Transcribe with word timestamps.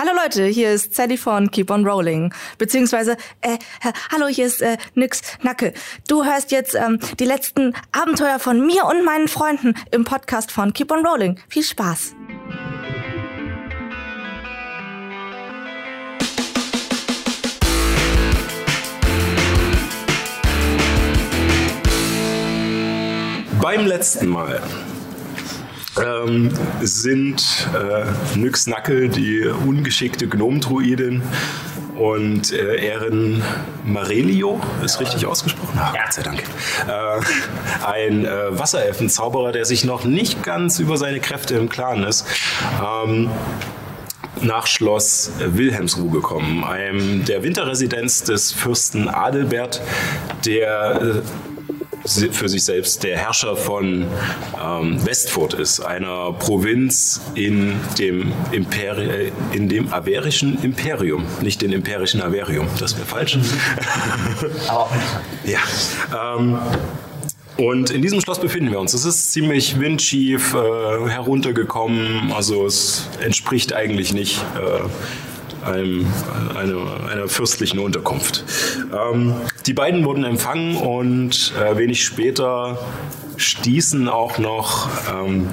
Hallo 0.00 0.12
Leute, 0.14 0.44
hier 0.44 0.70
ist 0.70 0.94
Sally 0.94 1.16
von 1.16 1.50
Keep 1.50 1.72
on 1.72 1.84
Rolling. 1.84 2.32
Beziehungsweise, 2.56 3.16
äh, 3.40 3.58
hallo, 4.12 4.28
hier 4.28 4.46
ist 4.46 4.62
äh, 4.62 4.76
Nyx 4.94 5.22
Nacke. 5.42 5.74
Du 6.06 6.24
hörst 6.24 6.52
jetzt 6.52 6.76
ähm, 6.76 7.00
die 7.18 7.24
letzten 7.24 7.74
Abenteuer 7.90 8.38
von 8.38 8.64
mir 8.64 8.84
und 8.84 9.04
meinen 9.04 9.26
Freunden 9.26 9.74
im 9.90 10.04
Podcast 10.04 10.52
von 10.52 10.72
Keep 10.72 10.92
on 10.92 11.04
Rolling. 11.04 11.40
Viel 11.48 11.64
Spaß. 11.64 12.14
Beim 23.60 23.84
letzten 23.84 24.28
Mal 24.28 24.62
ähm, 26.04 26.50
sind 26.80 27.68
äh, 27.74 28.38
Nyx 28.38 28.66
Nackel, 28.66 29.08
die 29.08 29.46
ungeschickte 29.46 30.28
Gnomdruidin, 30.28 31.22
und 31.98 32.52
äh, 32.52 32.76
Erin 32.76 33.42
Marelio, 33.84 34.60
ist 34.84 35.00
richtig 35.00 35.26
ausgesprochen? 35.26 35.76
Ach, 35.76 35.92
Gott 35.92 36.12
sei 36.12 36.22
Dank. 36.22 36.44
Äh, 36.86 37.84
ein 37.84 38.24
äh, 38.24 38.58
Wasserelfenzauberer, 38.58 39.52
der 39.52 39.64
sich 39.64 39.84
noch 39.84 40.04
nicht 40.04 40.42
ganz 40.44 40.78
über 40.78 40.96
seine 40.96 41.18
Kräfte 41.18 41.56
im 41.56 41.68
Klaren 41.68 42.04
ist. 42.04 42.24
Ähm, 42.80 43.30
nach 44.42 44.68
Schloss 44.68 45.32
Wilhelmsruh 45.40 46.10
gekommen, 46.10 46.62
einem 46.62 47.24
der 47.24 47.42
Winterresidenz 47.42 48.22
des 48.22 48.52
Fürsten 48.52 49.08
Adelbert, 49.08 49.80
der 50.46 51.00
äh, 51.02 51.22
für 52.04 52.48
sich 52.48 52.64
selbst 52.64 53.02
der 53.02 53.16
Herrscher 53.16 53.56
von 53.56 54.06
ähm, 54.62 55.04
Westfurt 55.04 55.54
ist, 55.54 55.80
einer 55.80 56.32
Provinz 56.32 57.20
in 57.34 57.76
dem, 57.98 58.32
Imperi 58.52 59.04
äh, 59.04 59.32
in 59.52 59.68
dem 59.68 59.92
Averischen 59.92 60.62
Imperium, 60.62 61.24
nicht 61.42 61.62
den 61.62 61.72
imperischen 61.72 62.22
Averium, 62.22 62.68
das 62.78 62.96
wäre 62.96 63.06
falsch. 63.06 63.38
Aber. 64.68 64.90
Ja. 65.44 65.60
Ähm, 66.36 66.58
und 67.56 67.90
in 67.90 68.02
diesem 68.02 68.20
Schloss 68.20 68.40
befinden 68.40 68.70
wir 68.70 68.78
uns. 68.78 68.94
Es 68.94 69.04
ist 69.04 69.32
ziemlich 69.32 69.80
windschief 69.80 70.54
äh, 70.54 71.08
heruntergekommen, 71.08 72.32
also 72.32 72.64
es 72.66 73.08
entspricht 73.20 73.72
eigentlich 73.72 74.12
nicht 74.12 74.40
äh, 74.56 74.88
einem, 75.64 76.06
eine, 76.56 77.10
einer 77.10 77.28
fürstlichen 77.28 77.78
Unterkunft. 77.78 78.44
Ähm, 78.92 79.34
die 79.66 79.72
beiden 79.72 80.04
wurden 80.04 80.24
empfangen 80.24 80.76
und 80.76 81.52
äh, 81.60 81.76
wenig 81.76 82.04
später 82.04 82.78
stießen 83.36 84.08
auch 84.08 84.38
noch 84.38 84.88
ähm, 85.12 85.48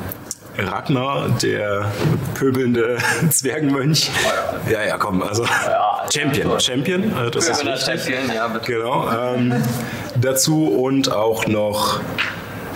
Ragnar, 0.58 1.30
der 1.42 1.92
pöbelnde 2.34 2.98
Zwergenmönch. 3.30 4.10
Ja, 4.70 4.84
ja, 4.84 4.98
komm, 4.98 5.22
also 5.22 5.46
Champion, 6.14 6.60
Champion, 6.60 7.04
äh, 7.04 7.32
das 7.32 7.50
ist 7.50 7.66
richtig. 7.66 7.86
Champion, 7.86 8.34
ja, 8.34 8.48
bitte. 8.48 8.66
Genau. 8.66 9.10
Ähm, 9.12 9.54
dazu 10.20 10.66
und 10.68 11.12
auch 11.12 11.48
noch 11.48 12.00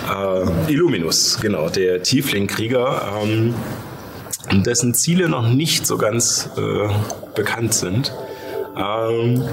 äh, 0.10 0.72
Illuminus, 0.72 1.40
genau, 1.40 1.70
der 1.70 2.04
Tiefling-Krieger. 2.04 3.22
Ähm, 3.22 3.54
dessen 4.52 4.94
Ziele 4.94 5.30
noch 5.30 5.48
nicht 5.48 5.86
so 5.86 5.98
ganz 5.98 6.50
äh, 6.58 6.90
bekannt 7.36 7.74
sind. 7.74 8.14
Ähm, 8.78 9.44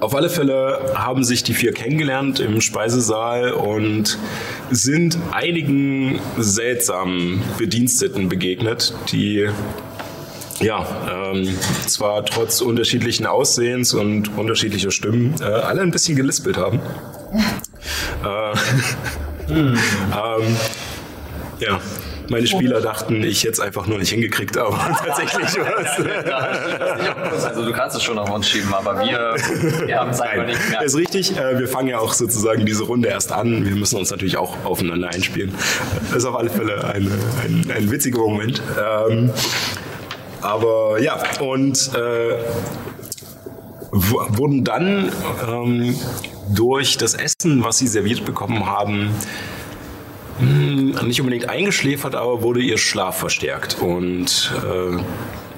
auf 0.00 0.14
alle 0.14 0.28
Fälle 0.28 0.92
haben 0.94 1.24
sich 1.24 1.42
die 1.42 1.54
vier 1.54 1.72
kennengelernt 1.72 2.38
im 2.38 2.60
Speisesaal 2.60 3.52
und 3.52 4.18
sind 4.70 5.16
einigen 5.32 6.20
seltsamen 6.38 7.42
Bediensteten 7.56 8.28
begegnet, 8.28 8.94
die 9.10 9.48
ja, 10.60 10.86
ähm, 11.32 11.54
zwar 11.86 12.24
trotz 12.24 12.60
unterschiedlichen 12.60 13.26
Aussehens 13.26 13.94
und 13.94 14.36
unterschiedlicher 14.36 14.90
Stimmen 14.90 15.34
äh, 15.40 15.44
alle 15.44 15.82
ein 15.82 15.90
bisschen 15.90 16.16
gelispelt 16.16 16.56
haben. 16.56 16.80
äh, 18.24 19.52
hm. 19.52 19.78
ähm, 20.12 20.56
ja, 21.60 21.80
meine 22.30 22.46
Spieler 22.46 22.80
dachten, 22.80 23.22
ich 23.22 23.42
hätte 23.42 23.52
es 23.52 23.60
einfach 23.60 23.86
nur 23.86 23.98
nicht 23.98 24.10
hingekriegt, 24.10 24.56
aber 24.56 24.78
tatsächlich 25.04 25.56
war 25.58 27.32
es. 27.32 27.44
Also 27.44 27.64
du 27.64 27.72
kannst 27.72 27.96
es 27.96 28.02
schon 28.02 28.18
auf 28.18 28.30
uns 28.30 28.48
schieben, 28.48 28.72
aber 28.72 29.00
wir, 29.00 29.36
wir 29.86 29.98
haben 29.98 30.10
es 30.10 30.20
einfach 30.20 30.46
nicht 30.46 30.70
mehr. 30.70 30.82
Ist 30.82 30.96
richtig, 30.96 31.36
äh, 31.36 31.58
wir 31.58 31.68
fangen 31.68 31.88
ja 31.88 31.98
auch 31.98 32.12
sozusagen 32.12 32.66
diese 32.66 32.84
Runde 32.84 33.08
erst 33.08 33.32
an. 33.32 33.64
Wir 33.64 33.74
müssen 33.76 33.96
uns 33.96 34.10
natürlich 34.10 34.36
auch 34.36 34.64
aufeinander 34.64 35.08
einspielen. 35.08 35.54
Das 36.08 36.18
ist 36.18 36.24
auf 36.24 36.36
alle 36.36 36.50
Fälle 36.50 36.84
eine, 36.84 37.10
ein, 37.44 37.70
ein 37.74 37.90
witziger 37.90 38.18
Moment. 38.18 38.62
Ähm, 38.78 39.30
aber 40.40 41.00
ja, 41.00 41.22
und 41.40 41.90
äh, 41.94 42.34
wurden 43.90 44.64
dann 44.64 45.10
ähm, 45.48 45.96
durch 46.54 46.96
das 46.96 47.14
Essen, 47.14 47.64
was 47.64 47.78
sie 47.78 47.86
serviert 47.86 48.24
bekommen 48.24 48.66
haben, 48.66 49.10
nicht 50.38 51.20
unbedingt 51.20 51.48
eingeschläfert, 51.48 52.14
aber 52.14 52.42
wurde 52.42 52.60
ihr 52.60 52.78
Schlaf 52.78 53.18
verstärkt. 53.18 53.78
Und 53.80 54.52
äh, 54.64 54.98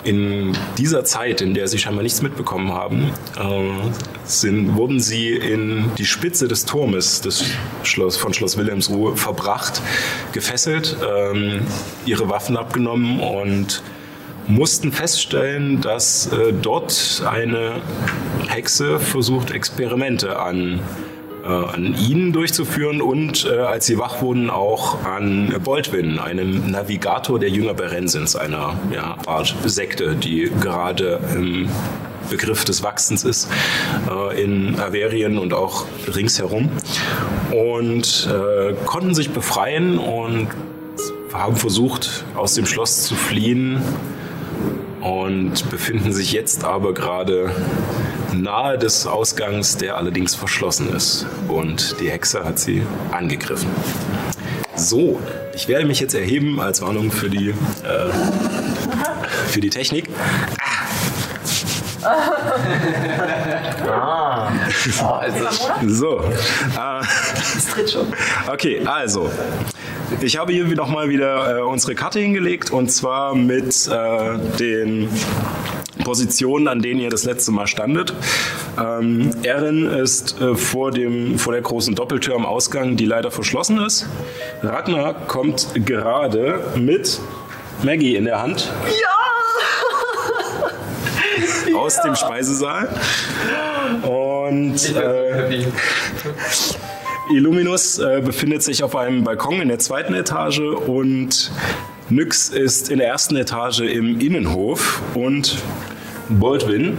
in 0.08 0.56
dieser 0.76 1.04
Zeit, 1.04 1.40
in 1.40 1.54
der 1.54 1.68
sie 1.68 1.78
scheinbar 1.78 2.02
nichts 2.02 2.22
mitbekommen 2.22 2.72
haben, 2.72 3.10
äh, 3.36 3.90
sind, 4.24 4.76
wurden 4.76 5.00
sie 5.00 5.30
in 5.32 5.90
die 5.98 6.06
Spitze 6.06 6.48
des 6.48 6.64
Turmes 6.64 7.20
des 7.20 7.44
Schloss, 7.82 8.16
von 8.16 8.32
Schloss 8.32 8.56
Wilhelmsruhe 8.56 9.16
verbracht, 9.16 9.82
gefesselt, 10.32 10.96
äh, 11.02 11.60
ihre 12.06 12.28
Waffen 12.28 12.56
abgenommen 12.56 13.20
und 13.20 13.82
mussten 14.46 14.92
feststellen, 14.92 15.80
dass 15.80 16.32
äh, 16.32 16.52
dort 16.52 17.22
eine 17.30 17.82
Hexe 18.48 18.98
versucht, 18.98 19.50
Experimente 19.50 20.38
an 20.38 20.76
äh, 20.76 21.07
an 21.46 21.94
ihnen 21.98 22.32
durchzuführen 22.32 23.00
und 23.00 23.44
äh, 23.44 23.58
als 23.58 23.86
sie 23.86 23.98
wach 23.98 24.22
wurden 24.22 24.50
auch 24.50 25.04
an 25.04 25.54
Boldwin, 25.62 26.18
einem 26.18 26.70
Navigator 26.70 27.38
der 27.38 27.48
Jünger 27.48 27.74
Berensins, 27.74 28.36
einer 28.36 28.74
ja, 28.92 29.16
Art 29.26 29.54
Sekte, 29.64 30.16
die 30.16 30.50
gerade 30.60 31.20
im 31.34 31.68
Begriff 32.28 32.64
des 32.64 32.82
Wachsens 32.82 33.24
ist 33.24 33.48
äh, 34.10 34.42
in 34.42 34.78
Averien 34.78 35.38
und 35.38 35.54
auch 35.54 35.86
ringsherum 36.14 36.70
und 37.50 38.28
äh, 38.30 38.74
konnten 38.84 39.14
sich 39.14 39.30
befreien 39.30 39.98
und 39.98 40.48
haben 41.32 41.56
versucht 41.56 42.24
aus 42.36 42.54
dem 42.54 42.66
Schloss 42.66 43.04
zu 43.04 43.14
fliehen 43.14 43.80
und 45.00 45.70
befinden 45.70 46.12
sich 46.12 46.32
jetzt 46.32 46.64
aber 46.64 46.94
gerade 46.94 47.50
nahe 48.32 48.78
des 48.78 49.06
Ausgangs, 49.06 49.76
der 49.76 49.96
allerdings 49.96 50.34
verschlossen 50.34 50.94
ist. 50.94 51.26
Und 51.48 51.96
die 52.00 52.10
Hexe 52.10 52.44
hat 52.44 52.58
sie 52.58 52.82
angegriffen. 53.10 53.68
So, 54.74 55.20
ich 55.54 55.68
werde 55.68 55.86
mich 55.86 56.00
jetzt 56.00 56.14
erheben 56.14 56.60
als 56.60 56.80
Warnung 56.82 57.10
für 57.10 57.28
die, 57.28 57.50
äh, 57.50 57.54
für 59.48 59.60
die 59.60 59.70
Technik. 59.70 60.08
Ah. 63.90 64.50
Also, 65.02 65.48
so. 65.86 66.20
Äh, 66.20 67.02
okay, 68.50 68.80
also. 68.84 69.30
Ich 70.20 70.38
habe 70.38 70.52
hier 70.52 70.64
nochmal 70.64 71.08
wieder 71.08 71.58
äh, 71.58 71.62
unsere 71.62 71.94
Karte 71.94 72.18
hingelegt 72.20 72.70
und 72.70 72.90
zwar 72.90 73.34
mit 73.34 73.88
äh, 73.88 74.38
den 74.58 75.10
Positionen, 76.08 76.68
an 76.68 76.80
denen 76.80 77.00
ihr 77.00 77.10
das 77.10 77.24
letzte 77.24 77.52
Mal 77.52 77.66
standet. 77.66 78.14
Ähm, 78.82 79.30
Erin 79.42 79.84
ist 79.84 80.40
äh, 80.40 80.54
vor, 80.54 80.90
dem, 80.90 81.38
vor 81.38 81.52
der 81.52 81.60
großen 81.60 81.94
Doppeltür 81.94 82.34
am 82.34 82.46
Ausgang, 82.46 82.96
die 82.96 83.04
leider 83.04 83.30
verschlossen 83.30 83.78
ist. 83.84 84.06
Ragnar 84.62 85.12
kommt 85.26 85.68
gerade 85.84 86.60
mit 86.76 87.20
Maggie 87.82 88.16
in 88.16 88.24
der 88.24 88.40
Hand. 88.40 88.72
Ja! 91.68 91.74
Aus 91.76 92.00
dem 92.00 92.16
Speisesaal. 92.16 92.88
Und 94.00 94.96
äh, 94.96 95.66
Illuminus 97.34 97.98
äh, 97.98 98.22
befindet 98.24 98.62
sich 98.62 98.82
auf 98.82 98.96
einem 98.96 99.24
Balkon 99.24 99.60
in 99.60 99.68
der 99.68 99.78
zweiten 99.78 100.14
Etage 100.14 100.60
und 100.60 101.50
Nyx 102.08 102.48
ist 102.48 102.90
in 102.90 102.96
der 102.96 103.08
ersten 103.08 103.36
Etage 103.36 103.80
im 103.80 104.18
Innenhof 104.18 105.02
und 105.12 105.58
Baldwin 106.28 106.98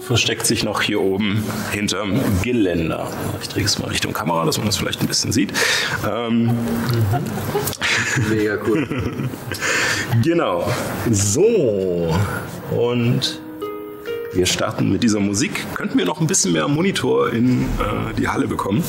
versteckt 0.00 0.46
sich 0.46 0.64
noch 0.64 0.82
hier 0.82 1.00
oben 1.00 1.42
hinterm 1.72 2.20
Geländer. 2.42 3.08
Ich 3.40 3.48
drehe 3.48 3.64
es 3.64 3.78
mal 3.78 3.88
Richtung 3.88 4.12
Kamera, 4.12 4.44
dass 4.44 4.58
man 4.58 4.66
das 4.66 4.76
vielleicht 4.76 5.00
ein 5.00 5.06
bisschen 5.06 5.32
sieht. 5.32 5.52
Ähm, 6.08 6.50
Mega 8.28 8.58
cool. 8.66 8.86
genau. 10.22 10.68
So. 11.10 12.14
Und 12.70 13.40
wir 14.32 14.46
starten 14.46 14.90
mit 14.90 15.02
dieser 15.02 15.20
Musik. 15.20 15.64
Könnten 15.74 15.98
wir 15.98 16.04
noch 16.04 16.20
ein 16.20 16.26
bisschen 16.26 16.52
mehr 16.52 16.68
Monitor 16.68 17.32
in 17.32 17.62
äh, 17.62 18.14
die 18.18 18.28
Halle 18.28 18.48
bekommen? 18.48 18.82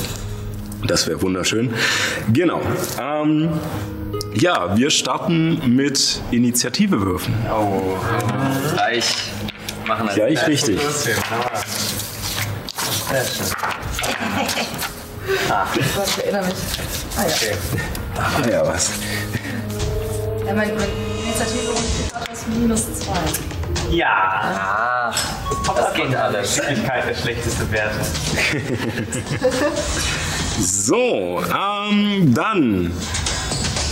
Das 0.86 1.06
wäre 1.06 1.20
wunderschön. 1.22 1.70
Genau. 2.32 2.60
Ähm, 3.00 3.48
ja, 4.34 4.76
wir 4.76 4.90
starten 4.90 5.74
mit 5.74 6.20
Initiative 6.30 7.00
würfen. 7.00 7.34
Oh. 7.50 7.96
gleich 8.74 9.14
machen. 9.86 10.08
als 10.08 10.14
Gleich 10.16 10.46
richtig. 10.46 10.80
Sehr 10.80 11.14
schön. 13.24 13.46
Ich 15.76 16.24
erinnere 16.24 16.46
mich. 16.46 16.54
Ah 17.16 17.22
ja. 17.22 17.34
Okay. 17.34 17.56
Ah 18.16 18.48
ja, 18.50 18.66
was? 18.66 18.90
ja 20.46 20.54
mein, 20.54 20.74
mein 20.76 20.88
Initiative 21.24 21.72
ist 22.32 22.48
minus 22.48 22.82
zwei. 23.00 23.14
Ja. 23.90 25.10
Ach, 25.66 25.74
das 25.74 25.94
geht 25.94 26.14
alles. 26.14 26.56
Geschicklichkeit 26.56 27.08
der 27.08 27.14
schlechteste 27.14 27.70
Wert. 27.72 27.92
So, 30.60 31.42
ähm, 31.42 32.32
dann 32.32 32.92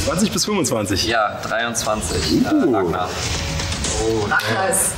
20 0.05 0.31
bis 0.33 0.45
25. 0.45 1.07
Ja, 1.09 1.41
23. 1.43 2.45
Äh, 2.47 2.55
Uh. 2.55 2.73
Ragnar. 2.73 3.09
Nice. 4.29 4.93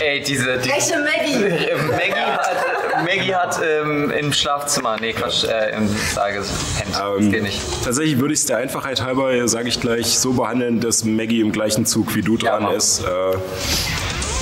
Ey, 0.00 0.22
diese. 0.22 0.58
Die, 0.58 0.70
Echte 0.70 0.94
Maggie. 0.98 1.44
Äh, 1.44 1.76
Maggie 1.90 2.14
hat, 2.20 3.04
Maggie 3.04 3.34
hat 3.34 3.60
ähm, 3.62 4.10
im 4.10 4.32
Schlafzimmer, 4.32 4.96
nee, 5.00 5.12
Quatsch, 5.12 5.44
äh, 5.44 5.76
im 5.76 5.88
Saal 6.14 6.32
gepennt. 6.32 6.50
das 6.92 7.00
Ähm, 7.20 7.30
geht 7.32 7.42
nicht. 7.42 7.60
Tatsächlich 7.84 8.18
würde 8.18 8.32
ich 8.34 8.40
es 8.40 8.46
der 8.46 8.58
Einfachheit 8.58 9.02
halber, 9.02 9.46
sage 9.48 9.68
ich 9.68 9.80
gleich, 9.80 10.06
so 10.18 10.32
behandeln, 10.32 10.80
dass 10.80 11.04
Maggie 11.04 11.40
im 11.40 11.52
gleichen 11.52 11.84
Zug 11.86 12.14
wie 12.14 12.22
du 12.22 12.36
Ja, 12.36 12.52
dran 12.52 12.62
mach. 12.64 12.72
ist. 12.72 13.00
Äh, 13.00 13.06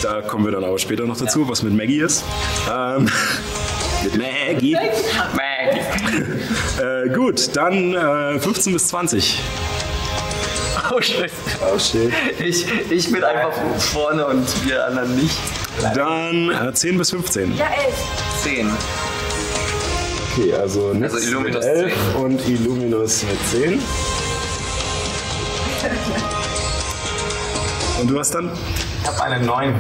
da 0.03 0.23
kommen 0.23 0.45
wir 0.45 0.53
dann 0.53 0.65
aber 0.65 0.79
später 0.79 1.05
noch 1.05 1.17
dazu, 1.19 1.49
was 1.49 1.63
mit 1.63 1.75
Maggie 1.75 2.01
ist. 2.01 2.23
Ähm, 2.73 3.09
mit 4.05 4.17
Maggie. 4.17 4.75
Maggie. 4.75 5.81
Äh, 6.81 7.09
gut, 7.09 7.57
dann 7.57 7.93
äh, 7.95 8.39
15 8.39 8.73
bis 8.73 8.89
20. 8.89 9.41
Oh 10.91 11.01
shit. 11.01 11.31
Oh 11.61 11.79
shit. 11.79 12.13
Ich, 12.39 12.67
ich 12.91 13.13
bin 13.13 13.23
einfach 13.23 13.53
vorne 13.79 14.27
und 14.27 14.67
wir 14.67 14.87
anderen 14.87 15.17
nicht. 15.17 15.37
Dann 15.95 16.51
äh, 16.51 16.73
10 16.73 16.99
bis 16.99 17.11
15. 17.11 17.57
Ja, 17.57 17.67
elf. 17.67 17.95
10. 18.43 18.71
Okay, 20.33 20.55
also 20.55 20.93
Nix 20.95 21.15
Also 21.15 21.29
Illuminus 21.29 21.65
mit 21.65 21.75
11 21.75 22.15
und 22.17 22.49
Illuminus 22.49 23.23
mit 23.25 23.49
10. 23.49 23.83
Und 28.01 28.09
du 28.09 28.19
hast 28.19 28.35
dann? 28.35 28.51
Ich 29.03 29.09
habe 29.09 29.23
eine 29.23 29.45
9. 29.45 29.75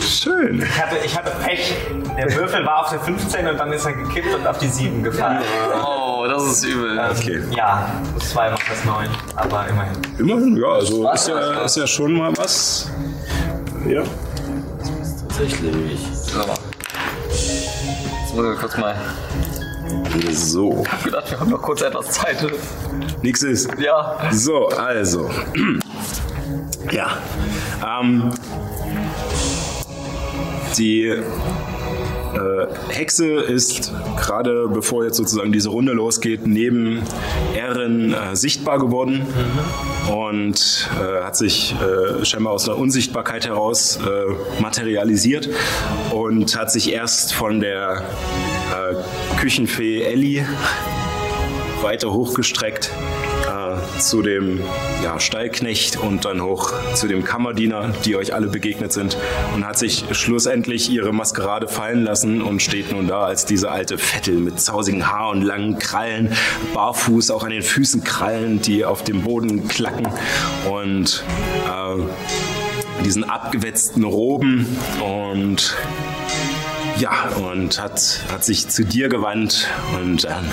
Schön. 0.00 0.62
Ich 0.62 0.82
hatte, 0.82 0.96
ich 1.04 1.16
hatte 1.16 1.32
Pech. 1.42 1.74
Der 2.16 2.34
Würfel 2.34 2.64
war 2.64 2.84
auf 2.84 2.90
der 2.90 3.00
15 3.00 3.46
und 3.46 3.58
dann 3.58 3.72
ist 3.72 3.84
er 3.84 3.92
gekippt 3.92 4.34
und 4.34 4.46
auf 4.46 4.58
die 4.58 4.68
7 4.68 5.02
gefallen. 5.02 5.42
Oh, 5.82 6.03
das 6.28 6.42
ist 6.44 6.64
übel. 6.64 6.98
Okay. 6.98 7.42
Ja, 7.56 7.90
2 8.18 8.50
macht 8.50 8.70
das 8.70 8.84
9. 8.84 9.08
Aber 9.36 9.66
immerhin. 9.68 10.02
Immerhin, 10.18 10.56
ja, 10.56 10.68
also 10.68 11.10
ist 11.10 11.28
ja, 11.28 11.64
ist 11.64 11.76
ja 11.76 11.86
schon 11.86 12.12
mal 12.14 12.32
was. 12.36 12.90
Ja. 13.86 14.02
Tatsächlich. 15.28 16.00
So. 16.12 16.40
Jetzt 17.28 18.34
muss 18.34 18.54
ich 18.54 18.60
kurz 18.60 18.76
mal. 18.76 18.94
So. 20.30 20.82
Ich 20.84 20.92
hab 20.92 21.04
gedacht, 21.04 21.30
wir 21.30 21.40
haben 21.40 21.50
noch 21.50 21.62
kurz 21.62 21.82
etwas 21.82 22.10
Zeit. 22.10 22.36
Nix 23.22 23.42
ist. 23.42 23.70
Ja. 23.78 24.18
So, 24.30 24.68
also. 24.68 25.30
Ja. 26.90 27.18
Ähm, 27.82 28.30
die 30.76 31.14
Hexe 32.88 33.26
ist 33.26 33.92
gerade 34.16 34.68
bevor 34.68 35.04
jetzt 35.04 35.16
sozusagen 35.16 35.52
diese 35.52 35.68
Runde 35.68 35.92
losgeht, 35.92 36.46
neben 36.46 37.02
Erin 37.54 38.12
äh, 38.12 38.36
sichtbar 38.36 38.78
geworden 38.78 39.26
und 40.12 40.88
äh, 41.00 41.24
hat 41.24 41.36
sich 41.36 41.74
äh, 41.74 42.24
scheinbar 42.24 42.52
aus 42.52 42.64
der 42.64 42.78
Unsichtbarkeit 42.78 43.46
heraus 43.46 43.98
äh, 43.98 44.60
materialisiert 44.60 45.48
und 46.10 46.56
hat 46.56 46.70
sich 46.70 46.92
erst 46.92 47.34
von 47.34 47.60
der 47.60 48.02
äh, 48.72 49.38
Küchenfee 49.40 50.02
Ellie 50.02 50.46
weiter 51.82 52.12
hochgestreckt. 52.12 52.90
äh, 52.90 53.33
zu 53.98 54.22
dem 54.22 54.60
ja, 55.02 55.20
Stallknecht 55.20 55.96
und 55.96 56.24
dann 56.24 56.42
hoch 56.42 56.72
zu 56.94 57.08
dem 57.08 57.24
Kammerdiener, 57.24 57.92
die 58.04 58.16
euch 58.16 58.34
alle 58.34 58.48
begegnet 58.48 58.92
sind. 58.92 59.16
Und 59.54 59.66
hat 59.66 59.78
sich 59.78 60.04
schlussendlich 60.12 60.90
ihre 60.90 61.12
Maskerade 61.12 61.68
fallen 61.68 62.04
lassen 62.04 62.42
und 62.42 62.62
steht 62.62 62.92
nun 62.92 63.06
da 63.06 63.24
als 63.24 63.44
diese 63.44 63.70
alte 63.70 63.98
Vettel 63.98 64.36
mit 64.36 64.60
zausigen 64.60 65.10
Haar 65.10 65.30
und 65.30 65.42
langen 65.42 65.78
Krallen, 65.78 66.32
barfuß, 66.72 67.30
auch 67.30 67.44
an 67.44 67.50
den 67.50 67.62
Füßen 67.62 68.04
Krallen, 68.04 68.60
die 68.60 68.84
auf 68.84 69.04
dem 69.04 69.22
Boden 69.22 69.68
klacken 69.68 70.08
und 70.70 71.24
äh, 71.66 73.04
diesen 73.04 73.24
abgewetzten 73.24 74.04
Roben 74.04 74.66
und 75.02 75.76
ja, 76.98 77.28
und 77.36 77.80
hat, 77.80 78.20
hat 78.30 78.44
sich 78.44 78.68
zu 78.68 78.84
dir 78.84 79.08
gewandt 79.08 79.68
und 80.00 80.24
ähm, 80.24 80.50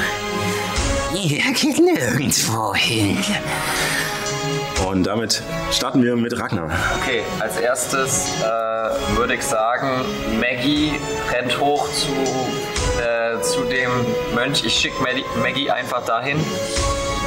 ihr 1.14 1.42
geht 1.54 1.80
nirgendwo 1.80 2.74
hin. 2.74 3.18
Und 4.88 5.04
damit 5.04 5.42
starten 5.72 6.04
wir 6.04 6.16
mit 6.16 6.38
Ragnar. 6.38 6.70
Okay, 7.02 7.22
als 7.40 7.58
erstes 7.58 8.32
äh, 8.42 9.18
würde 9.18 9.36
ich 9.36 9.44
sagen, 9.44 10.04
Maggie 10.40 10.94
rennt 11.32 11.60
hoch 11.60 11.88
zu, 11.94 12.08
äh, 13.02 13.40
zu 13.42 13.64
dem 13.66 13.92
Mönch. 14.34 14.64
Ich 14.66 14.74
schicke 14.74 14.96
Maggie, 15.42 15.70
einfach 15.70 16.04
dahin. 16.06 16.38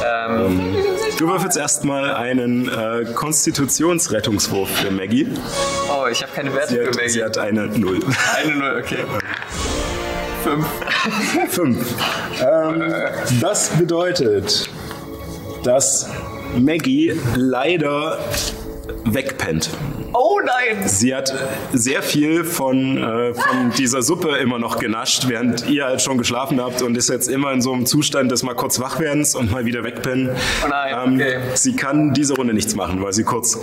Ähm, 0.05 0.75
Du 1.17 1.27
würfelst 1.29 1.57
erstmal 1.57 2.13
einen 2.13 2.67
äh, 2.67 3.05
Konstitutionsrettungswurf 3.13 4.69
für 4.69 4.91
Maggie. 4.91 5.27
oh, 5.89 6.07
ich 6.11 6.21
habe 6.21 6.33
keine 6.33 6.53
Werte 6.53 6.75
für 6.75 6.91
Maggie. 6.91 7.09
sie 7.09 7.23
hat 7.23 7.37
eine 7.37 7.67
Null. 7.67 8.01
Eine 8.35 8.55
Null, 8.55 8.81
okay. 8.83 9.05
Fünf. 10.45 10.67
Fünf. 11.49 11.95
Ähm, 12.39 12.83
das 13.41 13.69
bedeutet, 13.69 14.69
dass 15.63 16.07
Maggie 16.55 17.13
leider 17.35 18.19
wegpennt. 19.05 19.71
Oh 20.17 20.39
nein! 20.39 20.87
Sie 20.87 21.13
hat 21.13 21.33
sehr 21.73 22.01
viel 22.01 22.45
von, 22.45 22.97
äh, 22.97 23.33
von 23.33 23.71
dieser 23.77 24.01
Suppe 24.01 24.37
immer 24.37 24.59
noch 24.59 24.79
genascht, 24.79 25.25
während 25.27 25.67
ihr 25.67 25.83
halt 25.85 26.01
schon 26.01 26.17
geschlafen 26.17 26.61
habt 26.61 26.81
und 26.81 26.95
ist 26.95 27.09
jetzt 27.09 27.27
immer 27.27 27.51
in 27.51 27.61
so 27.61 27.73
einem 27.73 27.85
Zustand 27.85 28.31
des 28.31 28.41
mal 28.41 28.55
kurz 28.55 28.79
wachwerdens 28.79 29.35
und 29.35 29.51
mal 29.51 29.65
wieder 29.65 29.83
wegpennen. 29.83 30.29
Oh 30.63 30.67
nein, 30.69 30.95
Ähm, 31.05 31.15
okay. 31.15 31.39
Sie 31.55 31.75
kann 31.75 32.13
diese 32.13 32.33
Runde 32.35 32.53
nichts 32.53 32.75
machen, 32.75 33.03
weil 33.03 33.11
sie 33.11 33.25
kurz. 33.25 33.59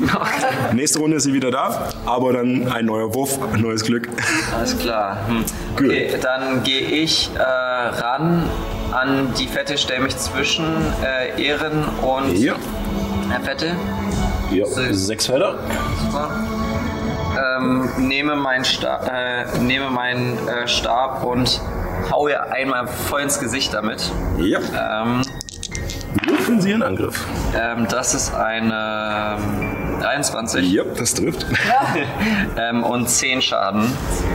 Nächste 0.74 0.98
Runde 0.98 1.18
ist 1.18 1.22
sie 1.24 1.34
wieder 1.34 1.52
da, 1.52 1.90
aber 2.04 2.32
dann 2.32 2.66
ein 2.66 2.86
neuer 2.86 3.14
Wurf, 3.14 3.38
ein 3.52 3.60
neues 3.60 3.84
Glück. 3.84 4.08
Alles 4.56 4.76
klar. 4.76 5.24
Hm. 5.28 5.44
Gut. 5.76 5.86
Okay, 5.86 6.10
dann 6.20 6.64
gehe 6.64 6.80
ich 6.80 7.30
äh, 7.36 7.42
ran 7.42 8.42
an 8.90 9.32
die 9.38 9.46
Fette, 9.46 9.78
stelle 9.78 10.00
mich 10.02 10.16
zwischen 10.16 10.64
äh, 11.04 11.40
Ehren 11.40 11.84
und 12.02 12.36
Ja, 12.36 12.56
Herr 13.28 13.40
Fette. 13.40 13.76
Ja. 14.50 14.66
sechs 14.66 15.26
Felder. 15.26 15.58
Super. 16.02 16.30
Ähm, 17.58 17.88
nehme 17.98 18.34
meinen 18.36 18.64
Sta 18.64 19.00
äh, 19.06 19.58
nehme 19.58 19.90
meinen 19.90 20.36
äh, 20.48 20.66
Stab 20.66 21.22
und 21.24 21.60
hau 22.10 22.28
ihr 22.28 22.52
einmal 22.52 22.86
voll 22.86 23.20
ins 23.22 23.38
Gesicht 23.38 23.72
damit. 23.72 24.10
Ja, 24.38 24.58
Ähm, 25.02 25.22
würfeln 26.26 26.60
Sie 26.60 26.72
einen 26.74 26.82
Angriff. 26.82 27.24
ähm, 27.54 27.86
das 27.88 28.14
ist 28.14 28.34
eine 28.34 29.36
ähm, 29.38 30.00
23 30.00 30.72
Ja, 30.72 30.82
das 30.96 31.14
trifft. 31.14 31.46
ähm, 32.58 32.82
und 32.82 33.08
10 33.08 33.42
Schaden. 33.42 33.92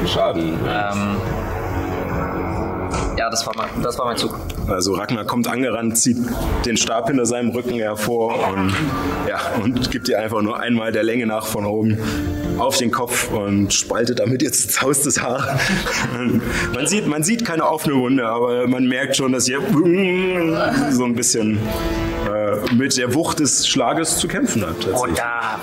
Schaden. 0.08 0.58
Ähm, 0.68 1.18
ja, 3.18 3.30
das 3.30 3.46
war, 3.46 3.54
mein, 3.56 3.70
das 3.82 3.98
war 3.98 4.06
mein 4.06 4.18
Zug. 4.18 4.38
Also 4.68 4.94
Ragnar 4.94 5.26
kommt 5.26 5.48
angerannt, 5.48 5.98
zieht 5.98 6.18
den 6.66 6.78
Stab 6.78 7.08
hinter 7.08 7.26
seinem 7.26 7.50
Rücken 7.50 7.76
hervor 7.76 8.36
und, 8.50 8.74
ja, 9.28 9.40
und 9.62 9.92
gibt 9.92 10.08
ihr 10.10 10.20
einfach 10.20 10.42
nur 10.42 10.60
einmal 10.60 10.92
der 10.92 11.04
Länge 11.04 11.26
nach 11.26 11.46
von 11.46 11.66
oben 11.66 11.98
auf 12.58 12.78
den 12.78 12.92
Kopf 12.92 13.32
und 13.32 13.74
spaltet 13.74 14.20
damit 14.20 14.42
jetzt 14.42 14.72
zaustes 14.72 15.22
Haar. 15.22 15.60
man, 16.74 16.88
sieht, 16.88 17.08
man 17.08 17.24
sieht 17.24 17.46
keine 17.46 17.68
offene 17.68 17.96
Wunde, 17.96 18.26
aber 18.28 18.68
man 18.68 18.88
merkt 18.88 19.18
schon, 19.18 19.32
dass 19.32 19.48
ihr 19.48 19.60
so 20.92 21.06
ein 21.06 21.16
bisschen 21.16 21.60
äh, 22.28 22.74
mit 22.74 22.98
der 22.98 23.14
Wucht 23.14 23.40
des 23.40 23.68
Schlages 23.68 24.18
zu 24.18 24.28
kämpfen 24.28 24.66
habt. 24.66 24.84
tatsächlich. 24.84 25.18
da, 25.18 25.60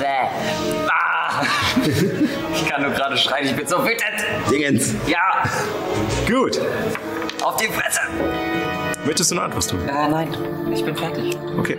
äh, 0.00 0.88
ah. 0.88 1.42
Ich 2.54 2.68
kann 2.68 2.82
nur 2.82 2.90
gerade 2.90 3.16
schreien, 3.16 3.46
ich 3.46 3.56
bin 3.56 3.66
so 3.66 3.78
wütend. 3.84 4.00
Dingens. 4.50 4.94
Ja, 5.06 5.44
Gut. 6.30 6.60
auf 7.42 7.56
die 7.56 7.66
Fresse. 7.66 8.00
Möchtest 9.04 9.32
du 9.32 9.34
eine 9.34 9.46
Antwort 9.46 9.68
tun? 9.68 9.80
Äh, 9.88 10.08
nein, 10.08 10.28
ich 10.72 10.84
bin 10.84 10.94
fertig. 10.94 11.36
Okay. 11.58 11.76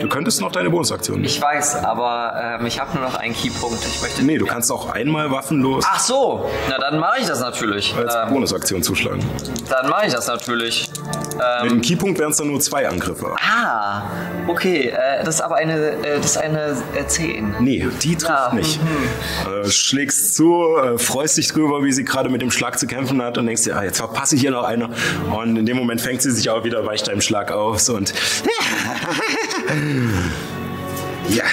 Du 0.00 0.08
könntest 0.08 0.40
noch 0.40 0.50
deine 0.50 0.70
Bonusaktion. 0.70 1.16
nehmen. 1.18 1.26
Ich 1.26 1.40
weiß, 1.40 1.76
aber 1.84 2.58
ähm, 2.60 2.66
ich 2.66 2.80
habe 2.80 2.96
nur 2.96 3.04
noch 3.06 3.14
einen 3.16 3.34
Keypunkt. 3.34 3.78
Ich 3.86 4.00
möchte. 4.02 4.22
Nee, 4.24 4.38
du 4.38 4.46
kannst 4.46 4.70
auch 4.72 4.90
einmal 4.90 5.30
waffenlos 5.30 5.84
Ach 5.86 6.00
so, 6.00 6.48
na 6.68 6.78
dann 6.78 6.98
mache 6.98 7.20
ich 7.20 7.26
das 7.26 7.40
natürlich. 7.40 7.94
als 7.96 8.14
Ähm, 8.14 8.32
Bonusaktion 8.32 8.82
zuschlagen. 8.82 9.22
dann 9.68 9.88
mache 9.90 10.06
ich 10.06 10.12
das 10.12 10.26
natürlich. 10.26 10.88
Mit 11.62 11.70
dem 11.70 11.80
Keypunkt 11.80 12.18
wären 12.18 12.32
es 12.32 12.36
dann 12.36 12.48
nur 12.48 12.60
zwei 12.60 12.86
Angriffe. 12.88 13.34
Ah, 13.40 14.02
okay. 14.46 14.88
Äh, 14.88 15.24
das 15.24 15.36
ist 15.36 15.40
aber 15.40 15.56
eine, 15.56 15.74
äh, 15.90 16.16
das 16.18 16.32
ist 16.32 16.36
eine 16.38 16.76
äh, 16.94 17.06
10. 17.06 17.56
Nee, 17.60 17.88
die 18.02 18.14
trifft 18.16 18.28
Ja, 18.30 18.52
nicht. 18.54 18.78
Äh, 19.46 19.68
schlägst 19.70 20.34
zu, 20.36 20.76
äh, 20.76 20.98
freust 20.98 21.36
dich 21.38 21.48
drüber, 21.52 21.82
wie 21.82 21.92
sie 21.92 22.04
gerade 22.04 22.28
mit 22.28 22.42
dem 22.42 22.50
Schlag 22.50 22.78
zu 22.78 22.86
kämpfen 22.86 23.22
hat 23.22 23.38
und 23.38 23.46
denkst 23.46 23.62
dir, 23.64 23.76
ah, 23.76 23.84
jetzt 23.84 23.98
verpasse 23.98 24.34
ich 24.34 24.40
hier 24.42 24.50
noch 24.50 24.64
eine. 24.64 24.90
Und 25.30 25.56
in 25.56 25.64
dem 25.66 25.76
Moment 25.78 26.00
fängt 26.00 26.20
sie 26.22 26.30
sich 26.30 26.50
auch 26.50 26.64
wieder, 26.64 26.84
weicht 26.84 27.08
deinem 27.08 27.20
Schlag 27.22 27.52
aus 27.52 27.88
und. 27.88 28.12
ja. 31.28 31.44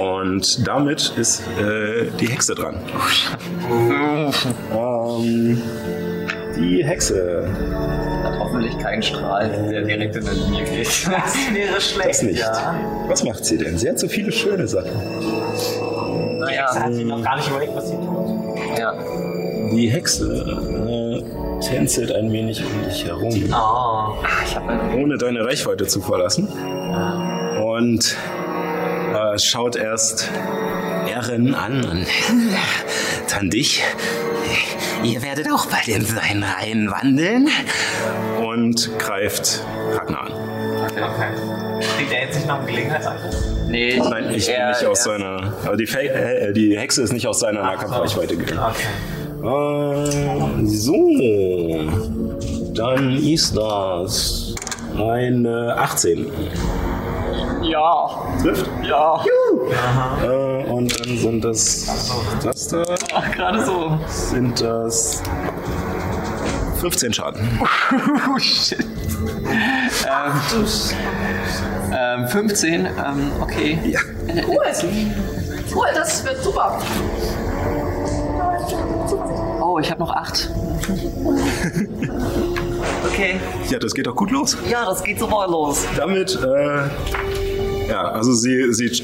Und 0.00 0.66
damit 0.66 1.12
ist 1.16 1.42
äh, 1.60 2.06
die 2.20 2.28
Hexe 2.28 2.54
dran. 2.54 2.76
ähm, 4.72 5.60
die 6.56 6.84
Hexe. 6.84 7.48
Hat 8.22 8.38
hoffentlich 8.38 8.78
keinen 8.78 9.02
Strahl, 9.02 9.48
der 9.70 9.82
direkt 9.82 10.16
in 10.16 10.24
der 10.24 10.34
Linie 10.34 10.64
geht. 10.64 10.86
Das 11.10 11.36
wäre 11.54 11.80
schlecht. 11.80 12.08
Das 12.08 12.22
nicht. 12.22 12.44
Was 13.08 13.24
macht 13.24 13.44
sie 13.44 13.58
denn? 13.58 13.76
Sie 13.78 13.88
hat 13.88 13.98
so 13.98 14.08
viele 14.08 14.30
schöne 14.32 14.66
Sachen. 14.68 14.90
naja, 16.40 16.66
Hat 16.74 16.94
sie 16.94 17.04
noch 17.04 17.22
gar 17.22 17.36
nicht 17.36 17.48
überlegt, 17.48 17.74
was 17.74 17.88
sie 17.88 17.96
tut. 17.96 18.78
ja. 18.78 18.94
Die 19.72 19.88
Hexe 19.90 20.77
tänzelt 21.60 22.12
ein 22.12 22.32
wenig 22.32 22.62
um 22.64 22.84
dich 22.84 23.04
herum, 23.04 23.34
Oh. 23.52 24.14
Ich 24.44 24.54
habe 24.56 24.68
eine. 24.70 24.96
ohne 24.96 25.18
deine 25.18 25.44
Reichweite 25.44 25.86
zu 25.86 26.00
verlassen. 26.00 26.48
Und 27.62 28.16
äh, 29.14 29.38
schaut 29.38 29.76
erst 29.76 30.30
Erin 31.10 31.54
an 31.54 31.84
und 31.84 32.06
dann 33.34 33.50
dich. 33.50 33.82
Ihr 35.04 35.22
werdet 35.22 35.50
auch 35.52 35.66
bald 35.66 35.86
in 35.88 36.04
seinen 36.04 36.42
Reihen 36.42 36.90
wandeln. 36.90 37.48
Und 38.44 38.90
greift 38.98 39.62
Ragnar 39.92 40.26
an. 40.26 40.32
Okay. 40.90 41.86
Kriegt 41.96 42.12
er 42.12 42.22
jetzt 42.26 42.34
nicht 42.36 42.48
noch 42.48 42.58
einen 42.58 42.66
Gelegenheitsangriff? 42.66 43.34
Nee, 43.68 43.88
ich, 43.90 43.98
Nein, 43.98 44.24
ich 44.34 44.46
bin 44.46 44.56
nicht 44.68 44.86
aus 44.86 45.06
er- 45.06 45.12
seiner. 45.12 45.52
Also 45.62 45.76
die, 45.76 45.86
Fe 45.86 46.08
äh, 46.08 46.52
die 46.52 46.76
Hexe 46.78 47.02
ist 47.02 47.12
nicht 47.12 47.26
aus 47.26 47.40
seiner 47.40 47.62
Nahkampfreichweite 47.62 48.36
gegangen. 48.36 48.60
Okay. 48.74 48.84
Äh, 49.42 50.66
so, 50.66 50.94
dann 52.74 53.16
ist 53.16 53.56
das 53.56 54.54
eine 54.96 55.74
18. 55.78 56.26
Ja, 57.62 58.08
Trifft? 58.42 58.68
ja. 58.82 59.22
Äh, 60.22 60.64
und 60.70 60.98
dann 60.98 61.18
sind 61.18 61.44
das, 61.44 62.12
das 62.42 62.68
da, 62.68 62.84
Ach, 63.14 63.30
gerade 63.32 63.64
so. 63.64 63.98
sind 64.08 64.60
das 64.60 65.22
15 66.80 67.12
Schaden. 67.12 67.60
Oh 68.34 68.38
shit. 68.38 68.84
Ähm, 70.06 70.66
ähm, 71.92 72.28
15, 72.28 72.86
ähm, 72.86 72.90
okay. 73.40 73.78
Ja. 73.84 74.00
Cool. 74.46 74.58
Cool, 75.74 75.86
das 75.94 76.24
wird 76.24 76.42
super. 76.42 76.78
Oh, 79.60 79.78
ich 79.80 79.90
habe 79.90 80.00
noch 80.00 80.10
8. 80.14 80.50
Okay. 83.10 83.40
Ja, 83.68 83.78
das 83.78 83.94
geht 83.94 84.06
doch 84.06 84.14
gut 84.14 84.30
los. 84.30 84.56
Ja, 84.70 84.84
das 84.84 85.02
geht 85.02 85.18
super 85.18 85.46
los. 85.48 85.84
Damit, 85.96 86.38
äh, 86.42 87.88
ja, 87.88 88.02
also 88.12 88.32
sie, 88.32 88.72
sie 88.72 89.02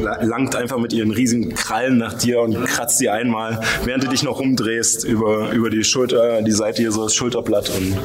la- 0.00 0.22
langt 0.22 0.56
einfach 0.56 0.78
mit 0.78 0.92
ihren 0.92 1.10
riesigen 1.10 1.54
Krallen 1.54 1.98
nach 1.98 2.14
dir 2.14 2.40
und 2.40 2.64
kratzt 2.64 2.98
sie 2.98 3.08
einmal, 3.08 3.60
während 3.84 4.04
du 4.04 4.08
dich 4.08 4.22
noch 4.22 4.40
rumdrehst 4.40 5.04
über, 5.04 5.50
über 5.52 5.70
die 5.70 5.84
Schulter, 5.84 6.42
die 6.42 6.50
Seite 6.52 6.82
hier 6.82 6.92
so 6.92 7.04
das 7.04 7.14
Schulterblatt 7.14 7.70
und 7.70 7.96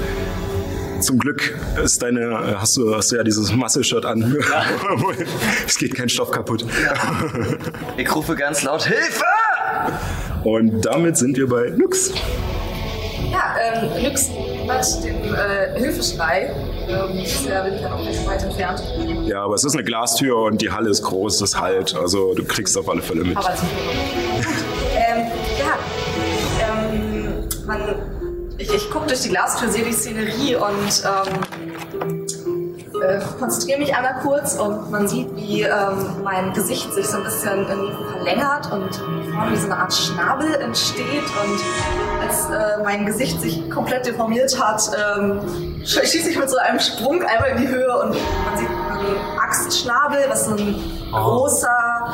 zum 1.04 1.20
Glück 1.20 1.56
ist 1.84 2.02
deine, 2.02 2.56
hast 2.60 2.78
du, 2.78 2.96
hast 2.96 3.12
du 3.12 3.18
ja 3.18 3.24
dieses 3.24 3.52
Muscle-Shirt 3.54 4.06
an. 4.06 4.36
es 5.68 5.78
geht 5.78 5.96
kein 5.96 6.10
Stoff 6.10 6.32
kaputt. 6.32 6.66
Ich 7.98 8.14
rufe 8.16 8.36
ganz 8.36 8.64
laut 8.64 8.84
Hilfe! 8.86 9.24
Und 10.44 10.82
damit 10.82 11.17
sind 11.17 11.38
wir 11.38 11.48
bei 11.48 11.70
Nux. 11.75 12.13
Ja, 13.32 13.56
ähm, 13.60 14.03
Nyx 14.03 14.29
hat 14.67 15.03
den 15.03 15.15
äh, 15.34 15.77
Hilfeschrei. 15.77 16.53
Ähm, 16.88 17.20
ist 17.20 17.46
ja 17.46 17.63
auch 17.63 18.06
recht 18.06 18.25
weit 18.27 18.44
entfernt. 18.44 18.82
Ja, 19.25 19.44
aber 19.44 19.56
es 19.56 19.63
ist 19.63 19.74
eine 19.74 19.84
Glastür 19.84 20.38
und 20.38 20.62
die 20.62 20.72
Halle 20.72 20.89
ist 20.89 21.03
groß, 21.03 21.39
das 21.39 21.60
halt. 21.60 21.96
Also 21.96 22.34
du 22.34 22.46
kriegst 22.46 22.77
auf 22.77 22.88
alle 22.89 23.01
Fälle 23.01 23.24
mit. 23.24 23.38
Aber 23.38 23.56
zum. 23.56 23.67
Ähm, 25.10 25.27
ja. 25.60 25.77
Ähm, 26.60 27.48
man, 27.65 27.82
ich 28.58 28.74
ich 28.74 28.89
gucke 28.89 29.08
durch 29.08 29.22
die 29.22 29.29
Glastür, 29.29 29.70
sehe 29.70 29.84
die 29.84 29.94
Szenerie 29.94 30.56
und 30.56 31.03
ähm, 31.06 31.66
äh, 33.01 33.20
konzentriere 33.39 33.80
mich 33.80 33.96
einmal 33.96 34.16
kurz 34.22 34.56
und 34.56 34.92
man 34.92 35.08
sieht, 35.08 35.36
wie 35.36 35.62
ähm, 35.62 36.24
mein 36.24 36.54
Gesicht 36.54 36.94
sich 36.94 37.08
so 37.08 37.18
ein 37.18 37.24
bisschen 37.24 37.66
verlängert 38.12 38.72
und 38.72 38.96
vorne 39.32 39.51
wie 39.51 39.58
so 39.58 39.66
eine 39.66 39.77
Art 39.77 39.94
Schnabel 39.94 40.56
entsteht 40.56 41.24
und 41.24 42.25
als 42.25 42.50
äh, 42.50 42.84
mein 42.84 43.06
Gesicht 43.06 43.39
sich 43.42 43.70
komplett 43.70 44.06
deformiert 44.06 44.60
hat, 44.62 44.82
ähm, 45.18 45.42
schieße 45.86 46.30
ich 46.30 46.38
mit 46.38 46.50
so 46.50 46.58
einem 46.58 46.80
Sprung 46.80 47.22
einmal 47.24 47.51
in 47.51 47.62
die 47.62 47.68
Höhe 47.68 48.00
und 48.00 48.10
man 48.10 48.58
sieht 48.58 48.70
einen 48.70 49.39
Axtschnabel, 49.39 50.25
was 50.30 50.46
so 50.46 50.51
ein 50.51 50.75
großer 51.12 52.13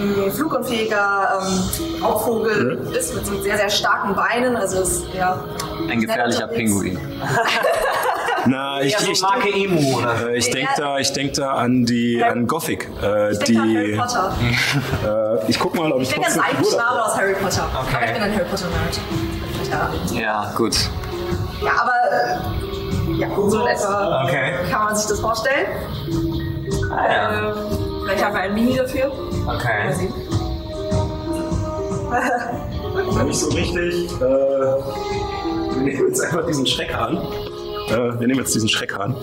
ein 0.00 0.32
flugunfähiger 0.32 1.42
ähm, 1.42 2.02
Raubvogel 2.02 2.88
ist 2.98 3.14
mit 3.14 3.26
so 3.26 3.40
sehr, 3.40 3.56
sehr 3.56 3.70
starken 3.70 4.14
Beinen. 4.14 4.56
Also 4.56 4.82
ist 4.82 5.04
ja 5.14 5.42
Ein 5.88 6.00
gefährlicher 6.00 6.48
Pinguin. 6.48 6.98
Na, 8.46 8.80
ich, 8.80 8.92
Ja, 8.92 9.00
so 9.00 9.10
ich, 9.12 9.20
Marke 9.22 9.48
Emu 9.52 9.98
oder 9.98 10.30
äh, 10.30 10.36
ich 10.38 10.50
denke 10.50 10.70
da, 10.76 10.98
ich 10.98 11.12
denk 11.12 11.34
da 11.34 11.52
an 11.54 11.84
die 11.84 12.22
an 12.22 12.46
Gothic. 12.46 12.88
Äh, 13.02 13.32
Ich 13.32 13.38
denke 13.40 13.62
an 13.62 13.74
Harry 13.76 13.92
die, 13.92 13.98
Potter. 13.98 14.34
äh, 15.46 15.50
ich 15.50 15.58
guck 15.58 15.74
mal, 15.74 15.92
ob 15.92 16.00
ich 16.02 16.08
Ich 16.08 16.14
denke 16.14 16.28
an 16.28 16.32
Figur 16.32 16.70
davon- 16.70 16.72
Schnabel 16.72 17.00
aus 17.00 17.16
Harry 17.16 17.34
Potter. 17.34 17.68
Okay. 17.80 17.94
Aber 17.96 18.04
ich 18.06 18.12
bin 18.12 18.22
ein 18.22 18.32
Harry 18.34 18.44
Potter-Nerd. 18.44 19.00
Ja. 20.14 20.20
Ja, 20.20 20.52
gut. 20.56 20.76
ja, 21.62 21.72
aber 21.80 21.92
ja, 23.16 23.28
so 23.48 23.60
in 23.60 23.66
etwa 23.66 24.24
Okay. 24.24 24.52
kann 24.70 24.84
man 24.84 24.96
sich 24.96 25.06
das 25.06 25.20
vorstellen. 25.20 25.66
Ah, 26.90 27.12
ja. 27.12 27.50
Ähm, 27.50 27.54
vielleicht 28.04 28.24
haben 28.24 28.34
wir 28.34 28.40
ein 28.40 28.54
Mini 28.54 28.76
dafür. 28.76 29.12
Mal 29.44 29.56
Okay. 29.56 29.92
sehen. 29.92 30.12
Noch 33.14 33.22
nicht 33.24 33.38
so 33.38 33.48
richtig. 33.50 34.06
Äh, 34.16 34.20
wir 34.20 35.82
nehmen 35.82 36.08
jetzt 36.08 36.20
einfach 36.22 36.44
diesen 36.46 36.66
Schreckhahn. 36.66 37.16
Äh, 37.18 37.20
wir 37.90 38.26
nehmen 38.26 38.38
jetzt 38.40 38.54
diesen 38.54 38.68
Schreckhahn. 38.68 39.14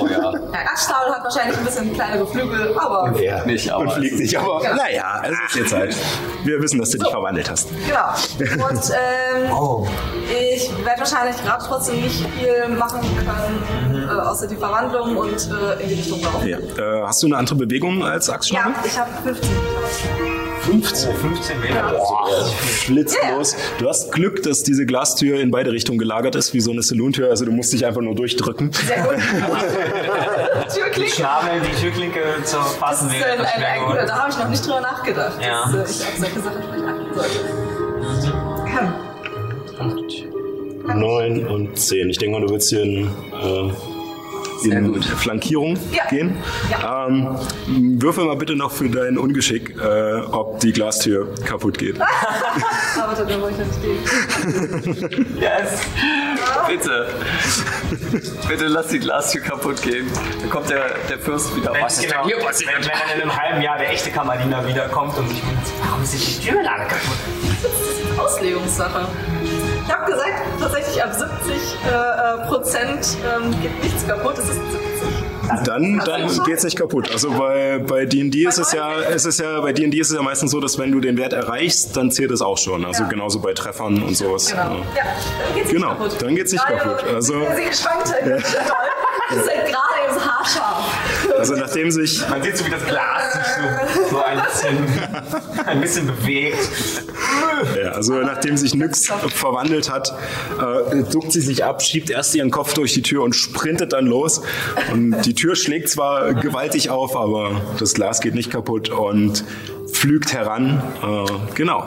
Oh 0.00 0.06
ja. 0.06 0.32
Der 0.32 0.60
Axtschnabel 0.70 1.12
hat 1.14 1.24
wahrscheinlich 1.24 1.56
ein 1.58 1.64
bisschen 1.64 1.92
kleinere 1.94 2.26
Flügel, 2.26 2.76
aber 2.78 3.20
Ja, 3.20 3.44
Nicht, 3.44 3.70
aber 3.70 3.82
und 3.84 3.92
fliegt 3.92 4.18
nicht. 4.18 4.36
Aber 4.38 4.62
Ja. 4.62 4.74
naja, 4.74 5.22
es 5.24 5.32
ist 5.54 5.56
jetzt 5.60 5.72
halt. 5.74 5.96
Wir 6.44 6.60
wissen, 6.62 6.78
dass 6.78 6.90
du 6.90 6.98
dich 6.98 7.08
verwandelt 7.10 7.50
hast. 7.50 7.68
genau. 8.38 8.68
Und 8.68 8.80
ähm, 8.90 9.52
Oh. 9.52 9.86
Ich 10.30 10.70
werde 10.84 11.00
wahrscheinlich 11.00 11.42
gerade 11.44 11.64
trotzdem 11.66 12.00
nicht 12.00 12.26
viel 12.38 12.68
machen 12.76 13.00
können, 13.00 14.08
äh, 14.08 14.12
außer 14.20 14.46
die 14.46 14.56
Verwandlung 14.56 15.16
und 15.16 15.32
äh, 15.50 15.82
in 15.82 15.88
die 15.88 15.94
Richtung 15.94 16.20
laufen. 16.22 16.46
Ja. 16.48 16.58
Äh, 16.58 17.02
hast 17.06 17.22
du 17.22 17.26
eine 17.26 17.36
andere 17.36 17.56
Bewegung 17.56 18.04
als 18.04 18.26
Ja, 18.28 18.34
Axtschnabel? 18.34 18.74
ich 18.84 18.98
habe 18.98 19.10
15. 19.24 19.50
15. 20.64 21.10
Oh, 21.10 21.14
15 21.14 21.60
Meter. 21.60 21.94
Flitzt 22.60 23.18
los. 23.30 23.56
Du 23.78 23.88
hast 23.88 24.12
Glück, 24.12 24.42
dass 24.42 24.62
diese 24.62 24.86
Glastür 24.86 25.40
in 25.40 25.50
beide 25.50 25.72
Richtungen 25.72 25.98
gelagert 25.98 26.34
ist, 26.36 26.54
wie 26.54 26.60
so 26.60 26.70
eine 26.70 26.82
Salontür. 26.82 27.30
Also 27.30 27.44
du 27.44 27.52
musst 27.52 27.72
dich 27.72 27.84
einfach 27.84 28.00
nur 28.00 28.14
durchdrücken. 28.14 28.70
Sehr 28.72 29.02
gut. 29.02 29.14
Türklinke. 30.74 31.12
Schnabel, 31.12 31.60
die 31.60 31.80
Türklinke 31.80 32.20
zu 32.44 32.56
Das 32.56 32.74
fassen 32.76 33.08
ist 33.10 33.18
wäre 33.18 33.32
ein, 33.32 33.40
ein, 33.40 33.62
ein 33.62 33.84
guter, 33.86 34.06
da 34.06 34.14
habe 34.18 34.30
ich 34.30 34.38
noch 34.38 34.48
nicht 34.48 34.64
drüber 34.64 34.80
nachgedacht, 34.80 35.38
Ja. 35.42 35.70
dass 35.72 36.00
äh, 36.00 36.02
ich 36.02 36.06
auf 36.08 36.16
solche 36.18 36.40
Sachen 36.40 36.62
vielleicht 36.62 36.84
achten 36.84 37.14
sollte. 37.14 37.38
Hm. 40.88 41.00
9 41.00 41.46
und 41.46 41.78
10. 41.78 42.10
Ich 42.10 42.18
denke 42.18 42.38
mal, 42.38 42.46
du 42.46 42.52
willst 42.52 42.70
hier 42.70 42.82
in, 42.82 43.06
äh, 43.06 43.70
in. 44.66 45.02
Flankierung 45.02 45.76
Ja. 45.92 46.06
gehen. 46.08 46.36
Ja. 46.70 47.06
Ähm, 47.08 47.36
würfel 48.00 48.24
mal 48.24 48.36
bitte 48.36 48.54
noch 48.56 48.70
für 48.72 48.88
dein 48.88 49.18
Ungeschick, 49.18 49.74
äh, 49.80 50.20
ob 50.30 50.60
die 50.60 50.72
Glastür 50.72 51.34
kaputt 51.44 51.78
geht. 51.78 52.00
Aber 53.02 53.14
da 53.24 53.40
wollte 53.40 53.62
ich 53.62 53.76
stehen. 53.78 55.26
Yes. 55.40 55.80
Bitte. 56.68 57.08
Bitte 58.48 58.66
lass 58.66 58.88
die 58.88 58.98
Glastür 58.98 59.40
kaputt 59.42 59.82
gehen. 59.82 60.06
Dann 60.40 60.50
kommt 60.50 60.70
der, 60.70 60.90
der 61.08 61.18
Fürst 61.18 61.54
wieder. 61.56 61.72
Wenn, 61.72 61.82
Was 61.82 61.98
ist 61.98 62.04
genau, 62.08 62.20
denn 62.22 62.26
hier 62.28 62.36
wenn, 62.38 62.44
passiert? 62.46 62.70
wenn 62.74 62.82
dann 62.82 63.16
in 63.16 63.22
einem 63.22 63.36
halben 63.36 63.62
Jahr 63.62 63.78
der 63.78 63.90
echte 63.92 64.10
Kammerdiener 64.10 64.66
wiederkommt 64.66 65.16
und 65.18 65.28
sich 65.28 65.42
wundert, 65.44 65.64
warum 65.84 66.02
ist 66.02 66.12
die 66.14 66.46
Türlade 66.48 66.84
kaputt? 66.84 67.16
Das 67.62 67.72
ist 67.72 68.18
Auslegungssache. 68.18 69.06
Ich 69.86 69.92
habe 69.94 70.10
gesagt, 70.10 70.32
tatsächlich 70.60 71.02
ab 71.02 71.12
70 71.14 71.28
äh, 71.54 72.46
Prozent 72.48 73.16
ähm, 73.36 73.50
geht 73.60 73.82
nichts 73.82 74.06
kaputt. 74.06 74.38
Es 74.38 74.44
ist 74.48 74.54
70. 74.54 74.82
Dann, 75.64 76.00
dann 76.06 76.44
geht's 76.44 76.62
nicht 76.64 76.78
kaputt. 76.78 77.10
Also 77.12 77.30
bei, 77.32 77.78
bei 77.78 78.06
D&D 78.06 78.46
ist 78.46 78.58
es 78.58 78.72
ja, 78.72 79.00
ist 79.00 79.24
es 79.26 79.38
ja, 79.38 79.60
bei 79.60 79.72
D&D 79.72 79.98
ist 79.98 80.10
es 80.10 80.16
ja 80.16 80.22
meistens 80.22 80.52
so, 80.52 80.60
dass 80.60 80.78
wenn 80.78 80.92
du 80.92 81.00
den 81.00 81.18
Wert 81.18 81.32
erreichst, 81.32 81.96
dann 81.96 82.10
zählt 82.10 82.30
es 82.30 82.40
auch 82.40 82.56
schon. 82.56 82.84
Also 82.84 83.04
genauso 83.08 83.40
bei 83.40 83.52
Treffern 83.52 84.02
und 84.02 84.16
sowas. 84.16 84.48
Genau. 84.50 84.62
Ja. 84.62 84.68
Ja, 84.68 85.04
dann 85.44 85.54
geht's 85.54 85.72
nicht 85.72 85.74
Genau, 85.74 85.88
kaputt. 85.94 86.22
dann 86.22 86.34
geht's 86.36 86.52
nicht 86.52 86.64
Ja, 86.68 86.76
kaputt. 86.78 87.04
ja, 87.08 87.14
Also-. 87.16 87.32
Toll. 87.32 87.44
Das 87.48 89.38
ist 89.38 89.48
halt 89.50 89.66
gerade 89.66 89.66
jetzt 89.66 89.74
haarscharf. 89.74 89.91
Also 91.42 91.56
nachdem 91.56 91.90
sich 91.90 92.22
Man 92.28 92.40
sieht 92.40 92.56
so, 92.56 92.64
wie 92.64 92.70
das 92.70 92.86
Glas 92.86 93.32
sich 93.32 93.42
so, 93.42 94.10
so 94.10 94.22
ein, 94.22 94.40
bisschen, 94.44 95.66
ein 95.66 95.80
bisschen 95.80 96.06
bewegt. 96.06 96.70
Ja, 97.82 97.90
also 97.90 98.14
nachdem 98.20 98.56
sich 98.56 98.74
Nyx 98.74 99.08
verwandelt 99.34 99.90
hat, 99.90 100.14
äh, 100.60 101.02
duckt 101.02 101.32
sie 101.32 101.40
sich 101.40 101.64
ab, 101.64 101.82
schiebt 101.82 102.10
erst 102.10 102.32
ihren 102.36 102.52
Kopf 102.52 102.74
durch 102.74 102.92
die 102.92 103.02
Tür 103.02 103.24
und 103.24 103.34
sprintet 103.34 103.92
dann 103.92 104.06
los. 104.06 104.42
Und 104.92 105.22
die 105.22 105.34
Tür 105.34 105.56
schlägt 105.56 105.88
zwar 105.88 106.32
gewaltig 106.34 106.90
auf, 106.90 107.16
aber 107.16 107.60
das 107.80 107.94
Glas 107.94 108.20
geht 108.20 108.36
nicht 108.36 108.52
kaputt 108.52 108.90
und 108.90 109.42
pflügt 109.90 110.32
heran. 110.32 110.80
Äh, 111.02 111.54
genau. 111.56 111.84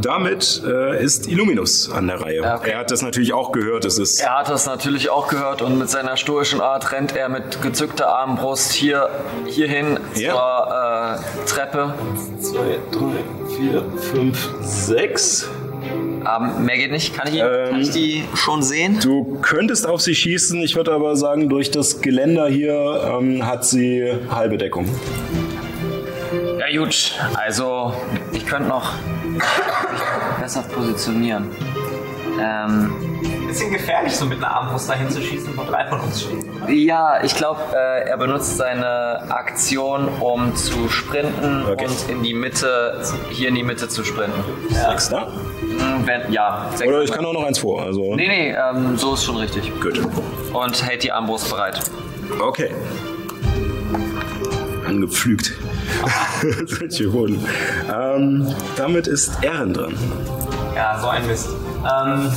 Damit 0.00 0.62
äh, 0.66 1.02
ist 1.02 1.28
Illuminus 1.28 1.90
an 1.90 2.06
der 2.06 2.20
Reihe. 2.20 2.40
Okay. 2.42 2.70
Er 2.72 2.78
hat 2.78 2.90
das 2.90 3.02
natürlich 3.02 3.32
auch 3.32 3.52
gehört. 3.52 3.84
Es 3.84 3.98
ist 3.98 4.20
Er 4.20 4.38
hat 4.38 4.48
das 4.48 4.66
natürlich 4.66 5.10
auch 5.10 5.28
gehört 5.28 5.62
und 5.62 5.78
mit 5.78 5.88
seiner 5.90 6.16
stoischen 6.16 6.60
Art 6.60 6.92
rennt 6.92 7.16
er 7.16 7.28
mit 7.28 7.62
gezückter 7.62 8.08
Armbrust 8.16 8.72
hier 8.72 9.08
hierhin 9.46 9.98
Ja. 10.14 10.32
zur 10.32 11.44
äh, 11.44 11.46
Treppe. 11.48 11.94
zwei, 12.40 12.78
drei, 12.90 13.56
vier, 13.56 13.84
fünf, 14.12 14.50
sechs. 14.60 15.48
Ähm, 15.82 16.64
mehr 16.64 16.76
geht 16.78 16.90
nicht. 16.90 17.14
Kann 17.14 17.28
ich, 17.28 17.34
ihn, 17.34 17.40
kann 17.70 17.80
ich 17.80 17.90
die 17.90 18.24
schon 18.34 18.62
sehen? 18.62 18.98
Du 19.02 19.38
könntest 19.42 19.86
auf 19.86 20.00
sie 20.00 20.14
schießen. 20.14 20.62
Ich 20.62 20.74
würde 20.76 20.92
aber 20.92 21.16
sagen, 21.16 21.48
durch 21.50 21.70
das 21.70 22.00
Geländer 22.00 22.48
hier 22.48 23.18
ähm, 23.20 23.46
hat 23.46 23.64
sie 23.66 24.10
halbe 24.30 24.56
Deckung. 24.56 24.88
Ja 26.58 26.80
gut, 26.82 27.12
also 27.34 27.92
ich 28.32 28.46
könnte 28.46 28.68
noch 28.68 28.92
besser 30.40 30.62
positionieren. 30.62 31.50
Ähm, 32.40 32.92
Bisschen 33.46 33.72
gefährlich, 33.72 34.16
so 34.16 34.24
mit 34.26 34.38
einer 34.38 34.50
Armbrust 34.56 34.88
dahin 34.90 35.08
zu 35.08 35.20
schießen, 35.20 35.56
wo 35.56 35.62
drei 35.62 35.86
von 35.86 36.00
uns 36.00 36.22
stehen. 36.22 36.44
ja, 36.68 37.22
ich 37.22 37.36
glaube, 37.36 37.60
äh, 37.72 38.08
er 38.08 38.16
benutzt 38.16 38.56
seine 38.56 39.22
Aktion, 39.30 40.08
um 40.20 40.54
zu 40.56 40.88
sprinten 40.88 41.64
Okay. 41.70 41.86
und 41.86 42.10
in 42.10 42.22
die 42.24 42.34
Mitte, 42.34 43.00
hier 43.30 43.48
in 43.50 43.54
die 43.54 43.62
Mitte 43.62 43.88
zu 43.88 44.02
sprinten. 44.02 44.42
Sechs 44.70 45.08
da? 45.10 45.28
Hm, 45.60 46.04
Wenn, 46.04 46.32
ja, 46.32 46.66
sechs 46.74 46.88
Oder 46.90 47.02
ich 47.02 47.12
kann 47.12 47.24
auch 47.24 47.32
noch 47.34 47.44
eins 47.44 47.58
vor. 47.60 47.82
Also 47.82 48.14
Nee, 48.16 48.26
nee, 48.26 48.50
ähm, 48.54 48.96
so 48.96 49.14
ist 49.14 49.24
schon 49.24 49.36
richtig. 49.36 49.70
gut. 49.80 50.00
Und 50.52 50.84
hält 50.84 51.04
die 51.04 51.12
Armbrust 51.12 51.48
bereit. 51.50 51.78
Okay. 52.40 52.70
Angepflügt. 54.86 55.52
Solche 56.66 57.12
Hoden. 57.12 57.46
Ähm, 57.92 58.54
damit 58.76 59.06
ist 59.06 59.32
Ehren 59.42 59.72
dran. 59.74 59.94
Ja, 60.74 60.98
so 61.00 61.08
ein 61.08 61.26
Mist. 61.26 61.48
Ähm, 61.82 62.30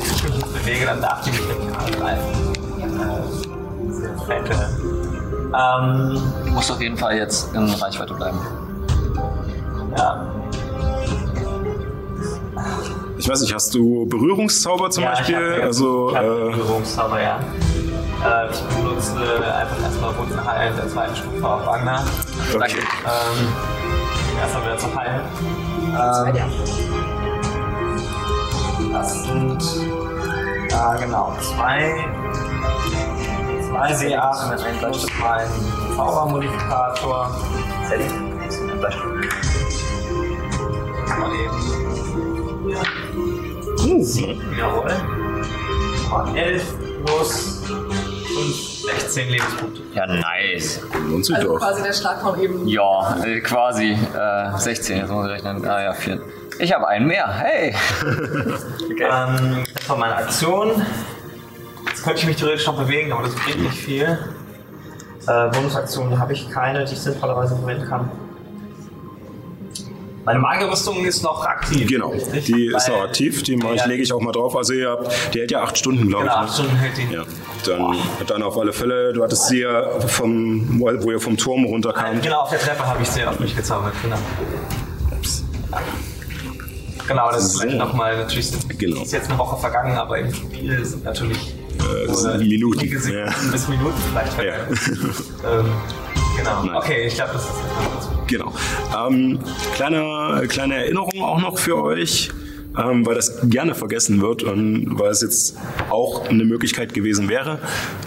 ich 0.00 0.22
mich 0.22 0.34
jetzt 0.34 0.54
bewege, 0.54 0.86
dann 0.86 1.00
darf 1.00 1.22
die 1.22 1.30
mich 1.30 1.40
nicht 1.40 1.76
angreifen. 1.78 2.54
Äh, 3.00 4.26
Fette. 4.26 4.68
Ähm, 5.54 6.22
Du 6.44 6.50
musst 6.52 6.70
auf 6.70 6.80
jeden 6.80 6.96
Fall 6.96 7.16
jetzt 7.16 7.54
in 7.54 7.64
Reichweite 7.64 8.14
bleiben. 8.14 8.38
ja. 9.96 10.26
Ich 13.18 13.28
weiß 13.28 13.40
nicht, 13.40 13.54
hast 13.54 13.74
du 13.74 14.06
Berührungszauber 14.06 14.90
zum 14.90 15.02
ja, 15.04 15.10
Beispiel? 15.10 15.34
Ich 15.36 15.56
hab, 15.58 15.64
also 15.64 16.10
ich 16.10 16.16
hab 16.16 16.24
äh, 16.24 16.26
Berührungszauber, 16.28 17.20
ja. 17.22 17.40
Äh, 18.24 18.50
ich 18.50 18.62
benutze 18.62 19.54
einfach 19.54 19.82
erstmal 19.82 20.16
Wundenheilen 20.16 20.76
der 20.76 20.88
zweiten 20.88 21.16
Stufe 21.16 21.46
auf 21.48 21.66
Wagner. 21.66 22.04
okay. 22.54 22.78
Ähm, 23.04 23.52
erstmal 24.40 24.64
wieder 24.64 24.78
zu 24.78 24.94
heilen. 24.96 25.20
Ähm, 25.88 26.34
das 28.92 29.24
sind, 29.24 29.62
ja 30.70 30.94
genau, 30.94 31.36
zwei, 31.40 31.94
zwei 33.68 33.92
W8 33.92 34.78
plus 34.78 35.06
mein 35.20 35.48
Zaubermodifikator. 35.96 37.30
Mal 41.18 41.32
eben. 41.34 41.66
Uh, 43.78 44.54
Jawohl. 44.58 44.94
Und 46.14 46.36
11 46.36 46.74
plus 47.04 47.62
5, 48.36 48.82
16 49.00 49.28
Lebenspunkte. 49.30 49.82
Ja, 49.94 50.06
nice. 50.06 50.80
lohnt 51.08 51.24
sich 51.24 51.36
Also 51.36 51.48
doch. 51.54 51.58
quasi 51.58 51.82
der 51.82 51.92
Schlag 51.92 52.20
von 52.20 52.38
eben. 52.40 52.68
Ja, 52.68 53.16
äh, 53.24 53.40
quasi 53.40 53.92
äh, 53.92 54.58
16, 54.58 54.98
jetzt 54.98 55.10
muss 55.10 55.26
ich 55.26 55.32
rechnen. 55.32 55.64
Ah 55.66 55.82
ja, 55.82 55.92
4. 55.94 56.20
Ich 56.58 56.72
habe 56.72 56.86
einen 56.88 57.06
mehr. 57.06 57.28
Hey. 57.28 57.74
Ähm, 58.98 59.64
das 59.74 59.88
war 59.90 59.96
meine 59.98 60.16
Aktion. 60.16 60.70
Jetzt 61.88 62.02
könnte 62.02 62.20
ich 62.20 62.26
mich 62.26 62.36
theoretisch 62.36 62.66
noch 62.66 62.78
bewegen, 62.78 63.12
aber 63.12 63.24
das 63.24 63.34
bringt 63.34 63.60
nicht 63.62 63.74
viel. 63.76 64.18
Äh, 65.28 65.48
Bonusaktionen 65.50 66.18
habe 66.18 66.32
ich 66.32 66.48
keine, 66.50 66.84
die 66.86 66.94
ich 66.94 67.00
sinnvollerweise 67.00 67.56
verwenden 67.56 67.86
kann. 67.86 68.10
Meine 70.26 70.40
Magierrüstung 70.40 71.04
ist 71.04 71.22
noch 71.22 71.44
aktiv. 71.44 71.88
Genau, 71.88 72.08
richtig? 72.08 72.46
die 72.46 72.66
ist 72.66 72.88
Weil- 72.88 72.94
auch 72.96 73.04
aktiv, 73.04 73.44
die 73.44 73.54
ich, 73.54 73.62
Ja. 73.62 73.86
lege 73.86 74.02
ich 74.02 74.12
auch 74.12 74.20
mal 74.20 74.32
drauf. 74.32 74.56
Also 74.56 74.72
ihr 74.72 74.90
habt, 74.90 75.08
die 75.32 75.38
hält 75.38 75.52
ja 75.52 75.62
acht 75.62 75.78
Stunden, 75.78 76.08
glaube 76.08 76.24
Genau, 76.24 76.34
ich. 76.34 76.40
acht 76.40 76.48
ne? 76.48 76.54
Stunden 76.54 76.76
hält 76.76 76.96
die. 76.98 77.14
Ja, 77.14 77.22
dann, 77.64 77.96
dann 78.26 78.42
auf 78.42 78.58
alle 78.58 78.72
Fälle, 78.72 79.12
du 79.12 79.22
hattest 79.22 79.46
sie 79.46 79.60
ja 79.60 80.00
vom, 80.00 80.80
wo 80.80 81.10
ihr 81.12 81.20
vom 81.20 81.36
Turm 81.36 81.64
runterkamt. 81.64 82.22
Genau, 82.24 82.40
auf 82.40 82.50
der 82.50 82.58
Treppe 82.58 82.84
habe 82.84 83.00
ich 83.02 83.08
sie 83.08 83.24
auf 83.24 83.38
mich 83.38 83.54
gezaubert, 83.56 83.92
genau. 84.02 84.16
Genau, 87.06 87.30
das 87.30 87.44
ist 87.44 87.60
vielleicht 87.60 87.78
nochmal, 87.78 88.16
natürlich 88.18 88.50
sind, 88.50 88.78
Genau. 88.80 89.02
ist 89.02 89.12
jetzt 89.12 89.30
eine 89.30 89.38
Woche 89.38 89.56
vergangen, 89.60 89.96
aber 89.96 90.18
im 90.18 90.34
Spiel 90.34 90.84
sind 90.84 91.04
natürlich 91.04 91.54
Äh, 91.78 92.38
Minuten. 92.38 92.80
Sekunden 92.80 93.12
Ja. 93.16 93.26
bis 93.52 93.68
Minuten 93.68 93.94
vielleicht 94.10 94.38
Ja. 94.38 94.54
Ähm, 95.60 95.66
genau. 96.36 96.64
Nice. 96.64 96.76
Okay, 96.76 97.06
ich 97.06 97.14
glaube, 97.14 97.32
das 97.34 97.44
ist. 97.44 97.56
Genau. 98.26 98.52
Ähm, 98.96 99.38
kleine, 99.74 100.46
kleine 100.48 100.74
Erinnerung 100.76 101.22
auch 101.22 101.40
noch 101.40 101.58
für 101.58 101.82
euch, 101.82 102.30
ähm, 102.76 103.06
weil 103.06 103.14
das 103.14 103.48
gerne 103.48 103.74
vergessen 103.74 104.20
wird 104.20 104.42
und 104.42 104.98
weil 104.98 105.10
es 105.10 105.22
jetzt 105.22 105.56
auch 105.90 106.28
eine 106.28 106.44
Möglichkeit 106.44 106.92
gewesen 106.92 107.28
wäre. 107.28 107.60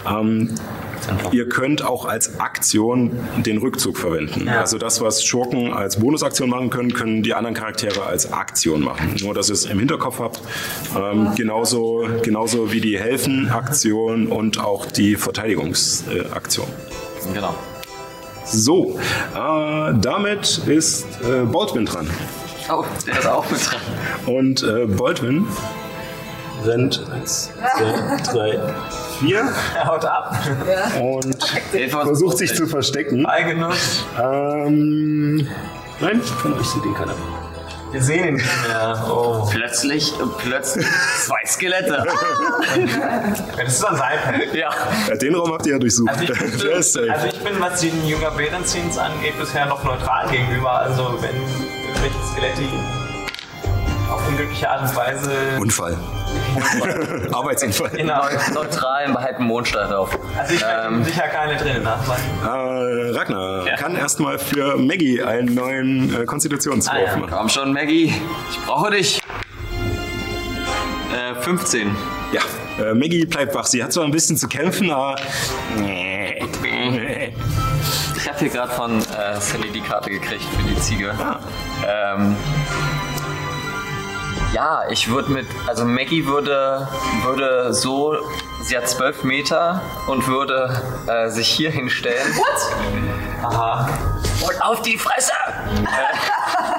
Ähm, 0.06 0.56
ihr 1.32 1.48
könnt 1.48 1.84
auch 1.84 2.06
als 2.06 2.40
Aktion 2.40 3.12
den 3.38 3.58
Rückzug 3.60 3.98
verwenden. 3.98 4.48
Ja. 4.48 4.60
Also 4.60 4.78
das, 4.78 5.02
was 5.02 5.24
Schurken 5.24 5.74
als 5.74 6.00
Bonusaktion 6.00 6.50
machen 6.50 6.70
können, 6.70 6.94
können 6.94 7.24
die 7.24 7.34
anderen 7.34 7.56
Charaktere 7.56 8.04
als 8.04 8.32
Aktion 8.32 8.84
machen. 8.84 9.16
Nur, 9.22 9.34
dass 9.34 9.50
ihr 9.50 9.54
es 9.54 9.66
im 9.66 9.80
Hinterkopf 9.80 10.20
habt. 10.20 10.42
Ähm, 10.98 11.30
genauso, 11.36 12.08
genauso 12.24 12.72
wie 12.72 12.82
die 12.82 13.00
Helfen-Aktion 13.00 14.28
und 14.28 14.60
auch 14.60 14.86
die 14.86 15.16
Verteidigungsaktion. 15.16 16.68
Genau. 17.34 17.56
So, 18.46 18.98
äh, 19.36 19.94
damit 20.02 20.60
ist 20.66 21.06
äh, 21.22 21.46
Baldwin 21.46 21.86
dran. 21.86 22.10
Oh, 22.72 22.84
der 23.06 23.20
ist 23.20 23.28
auch 23.28 23.50
mit 23.50 23.60
dran. 23.66 23.82
Und 24.36 24.64
äh, 24.64 24.86
Baldwin 24.86 25.48
rennt 26.66 27.02
eins, 27.14 27.52
zwei, 28.24 28.34
drei, 28.34 28.60
vier 29.20 29.50
Er 29.76 29.86
haut 29.86 30.06
ab. 30.06 30.36
und 31.02 31.36
versucht 31.90 32.38
sich 32.38 32.54
zu 32.54 32.68
verstecken. 32.68 33.24
Beigenuss. 33.24 34.04
Ähm, 34.22 35.48
nein, 36.00 36.22
von 36.22 36.54
euch 36.54 36.68
sieht 36.68 36.86
ihn 36.86 36.94
keiner. 36.94 37.16
Wir 37.92 38.04
sehen 38.04 38.24
ihn 38.28 38.34
nicht 38.36 38.68
mehr. 38.68 39.06
Oh. 39.10 39.48
Plötzlich, 39.50 40.14
plötzlich 40.38 40.86
zwei 41.26 41.46
Skelette. 41.46 42.06
Das 43.58 43.74
ist 43.74 43.84
ein 43.86 43.98
Seilpad. 43.98 44.54
ja. 44.54 44.70
Ja, 45.08 45.16
den 45.16 45.34
Raum 45.36 45.52
habt 45.54 45.66
ihr 45.66 45.74
ja 45.74 45.80
durchsucht. 45.80 46.10
Also 46.10 46.24
ich, 46.24 46.30
Der 46.62 46.72
ist 46.78 46.94
bin, 46.94 47.06
safe. 47.08 47.12
also 47.12 47.28
ich 47.28 47.40
bin, 47.44 47.60
was 47.60 47.82
den 47.82 48.08
Yoga 48.08 48.30
Bildern 48.30 48.66
Scenes 48.66 48.98
angeht, 48.98 49.34
bisher 49.40 49.66
noch 49.66 49.84
neutral 49.84 50.30
gegenüber. 50.30 50.72
Also 50.72 51.18
wenn 51.22 51.36
irgendwelche 51.36 52.16
Skelette 52.32 52.62
auf 54.20 54.28
unglückliche 54.28 54.70
Art 54.70 54.82
und 54.82 54.96
Weise 54.96 55.32
Unfall. 55.60 55.98
Arbeitsunfall. 57.32 57.90
genau. 57.90 58.24
Neutral 58.54 59.06
im 59.06 59.18
halben 59.20 59.46
Mondstadt 59.46 59.92
auf. 59.92 60.18
Also 60.38 60.54
ich 60.54 60.62
werde 60.62 60.88
Ähm, 60.96 61.04
sicher 61.04 61.28
keine 61.28 61.58
drinnen 61.58 61.84
nachmachen. 61.84 62.24
Äh, 62.44 63.12
Ragnar 63.18 63.66
Ja. 63.68 63.76
kann 63.76 63.96
erstmal 63.96 64.38
für 64.40 64.78
Maggie 64.78 65.22
einen 65.24 65.54
neuen 65.56 66.14
äh, 66.22 66.26
Konstitutionswurf 66.26 66.96
Ah, 66.98 67.02
ja. 67.12 67.18
machen. 67.18 67.32
komm 67.32 67.50
schon, 67.50 67.74
Maggie. 67.74 68.14
Ich 68.52 68.60
brauche 68.66 68.92
dich. 68.92 69.22
Äh, 71.12 71.36
15. 71.42 71.96
Ja, 72.32 72.42
äh, 72.84 72.94
Maggie 72.94 73.26
bleibt 73.26 73.56
wach. 73.56 73.66
Sie 73.66 73.84
hat 73.84 73.92
zwar 73.92 74.04
ein 74.06 74.12
bisschen 74.12 74.38
zu 74.38 74.48
kämpfen, 74.48 74.92
aber. 74.92 75.16
Ich 78.16 78.28
habe 78.28 78.40
hier 78.40 78.50
gerade 78.50 78.72
von 78.72 79.00
äh, 79.00 79.40
Sally 79.40 79.70
die 79.74 79.82
Karte 79.82 80.10
gekriegt 80.12 80.44
für 80.44 80.64
die 80.64 80.80
Ziege. 80.80 81.12
Ah. 81.18 81.40
Ähm, 82.16 82.36
ja, 84.54 84.84
ich 84.90 85.10
würde 85.10 85.32
mit, 85.32 85.48
also 85.68 85.86
Maggie 85.86 86.26
würde, 86.26 86.88
würde 87.24 87.74
so 87.74 88.16
sie 88.62 88.78
hat 88.78 88.88
zwölf 88.88 89.24
Meter 89.24 89.82
und 90.08 90.28
würde 90.28 90.82
äh, 91.08 91.30
sich 91.30 91.48
hier 91.48 91.72
hinstellen. 91.72 92.34
Aha. 93.44 93.90
Und 94.42 94.62
auf 94.62 94.82
die 94.82 94.98
Fresse! 94.98 95.34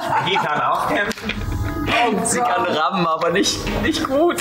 Magie 0.09 0.37
kann 0.37 0.61
auch 0.61 0.88
kämpfen. 0.88 1.33
Sie 2.24 2.38
kann 2.38 2.64
rammen, 2.64 3.06
aber 3.06 3.30
nicht, 3.30 3.59
nicht 3.83 4.04
gut. 4.04 4.40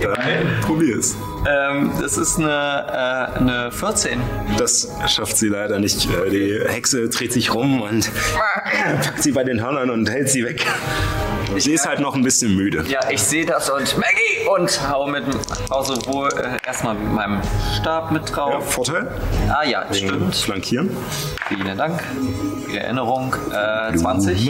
Dann 0.00 0.60
probier 0.62 0.98
es. 0.98 1.16
ähm, 1.48 1.92
das 2.00 2.16
ist 2.16 2.38
eine, 2.38 3.30
äh, 3.34 3.38
eine 3.38 3.70
14. 3.72 4.20
Das 4.58 4.88
schafft 5.08 5.36
sie 5.36 5.48
leider 5.48 5.78
nicht. 5.78 6.08
Äh, 6.10 6.30
Die 6.30 6.60
Hexe 6.68 7.08
dreht 7.08 7.32
sich 7.32 7.52
rum 7.54 7.82
und 7.82 8.10
packt 9.02 9.22
sie 9.22 9.32
bei 9.32 9.44
den 9.44 9.60
Hörnern 9.62 9.90
und 9.90 10.08
hält 10.10 10.28
sie 10.30 10.44
weg. 10.44 10.64
Sie 11.56 11.72
ist 11.72 11.86
halt 11.86 12.00
noch 12.00 12.14
ein 12.14 12.22
bisschen 12.22 12.54
müde. 12.56 12.84
Ja, 12.88 13.00
ich 13.10 13.22
sehe 13.22 13.44
das 13.46 13.70
und 13.70 13.96
Maggie 13.98 14.33
und 14.52 14.80
hau 14.90 15.06
mit 15.06 15.24
hau 15.70 15.82
sowohl 15.82 16.28
äh, 16.34 16.66
erstmal 16.66 16.94
mit 16.94 17.12
meinem 17.12 17.40
Stab 17.80 18.10
mit 18.10 18.28
Ja, 18.30 18.34
drauf. 18.34 18.72
Vorteil? 18.72 19.08
Ah 19.48 19.64
ja, 19.64 19.84
stimmt. 19.92 20.34
Flankieren. 20.34 20.96
Vielen 21.48 21.76
Dank 21.76 22.02
die 22.70 22.78
Erinnerung. 22.78 23.34
Äh, 23.52 23.94
20. 23.96 24.48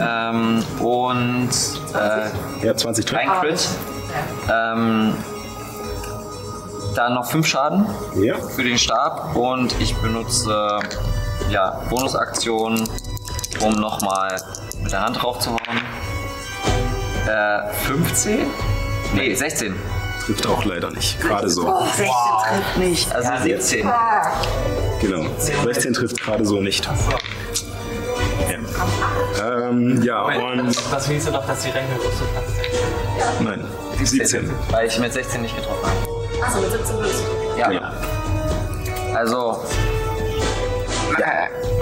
Ähm, 0.00 0.64
und 0.80 1.48
äh, 1.94 2.66
Ja, 2.66 2.76
20 2.76 3.04
ein 3.04 3.26
Treffer. 3.26 3.40
Crit. 3.40 3.68
Ähm, 4.50 5.14
dann 6.94 7.14
noch 7.14 7.24
5 7.30 7.46
Schaden 7.46 7.86
Ja. 8.16 8.34
für 8.38 8.62
den 8.62 8.76
Stab 8.78 9.34
und 9.34 9.74
ich 9.80 9.96
benutze 9.96 10.78
ja, 11.48 11.80
Bonusaktion, 11.88 12.86
um 13.60 13.72
nochmal 13.74 14.36
mit 14.82 14.92
der 14.92 15.00
Hand 15.00 15.22
drauf 15.22 15.38
zu 15.38 15.50
hauen. 15.52 15.80
Äh, 17.26 17.72
15? 17.86 18.46
Nee, 19.14 19.34
16. 19.34 19.74
Trifft 20.24 20.46
auch 20.46 20.64
leider 20.64 20.90
nicht. 20.90 21.20
Gerade 21.20 21.48
so. 21.48 21.62
16 21.62 22.06
trifft 22.06 22.76
nicht. 22.78 23.14
Also 23.14 23.30
17. 23.42 23.90
Genau. 25.00 25.26
16 25.38 25.92
trifft 25.92 26.20
gerade 26.20 26.44
so 26.44 26.60
nicht. 26.60 26.88
Ja, 28.48 29.68
ähm, 29.68 30.02
ja 30.02 30.22
und. 30.22 30.92
Was 30.92 31.08
willst 31.08 31.26
du 31.26 31.32
doch, 31.32 31.46
dass 31.46 31.62
die 31.62 31.70
Ränge 31.70 31.88
so 32.00 32.24
kannst? 32.34 33.40
Nein, 33.40 33.64
17. 34.02 34.50
Weil 34.70 34.86
ich 34.86 34.98
mit 34.98 35.12
16 35.12 35.42
nicht 35.42 35.56
getroffen 35.56 35.84
habe. 35.84 36.44
Achso, 36.44 36.60
mit 36.60 36.70
17 36.70 36.96
würdest 36.96 37.22
du. 37.24 37.58
Ja. 37.58 37.68
Genau. 37.68 39.16
Also. 39.16 39.64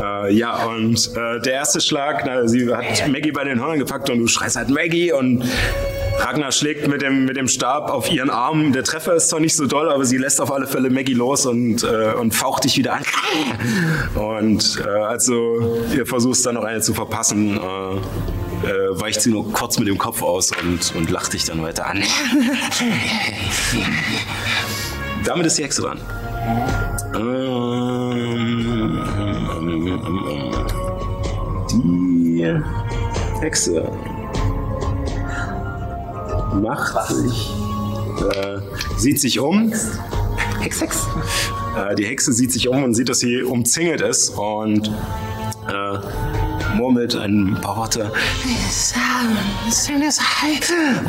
Äh, 0.01 0.33
ja, 0.33 0.65
und 0.65 1.11
äh, 1.17 1.41
der 1.41 1.53
erste 1.53 1.81
Schlag, 1.81 2.23
na, 2.27 2.47
sie 2.47 2.73
hat 2.73 3.09
Maggie 3.09 3.33
bei 3.33 3.45
den 3.45 3.61
Hörnern 3.61 3.79
gepackt 3.79 4.11
und 4.11 4.19
du 4.19 4.27
schreist 4.27 4.57
halt 4.57 4.71
Maggie 4.71 5.13
und 5.13 5.45
Ragnar 6.21 6.53
schlägt 6.53 6.87
mit 6.87 7.03
dem, 7.03 7.25
mit 7.25 7.37
dem 7.37 7.49
Stab 7.49 7.91
auf 7.91 8.11
ihren 8.11 8.31
Arm. 8.31 8.73
Der 8.73 8.85
Treffer 8.85 9.15
ist 9.15 9.31
zwar 9.31 9.41
nicht 9.41 9.57
so 9.57 9.67
doll, 9.67 9.91
aber 9.91 10.05
sie 10.05 10.19
lässt 10.19 10.41
auf 10.41 10.53
alle 10.53 10.67
Fälle 10.67 10.91
Maggie 10.91 11.15
los 11.15 11.47
und, 11.47 11.83
äh, 11.83 12.13
und 12.19 12.35
faucht 12.35 12.65
dich 12.65 12.77
wieder 12.77 12.95
an. 12.95 13.03
Und 14.15 14.83
äh, 14.85 14.89
als 14.89 15.27
du 15.27 15.83
ihr 15.95 16.07
versuchst, 16.07 16.45
dann 16.45 16.57
noch 16.57 16.65
eine 16.65 16.81
zu 16.81 16.95
verpassen, 16.95 17.57
äh, 17.57 18.67
äh, 18.67 19.01
weicht 19.01 19.23
sie 19.23 19.31
nur 19.31 19.51
kurz 19.53 19.79
mit 19.79 19.89
dem 19.89 19.99
Kopf 19.99 20.23
aus 20.23 20.51
und, 20.53 20.95
und 20.95 21.11
lacht 21.11 21.33
dich 21.33 21.47
dann 21.47 21.63
weiter 21.63 21.87
an. 21.87 22.03
Damit 25.25 25.47
ist 25.47 25.59
die 25.59 25.65
Hexe 25.65 25.83
dran. 25.83 26.01
Ähm. 27.15 29.20
Die 31.73 32.47
Hexe 33.41 33.91
macht 36.55 37.09
sich, 37.09 37.53
äh, 38.35 38.59
sieht 38.97 39.21
sich 39.21 39.39
um. 39.39 39.73
Hex, 40.61 40.81
Hex. 40.81 41.07
Äh, 41.77 41.95
die 41.95 42.07
Hexe 42.07 42.33
sieht 42.33 42.53
sich 42.53 42.69
um 42.69 42.83
und 42.83 42.95
sieht, 42.95 43.09
dass 43.09 43.19
sie 43.21 43.43
umzingelt 43.43 44.01
ist 44.01 44.31
und 44.31 44.89
äh, 45.69 45.99
murmelt 46.77 47.17
ein 47.17 47.57
paar 47.61 47.77
Worte 47.77 48.11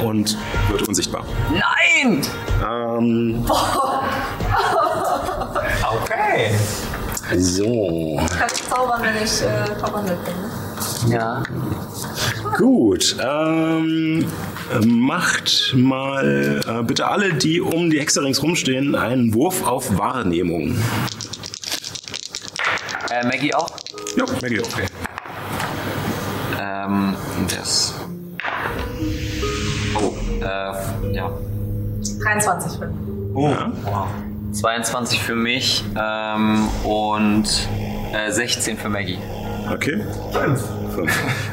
und 0.03 0.37
wird 0.69 0.87
unsichtbar. 0.87 1.25
Nein! 1.51 2.21
Ähm, 2.63 3.45
Okay. 6.03 6.51
So. 7.37 8.19
Kannst 8.37 8.69
zaubern, 8.69 9.01
wenn 9.03 9.23
ich 9.23 9.41
äh, 9.41 9.75
verwandelt 9.79 10.19
bin. 10.25 10.33
Ne? 11.09 11.15
Ja. 11.15 11.43
Gut, 12.57 13.15
ähm, 13.19 14.25
macht 14.85 15.73
mal 15.75 16.61
äh, 16.67 16.83
bitte 16.83 17.07
alle, 17.07 17.33
die 17.33 17.61
um 17.61 17.89
die 17.89 17.99
Hexe 17.99 18.21
ringsrum 18.21 18.55
stehen, 18.55 18.95
einen 18.95 19.33
Wurf 19.33 19.65
auf 19.65 19.97
Wahrnehmung. 19.97 20.77
Äh, 23.09 23.25
Maggie 23.25 23.53
auch? 23.53 23.69
Ja, 24.15 24.25
Maggie, 24.41 24.59
okay. 24.59 24.85
Ähm, 26.59 27.15
das. 27.49 27.95
Oh, 29.95 30.13
äh, 30.41 31.13
ja. 31.13 31.31
23 32.23 32.79
für. 32.79 32.93
Ja. 33.35 33.71
22 34.51 35.19
für 35.21 35.35
mich 35.35 35.83
ähm, 35.99 36.67
und 36.83 37.69
äh, 38.13 38.31
16 38.31 38.77
für 38.77 38.89
Maggie. 38.89 39.19
Okay. 39.71 40.03
Fünf. 40.31 40.61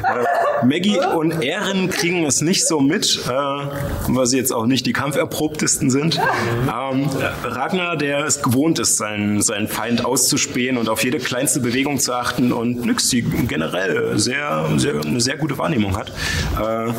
Äh, 0.03 0.65
Maggie 0.65 0.99
und 0.99 1.41
Erin 1.41 1.89
kriegen 1.89 2.25
es 2.25 2.41
nicht 2.41 2.67
so 2.67 2.81
mit, 2.81 3.21
äh, 3.27 3.31
weil 3.31 4.25
sie 4.25 4.37
jetzt 4.37 4.51
auch 4.51 4.65
nicht 4.65 4.85
die 4.85 4.93
kampferprobtesten 4.93 5.89
sind. 5.89 6.19
Ähm, 6.63 7.09
Ragnar, 7.43 7.95
der 7.95 8.25
es 8.25 8.41
gewohnt 8.41 8.79
ist, 8.79 8.97
seinen, 8.97 9.41
seinen 9.41 9.67
Feind 9.67 10.03
auszuspähen 10.03 10.77
und 10.77 10.89
auf 10.89 11.03
jede 11.03 11.19
kleinste 11.19 11.61
Bewegung 11.61 11.99
zu 11.99 12.13
achten 12.13 12.51
und 12.51 12.85
Nyx, 12.85 13.09
die 13.09 13.21
generell 13.21 14.17
sehr, 14.19 14.69
sehr, 14.77 14.99
eine 14.99 15.21
sehr 15.21 15.37
gute 15.37 15.57
Wahrnehmung 15.57 15.95
hat, 15.95 16.11
äh, 16.59 16.91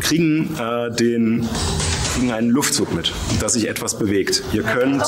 kriegen 0.00 0.54
äh, 0.58 0.90
den 0.94 1.48
kriegen 2.20 2.32
einen 2.32 2.50
Luftzug 2.50 2.92
mit, 2.92 3.14
dass 3.40 3.54
sich 3.54 3.66
etwas 3.66 3.98
bewegt. 3.98 4.42
Ihr 4.52 4.62
könnt 4.62 5.02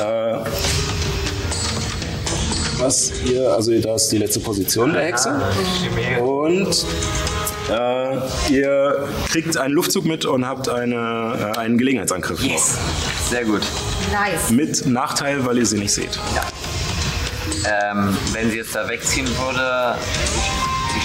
äh, 0.00 0.38
was 2.78 3.12
ihr, 3.24 3.52
also 3.52 3.78
da 3.78 3.94
ist 3.94 4.08
die 4.08 4.18
letzte 4.18 4.40
Position 4.40 4.92
der 4.92 5.04
Hexe. 5.04 5.40
Und 6.20 6.84
äh, 7.70 8.52
ihr 8.52 9.08
kriegt 9.30 9.56
einen 9.56 9.72
Luftzug 9.72 10.04
mit 10.04 10.24
und 10.24 10.44
habt 10.44 10.68
eine, 10.68 11.54
äh, 11.54 11.58
einen 11.58 11.78
Gelegenheitsangriff. 11.78 12.42
Yes. 12.42 12.76
Sehr 13.30 13.44
gut. 13.44 13.62
Nice. 14.10 14.50
Mit 14.50 14.84
Nachteil, 14.84 15.46
weil 15.46 15.58
ihr 15.58 15.66
sie 15.66 15.78
nicht 15.78 15.92
seht. 15.92 16.18
Ähm, 17.64 18.18
wenn 18.32 18.50
sie 18.50 18.56
jetzt 18.56 18.74
da 18.74 18.88
wegziehen 18.88 19.28
würde, 19.28 19.94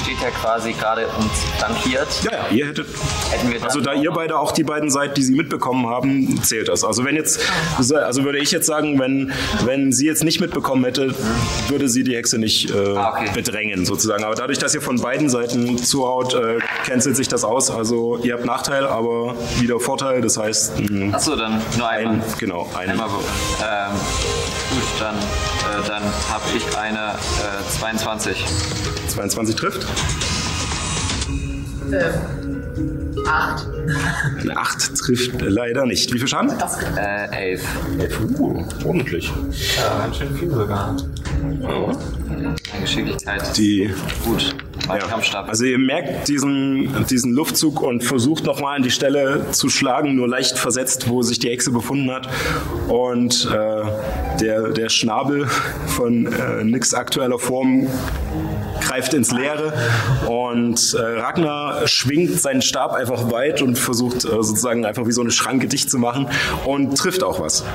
steht 0.07 0.21
ja 0.21 0.29
quasi 0.29 0.71
gerade 0.71 1.05
und 1.07 1.29
flankiert. 1.57 2.07
Ja, 2.23 2.31
ja, 2.31 2.45
ihr 2.49 2.67
hättet. 2.67 2.87
Hätten 3.29 3.51
wir 3.51 3.61
Also 3.63 3.81
da 3.81 3.93
ihr 3.93 4.11
beide 4.11 4.39
auch 4.39 4.53
die 4.53 4.63
beiden 4.63 4.89
seid, 4.89 5.17
die 5.17 5.23
sie 5.23 5.35
mitbekommen 5.35 5.87
haben, 5.87 6.41
zählt 6.43 6.69
das. 6.69 6.85
Also 6.85 7.03
wenn 7.03 7.15
jetzt, 7.17 7.41
also 7.77 8.23
würde 8.23 8.37
ich 8.37 8.51
jetzt 8.51 8.67
sagen, 8.67 8.99
wenn, 8.99 9.33
wenn 9.65 9.91
sie 9.91 10.05
jetzt 10.05 10.23
nicht 10.23 10.39
mitbekommen 10.39 10.85
hätte, 10.85 11.13
würde 11.67 11.89
sie 11.89 12.03
die 12.05 12.15
Hexe 12.15 12.37
nicht 12.37 12.69
äh, 12.71 12.95
Ah, 12.95 13.11
okay. 13.11 13.29
bedrängen 13.33 13.85
sozusagen. 13.85 14.23
Aber 14.23 14.35
dadurch, 14.35 14.59
dass 14.59 14.73
ihr 14.73 14.81
von 14.81 15.01
beiden 15.01 15.29
Seiten 15.29 15.77
zuhaut, 15.77 16.33
äh, 16.33 16.59
cancelt 16.85 17.17
sich 17.17 17.27
das 17.27 17.43
aus. 17.43 17.69
Also 17.69 18.17
ihr 18.23 18.33
habt 18.33 18.45
Nachteil, 18.45 18.85
aber 18.87 19.35
wieder 19.59 19.77
Vorteil. 19.79 20.21
Das 20.21 20.37
heißt, 20.37 20.77
ein, 20.79 21.13
Achso, 21.13 21.35
dann 21.35 21.61
nur 21.77 21.89
einmal. 21.89 22.13
ein 22.15 22.23
genau, 22.39 22.69
ein, 22.77 22.91
Einmal 22.91 23.09
ähm, 23.09 23.91
Gut, 24.69 24.83
dann, 25.01 25.15
äh, 25.67 25.87
dann 25.87 26.03
habe 26.03 26.43
ich 26.55 26.77
eine 26.77 27.13
äh, 27.13 27.79
22. 27.79 28.45
22 29.09 29.55
trifft. 29.55 29.87
Acht. 33.25 33.67
Eine 34.41 34.57
8 34.57 34.95
trifft 34.97 35.41
leider 35.41 35.85
nicht. 35.85 36.13
Wie 36.13 36.19
viel 36.19 36.27
Schaden? 36.27 36.51
Äh, 36.97 37.53
11. 37.53 37.63
Uh, 38.37 38.63
ordentlich. 38.85 39.31
Ja, 39.77 39.99
ganz 39.99 40.17
schön 40.17 40.35
viel 40.35 40.49
sogar. 40.51 40.95
Meine 41.41 42.55
Geschicklichkeit. 42.81 43.57
Die 43.57 43.93
Gut. 44.23 44.55
Ja. 44.87 45.43
Also 45.47 45.65
ihr 45.65 45.77
merkt 45.77 46.27
diesen, 46.27 47.05
diesen 47.09 47.33
Luftzug 47.33 47.81
und 47.81 48.03
versucht 48.03 48.45
nochmal 48.45 48.77
an 48.77 48.83
die 48.83 48.91
Stelle 48.91 49.51
zu 49.51 49.69
schlagen, 49.69 50.15
nur 50.15 50.27
leicht 50.27 50.57
versetzt, 50.57 51.09
wo 51.09 51.21
sich 51.21 51.39
die 51.39 51.49
Hexe 51.49 51.71
befunden 51.71 52.11
hat. 52.11 52.29
Und 52.87 53.49
äh, 53.51 54.37
der, 54.39 54.69
der 54.69 54.89
Schnabel 54.89 55.47
von 55.87 56.27
äh, 56.27 56.63
Nix 56.63 56.93
aktueller 56.93 57.39
Form 57.39 57.87
greift 58.81 59.13
ins 59.13 59.31
Leere 59.31 59.73
und 60.27 60.93
äh, 60.93 61.19
Ragnar 61.19 61.87
schwingt 61.87 62.39
seinen 62.39 62.61
Stab 62.61 62.93
einfach 62.93 63.31
weit 63.31 63.61
und 63.61 63.77
versucht 63.77 64.23
äh, 64.23 64.29
sozusagen 64.29 64.85
einfach 64.85 65.07
wie 65.07 65.11
so 65.11 65.21
eine 65.21 65.31
Schranke 65.31 65.67
dicht 65.67 65.89
zu 65.89 65.97
machen 65.97 66.27
und 66.65 66.97
trifft 66.97 67.23
auch 67.23 67.39
was. 67.39 67.65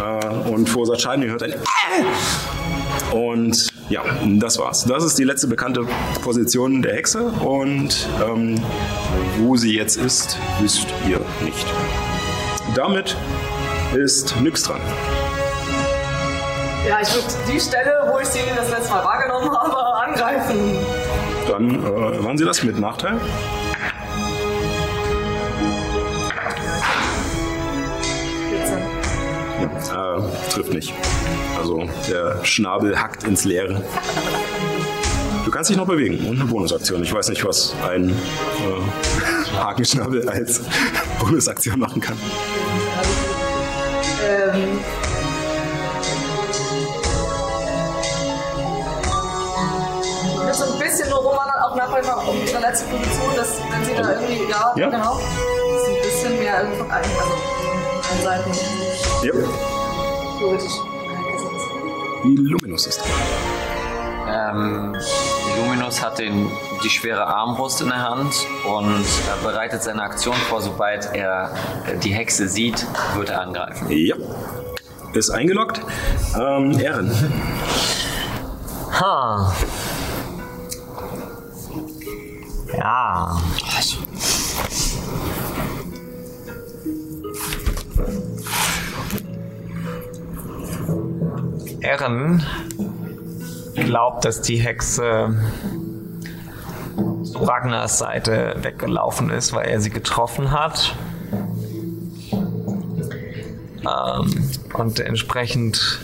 Äh, 0.00 0.50
und 0.50 0.68
verursacht 0.68 1.00
Schaden, 1.00 1.22
ihr 1.22 1.30
hört 1.30 1.42
ein 1.42 1.54
und 3.12 3.72
ja, 3.88 4.02
das 4.38 4.58
war's. 4.58 4.84
Das 4.84 5.04
ist 5.04 5.18
die 5.18 5.24
letzte 5.24 5.46
bekannte 5.46 5.86
Position 6.22 6.82
der 6.82 6.94
Hexe 6.94 7.22
und 7.22 8.08
ähm, 8.24 8.60
wo 9.38 9.56
sie 9.56 9.74
jetzt 9.74 9.96
ist, 9.96 10.38
wisst 10.60 10.86
ihr 11.08 11.20
nicht. 11.44 11.66
damit 12.74 13.16
ist 13.94 14.34
Nyx 14.40 14.64
dran. 14.64 14.80
Ja, 16.88 17.00
ich 17.00 17.12
würde 17.14 17.26
die 17.52 17.60
Stelle, 17.60 18.10
wo 18.12 18.18
ich 18.20 18.28
sie 18.28 18.40
das 18.56 18.70
letzte 18.70 18.90
Mal 18.90 19.04
wahrgenommen 19.04 19.50
habe, 19.52 19.76
angreifen. 20.06 20.78
Dann 21.48 21.70
äh, 21.70 22.18
machen 22.20 22.38
Sie 22.38 22.44
das 22.44 22.62
mit 22.62 22.78
Nachteil. 22.78 23.20
Äh, 29.66 30.50
trifft 30.50 30.72
nicht. 30.72 30.92
Also 31.58 31.88
der 32.08 32.44
Schnabel 32.44 33.00
hackt 33.00 33.24
ins 33.24 33.44
Leere. 33.44 33.82
Du 35.44 35.50
kannst 35.50 35.70
dich 35.70 35.76
noch 35.76 35.86
bewegen 35.86 36.26
und 36.28 36.40
eine 36.40 36.50
Bonusaktion. 36.50 37.02
Ich 37.02 37.12
weiß 37.12 37.28
nicht, 37.28 37.44
was 37.44 37.74
ein 37.88 38.10
äh, 38.10 39.56
Hakenschnabel 39.58 40.28
als 40.28 40.60
Bonusaktion 41.20 41.78
machen 41.78 42.00
kann. 42.00 42.16
Ähm. 44.28 44.78
So 50.52 50.64
ein 50.72 50.78
bisschen 50.78 51.10
nur 51.10 51.18
rumwandern, 51.18 51.60
auch 51.64 51.76
nach 51.76 51.92
einmal 51.92 52.16
um 52.26 52.36
ihre 52.46 52.60
letzte 52.60 52.86
Position, 52.86 53.36
dass 53.36 53.48
wenn 53.70 53.84
sie 53.84 53.94
da 53.94 54.12
irgendwie, 54.12 54.50
ja, 54.50 54.72
Ja. 54.76 54.88
genau, 54.88 55.20
dass 55.20 55.88
ein 55.88 56.02
bisschen 56.02 56.38
mehr 56.38 56.60
irgendwie 56.62 56.78
von 56.78 56.90
allen, 56.90 57.04
also 57.04 58.24
Seiten 58.24 58.50
Ja. 59.26 59.32
theoretisch. 60.38 60.72
Illuminus 62.22 62.86
ist 62.86 63.00
dran. 63.00 63.10
Ähm, 64.28 64.96
Luminus 65.56 66.00
hat 66.00 66.20
den, 66.20 66.48
die 66.84 66.90
schwere 66.90 67.26
Armbrust 67.26 67.80
in 67.80 67.88
der 67.88 68.08
Hand 68.08 68.46
und 68.64 69.04
bereitet 69.42 69.82
seine 69.82 70.02
Aktion 70.02 70.36
vor. 70.48 70.62
Sobald 70.62 71.12
er 71.12 71.50
äh, 71.86 71.98
die 71.98 72.12
Hexe 72.12 72.48
sieht, 72.48 72.86
wird 73.16 73.30
er 73.30 73.40
angreifen. 73.40 73.90
Ja. 73.90 74.14
Ist 75.12 75.30
eingeloggt. 75.30 75.80
Ähm, 76.38 76.78
Ehren. 76.78 77.10
Ha. 79.00 79.52
Ja. 82.76 83.40
Erin 91.80 92.42
glaubt, 93.74 94.24
dass 94.24 94.42
die 94.42 94.56
Hexe 94.56 95.34
zu 97.24 97.38
Ragnars 97.38 97.98
Seite 97.98 98.56
weggelaufen 98.62 99.30
ist, 99.30 99.52
weil 99.52 99.68
er 99.68 99.80
sie 99.80 99.90
getroffen 99.90 100.50
hat. 100.50 100.94
Ähm, 103.82 104.50
und 104.74 105.00
entsprechend 105.00 106.00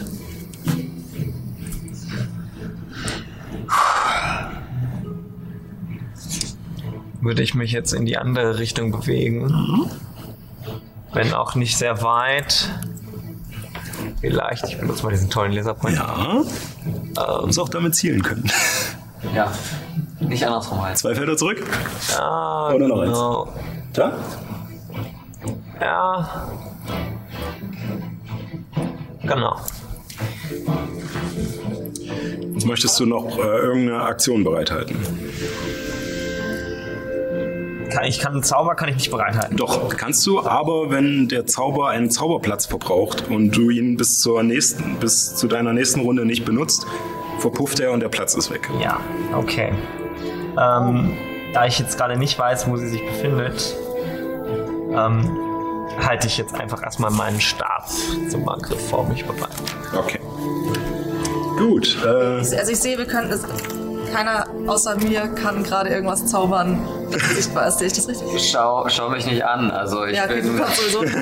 würde 7.21 7.43
ich 7.43 7.55
mich 7.55 7.73
jetzt 7.73 7.93
in 7.93 8.05
die 8.05 8.19
andere 8.19 8.59
Richtung 8.59 8.91
bewegen. 8.93 9.89
Wenn 11.13 11.33
auch 11.33 11.55
nicht 11.55 11.77
sehr 11.77 12.03
weit. 12.03 12.69
Vielleicht, 14.23 14.65
ich 14.69 14.79
benutze 14.79 15.03
mal 15.03 15.11
diesen 15.11 15.29
tollen 15.29 15.53
Laserpoint. 15.53 15.97
Ja. 15.97 16.43
Muss 17.45 17.59
auch 17.59 17.69
damit 17.69 17.95
zielen 17.97 18.23
können. 18.23 18.51
Ja, 19.35 19.53
nicht 20.21 20.47
andersrum 20.47 20.81
halt. 20.83 20.97
Zwei 20.97 21.15
Felder 21.15 21.37
zurück. 21.37 21.63
Ja, 22.13 22.71
Oder 22.73 22.89
noch 22.89 23.01
eins? 23.01 23.11
genau. 23.13 23.53
Da? 23.93 24.13
Ja. 25.81 26.49
Genau. 29.25 29.57
Jetzt 32.55 32.67
möchtest 32.67 32.99
du 33.01 33.07
noch 33.07 33.37
äh, 33.39 33.41
irgendeine 33.41 34.03
Aktion 34.03 34.45
bereithalten. 34.45 34.97
Kann, 37.93 38.05
ich 38.05 38.21
kann 38.21 38.33
einen 38.33 38.43
Zauber 38.43 38.75
kann 38.75 38.89
ich 38.89 38.97
nicht 38.97 39.11
bereithalten. 39.11 39.57
Doch, 39.57 39.95
kannst 39.97 40.27
du, 40.27 40.41
aber 40.41 40.91
wenn 40.91 41.29
der 41.29 41.47
Zauber 41.47 41.89
einen 41.89 42.11
Zauberplatz 42.11 42.67
verbraucht 42.67 43.29
und 43.29 43.51
du 43.53 43.71
ihn 43.71 43.97
bis 43.97 44.21
zur 44.21 44.43
nächsten, 44.43 44.97
bis 44.97 45.35
zu 45.35 45.47
deiner 45.49 45.73
nächsten 45.73 46.01
Runde 46.01 46.25
nicht 46.25 46.45
benutzt, 46.45 46.87
verpufft 47.39 47.81
er 47.81 47.93
und 47.93 48.01
der 48.01 48.09
Platz 48.09 48.35
ist 48.35 48.51
weg. 48.51 48.69
Ja, 48.81 48.99
okay. 49.37 49.73
Ähm, 50.59 51.13
da 51.53 51.67
ich 51.67 51.79
jetzt 51.79 51.97
gerade 51.99 52.17
nicht 52.17 52.39
weiß, 52.39 52.69
wo 52.69 52.77
sie 52.77 52.89
sich 52.89 53.05
befindet, 53.05 53.77
ähm, 54.91 55.37
halte 56.01 56.27
ich 56.27 56.39
jetzt 56.39 56.55
einfach 56.55 56.83
erstmal 56.83 57.11
meinen 57.11 57.41
Stab 57.41 57.89
zum 58.31 58.49
Angriff 58.49 58.89
vor 58.89 59.07
mich 59.09 59.25
bereit. 59.25 59.51
Okay. 59.97 60.21
Gut. 61.59 61.99
Äh, 62.05 62.09
Also 62.09 62.73
ich 62.73 62.81
sehe, 62.81 62.97
wir 62.99 63.07
können. 63.07 63.31
Keiner 64.13 64.47
außer 64.67 64.97
mir 64.97 65.23
kann 65.29 65.63
gerade 65.63 65.89
irgendwas 65.89 66.27
zaubern, 66.27 66.79
sichtbar 67.21 67.69
ist. 67.69 67.79
Sehe 67.79 67.87
ich 67.89 67.93
das 67.95 68.09
richtig? 68.09 68.51
Schau, 68.51 68.87
schau 68.89 69.09
mich 69.11 69.27
nicht 69.27 69.45
an. 69.45 69.71
Also 69.71 70.05
ich 70.05 70.17
Ja, 70.17 70.25
okay, 70.25 70.41
bin. 70.43 70.57
du 70.57 70.63
kannst 70.63 70.77
sowieso. 70.91 71.03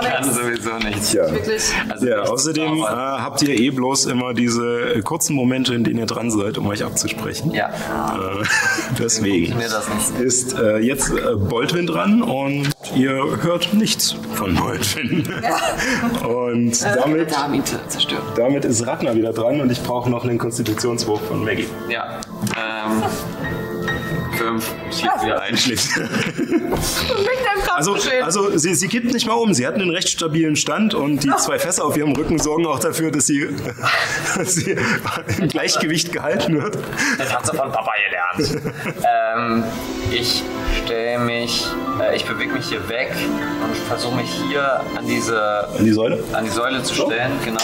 Ich 0.00 0.08
kann 0.08 0.24
sowieso 0.32 0.76
nichts. 0.84 1.12
ja. 1.12 1.30
Wirklich. 1.30 1.62
Also 1.88 2.06
Ja, 2.06 2.22
außerdem 2.22 2.78
äh, 2.78 2.82
habt 2.86 3.42
ihr 3.42 3.58
eh 3.58 3.70
bloß 3.70 4.06
immer 4.06 4.34
diese 4.34 4.94
äh, 4.94 5.02
kurzen 5.02 5.34
Momente, 5.34 5.74
in 5.74 5.84
denen 5.84 5.98
ihr 5.98 6.06
dran 6.06 6.30
seid, 6.30 6.58
um 6.58 6.66
euch 6.68 6.84
abzusprechen. 6.84 7.52
Ja, 7.52 7.68
Äh, 7.68 8.44
deswegen 8.98 9.56
mir 9.56 9.68
das 9.68 9.88
nicht. 9.88 10.20
ist 10.20 10.58
äh, 10.58 10.78
jetzt 10.78 11.10
äh, 11.10 11.34
Boltwin 11.36 11.86
dran 11.86 12.22
und 12.22 12.70
ihr 12.94 13.12
hört 13.42 13.72
nichts 13.74 14.14
von 14.34 14.54
Boltwin. 14.54 15.26
und 16.26 16.82
damit, 16.82 17.32
Da 17.32 17.42
haben 17.42 17.54
ihn 17.54 17.64
z- 17.64 17.78
zerstört. 17.88 18.22
damit 18.36 18.64
ist 18.64 18.86
Ragnar 18.86 19.14
wieder 19.14 19.32
dran 19.32 19.60
und 19.60 19.70
ich 19.70 19.82
brauche 19.82 20.08
noch 20.10 20.24
einen 20.24 20.38
Konstitutionswurf 20.38 21.20
von 21.28 21.44
Maggie. 21.44 21.66
Ja. 21.88 22.20
Ähm. 22.56 23.02
Fünf. 24.36 24.74
Schieb 24.90 25.10
wieder 25.22 25.40
ein. 25.42 25.56
Also, 27.76 27.94
also 28.22 28.56
sie, 28.56 28.74
sie 28.74 28.88
kippt 28.88 29.12
nicht 29.12 29.26
mal 29.26 29.34
um. 29.34 29.52
Sie 29.52 29.66
hat 29.66 29.74
einen 29.74 29.90
recht 29.90 30.08
stabilen 30.08 30.56
Stand 30.56 30.94
und 30.94 31.24
die 31.24 31.30
zwei 31.36 31.58
Fässer 31.58 31.84
auf 31.84 31.94
ihrem 31.94 32.12
Rücken 32.12 32.38
sorgen 32.38 32.66
auch 32.66 32.78
dafür, 32.78 33.10
dass 33.10 33.26
sie, 33.26 33.48
dass 34.36 34.54
sie 34.54 34.76
im 35.38 35.48
Gleichgewicht 35.48 36.10
gehalten 36.10 36.62
wird. 36.62 36.78
Das 37.18 37.34
hat 37.34 37.44
sie 37.44 37.54
von 37.54 37.70
Papa 37.70 37.92
gelernt. 38.08 38.62
ähm, 39.36 39.64
ich 40.10 40.42
stelle 40.84 41.18
mich, 41.18 41.66
äh, 42.00 42.16
ich 42.16 42.24
bewege 42.24 42.52
mich 42.52 42.66
hier 42.66 42.88
weg 42.88 43.12
und 43.62 43.76
versuche 43.76 44.16
mich 44.16 44.30
hier 44.48 44.80
an 44.96 45.06
diese, 45.06 45.68
An 45.76 45.84
die 45.84 45.92
Säule? 45.92 46.24
an 46.32 46.44
die 46.44 46.50
Säule 46.50 46.82
zu 46.82 46.94
stellen, 46.94 47.32
genau. 47.44 47.60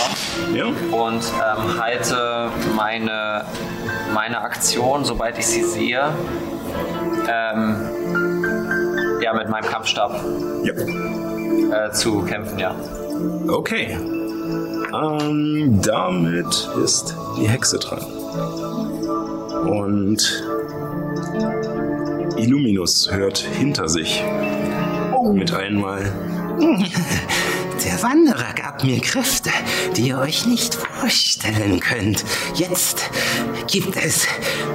Ja. 0.55 0.67
Und 0.67 1.23
ähm, 1.25 1.81
halte 1.81 2.51
meine, 2.77 3.47
meine 4.13 4.43
Aktion, 4.43 5.05
sobald 5.07 5.39
ich 5.39 5.47
sie 5.47 5.65
sehe, 5.65 6.13
ähm, 7.29 7.77
ja, 9.23 9.33
mit 9.35 9.49
meinem 9.49 9.65
Kampfstab 9.65 10.25
Ja. 10.65 10.73
äh, 11.87 11.93
zu 11.93 12.23
kämpfen, 12.23 12.59
ja. 12.59 12.75
Okay. 13.49 13.97
Ähm, 14.95 15.81
damit 15.83 16.69
ist 16.83 17.15
die 17.39 17.49
Hexe 17.49 17.79
dran. 17.79 18.03
Und 19.67 20.45
Illuminus 22.37 23.11
hört 23.11 23.39
hinter 23.39 23.89
sich 23.89 24.23
mit 25.33 25.53
einmal. 25.55 26.03
Der 27.85 28.01
Wanderer 28.03 28.53
gab 28.55 28.85
mir 28.85 29.01
Kräfte, 29.01 29.51
die 29.97 30.09
ihr 30.09 30.19
euch 30.19 30.47
nicht 30.47 30.75
vorstellen 30.75 31.81
könnt. 31.81 32.25
Jetzt 32.55 33.11
gibt 33.67 33.97
es 33.97 34.27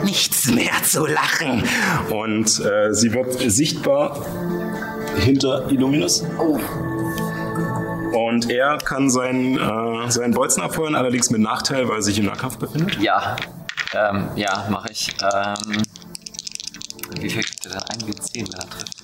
nichts 0.04 0.48
mehr 0.52 0.74
zu 0.84 1.06
lachen. 1.06 1.64
Und 2.10 2.60
äh, 2.60 2.94
sie 2.94 3.14
wird 3.14 3.40
sichtbar 3.50 4.26
hinter 5.20 5.70
Illuminus. 5.72 6.26
Und 8.14 8.50
er 8.50 8.78
kann 8.78 9.10
seinen, 9.10 9.58
äh, 9.58 10.12
seinen 10.12 10.34
Bolzen 10.34 10.62
abfeuern, 10.62 10.96
allerdings 10.96 11.30
mit 11.30 11.42
Nachteil, 11.42 11.88
weil 11.88 11.98
er 11.98 12.02
sich 12.02 12.20
im 12.20 12.26
Nahkampf 12.26 12.58
befindet. 12.58 13.00
Ja, 13.00 13.38
ähm, 13.94 14.30
ja, 14.36 14.68
mache 14.70 14.92
ich. 14.92 15.16
Ähm, 15.22 15.82
wie 17.22 17.30
viel 17.30 17.42
kriegt 17.42 17.66
er 17.66 17.72
denn? 17.72 17.82
Ein 17.90 18.00
W10, 18.02 18.52
wenn 18.52 18.60
er 18.60 18.70
trifft. 18.70 18.97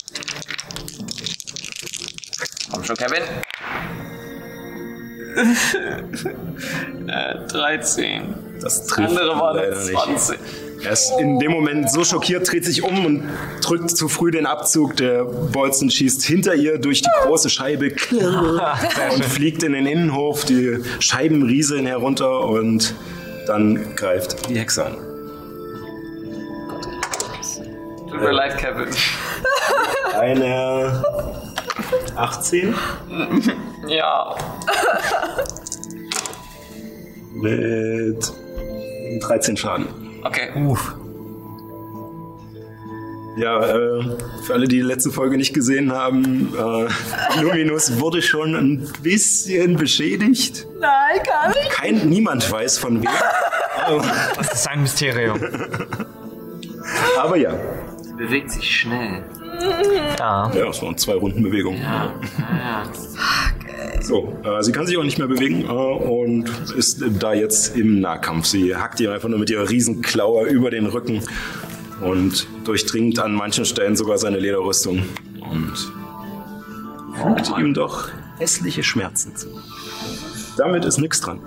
Komm 2.86 2.98
schon, 2.98 3.08
Kevin. 3.08 3.24
äh, 7.08 7.48
13. 7.48 8.36
Das 8.62 8.86
trifft 8.88 9.10
Andere 9.10 9.40
war 9.40 9.54
leider 9.54 9.78
eine 9.78 9.86
nicht. 9.86 9.98
20. 9.98 10.40
Er 10.84 10.92
ist 10.92 11.14
in 11.18 11.40
dem 11.40 11.52
Moment 11.52 11.90
so 11.90 12.04
schockiert, 12.04 12.52
dreht 12.52 12.66
sich 12.66 12.84
um 12.84 13.06
und 13.06 13.30
drückt 13.62 13.90
zu 13.92 14.10
früh 14.10 14.32
den 14.32 14.46
Abzug. 14.46 14.98
Der 14.98 15.24
Bolzen 15.24 15.90
schießt 15.90 16.24
hinter 16.24 16.56
ihr 16.56 16.78
durch 16.78 17.02
die 17.02 17.10
große 17.24 17.50
Scheibe 17.50 17.94
und 18.12 19.26
fliegt 19.26 19.64
in 19.64 19.72
den 19.74 19.86
Innenhof. 19.86 20.44
Die 20.44 20.80
Scheiben 21.00 21.44
rieseln 21.44 21.86
herunter 21.86 22.42
und 22.42 22.94
dann 23.48 23.96
greift 23.96 24.50
die 24.50 24.60
Hexe 24.60 24.86
an. 24.86 24.98
Tut 28.10 28.20
mir 28.20 28.32
leid, 28.32 28.58
Kevin. 28.58 28.90
Eine 30.20 31.02
18 32.16 32.74
Ja. 33.88 34.36
mit 37.34 38.32
13 39.22 39.58
Schaden. 39.58 39.88
Okay. 40.24 40.50
Ja, 43.36 43.60
äh, 43.66 44.04
für 44.44 44.54
alle, 44.54 44.68
die 44.68 44.76
die 44.78 44.82
letzte 44.82 45.10
Folge 45.10 45.38
nicht 45.38 45.54
gesehen 45.56 45.92
haben, 45.92 46.54
äh, 46.56 47.42
Luminus 47.42 48.00
wurde 48.00 48.22
schon 48.22 48.54
ein 48.56 48.88
bisschen 49.02 49.76
beschädigt. 49.76 50.68
Nein, 50.80 51.20
gar 51.26 51.48
nicht. 51.50 51.70
Kein, 51.72 52.10
niemand 52.10 52.50
weiß 52.52 52.78
von 52.78 53.02
wem. 53.02 53.10
Das 54.38 54.54
ist 54.54 54.70
ein 54.70 54.82
Mysterium. 54.82 55.38
aber 57.20 57.36
ja. 57.36 57.52
Sie 58.02 58.14
bewegt 58.14 58.52
sich 58.52 58.80
schnell. 58.80 59.26
Ja. 60.20 60.52
Ja, 60.54 60.70
es 60.70 60.82
waren 60.82 60.98
zwei 60.98 61.14
Rundenbewegungen. 61.14 61.82
Ja. 61.82 62.14
So, 64.02 64.38
äh, 64.44 64.62
sie 64.62 64.72
kann 64.72 64.86
sich 64.86 64.98
auch 64.98 65.04
nicht 65.04 65.18
mehr 65.18 65.28
bewegen 65.28 65.66
äh, 65.66 65.68
und 65.68 66.50
ist 66.76 67.04
da 67.20 67.34
jetzt 67.34 67.78
im 67.78 68.02
Nahkampf. 68.02 68.46
Sie 68.46 68.76
hackt 68.76 69.00
ihr 69.00 69.12
einfach 69.14 69.30
nur 69.30 69.40
mit 69.40 69.50
ihrer 69.50 69.70
Riesenklaue 69.70 70.48
über 70.48 70.70
den 70.70 70.88
Rücken 70.88 71.22
und 72.02 72.48
durchdringt 72.66 73.20
an 73.20 73.34
manchen 73.34 73.66
Stellen 73.66 73.96
sogar 73.96 74.18
seine 74.18 74.40
Lederrüstung 74.40 75.04
und 75.50 75.74
fügt 77.16 77.58
ihm 77.58 77.74
doch 77.74 78.10
hässliche 78.40 78.84
Schmerzen 78.84 79.36
zu. 79.36 79.48
Damit 80.58 80.86
ist 80.86 80.98
nix 80.98 81.22
dran. 81.22 81.40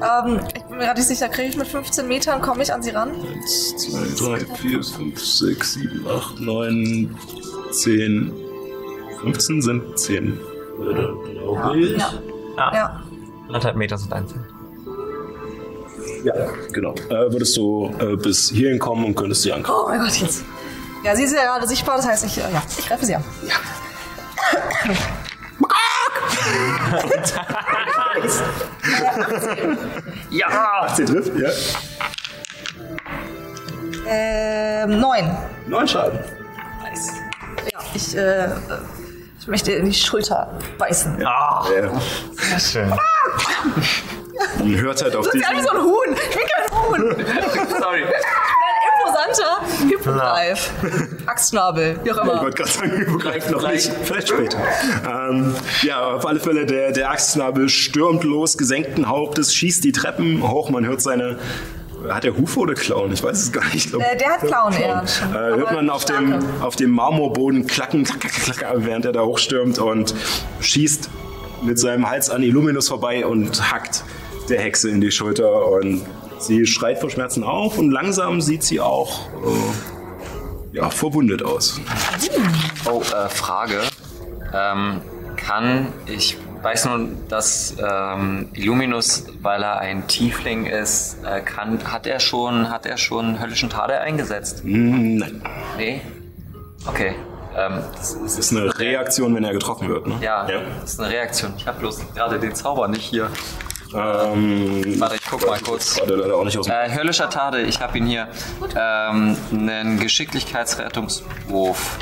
Ähm, 0.00 0.40
bin 0.78 0.84
mir 0.84 0.86
gerade 0.86 1.00
nicht 1.00 1.08
sicher, 1.08 1.28
kriege 1.28 1.48
ich 1.48 1.56
mit 1.56 1.66
15 1.66 2.06
Metern, 2.06 2.40
komme 2.40 2.62
ich 2.62 2.72
an 2.72 2.84
sie 2.84 2.90
ran? 2.90 3.10
1, 3.10 4.16
2, 4.16 4.38
3, 4.38 4.54
4, 4.54 4.84
5, 4.84 5.26
6, 5.26 5.74
7, 5.74 6.06
8, 6.06 6.40
9, 6.40 7.18
10, 7.72 8.32
15 9.20 9.62
sind 9.62 9.98
10. 9.98 10.38
Glaube 10.76 11.80
ich. 11.80 11.98
Ja. 11.98 12.12
Ja. 12.56 13.02
Anderthalb 13.48 13.74
Meter 13.74 13.98
sind 13.98 14.12
einzeln. 14.12 14.46
Ja, 16.22 16.34
genau. 16.72 16.94
Äh, 17.10 17.32
würdest 17.32 17.56
du 17.56 17.92
äh, 17.98 18.14
bis 18.14 18.50
hierhin 18.50 18.78
kommen 18.78 19.04
und 19.04 19.16
könntest 19.16 19.42
sie 19.42 19.52
angreifen. 19.52 19.80
Oh 19.84 19.88
mein 19.88 19.98
Gott, 19.98 20.14
jetzt. 20.14 20.44
Ja, 21.02 21.16
sie 21.16 21.24
ist 21.24 21.34
ja 21.34 21.42
gerade 21.42 21.66
sichtbar, 21.66 21.96
das 21.96 22.06
heißt, 22.06 22.24
ich, 22.24 22.38
äh, 22.38 22.52
ja, 22.52 22.62
ich 22.78 22.86
greife 22.86 23.04
sie 23.04 23.16
an. 23.16 23.24
Ja! 23.48 23.56
Sie 30.94 31.04
trifft, 31.04 31.32
ja. 31.38 31.50
Ähm, 34.06 35.00
neun. 35.00 35.36
Neun 35.66 35.86
Schaden. 35.88 36.18
Ja, 37.72 37.80
ich, 37.94 38.16
äh, 38.16 38.44
äh, 38.44 38.50
ich 39.38 39.46
möchte 39.46 39.72
in 39.72 39.84
die 39.86 39.94
Schulter 39.94 40.50
beißen. 40.78 41.24
Ah, 41.26 41.64
Ja. 41.74 41.90
sehr 42.58 42.60
schön. 42.60 42.88
Man 44.58 44.76
hört 44.80 45.02
halt 45.02 45.16
auf 45.16 45.24
Das 45.26 45.34
ist 45.34 45.42
ja 45.42 45.56
wie 45.56 45.62
so 45.62 45.70
ein 45.70 45.82
Huhn. 45.82 46.16
Ich 46.30 46.36
bin 46.36 46.46
kein 46.54 46.70
Huhn. 46.78 47.26
Sorry. 47.80 48.04
Ein 49.18 49.30
imposanter 49.30 49.88
Hippogreif. 49.88 50.70
Axtschnabel, 51.26 51.98
wie 52.04 52.12
auch 52.12 52.16
Ich 52.16 52.22
immer. 52.22 52.42
wollte 52.42 52.56
gerade 52.56 52.70
sagen, 52.70 52.90
übergreift 52.92 53.50
noch 53.50 53.68
nicht. 53.70 53.90
Vielleicht 54.04 54.28
später. 54.28 54.58
Ähm, 55.06 55.54
ja, 55.82 56.00
auf 56.14 56.26
alle 56.26 56.40
Fälle, 56.40 56.66
der, 56.66 56.92
der 56.92 57.10
Axtschnabel 57.10 57.68
stürmt 57.68 58.24
los, 58.24 58.56
gesenkten 58.56 59.08
Hauptes, 59.08 59.54
schießt 59.54 59.84
die 59.84 59.92
Treppen 59.92 60.46
hoch. 60.48 60.70
Man 60.70 60.86
hört 60.86 61.00
seine. 61.02 61.38
Hat 62.08 62.24
er 62.24 62.36
Hufe 62.36 62.60
oder 62.60 62.74
Klauen? 62.74 63.12
Ich 63.12 63.22
weiß 63.24 63.42
es 63.42 63.50
gar 63.52 63.64
nicht. 63.64 63.74
Ich 63.86 63.90
glaub, 63.90 64.00
Äh, 64.02 64.16
der 64.16 64.28
hat 64.30 64.40
Klauen 64.42 64.72
eher. 64.72 65.02
Äh, 65.32 65.56
hört 65.56 65.72
man 65.72 65.90
auf 65.90 66.04
dem, 66.04 66.38
auf 66.62 66.76
dem 66.76 66.90
Marmorboden 66.90 67.66
klacken, 67.66 68.04
klack, 68.04 68.20
klack, 68.20 68.56
klack, 68.56 68.72
während 68.76 69.04
er 69.04 69.10
da 69.12 69.22
hochstürmt 69.22 69.80
und 69.80 70.14
schießt 70.60 71.10
mit 71.62 71.76
seinem 71.80 72.08
Hals 72.08 72.30
an 72.30 72.44
Illuminus 72.44 72.86
vorbei 72.88 73.26
und 73.26 73.72
hackt 73.72 74.04
der 74.48 74.60
Hexe 74.60 74.88
in 74.90 75.00
die 75.00 75.10
Schulter. 75.10 75.66
Und 75.66 76.06
sie 76.40 76.66
schreit 76.66 76.98
vor 76.98 77.10
Schmerzen 77.10 77.44
auf 77.44 77.78
und 77.78 77.90
langsam 77.90 78.40
sieht 78.40 78.62
sie 78.62 78.80
auch 78.80 79.28
äh, 79.44 80.76
ja, 80.76 80.90
verwundet 80.90 81.42
aus. 81.42 81.80
Oh, 82.90 83.00
äh, 83.00 83.28
Frage. 83.28 83.80
Ähm, 84.54 85.00
kann, 85.36 85.92
ich 86.06 86.36
weiß 86.62 86.86
nur, 86.86 87.08
dass 87.28 87.76
ähm, 87.78 88.48
Illuminus, 88.54 89.26
weil 89.40 89.62
er 89.62 89.78
ein 89.78 90.06
Tiefling 90.08 90.66
ist, 90.66 91.18
äh, 91.24 91.40
kann, 91.40 91.92
hat 91.92 92.06
er 92.06 92.20
schon, 92.20 92.70
hat 92.70 92.86
er 92.86 92.98
schon 92.98 93.40
höllischen 93.40 93.70
Tadel 93.70 93.98
eingesetzt? 93.98 94.62
Hm, 94.62 95.16
Nein, 95.16 95.42
Nee? 95.76 96.00
Okay. 96.86 97.14
Ähm, 97.56 97.82
das 97.96 98.12
ist, 98.12 98.22
das 98.22 98.38
ist 98.38 98.52
eine 98.52 98.78
Reaktion, 98.78 99.34
wenn 99.34 99.44
er 99.44 99.52
getroffen 99.52 99.88
wird. 99.88 100.06
Ne? 100.06 100.16
ja, 100.20 100.48
ja. 100.48 100.60
das 100.80 100.92
ist 100.92 101.00
eine 101.00 101.10
Reaktion. 101.10 101.52
Ich 101.56 101.66
habe 101.66 101.78
bloß 101.80 102.14
gerade 102.14 102.38
den 102.38 102.54
Zauber 102.54 102.88
nicht 102.88 103.02
hier. 103.04 103.30
Ähm, 103.94 105.00
Warte, 105.00 105.14
ich 105.16 105.22
guck 105.30 105.46
mal 105.46 105.58
kurz. 105.60 105.96
gerade 105.96 106.14
leider 106.16 106.36
auch 106.36 106.44
nicht 106.44 106.58
aus 106.58 106.66
dem 106.66 106.74
Äh, 106.74 106.90
höllischer 106.94 107.30
Tadel, 107.30 107.66
ich 107.68 107.80
habe 107.80 107.96
ihn 107.98 108.06
hier. 108.06 108.28
Ähm, 108.76 109.36
einen 109.52 109.98
Geschicklichkeitsrettungswurf. 110.00 111.98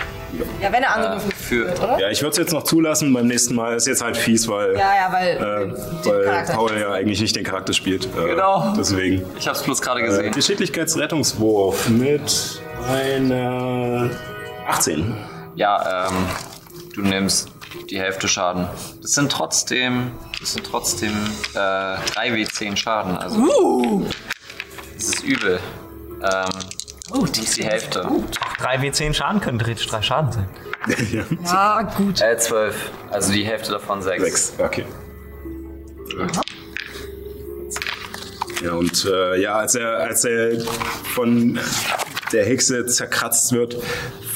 Ja, 0.61 0.71
wenn 0.73 0.83
er 0.83 0.91
Äh, 0.91 0.93
angegriffen 0.93 1.31
für, 1.33 1.67
wird, 1.69 1.81
oder? 1.83 1.99
Ja, 2.01 2.11
ich 2.11 2.21
würde 2.21 2.33
es 2.33 2.37
jetzt 2.39 2.53
noch 2.53 2.65
zulassen. 2.65 3.13
Beim 3.15 3.27
nächsten 3.29 3.55
Mal 3.55 3.77
ist 3.77 3.87
jetzt 3.87 4.03
halt 4.03 4.17
fies, 4.17 4.47
weil, 4.49 4.73
Ja, 4.75 4.81
ja, 4.95 5.13
weil, 5.13 5.37
äh, 5.37 5.73
weil 6.05 6.45
Paul 6.47 6.77
ja 6.79 6.91
eigentlich 6.93 7.21
nicht 7.21 7.37
den 7.37 7.45
Charakter 7.45 7.73
spielt. 7.73 8.07
Äh, 8.07 8.31
Genau. 8.31 8.75
Deswegen. 8.77 9.25
ich 9.39 9.47
habe 9.47 9.57
es 9.57 9.63
bloß 9.63 9.81
gerade 9.81 10.01
Äh, 10.01 10.07
gesehen. 10.07 10.33
Geschicklichkeitsrettungswurf 10.33 11.89
mit 11.89 12.61
einer 12.89 14.11
18. 14.69 15.17
Ja, 15.55 16.09
ähm, 16.09 16.15
du 16.95 17.03
nimmst 17.03 17.49
die 17.91 18.01
Hälfte 18.01 18.29
Schaden. 18.29 18.69
Das 19.03 19.13
sind 19.13 19.31
trotzdem, 19.31 20.13
das 20.41 20.55
sind 20.55 20.67
trotzdem 20.67 21.13
äh, 21.55 21.59
3w10 21.59 22.77
Schaden. 22.77 23.17
Also 23.17 24.07
das 24.95 25.05
ist 25.05 25.25
übel. 25.25 25.61
Ähm, 26.23 26.51
das 27.11 27.39
ist 27.39 27.57
die 27.57 27.65
Hälfte. 27.65 28.07
Auch 28.07 28.65
3w10 28.65 29.15
Schaden 29.15 29.41
können 29.41 29.59
theoretisch 29.59 29.87
3 29.87 30.03
Schaden 30.03 30.33
sein. 30.33 30.49
ja. 31.13 31.25
Ja, 31.45 31.83
gut. 31.83 32.21
Äh, 32.21 32.39
12. 32.39 32.75
Also 33.11 33.33
die 33.33 33.45
Hälfte 33.45 33.73
davon 33.73 34.03
6. 34.03 34.23
Sechs, 34.23 34.53
okay. 34.59 34.85
Ja, 38.63 38.73
und 38.73 39.05
äh, 39.05 39.41
ja, 39.41 39.57
als 39.57 39.75
er, 39.75 39.99
als 39.99 40.25
er 40.25 40.61
von 41.15 41.59
der 42.33 42.45
Hexe 42.47 42.87
zerkratzt 42.87 43.53
wird, 43.53 43.77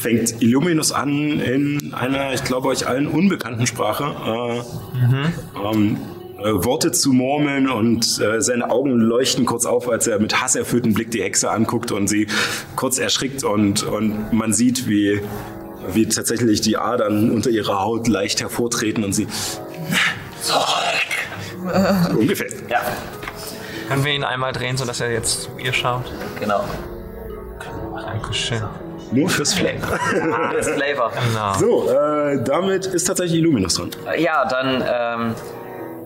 fängt 0.00 0.40
Illuminus 0.42 0.92
an 0.92 1.40
in 1.40 1.92
einer, 1.94 2.32
ich 2.32 2.42
glaube, 2.44 2.68
euch 2.68 2.86
allen 2.86 3.06
unbekannten 3.06 3.66
Sprache 3.66 4.04
äh, 4.04 4.60
ähm, 5.72 5.98
äh, 6.38 6.52
Worte 6.64 6.90
zu 6.92 7.12
murmeln 7.12 7.68
und 7.68 8.18
äh, 8.20 8.40
seine 8.40 8.70
Augen 8.70 8.98
leuchten 8.98 9.44
kurz 9.44 9.66
auf, 9.66 9.88
als 9.88 10.06
er 10.06 10.18
mit 10.18 10.40
hasserfülltem 10.40 10.94
Blick 10.94 11.10
die 11.10 11.22
Hexe 11.22 11.50
anguckt 11.50 11.92
und 11.92 12.08
sie 12.08 12.26
kurz 12.76 12.98
erschrickt 12.98 13.44
und, 13.44 13.82
und 13.82 14.32
man 14.32 14.52
sieht, 14.54 14.88
wie, 14.88 15.20
wie 15.92 16.06
tatsächlich 16.08 16.62
die 16.62 16.78
Adern 16.78 17.30
unter 17.30 17.50
ihrer 17.50 17.80
Haut 17.80 18.08
leicht 18.08 18.40
hervortreten 18.40 19.04
und 19.04 19.12
sie 19.12 19.26
so 20.42 20.54
ungefähr. 22.18 22.48
Ja, 22.70 22.80
Können 23.88 24.04
wir 24.04 24.12
ihn 24.12 24.24
einmal 24.24 24.52
drehen, 24.52 24.78
sodass 24.78 25.00
er 25.00 25.12
jetzt 25.12 25.42
zu 25.42 25.50
ihr 25.58 25.74
schaut? 25.74 26.10
genau. 26.40 26.64
Dankeschön. 28.02 28.62
Nur 29.12 29.28
fürs 29.28 29.54
Flavor. 29.54 29.98
Ah, 30.32 30.52
das 30.52 30.68
Flavor. 30.68 31.10
Genau. 31.28 31.54
So, 31.54 31.90
äh, 31.90 32.42
damit 32.44 32.86
ist 32.86 33.04
tatsächlich 33.04 33.38
Illuminus 33.40 33.74
dran. 33.74 33.90
Ja, 34.18 34.44
dann 34.44 34.84
ähm, 34.86 35.34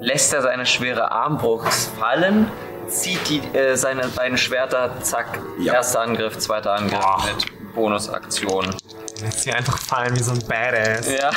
lässt 0.01 0.33
er 0.33 0.43
seine 0.43 0.65
schwere 0.67 1.11
Armbrust 1.11 1.91
fallen, 1.99 2.51
zieht 2.89 3.21
die, 3.29 3.41
äh, 3.57 3.77
seine 3.77 4.09
beiden 4.09 4.39
Schwerter, 4.39 4.91
zack, 5.03 5.39
Ja. 5.59 5.75
erster 5.75 6.01
Angriff, 6.01 6.39
zweiter 6.39 6.73
Angriff 6.75 7.01
Boah. 7.01 7.23
mit 7.27 7.75
Bonusaktion. 7.75 8.75
Lässt 9.23 9.41
sie 9.43 9.53
einfach 9.53 9.79
fallen 9.79 10.17
wie 10.17 10.23
so 10.23 10.33
ein 10.33 10.43
Badass. 10.47 11.07
Ja. 11.11 11.31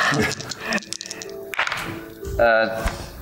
äh, 2.66 2.68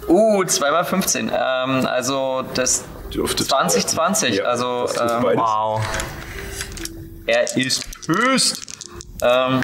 uh, 0.08 0.44
2 0.44 0.70
mal 0.70 0.84
15. 0.84 1.28
Ähm, 1.34 1.86
also 1.86 2.42
das 2.54 2.84
Dürfte 3.12 3.44
2020. 3.46 4.36
Ja, 4.36 4.44
also 4.44 4.88
ähm. 5.00 5.22
Wow. 5.36 5.80
er 7.26 7.42
ist 7.56 7.84
höchst. 8.08 8.62
Ähm, 9.22 9.62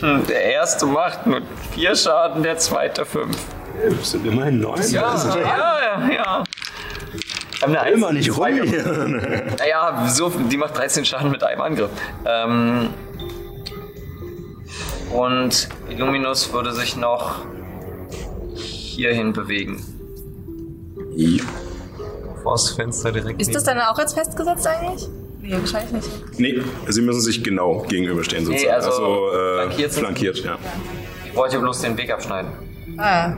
hm, 0.00 0.26
der 0.26 0.42
erste 0.42 0.86
macht 0.86 1.26
nur 1.26 1.42
4 1.74 1.96
Schaden, 1.96 2.42
der 2.42 2.58
zweite 2.58 3.04
5. 3.04 3.36
Das 3.98 4.10
sind 4.10 4.26
immerhin 4.26 4.60
neun. 4.60 4.80
Ja, 4.90 5.16
ja, 5.16 6.08
ja, 6.08 6.12
ja. 6.12 6.44
Wir 7.58 7.62
haben 7.62 7.76
eine 7.76 7.90
immer 7.90 8.12
nicht 8.12 8.36
rum 8.36 8.62
hier. 8.62 8.84
Naja, 9.58 10.06
so, 10.08 10.28
die 10.28 10.56
macht 10.56 10.76
13 10.76 11.04
Schaden 11.04 11.30
mit 11.30 11.42
einem 11.42 11.60
Angriff. 11.60 11.90
Ähm, 12.24 12.90
und 15.12 15.68
Illuminus 15.88 16.52
würde 16.52 16.72
sich 16.72 16.96
noch 16.96 17.46
hierhin 18.54 19.32
bewegen. 19.32 19.82
Vor 22.42 22.52
das 22.52 22.70
Fenster 22.70 23.12
direkt. 23.12 23.40
Ist 23.40 23.54
das 23.54 23.64
dann 23.64 23.80
auch 23.80 23.98
jetzt 23.98 24.14
festgesetzt 24.14 24.66
eigentlich? 24.66 25.08
Nee, 25.46 25.52
wahrscheinlich 25.60 25.92
nicht. 25.92 26.38
Nee, 26.38 26.62
sie 26.88 27.02
müssen 27.02 27.20
sich 27.20 27.42
genau 27.44 27.82
gegenüberstehen 27.88 28.44
sozusagen. 28.44 28.72
also 28.74 29.30
äh, 29.30 29.54
flankiert 29.62 29.92
flankiert, 29.92 30.38
ja. 30.44 30.58
wollte 31.34 31.58
bloß 31.58 31.82
den 31.82 31.96
Weg 31.96 32.10
abschneiden. 32.10 32.50
Ah, 32.98 33.34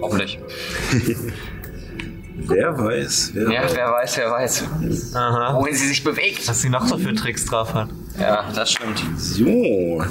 Hoffentlich. 0.00 0.38
Wer 2.42 2.76
weiß, 2.78 3.32
wer 3.34 3.50
Ja, 3.50 3.62
wer 3.74 3.90
weiß, 3.92 4.16
wer 4.16 4.30
weiß. 4.30 4.64
Aha. 5.14 5.54
Wohin 5.56 5.74
sie 5.74 5.88
sich 5.88 6.02
bewegt. 6.02 6.48
Was 6.48 6.62
sie 6.62 6.70
noch 6.70 6.86
so 6.86 6.96
für 6.96 7.14
Tricks 7.14 7.44
drauf 7.44 7.74
hat. 7.74 7.88
Ja, 8.18 8.44
das 8.54 8.72
stimmt. 8.72 9.02
So, 9.18 10.02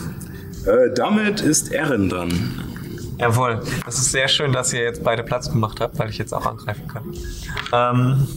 äh, 0.66 0.94
damit 0.96 1.42
ist 1.42 1.72
Erin 1.74 2.08
dran. 2.08 2.32
Jawohl. 3.18 3.62
Das 3.86 3.96
ist 3.98 4.12
sehr 4.12 4.28
schön, 4.28 4.54
dass 4.54 4.72
ihr 4.74 4.82
jetzt 4.84 5.04
beide 5.04 5.24
Platz 5.24 5.50
gemacht 5.50 5.80
habt, 5.82 5.98
weil 5.98 6.10
ich 6.10 6.18
jetzt 6.20 6.34
auch 6.34 6.46
angreifen 6.46 6.88
kann. 6.88 7.04
Ähm, 7.74 8.28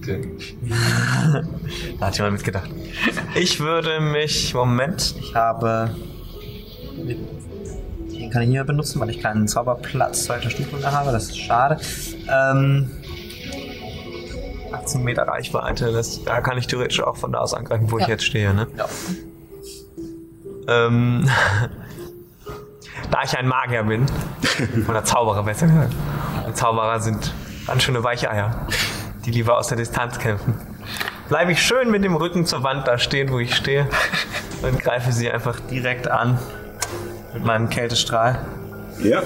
Bitte. 0.00 0.20
da 1.98 2.06
hat 2.06 2.16
jemand 2.16 2.34
mitgedacht. 2.34 2.70
Ich 3.34 3.60
würde 3.60 4.00
mich. 4.00 4.54
Moment, 4.54 5.14
ich 5.18 5.34
habe. 5.34 5.90
Den 6.96 8.30
kann 8.30 8.42
ich 8.42 8.48
nicht 8.48 8.56
mehr 8.56 8.64
benutzen, 8.64 9.00
weil 9.00 9.10
ich 9.10 9.20
keinen 9.20 9.48
Zauberplatz 9.48 10.24
zweiter 10.24 10.50
Stufe 10.50 10.76
mehr 10.76 10.92
habe. 10.92 11.12
Das 11.12 11.24
ist 11.24 11.38
schade. 11.38 11.78
Ähm, 12.28 12.90
18 14.72 15.02
Meter 15.02 15.22
Reichweite, 15.22 15.92
das, 15.92 16.24
da 16.24 16.40
kann 16.40 16.58
ich 16.58 16.66
theoretisch 16.66 17.00
auch 17.00 17.16
von 17.16 17.32
da 17.32 17.38
aus 17.38 17.54
angreifen, 17.54 17.90
wo 17.90 17.98
ich 17.98 18.06
jetzt 18.06 18.24
stehe. 18.24 18.54
Ne? 18.54 18.66
Ja. 18.76 18.86
Ähm, 20.68 21.28
da 23.10 23.22
ich 23.24 23.36
ein 23.36 23.48
Magier 23.48 23.84
bin, 23.84 24.06
oder 24.88 25.04
Zauberer 25.04 25.42
besser 25.42 25.66
gesagt, 25.66 25.92
und 26.46 26.56
Zauberer 26.56 27.00
sind 27.00 27.32
ganz 27.66 27.82
schöne 27.82 28.02
Weicheier, 28.04 28.66
die 29.26 29.32
lieber 29.32 29.58
aus 29.58 29.68
der 29.68 29.76
Distanz 29.76 30.18
kämpfen, 30.18 30.54
bleibe 31.28 31.52
ich 31.52 31.60
schön 31.60 31.90
mit 31.90 32.04
dem 32.04 32.14
Rücken 32.14 32.46
zur 32.46 32.62
Wand 32.62 32.86
da 32.86 32.96
stehen, 32.98 33.30
wo 33.30 33.38
ich 33.38 33.54
stehe, 33.54 33.88
und 34.62 34.80
greife 34.80 35.12
sie 35.12 35.30
einfach 35.30 35.58
direkt 35.60 36.08
an 36.08 36.38
mit 37.34 37.44
meinem 37.44 37.68
Kältestrahl. 37.68 38.38
Ja. 39.02 39.22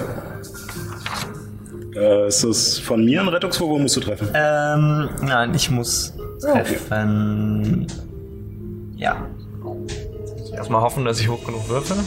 Äh, 1.95 2.27
ist 2.27 2.43
das 2.43 2.79
von 2.79 3.05
mir 3.05 3.21
ein 3.21 3.27
Rettungswurf, 3.27 3.79
musst 3.79 3.95
du 3.95 3.99
treffen? 4.01 4.29
Ähm, 4.33 5.09
nein, 5.21 5.53
ich 5.53 5.69
muss 5.69 6.13
treffen. 6.41 7.87
Ja. 8.95 9.27
Erstmal 10.53 10.81
hoffen, 10.81 11.05
dass 11.05 11.19
ich 11.19 11.29
hoch 11.29 11.43
genug 11.45 11.69
würfel. 11.69 11.97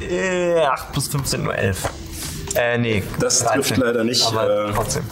Äh, 0.00 0.60
8 0.60 0.92
plus 0.92 1.08
15 1.08 1.42
nur 1.42 1.54
11. 1.54 1.88
Äh, 2.54 2.78
nee. 2.78 3.02
Das 3.18 3.44
trifft 3.44 3.76
leider 3.76 4.04
nicht, 4.04 4.26
Aber 4.26 4.68
äh, 4.68 4.72
trotzdem. 4.72 5.02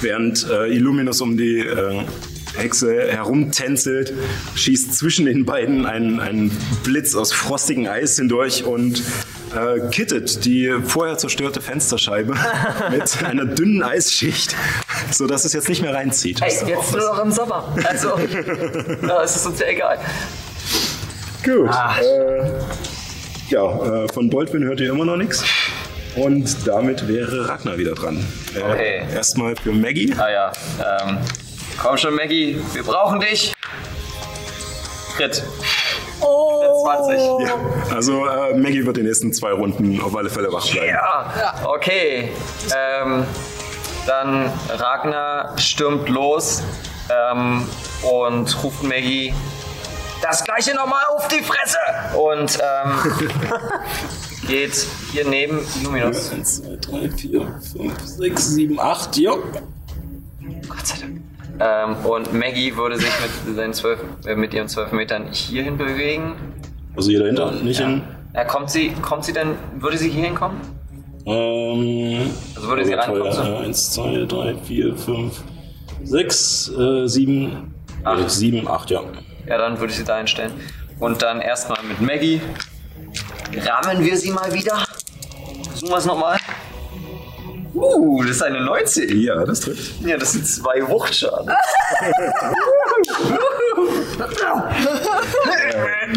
Während 0.00 0.48
äh, 0.48 0.66
Illuminus 0.68 1.20
um 1.20 1.36
die 1.36 1.58
äh, 1.58 2.02
Hexe 2.56 3.10
herumtänzelt, 3.10 4.12
schießt 4.54 4.94
zwischen 4.94 5.26
den 5.26 5.44
beiden 5.44 5.86
ein, 5.86 6.20
ein 6.20 6.50
Blitz 6.82 7.14
aus 7.14 7.32
frostigem 7.32 7.86
Eis 7.86 8.16
hindurch 8.16 8.64
und 8.64 9.02
äh, 9.54 9.88
kittet 9.90 10.44
die 10.44 10.74
vorher 10.84 11.18
zerstörte 11.18 11.60
Fensterscheibe 11.60 12.34
mit 12.90 13.24
einer 13.24 13.44
dünnen 13.44 13.82
Eisschicht, 13.82 14.54
sodass 15.10 15.44
es 15.44 15.52
jetzt 15.52 15.68
nicht 15.68 15.82
mehr 15.82 15.94
reinzieht. 15.94 16.40
Hey, 16.40 16.52
jetzt 16.66 16.92
nur 16.92 17.00
noch 17.02 17.22
im 17.22 17.30
Sommer. 17.30 17.74
Also, 17.84 18.14
ist 19.24 19.36
es 19.36 19.46
uns 19.46 19.60
ja 19.60 19.66
egal. 19.66 19.98
Gut. 21.44 21.70
Äh, 21.70 22.50
ja, 23.48 24.04
äh, 24.04 24.12
von 24.12 24.30
Baldwin 24.30 24.64
hört 24.64 24.80
ihr 24.80 24.90
immer 24.90 25.04
noch 25.04 25.16
nichts. 25.16 25.44
Und 26.16 26.66
damit 26.66 27.06
wäre 27.08 27.48
Ragnar 27.48 27.78
wieder 27.78 27.94
dran. 27.94 28.24
Äh, 28.54 28.60
Okay. 28.62 29.02
Erstmal 29.14 29.54
für 29.56 29.72
Maggie. 29.72 30.14
Ah 30.18 30.30
ja, 30.30 30.52
ähm, 31.02 31.18
komm 31.82 31.96
schon, 31.96 32.14
Maggie, 32.14 32.60
wir 32.72 32.82
brauchen 32.82 33.20
dich. 33.20 33.52
Crit. 35.16 35.42
Oh. 36.20 36.84
20. 36.84 37.48
Ja, 37.48 37.54
also 37.94 38.26
äh, 38.26 38.54
Maggie 38.54 38.84
wird 38.84 38.96
die 38.96 39.02
nächsten 39.02 39.32
zwei 39.32 39.52
Runden 39.52 40.00
auf 40.00 40.14
alle 40.16 40.28
Fälle 40.30 40.52
wach 40.52 40.68
bleiben. 40.70 40.88
Ja, 40.88 41.54
okay. 41.64 42.30
Ähm, 42.74 43.24
dann 44.06 44.50
Ragnar 44.70 45.56
stürmt 45.58 46.08
los 46.08 46.62
ähm, 47.10 47.66
und 48.02 48.62
ruft 48.64 48.82
Maggie 48.82 49.32
das 50.22 50.44
gleiche 50.44 50.74
nochmal 50.74 51.02
auf 51.14 51.28
die 51.28 51.42
Fresse 51.42 51.78
und 52.18 52.58
ähm, 52.60 53.28
geht 54.50 54.86
hier 55.12 55.26
neben 55.28 55.58
Illuminus. 55.80 56.30
1, 56.32 56.62
2, 56.62 56.76
3, 56.76 57.10
4, 57.10 57.60
5, 57.72 58.00
6, 58.00 58.46
7, 58.54 58.80
8, 58.80 59.16
jo. 59.16 59.38
Gott 60.68 60.86
sei 60.86 60.96
Dank. 61.00 61.20
Ähm, 61.62 62.04
und 62.06 62.32
Maggie 62.32 62.76
würde 62.76 62.96
sich 62.98 63.10
mit, 63.46 63.56
seinen 63.56 63.72
12, 63.72 64.00
äh, 64.26 64.34
mit 64.34 64.52
ihren 64.54 64.68
12 64.68 64.92
Metern 64.92 65.26
hierhin 65.32 65.76
bewegen. 65.76 66.34
Also 66.96 67.10
hier 67.10 67.20
dahinter, 67.20 67.52
nicht 67.52 67.80
in. 67.80 68.02
Ja, 68.34 68.44
kommt 68.44 68.70
sie, 68.70 68.90
kommt 69.02 69.24
sie 69.24 69.32
denn, 69.32 69.50
würde 69.78 69.98
sie 69.98 70.08
hier 70.10 70.24
hinkommen? 70.24 70.58
Ähm, 71.26 72.30
Also 72.56 72.68
würde 72.68 72.84
sie 72.84 72.94
rankommen, 72.94 73.32
so- 73.32 73.56
1, 73.58 73.92
2, 73.92 74.24
3, 74.26 74.56
4, 74.56 74.96
5, 74.96 75.42
6, 76.04 76.72
7, 77.06 77.74
Acht. 78.04 78.30
7, 78.30 78.66
8, 78.66 78.90
ja. 78.90 79.02
Ja, 79.46 79.58
dann 79.58 79.78
würde 79.78 79.92
ich 79.92 79.98
sie 79.98 80.04
da 80.04 80.16
hinstellen. 80.18 80.52
Und 80.98 81.20
dann 81.22 81.40
erstmal 81.40 81.82
mit 81.82 82.00
Maggie. 82.00 82.40
Rammen 83.56 84.04
wir 84.04 84.16
sie 84.16 84.30
mal 84.30 84.52
wieder. 84.52 84.84
Versuchen 85.64 85.90
wir 85.90 85.96
es 85.96 86.04
nochmal. 86.04 86.38
Uh, 87.74 88.22
das 88.22 88.36
ist 88.36 88.42
eine 88.42 88.60
19. 88.60 89.20
Ja, 89.20 89.44
das 89.44 89.60
trifft. 89.60 90.00
Ja, 90.04 90.16
das 90.16 90.32
sind 90.32 90.46
zwei 90.46 90.86
Wuchtschaden. 90.88 91.50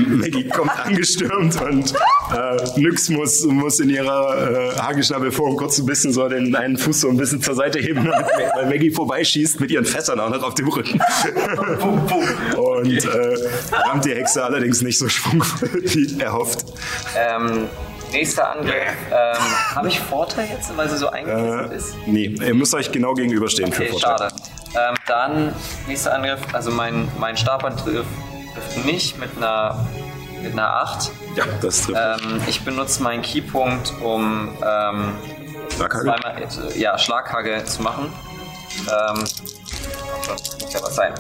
Maggie 0.08 0.47
kommt 0.47 0.72
angestürmt 0.86 1.62
und 1.62 1.93
äh, 2.36 2.80
Nyx 2.80 3.10
muss, 3.10 3.45
muss 3.45 3.80
in 3.80 3.89
ihrer 3.89 4.51
äh, 4.51 4.80
Hagelschnabelform 4.80 5.56
kurz 5.56 5.78
ein 5.80 5.86
bisschen 5.86 6.12
so 6.12 6.28
den 6.28 6.56
einen 6.56 6.78
Fuß 6.78 7.01
so 7.01 7.10
ein 7.10 7.18
bisschen 7.18 7.41
zur 7.41 7.56
Seite 7.56 7.80
heben, 7.80 8.06
weil 8.06 8.66
Maggie 8.66 8.91
vorbeischießt 8.91 9.60
mit 9.60 9.72
ihren 9.72 9.86
Fässern 9.86 10.20
auch 10.20 10.30
noch 10.30 10.43
auf 10.43 10.56
dem 10.56 10.68
Rücken. 10.68 10.99
und 12.58 13.06
äh, 13.06 13.38
rammt 13.72 14.06
die 14.06 14.16
Hexe 14.16 14.43
allerdings 14.43 14.82
nicht 14.82 14.97
so 14.97 15.08
schwungvoll 15.08 15.70
wie 15.84 16.20
erhofft. 16.20 16.66
Ähm, 17.16 17.68
nächster 18.14 18.51
Angriff. 18.51 18.74
Ähm, 19.11 19.76
Habe 19.76 19.88
ich 19.89 19.99
Vorteil 19.99 20.47
jetzt, 20.49 20.76
weil 20.78 20.89
sie 20.89 20.97
so 20.97 21.07
Äh, 21.07 21.16
eingekesselt 21.16 21.72
ist? 21.74 21.95
nee, 22.05 22.26
ihr 22.28 22.53
müsst 22.53 22.74
euch 22.74 22.91
genau 22.91 23.14
gegenüberstehen 23.14 23.72
für 23.72 23.84
Okay, 23.84 23.91
Vorteil. 23.91 24.30
schade. 24.30 24.36
Ähm, 24.76 24.95
dann 25.07 25.55
nächster 25.88 26.14
Angriff. 26.16 26.39
Also 26.53 26.72
mein, 26.72 27.07
mein 27.20 27.36
Stabangriff 27.38 28.05
trifft 28.53 28.86
nicht 28.86 29.20
mit 29.20 29.36
einer, 29.38 29.86
mit 30.41 30.53
einer 30.53 30.68
8. 30.68 31.11
Ja, 31.36 31.45
das 31.61 31.82
trifft. 31.84 31.99
Ähm, 32.24 32.41
ich 32.47 32.64
benutze 32.64 33.03
meinen 33.03 33.22
Keypunkt, 33.22 33.93
um 34.01 34.55
ähm, 34.66 35.14
Schlaghagel? 35.76 36.03
zweimal 36.16 36.41
äh, 36.41 36.80
ja, 36.80 36.97
Schlaghagel 36.97 37.64
zu 37.66 37.82
machen. 37.84 38.11
Ähm, 38.88 39.20
muss 39.20 40.74
ja 40.74 40.82
was 40.82 40.95
sein. 40.95 41.14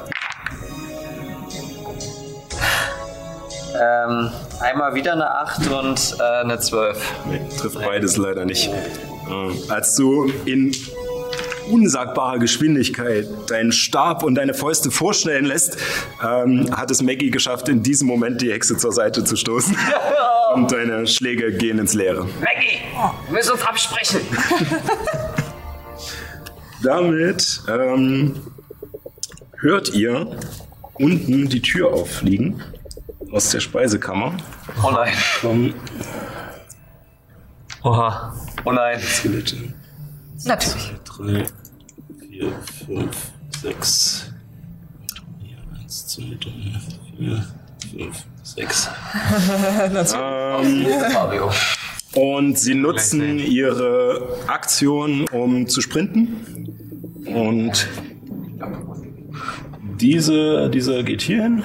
Ähm, 3.79 4.31
einmal 4.59 4.93
wieder 4.93 5.13
eine 5.13 5.29
8 5.29 5.71
und 5.71 6.17
äh, 6.19 6.23
eine 6.23 6.59
12. 6.59 6.97
Nee, 7.25 7.41
trifft 7.57 7.75
beides 7.75 8.17
leider 8.17 8.45
nicht. 8.45 8.69
Äh, 8.69 9.71
als 9.71 9.95
du 9.95 10.31
in 10.45 10.71
unsagbarer 11.69 12.39
Geschwindigkeit 12.39 13.27
deinen 13.47 13.71
Stab 13.71 14.23
und 14.23 14.35
deine 14.35 14.53
Fäuste 14.53 14.91
vorschnellen 14.91 15.45
lässt, 15.45 15.77
ähm, 16.23 16.69
hat 16.75 16.91
es 16.91 17.01
Maggie 17.01 17.31
geschafft, 17.31 17.69
in 17.69 17.83
diesem 17.83 18.07
Moment 18.07 18.41
die 18.41 18.51
Hexe 18.51 18.77
zur 18.77 18.91
Seite 18.91 19.23
zu 19.23 19.35
stoßen. 19.35 19.75
Und 20.53 20.71
deine 20.71 21.07
Schläge 21.07 21.51
gehen 21.51 21.79
ins 21.79 21.95
Leere. 21.95 22.27
Maggie, 22.39 22.77
wir 23.25 23.33
müssen 23.33 23.53
uns 23.53 23.63
absprechen. 23.63 24.19
Damit 26.83 27.61
ähm, 27.67 28.35
hört 29.57 29.95
ihr 29.95 30.27
unten 30.93 31.49
die 31.49 31.61
Tür 31.61 31.91
auffliegen 31.91 32.61
aus 33.33 33.49
der 33.49 33.59
Speisekammer. 33.59 34.37
Oh 34.83 34.91
nein, 34.91 35.13
Vom 35.41 35.73
Oha. 37.83 38.33
oh 38.63 38.71
nein. 38.71 38.99
Skelette. 39.01 39.57
Natürlich. 40.45 40.93
3, 41.05 41.45
4, 42.29 42.51
5, 42.87 43.31
6. 43.61 44.33
1, 45.81 46.07
2, 46.07 46.21
3, 46.39 46.51
4, 47.17 47.43
5, 48.05 48.25
6. 48.43 48.89
ähm, 50.15 50.85
Mario. 51.13 51.51
und 52.15 52.57
sie 52.59 52.75
nutzen 52.75 53.39
ihre 53.39 54.37
Aktion, 54.47 55.27
um 55.29 55.67
zu 55.67 55.81
sprinten. 55.81 56.69
Und 57.25 57.87
diese, 59.97 60.69
diese 60.69 61.03
geht 61.03 61.21
hier 61.21 61.43
hin. 61.43 61.63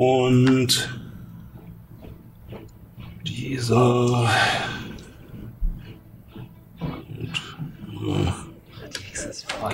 Und 0.00 0.88
dieser. 3.26 4.30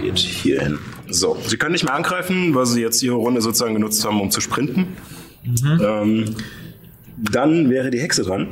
geht 0.01 0.19
hier 0.19 0.63
hin. 0.63 0.79
So, 1.09 1.39
sie 1.47 1.57
können 1.57 1.71
nicht 1.71 1.85
mehr 1.85 1.95
angreifen, 1.95 2.57
weil 2.57 2.67
sie 2.67 2.81
jetzt 2.81 3.05
ihre 3.05 3.15
Runde 3.15 3.41
sozusagen 3.41 3.75
genutzt 3.75 4.05
haben, 4.05 4.21
um 4.21 4.33
zu 4.33 4.41
sprinten. 4.41 4.97
Ähm, 5.81 6.35
Dann 7.17 7.71
wäre 7.71 7.91
die 7.91 8.01
Hexe 8.01 8.25
dran. 8.25 8.49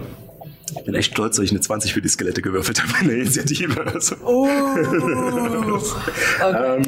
Ich 0.79 0.85
bin 0.85 0.95
echt 0.95 1.11
stolz, 1.11 1.35
dass 1.37 1.45
ich 1.45 1.51
eine 1.51 1.61
20 1.61 1.93
für 1.93 2.01
die 2.01 2.09
Skelette 2.09 2.41
gewürfelt 2.41 2.85
habe 2.85 2.93
in 3.01 3.09
der 3.09 3.17
Initiative. 3.17 3.85
Also. 3.93 4.15
ähm, 6.41 6.83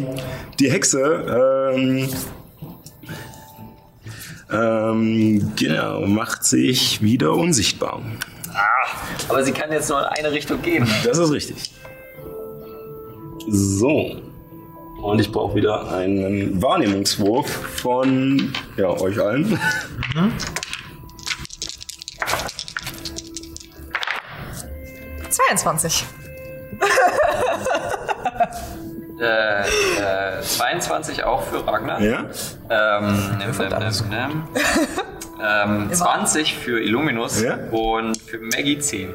die 0.61 0.71
Hexe 0.71 1.73
ähm, 1.75 2.09
ähm, 4.51 5.53
genau, 5.57 6.03
macht 6.07 6.45
sich 6.45 7.03
wieder 7.03 7.33
unsichtbar. 7.33 8.01
Aber 9.29 9.43
sie 9.43 9.53
kann 9.53 9.73
jetzt 9.73 9.89
nur 9.89 10.01
in 10.01 10.07
eine 10.07 10.31
Richtung 10.31 10.63
gehen. 10.63 10.87
Das 11.05 11.19
ist 11.19 11.33
richtig. 11.33 11.73
So. 13.49 14.23
Und 15.03 15.21
ich 15.21 15.31
brauche 15.31 15.55
wieder 15.55 15.91
einen 15.93 16.61
Wahrnehmungswurf 16.63 17.49
von 17.49 18.53
ja, 18.77 18.89
euch 18.89 19.21
allen. 19.21 19.59
Mhm. 20.15 20.33
22. 29.17 29.21
Äh, 29.21 30.39
äh, 30.39 30.43
22 30.43 31.25
auch 31.25 31.43
für 31.43 31.67
Ragnar. 31.67 32.01
Ja? 32.01 32.27
Ähm, 32.71 33.15
nimm, 33.39 33.51
nimm, 33.59 33.79
nimm, 33.79 34.09
nimm. 34.11 34.43
ähm, 35.43 35.93
20 35.93 36.55
für 36.63 36.81
Illuminus 36.83 37.43
Ja? 37.43 37.59
und 37.71 38.17
für 38.21 38.39
Maggie 38.39 38.79
10. 38.79 39.09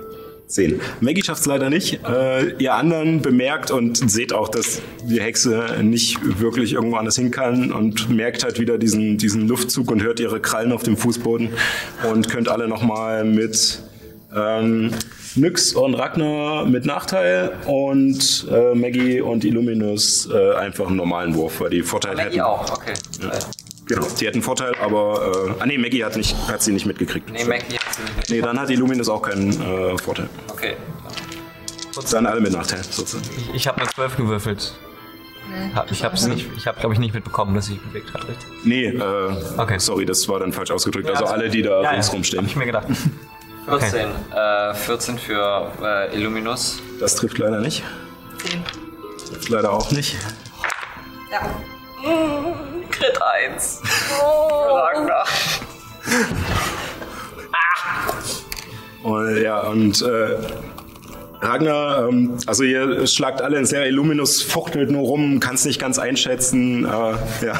10. 0.47 0.81
Maggie 0.99 1.23
schafft 1.23 1.41
es 1.41 1.45
leider 1.45 1.69
nicht. 1.69 2.01
Äh, 2.05 2.55
ihr 2.57 2.73
anderen 2.73 3.21
bemerkt 3.21 3.71
und 3.71 4.09
seht 4.11 4.33
auch, 4.33 4.49
dass 4.49 4.81
die 5.05 5.21
Hexe 5.21 5.77
nicht 5.81 6.41
wirklich 6.41 6.73
irgendwo 6.73 6.97
anders 6.97 7.15
hin 7.15 7.31
kann 7.31 7.71
und 7.71 8.09
merkt 8.09 8.43
halt 8.43 8.59
wieder 8.59 8.77
diesen, 8.77 9.17
diesen 9.17 9.47
Luftzug 9.47 9.89
und 9.89 10.03
hört 10.03 10.19
ihre 10.19 10.41
Krallen 10.41 10.73
auf 10.73 10.83
dem 10.83 10.97
Fußboden 10.97 11.51
und 12.11 12.29
könnt 12.29 12.49
alle 12.49 12.67
nochmal 12.67 13.23
mit 13.23 13.81
ähm, 14.35 14.91
Nyx 15.35 15.73
und 15.73 15.93
Ragnar 15.95 16.65
mit 16.65 16.85
Nachteil 16.85 17.51
und 17.65 18.47
äh, 18.51 18.75
Maggie 18.75 19.21
und 19.21 19.43
Illuminus 19.45 20.29
äh, 20.31 20.53
einfach 20.55 20.87
einen 20.87 20.97
normalen 20.97 21.35
Wurf, 21.35 21.61
weil 21.61 21.69
die 21.69 21.83
Vorteil 21.83 22.11
hätten. 22.17 22.25
Maggie 22.29 22.41
auch, 22.41 22.71
okay. 22.71 22.93
Äh, 23.21 23.39
Genau, 23.87 24.07
die 24.19 24.25
hätten 24.25 24.41
Vorteil, 24.41 24.73
aber 24.81 25.49
äh, 25.57 25.61
ah 25.61 25.65
nee, 25.65 25.77
Maggie 25.77 26.05
hat, 26.05 26.15
nicht, 26.15 26.33
hat 26.47 26.61
sie 26.61 26.71
nicht 26.71 26.85
mitgekriegt. 26.85 27.29
nee, 27.29 27.43
Maggie 27.43 27.75
hat 27.77 27.93
sie 27.93 28.03
nicht. 28.03 28.29
Nee, 28.29 28.41
dann 28.41 28.57
hat 28.57 28.69
Illuminus 28.69 29.09
auch 29.09 29.21
keinen 29.21 29.49
äh, 29.51 29.97
Vorteil. 29.97 30.29
Okay. 30.49 30.75
Dann 32.11 32.25
alle 32.25 32.39
mit 32.39 32.53
Nachteil 32.53 32.81
sozusagen. 32.83 33.25
Ich, 33.37 33.55
ich 33.55 33.67
habe 33.67 33.81
eine 33.81 33.89
12 33.89 34.15
gewürfelt. 34.17 34.73
Ich 35.91 36.03
habe 36.05 36.15
nicht, 36.29 36.47
ich 36.55 36.67
habe 36.67 36.79
glaube 36.79 36.93
ich 36.93 36.99
nicht 37.01 37.13
mitbekommen, 37.13 37.53
dass 37.53 37.65
sie 37.65 37.73
sich 37.73 37.81
bewegt 37.81 38.13
hat, 38.13 38.25
richtig? 38.27 38.47
Nee, 38.63 38.85
äh, 38.85 39.33
Okay. 39.57 39.77
sorry, 39.79 40.05
das 40.05 40.25
war 40.29 40.39
dann 40.39 40.53
falsch 40.53 40.71
ausgedrückt. 40.71 41.09
Also 41.09 41.25
alle, 41.25 41.49
die 41.49 41.61
da 41.61 41.77
Ja, 41.77 41.83
ja, 41.83 41.89
ringsrum 41.91 42.23
stehen. 42.23 42.39
Hab 42.39 42.45
ich 42.47 42.55
mir 42.55 42.65
gedacht. 42.67 42.87
14. 43.79 44.09
Äh, 44.35 44.73
14 44.73 45.19
für 45.19 45.71
äh, 45.81 46.15
Illuminus. 46.15 46.81
Das 46.99 47.15
trifft 47.15 47.37
leider 47.37 47.59
nicht. 47.59 47.83
10. 48.49 48.63
Trifft 49.29 49.49
leider 49.49 49.71
auch 49.71 49.91
nicht. 49.91 50.17
Ja. 51.31 51.39
Crit 52.91 53.19
1. 53.21 53.81
Für 53.83 54.73
Ragnar. 54.73 55.25
Und, 59.03 59.41
ja, 59.41 59.61
und 59.61 60.01
äh, 60.01 60.37
Ragnar, 61.41 62.07
ähm, 62.07 62.37
also 62.45 62.63
ihr 62.63 63.07
schlagt 63.07 63.41
alle 63.41 63.57
ins 63.57 63.71
Leere. 63.71 63.87
Illuminus 63.87 64.41
fuchtelt 64.43 64.91
nur 64.91 65.01
rum, 65.01 65.39
kann 65.39 65.55
es 65.55 65.65
nicht 65.65 65.79
ganz 65.79 65.97
einschätzen. 65.97 66.85
Äh, 66.85 67.45
ja. 67.45 67.59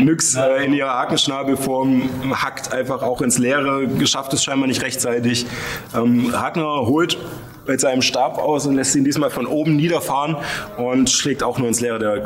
Nyx 0.00 0.34
äh, 0.34 0.64
in 0.64 0.74
ihrer 0.74 0.90
Hakenschnabelform 0.90 2.10
hackt 2.42 2.72
einfach 2.72 3.02
auch 3.02 3.22
ins 3.22 3.38
Leere, 3.38 3.86
geschafft 3.86 4.32
es 4.32 4.44
scheinbar 4.44 4.68
nicht 4.68 4.82
rechtzeitig. 4.82 5.46
Ähm, 5.94 6.30
Ragnar 6.32 6.86
holt 6.86 7.18
mit 7.66 7.80
seinem 7.80 8.02
Stab 8.02 8.38
aus 8.38 8.66
und 8.66 8.76
lässt 8.76 8.94
ihn 8.96 9.04
diesmal 9.04 9.30
von 9.30 9.46
oben 9.46 9.76
niederfahren 9.76 10.36
und 10.78 11.10
schlägt 11.10 11.42
auch 11.42 11.58
nur 11.58 11.68
ins 11.68 11.80
Leere. 11.80 11.98
Der 11.98 12.24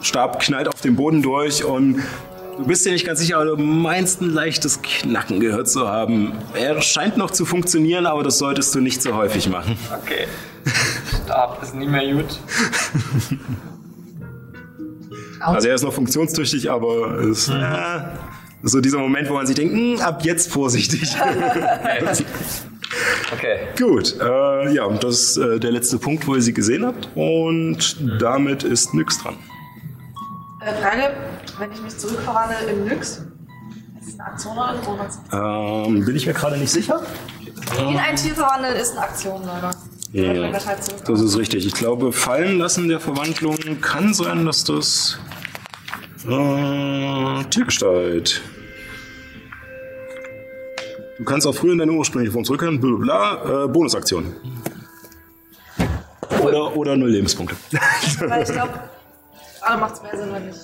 Stab 0.00 0.40
knallt 0.40 0.68
auf 0.68 0.80
den 0.80 0.96
Boden 0.96 1.22
durch 1.22 1.64
und 1.64 2.02
du 2.56 2.64
bist 2.64 2.86
dir 2.86 2.92
nicht 2.92 3.06
ganz 3.06 3.20
sicher, 3.20 3.36
aber 3.36 3.44
du 3.44 3.56
meinst 3.56 4.20
ein 4.20 4.30
leichtes 4.30 4.80
Knacken 4.82 5.40
gehört 5.40 5.68
zu 5.68 5.88
haben. 5.88 6.32
Er 6.54 6.80
scheint 6.80 7.16
noch 7.16 7.30
zu 7.30 7.44
funktionieren, 7.44 8.06
aber 8.06 8.22
das 8.22 8.38
solltest 8.38 8.74
du 8.74 8.80
nicht 8.80 9.02
so 9.02 9.14
häufig 9.14 9.48
machen. 9.48 9.76
Okay. 10.02 10.26
Stab 11.24 11.62
ist 11.62 11.74
nie 11.74 11.86
mehr 11.86 12.14
gut. 12.14 12.38
Also 15.40 15.68
er 15.68 15.74
ist 15.74 15.82
noch 15.82 15.92
funktionstüchtig, 15.92 16.70
aber 16.70 17.18
es 17.20 17.48
ist 17.48 17.48
äh, 17.50 18.00
so 18.62 18.80
dieser 18.80 18.98
Moment, 18.98 19.28
wo 19.28 19.34
man 19.34 19.46
sich 19.46 19.56
denkt, 19.56 19.74
"Hm, 19.74 20.00
ab 20.00 20.24
jetzt 20.24 20.50
vorsichtig. 20.52 21.14
Okay. 23.32 23.58
Gut, 23.78 24.16
äh, 24.20 24.72
ja, 24.74 24.88
das 24.88 25.20
ist 25.20 25.36
äh, 25.36 25.60
der 25.60 25.72
letzte 25.72 25.98
Punkt, 25.98 26.26
wo 26.26 26.34
ihr 26.34 26.40
sie 26.42 26.54
gesehen 26.54 26.86
habt. 26.86 27.08
Und 27.14 27.96
damit 28.20 28.62
ist 28.62 28.94
Nyx 28.94 29.22
dran. 29.22 29.36
Äh, 30.60 30.72
Frage, 30.82 31.12
wenn 31.58 31.70
ich 31.72 31.82
mich 31.82 31.96
zurückverwandle 31.98 32.56
in 32.70 32.84
Nyx, 32.86 33.08
ist 34.00 34.08
es 34.08 34.14
eine 34.18 34.28
Aktion 34.28 34.52
oder 34.56 34.68
ein 34.68 34.80
Bonus? 34.80 35.18
Ähm, 35.32 36.04
bin 36.04 36.16
ich 36.16 36.26
mir 36.26 36.32
gerade 36.32 36.56
nicht 36.56 36.70
sicher. 36.70 37.02
In 37.78 37.98
ein 37.98 38.16
Tier 38.16 38.34
verwandeln 38.34 38.74
ist 38.76 38.92
eine 38.92 39.02
Aktion, 39.02 39.42
leider. 39.44 39.70
Ja, 40.12 40.50
halt 40.66 40.80
das 41.06 41.20
ist 41.20 41.36
richtig. 41.36 41.66
Ich 41.66 41.74
glaube, 41.74 42.12
fallen 42.12 42.56
lassen 42.58 42.88
der 42.88 42.98
Verwandlung 42.98 43.58
kann 43.82 44.14
sein, 44.14 44.46
dass 44.46 44.64
das 44.64 45.18
äh, 46.26 47.44
Tiergestalt. 47.50 48.42
Du 51.18 51.24
kannst 51.24 51.46
auch 51.46 51.54
früher 51.54 51.72
in 51.72 51.78
deine 51.78 51.92
ursprüngliche 51.92 52.32
Form 52.32 52.44
zurückkehren. 52.44 52.80
Bla, 52.80 52.96
bla, 52.96 53.34
bla, 53.36 53.64
äh, 53.64 53.68
Bonusaktion. 53.68 54.34
Oder, 56.42 56.76
oder 56.76 56.96
null 56.96 57.10
Lebenspunkte. 57.10 57.56
Weil 58.20 58.42
ich 58.42 58.52
glaube, 58.52 58.72
gerade 59.60 59.80
macht 59.80 59.94
es 59.94 60.02
mehr 60.02 60.16
Sinn, 60.16 60.32
wenn 60.32 60.48
ich 60.48 60.56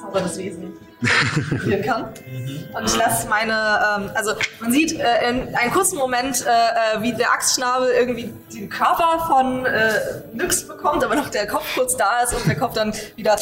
zauberndes 0.00 0.38
Wesen 0.38 0.72
spielen 1.02 1.82
kann. 1.82 2.04
Und 2.04 2.84
ich 2.84 2.96
lasse 2.96 3.28
meine, 3.28 3.52
ähm, 3.52 4.10
also 4.14 4.32
man 4.60 4.72
sieht 4.72 4.98
äh, 4.98 5.28
in 5.28 5.54
einem 5.54 5.72
kurzen 5.72 5.98
Moment, 5.98 6.44
äh, 6.46 6.98
äh, 6.98 7.02
wie 7.02 7.12
der 7.12 7.32
Axtschnabel 7.32 7.88
irgendwie 7.88 8.32
den 8.52 8.68
Körper 8.68 9.24
von 9.26 9.66
äh, 9.66 9.92
Nyx 10.32 10.66
bekommt, 10.66 11.04
aber 11.04 11.16
noch 11.16 11.28
der 11.28 11.46
Kopf 11.46 11.64
kurz 11.74 11.96
da 11.96 12.22
ist 12.22 12.34
und 12.34 12.46
der 12.46 12.56
Kopf 12.56 12.74
dann 12.74 12.92
wieder 13.16 13.36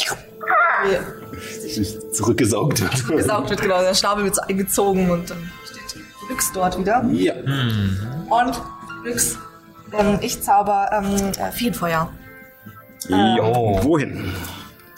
Zurückgesaugt 2.13 2.81
wird. 2.81 3.09
gesaugt 3.09 3.51
wird, 3.51 3.63
genau, 3.63 3.81
der 3.81 3.95
Schnabel 3.95 4.25
wird 4.25 4.35
so 4.35 4.43
eingezogen 4.43 5.11
und 5.11 5.31
dann 5.31 5.51
steht 5.65 6.03
Nyx 6.29 6.53
dort 6.53 6.79
wieder. 6.79 7.05
Ja. 7.13 7.35
Und 7.35 8.61
Nyx, 9.05 9.39
ähm, 9.93 10.19
ich 10.21 10.43
zauber 10.43 10.91
ähm, 10.93 11.33
äh, 11.39 11.53
Feenfeuer. 11.53 12.11
Jo. 13.09 13.81
Wohin? 13.83 14.33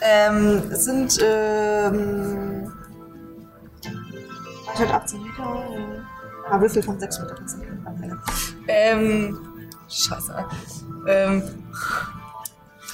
Ähm, 0.05 0.63
es 0.71 0.85
sind 0.85 1.19
ähm, 1.23 2.73
118 4.75 5.23
Meter. 5.23 5.65
Ah, 6.51 6.61
Würfel 6.61 6.83
von 6.83 6.99
6 6.99 7.21
Meter. 7.21 7.35
das 7.41 7.53
sind. 7.53 7.65
Ähm, 8.69 9.39
scheiße. 9.89 10.35
Ähm, 11.09 11.43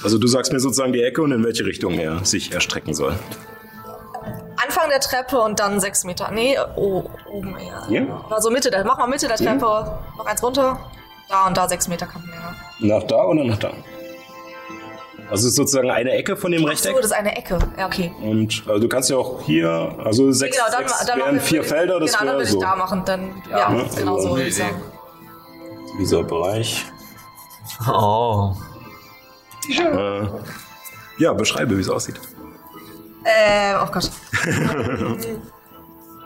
Also 0.03 0.17
du 0.17 0.27
sagst 0.27 0.53
mir 0.53 0.59
sozusagen 0.59 0.93
die 0.93 1.01
Ecke 1.03 1.21
und 1.21 1.31
in 1.31 1.43
welche 1.43 1.65
Richtung 1.65 1.93
er 1.99 2.23
sich 2.23 2.53
erstrecken 2.53 2.93
soll. 2.93 3.13
Anfang 4.63 4.89
der 4.89 4.99
Treppe 4.99 5.39
und 5.39 5.59
dann 5.59 5.79
6 5.79 6.03
Meter. 6.05 6.29
Nee, 6.31 6.57
oh, 6.75 7.03
oben 7.31 7.55
eher. 7.57 7.85
Ja. 7.89 8.25
Also 8.29 8.49
Mitte 8.51 8.69
der, 8.71 8.85
mach 8.85 8.97
mal 8.97 9.07
Mitte 9.07 9.27
der 9.27 9.37
Ja. 9.37 9.51
Treppe. 9.51 9.65
Noch 10.17 10.25
eins 10.25 10.43
runter. 10.43 10.79
Da 11.27 11.47
und 11.47 11.57
da 11.57 11.67
6 11.67 11.87
Meter 11.87 12.05
Kantenlänge. 12.07 12.55
Nach 12.79 13.03
da 13.03 13.23
oder 13.25 13.43
nach 13.43 13.57
da? 13.57 13.71
Also 15.31 15.41
es 15.45 15.51
ist 15.51 15.55
sozusagen 15.57 15.91
eine 15.91 16.11
Ecke 16.11 16.35
von 16.35 16.51
dem 16.51 16.61
So, 16.61 16.67
Rechteck. 16.67 16.95
das 16.95 17.05
ist 17.05 17.11
eine 17.11 17.35
Ecke. 17.37 17.59
Ja, 17.77 17.85
okay. 17.85 18.11
Und 18.21 18.63
also 18.67 18.79
du 18.79 18.87
kannst 18.89 19.09
ja 19.11 19.17
auch 19.17 19.41
hier, 19.43 19.69
also 20.03 20.31
sechs, 20.31 20.57
Genau, 20.57 20.69
dann, 20.71 20.87
sechs 20.87 21.05
dann 21.05 21.19
machen 21.19 21.25
wären 21.27 21.35
wir- 21.35 21.41
vier 21.41 21.63
Felder, 21.63 21.99
das 21.99 22.11
Genau, 22.11 22.19
dann 22.19 22.27
wäre 22.27 22.37
würde 22.37 22.49
so. 22.51 22.57
ich 22.57 22.63
da 22.63 22.75
machen. 22.75 23.03
Dann, 23.05 23.43
ja, 23.51 23.69
ne? 23.69 23.85
genau 23.95 24.15
Also- 24.15 24.29
so 24.29 24.35
würde 24.35 24.47
ich 24.49 24.55
sagen. 24.55 24.81
Dieser 25.99 26.23
Bereich. 26.23 26.85
Oh. 27.87 28.53
Äh, 29.69 30.27
ja, 31.19 31.33
beschreibe, 31.33 31.77
wie 31.77 31.81
es 31.81 31.89
aussieht. 31.89 32.19
Äh, 33.23 33.75
oh 33.83 33.87
Gott. 33.91 34.09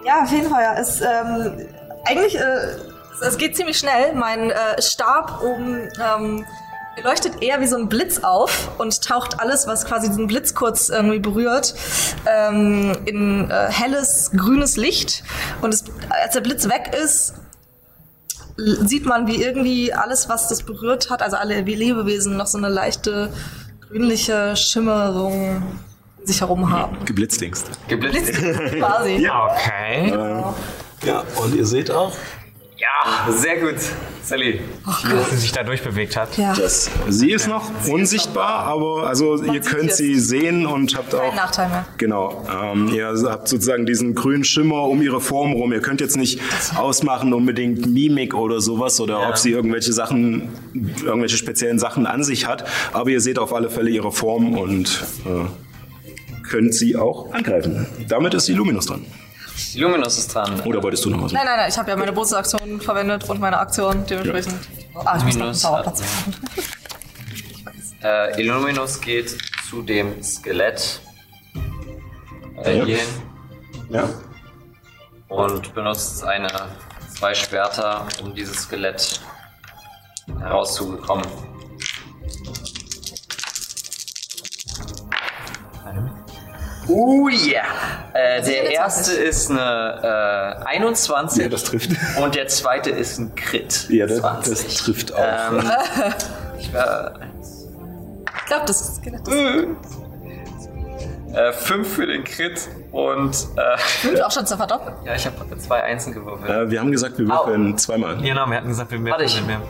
ja, 0.05 0.25
Feenfeuer 0.25 0.77
ist 0.79 1.01
ähm, 1.01 1.67
eigentlich, 2.05 2.35
äh, 2.37 2.41
es, 3.13 3.21
es 3.21 3.37
geht 3.37 3.55
ziemlich 3.55 3.77
schnell. 3.77 4.13
Mein 4.15 4.51
äh, 4.51 4.81
Stab 4.81 5.41
oben 5.43 5.89
ähm, 5.99 6.45
leuchtet 7.01 7.41
eher 7.41 7.59
wie 7.61 7.67
so 7.67 7.75
ein 7.77 7.89
Blitz 7.89 8.19
auf 8.19 8.71
und 8.77 9.01
taucht 9.01 9.39
alles, 9.39 9.67
was 9.67 9.85
quasi 9.85 10.07
diesen 10.07 10.27
Blitz 10.27 10.53
kurz 10.53 10.89
irgendwie 10.89 11.19
berührt, 11.19 11.73
ähm, 12.27 12.95
in 13.05 13.49
äh, 13.49 13.67
helles, 13.69 14.31
grünes 14.35 14.77
Licht. 14.77 15.23
Und 15.61 15.73
es, 15.73 15.85
als 16.09 16.33
der 16.33 16.41
Blitz 16.41 16.69
weg 16.69 16.91
ist, 16.93 17.33
sieht 18.57 19.05
man, 19.05 19.25
wie 19.27 19.41
irgendwie 19.41 19.93
alles, 19.93 20.29
was 20.29 20.47
das 20.47 20.61
berührt 20.63 21.09
hat, 21.09 21.21
also 21.23 21.37
alle 21.37 21.61
Lebewesen, 21.61 22.37
noch 22.37 22.47
so 22.47 22.57
eine 22.57 22.69
leichte 22.69 23.33
grünliche 23.89 24.55
Schimmerung 24.55 25.63
sich 26.23 26.41
herum 26.41 26.69
haben. 26.69 27.03
Geblitzdingst. 27.05 27.67
Geblitzt. 27.87 28.33
Quasi. 28.33 29.27
Okay. 29.27 30.09
Äh, 30.11 30.43
Ja, 31.05 31.23
und 31.43 31.53
ihr 31.55 31.65
seht 31.65 31.91
auch, 31.91 32.13
Ja, 32.83 33.31
sehr 33.31 33.57
gut. 33.59 33.75
Sally. 34.23 34.61
Dass 34.85 35.29
sie 35.31 35.37
sich 35.37 35.51
da 35.51 35.63
durchbewegt 35.63 36.15
hat. 36.17 36.37
Ja. 36.37 36.53
dass 36.53 36.89
sie 37.09 37.31
ist 37.31 37.47
noch 37.47 37.69
unsichtbar, 37.89 38.59
aber 38.65 39.07
also 39.07 39.35
ihr 39.43 39.53
sieht 39.61 39.65
könnt 39.65 39.91
es. 39.91 39.97
sie 39.97 40.17
sehen 40.19 40.65
und 40.65 40.95
habt 40.97 41.13
auch 41.15 41.19
Kein 41.27 41.35
Nachteil 41.35 41.69
mehr. 41.69 41.85
Genau. 41.97 42.45
Ähm, 42.49 42.89
ihr 42.93 43.13
habt 43.29 43.47
sozusagen 43.47 43.85
diesen 43.85 44.15
grünen 44.15 44.43
Schimmer 44.43 44.83
um 44.83 45.01
ihre 45.01 45.19
Form 45.21 45.53
rum. 45.53 45.71
Ihr 45.73 45.81
könnt 45.81 46.01
jetzt 46.01 46.17
nicht 46.17 46.39
ausmachen 46.75 47.33
unbedingt 47.33 47.85
Mimik 47.85 48.33
oder 48.33 48.59
sowas 48.61 48.99
oder 49.01 49.21
Ja. 49.21 49.29
ob 49.29 49.37
sie 49.37 49.51
irgendwelche 49.51 49.91
Sachen, 49.93 50.49
irgendwelche 51.03 51.37
speziellen 51.37 51.79
Sachen 51.79 52.05
an 52.05 52.23
sich 52.23 52.47
hat. 52.47 52.65
Aber 52.93 53.09
ihr 53.09 53.21
seht 53.21 53.39
auf 53.39 53.53
alle 53.53 53.69
Fälle 53.69 53.89
ihre 53.89 54.11
Form 54.11 54.57
und 54.57 55.03
äh, 55.25 56.47
könnt 56.49 56.73
sie 56.73 56.95
auch 56.95 57.33
angreifen. 57.33 57.87
Damit 58.07 58.33
ist 58.33 58.47
die 58.47 58.53
Luminus 58.53 58.85
dran. 58.87 59.05
Luminous 59.75 60.17
ist 60.17 60.33
dran. 60.33 60.61
Oder 60.61 60.81
wolltest 60.83 61.05
du 61.05 61.09
noch 61.09 61.23
was? 61.23 61.31
Nein, 61.31 61.45
nein, 61.45 61.57
nein, 61.57 61.69
ich 61.69 61.77
habe 61.77 61.89
ja 61.91 61.95
meine 61.97 62.11
Bonusaktion 62.11 62.79
verwendet 62.81 63.27
und 63.29 63.39
meine 63.39 63.57
Aktion 63.59 64.05
dementsprechend. 64.05 64.55
Ah, 65.05 65.17
ich 65.17 65.23
muss 65.23 65.35
noch 65.35 65.45
einen 65.45 65.53
Zauberplatz 65.55 66.01
äh. 68.03 68.31
Äh, 68.31 68.41
Illuminus 68.41 68.99
geht 68.99 69.37
zu 69.69 69.81
dem 69.81 70.21
Skelett. 70.21 71.01
Äh, 72.63 72.77
Ja. 72.77 72.85
hierhin. 72.85 73.07
Ja. 73.89 74.09
und 75.29 75.73
benutzt 75.73 76.19
seine 76.19 76.49
zwei 77.15 77.33
Schwerter, 77.33 78.05
um 78.21 78.33
dieses 78.35 78.63
Skelett 78.63 79.19
herauszubekommen. 80.39 81.25
Oh 86.87 87.29
yeah! 87.29 87.63
Äh, 88.13 88.41
der 88.43 88.71
erste 88.71 89.13
ist 89.13 89.49
eine 89.49 90.59
äh, 90.63 90.65
21 90.67 91.43
Ja, 91.43 91.49
das 91.49 91.63
trifft. 91.63 91.91
und 92.21 92.35
der 92.35 92.47
zweite 92.47 92.89
ist 92.89 93.17
ein 93.19 93.33
Crit. 93.35 93.87
Ja, 93.89 94.05
das, 94.05 94.19
20. 94.19 94.53
das 94.53 94.75
trifft 94.77 95.13
auch. 95.13 95.19
Ähm, 95.19 95.71
ich 96.59 96.73
war 96.73 97.13
Ich 98.37 98.45
glaube, 98.45 98.65
das 98.65 98.81
ist 98.81 98.95
Skelett. 98.97 99.27
äh, 101.33 101.51
5 101.53 101.87
für 101.87 102.05
den 102.05 102.23
Crit 102.23 102.67
und 102.91 103.31
äh, 103.55 103.77
Fünf 103.77 104.21
auch 104.21 104.31
schon 104.31 104.45
zu 104.45 104.57
verdoppeln. 104.57 104.95
ja, 105.05 105.15
ich 105.15 105.25
habe 105.25 105.35
zwei 105.57 105.83
Einsen 105.83 106.13
gewürfelt. 106.13 106.49
Äh, 106.49 106.69
wir 106.69 106.79
haben 106.79 106.91
gesagt, 106.91 107.17
wir 107.17 107.27
würfeln 107.27 107.77
zweimal. 107.77 108.17
Genau, 108.17 108.45
wir 108.47 108.57
hatten 108.57 108.67
gesagt, 108.67 108.91
wir 108.91 109.03
Warte, 109.05 109.23
ich, 109.23 109.33
sind 109.33 109.47
mehr. 109.47 109.61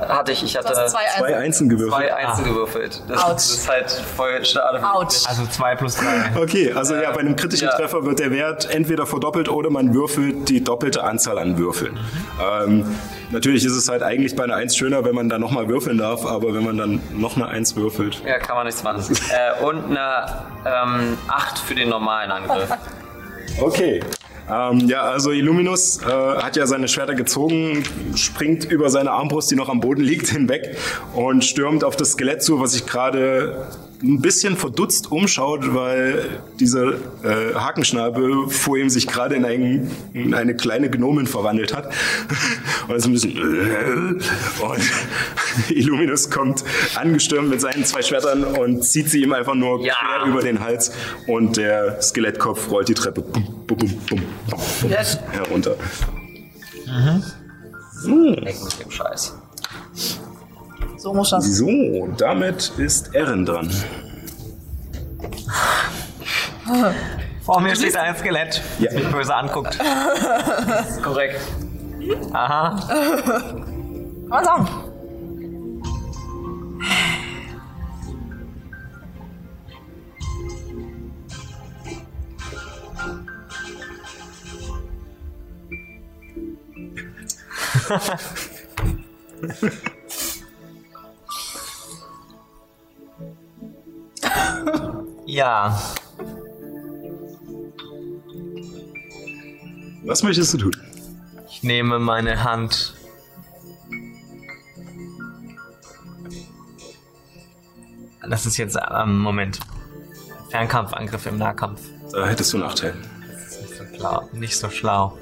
Hatte 0.00 0.32
ich, 0.32 0.42
ich 0.42 0.56
hatte 0.56 0.72
zwei 0.86 1.04
Zwei 1.18 1.36
Einsen. 1.36 1.68
Gewürfelt. 1.68 1.94
zwei 1.94 2.14
Einsen 2.14 2.44
gewürfelt. 2.44 3.02
Das, 3.08 3.24
das 3.26 3.50
ist 3.50 3.68
halt 3.68 3.90
voll 3.90 4.44
schade. 4.44 4.82
Autsch. 4.82 5.26
Also 5.26 5.46
2 5.46 5.76
plus 5.76 5.96
3. 5.96 6.40
Okay, 6.40 6.72
also 6.72 6.94
ja, 6.94 7.10
bei 7.12 7.20
einem 7.20 7.36
kritischen 7.36 7.68
ja. 7.68 7.76
Treffer 7.76 8.04
wird 8.04 8.18
der 8.18 8.30
Wert 8.30 8.70
entweder 8.70 9.06
verdoppelt 9.06 9.48
oder 9.48 9.70
man 9.70 9.94
würfelt 9.94 10.48
die 10.48 10.62
doppelte 10.62 11.02
Anzahl 11.04 11.38
an 11.38 11.58
Würfeln. 11.58 11.98
Ähm, 12.40 12.84
natürlich 13.30 13.64
ist 13.64 13.72
es 13.72 13.88
halt 13.88 14.02
eigentlich 14.02 14.36
bei 14.36 14.44
einer 14.44 14.54
1 14.56 14.76
schöner, 14.76 15.04
wenn 15.04 15.14
man 15.14 15.28
da 15.28 15.38
nochmal 15.38 15.68
würfeln 15.68 15.98
darf, 15.98 16.24
aber 16.26 16.54
wenn 16.54 16.64
man 16.64 16.76
dann 16.76 17.00
noch 17.12 17.36
eine 17.36 17.48
1 17.48 17.76
würfelt. 17.76 18.22
Ja, 18.24 18.38
kann 18.38 18.56
man 18.56 18.66
nichts 18.66 18.82
machen. 18.82 19.02
äh, 19.30 19.62
und 19.64 19.84
eine 19.90 20.44
ähm, 20.64 21.18
8 21.28 21.58
für 21.58 21.74
den 21.74 21.88
normalen 21.88 22.30
Angriff. 22.30 22.70
Okay. 23.60 24.00
Ähm, 24.50 24.88
ja, 24.88 25.02
also 25.02 25.30
Illuminus 25.30 26.00
äh, 26.02 26.06
hat 26.06 26.56
ja 26.56 26.66
seine 26.66 26.88
Schwerter 26.88 27.14
gezogen, 27.14 27.82
springt 28.16 28.64
über 28.64 28.88
seine 28.88 29.10
Armbrust, 29.10 29.50
die 29.50 29.56
noch 29.56 29.68
am 29.68 29.80
Boden 29.80 30.02
liegt, 30.02 30.28
hinweg 30.28 30.76
und 31.14 31.44
stürmt 31.44 31.84
auf 31.84 31.96
das 31.96 32.12
Skelett 32.12 32.42
zu, 32.42 32.60
was 32.60 32.72
sich 32.72 32.86
gerade 32.86 33.66
ein 34.02 34.20
bisschen 34.20 34.56
verdutzt 34.56 35.10
umschaut, 35.10 35.74
weil 35.74 36.40
dieser 36.60 36.92
äh, 37.24 37.54
Hakenschnabel 37.54 38.48
vor 38.48 38.76
ihm 38.76 38.88
sich 38.90 39.06
gerade 39.08 39.34
in, 39.34 39.44
ein, 39.44 39.90
in 40.12 40.34
eine 40.34 40.54
kleine 40.54 40.88
Gnomin 40.88 41.26
verwandelt 41.26 41.74
hat. 41.74 41.92
Und 42.88 42.94
ist 42.94 43.06
ein 43.06 43.12
bisschen 43.12 43.36
und 44.60 44.80
Illuminus 45.68 46.30
kommt 46.30 46.64
angestürmt 46.94 47.50
mit 47.50 47.60
seinen 47.60 47.84
zwei 47.84 48.00
Schwertern 48.02 48.44
und 48.44 48.82
zieht 48.82 49.10
sie 49.10 49.22
ihm 49.22 49.32
einfach 49.34 49.54
nur 49.54 49.84
Ja. 49.84 49.94
quer 49.94 50.26
über 50.30 50.40
den 50.40 50.60
Hals 50.60 50.92
und 51.26 51.56
der 51.58 52.00
Skelettkopf 52.00 52.70
rollt 52.70 52.88
die 52.88 52.94
Treppe 52.94 53.20
bum, 53.20 53.44
bum, 53.66 53.76
bum, 53.76 53.88
bum, 54.08 54.22
bum, 54.48 54.90
Yes. 54.90 55.18
herunter. 55.32 55.76
Weg 58.06 58.56
mit 58.64 58.80
dem 58.84 58.90
Scheiß. 58.90 59.34
So 60.96 61.14
muss 61.14 61.30
das. 61.30 61.44
So, 61.56 62.08
damit 62.18 62.72
ist 62.76 63.14
Erin 63.14 63.46
dran. 63.46 63.70
Vor 67.44 67.60
mir 67.60 67.74
steht 67.74 67.96
ein 67.96 68.14
Skelett, 68.16 68.60
das 68.78 68.92
Ja. 68.92 68.92
mich 69.00 69.08
böse 69.10 69.34
anguckt. 69.34 69.78
Das 69.80 70.90
ist 70.96 71.02
korrekt. 71.02 71.40
Aha. 72.32 72.76
Kann 72.88 74.28
man 74.28 74.44
sagen. 74.44 74.68
Ja. 95.26 95.78
Was 100.04 100.22
möchtest 100.22 100.54
du 100.54 100.58
tun? 100.58 100.76
Ich 101.48 101.62
nehme 101.62 101.98
meine 101.98 102.44
Hand. 102.44 102.94
Das 108.28 108.46
ist 108.46 108.56
jetzt 108.56 108.80
am 108.80 109.18
Moment. 109.18 109.60
Fernkampfangriff 110.50 111.26
im 111.26 111.38
Nahkampf. 111.38 111.80
Da 112.12 112.26
hättest 112.26 112.52
du 112.52 112.58
Nachteil. 112.58 112.94
Nicht 112.94 113.76
so 113.76 113.84
schlau. 113.96 114.28
Nicht 114.32 114.56
so 114.56 114.70
schlau. 114.70 115.18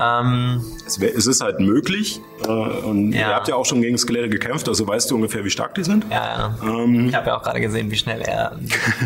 Ähm, 0.00 0.62
Es, 0.86 1.00
wär, 1.00 1.14
es 1.16 1.26
ist 1.26 1.40
halt 1.42 1.58
möglich. 1.60 2.20
Äh, 2.44 2.48
und 2.48 3.12
Ja. 3.12 3.28
ihr 3.30 3.34
habt 3.36 3.48
ja 3.48 3.54
auch 3.56 3.64
schon 3.66 3.80
gegen 3.82 3.96
Skelette 3.98 4.28
gekämpft, 4.28 4.68
also 4.68 4.86
weißt 4.86 5.10
du 5.10 5.14
ungefähr, 5.16 5.44
wie 5.44 5.50
stark 5.50 5.74
die 5.74 5.84
sind? 5.84 6.04
ja, 6.10 6.54
ja. 6.62 6.68
Ähm, 6.82 7.08
Ich 7.08 7.14
habe 7.14 7.28
ja 7.28 7.36
auch 7.38 7.42
gerade 7.42 7.60
gesehen, 7.60 7.90
wie 7.90 7.96
schnell 7.96 8.20
er 8.22 8.58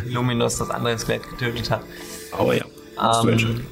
Luminus 0.06 0.58
das 0.58 0.70
andere 0.70 0.98
Skelett 0.98 1.28
getötet 1.30 1.70
hat. 1.70 1.82
aber 2.36 2.54
ja, 2.54 2.64
du 2.64 3.20
Ähm, 3.22 3.32
entscheiden. 3.32 3.66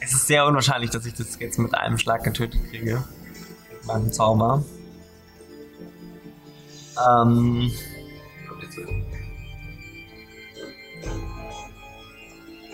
Es 0.00 0.12
ist 0.12 0.26
sehr 0.26 0.46
unwahrscheinlich, 0.46 0.90
dass 0.90 1.06
ich 1.06 1.14
das 1.14 1.38
jetzt 1.38 1.58
mit 1.58 1.74
einem 1.74 1.98
Schlag 1.98 2.24
getötet 2.24 2.60
kriege. 2.70 3.04
Mit 3.72 3.86
meinem 3.86 4.12
Zauber. 4.12 4.64
Ähm. 7.08 7.70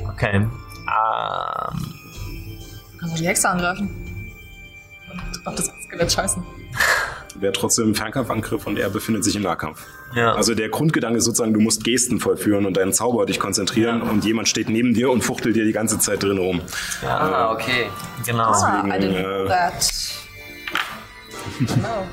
Okay. 0.08 0.34
Ähm. 0.36 0.50
Kannst 2.98 3.16
du 3.16 3.20
die 3.22 3.26
Hexe 3.28 3.48
angreifen? 3.48 3.90
Und 5.10 5.46
auf 5.46 5.54
das 5.54 5.70
Skelett 5.84 6.10
scheißen. 6.12 6.42
Wäre 7.38 7.52
trotzdem 7.52 7.94
Fernkampfangriff 7.94 8.66
und 8.66 8.78
er 8.78 8.88
befindet 8.88 9.22
sich 9.24 9.36
im 9.36 9.42
Nahkampf. 9.42 9.84
Ja. 10.14 10.34
Also 10.34 10.54
der 10.54 10.70
Grundgedanke 10.70 11.18
ist 11.18 11.24
sozusagen, 11.26 11.52
du 11.52 11.60
musst 11.60 11.84
Gesten 11.84 12.18
vollführen 12.18 12.64
und 12.64 12.76
deinen 12.78 12.94
Zauber 12.94 13.26
dich 13.26 13.38
konzentrieren 13.38 14.02
Ja. 14.02 14.10
und 14.10 14.24
jemand 14.24 14.48
steht 14.48 14.70
neben 14.70 14.94
dir 14.94 15.10
und 15.10 15.22
fuchtelt 15.22 15.54
dir 15.54 15.64
die 15.66 15.72
ganze 15.72 15.98
Zeit 15.98 16.22
drin 16.22 16.38
rum. 16.38 16.62
ja, 17.02 17.18
Ah, 17.18 17.52
okay. 17.52 17.90
genau. 18.24 18.44
Ah, 18.52 18.82
I 18.86 18.90
didn't 18.92 19.16
äh, 19.16 19.22
know 19.22 19.48
that. 19.48 19.92
Genau. 21.58 22.06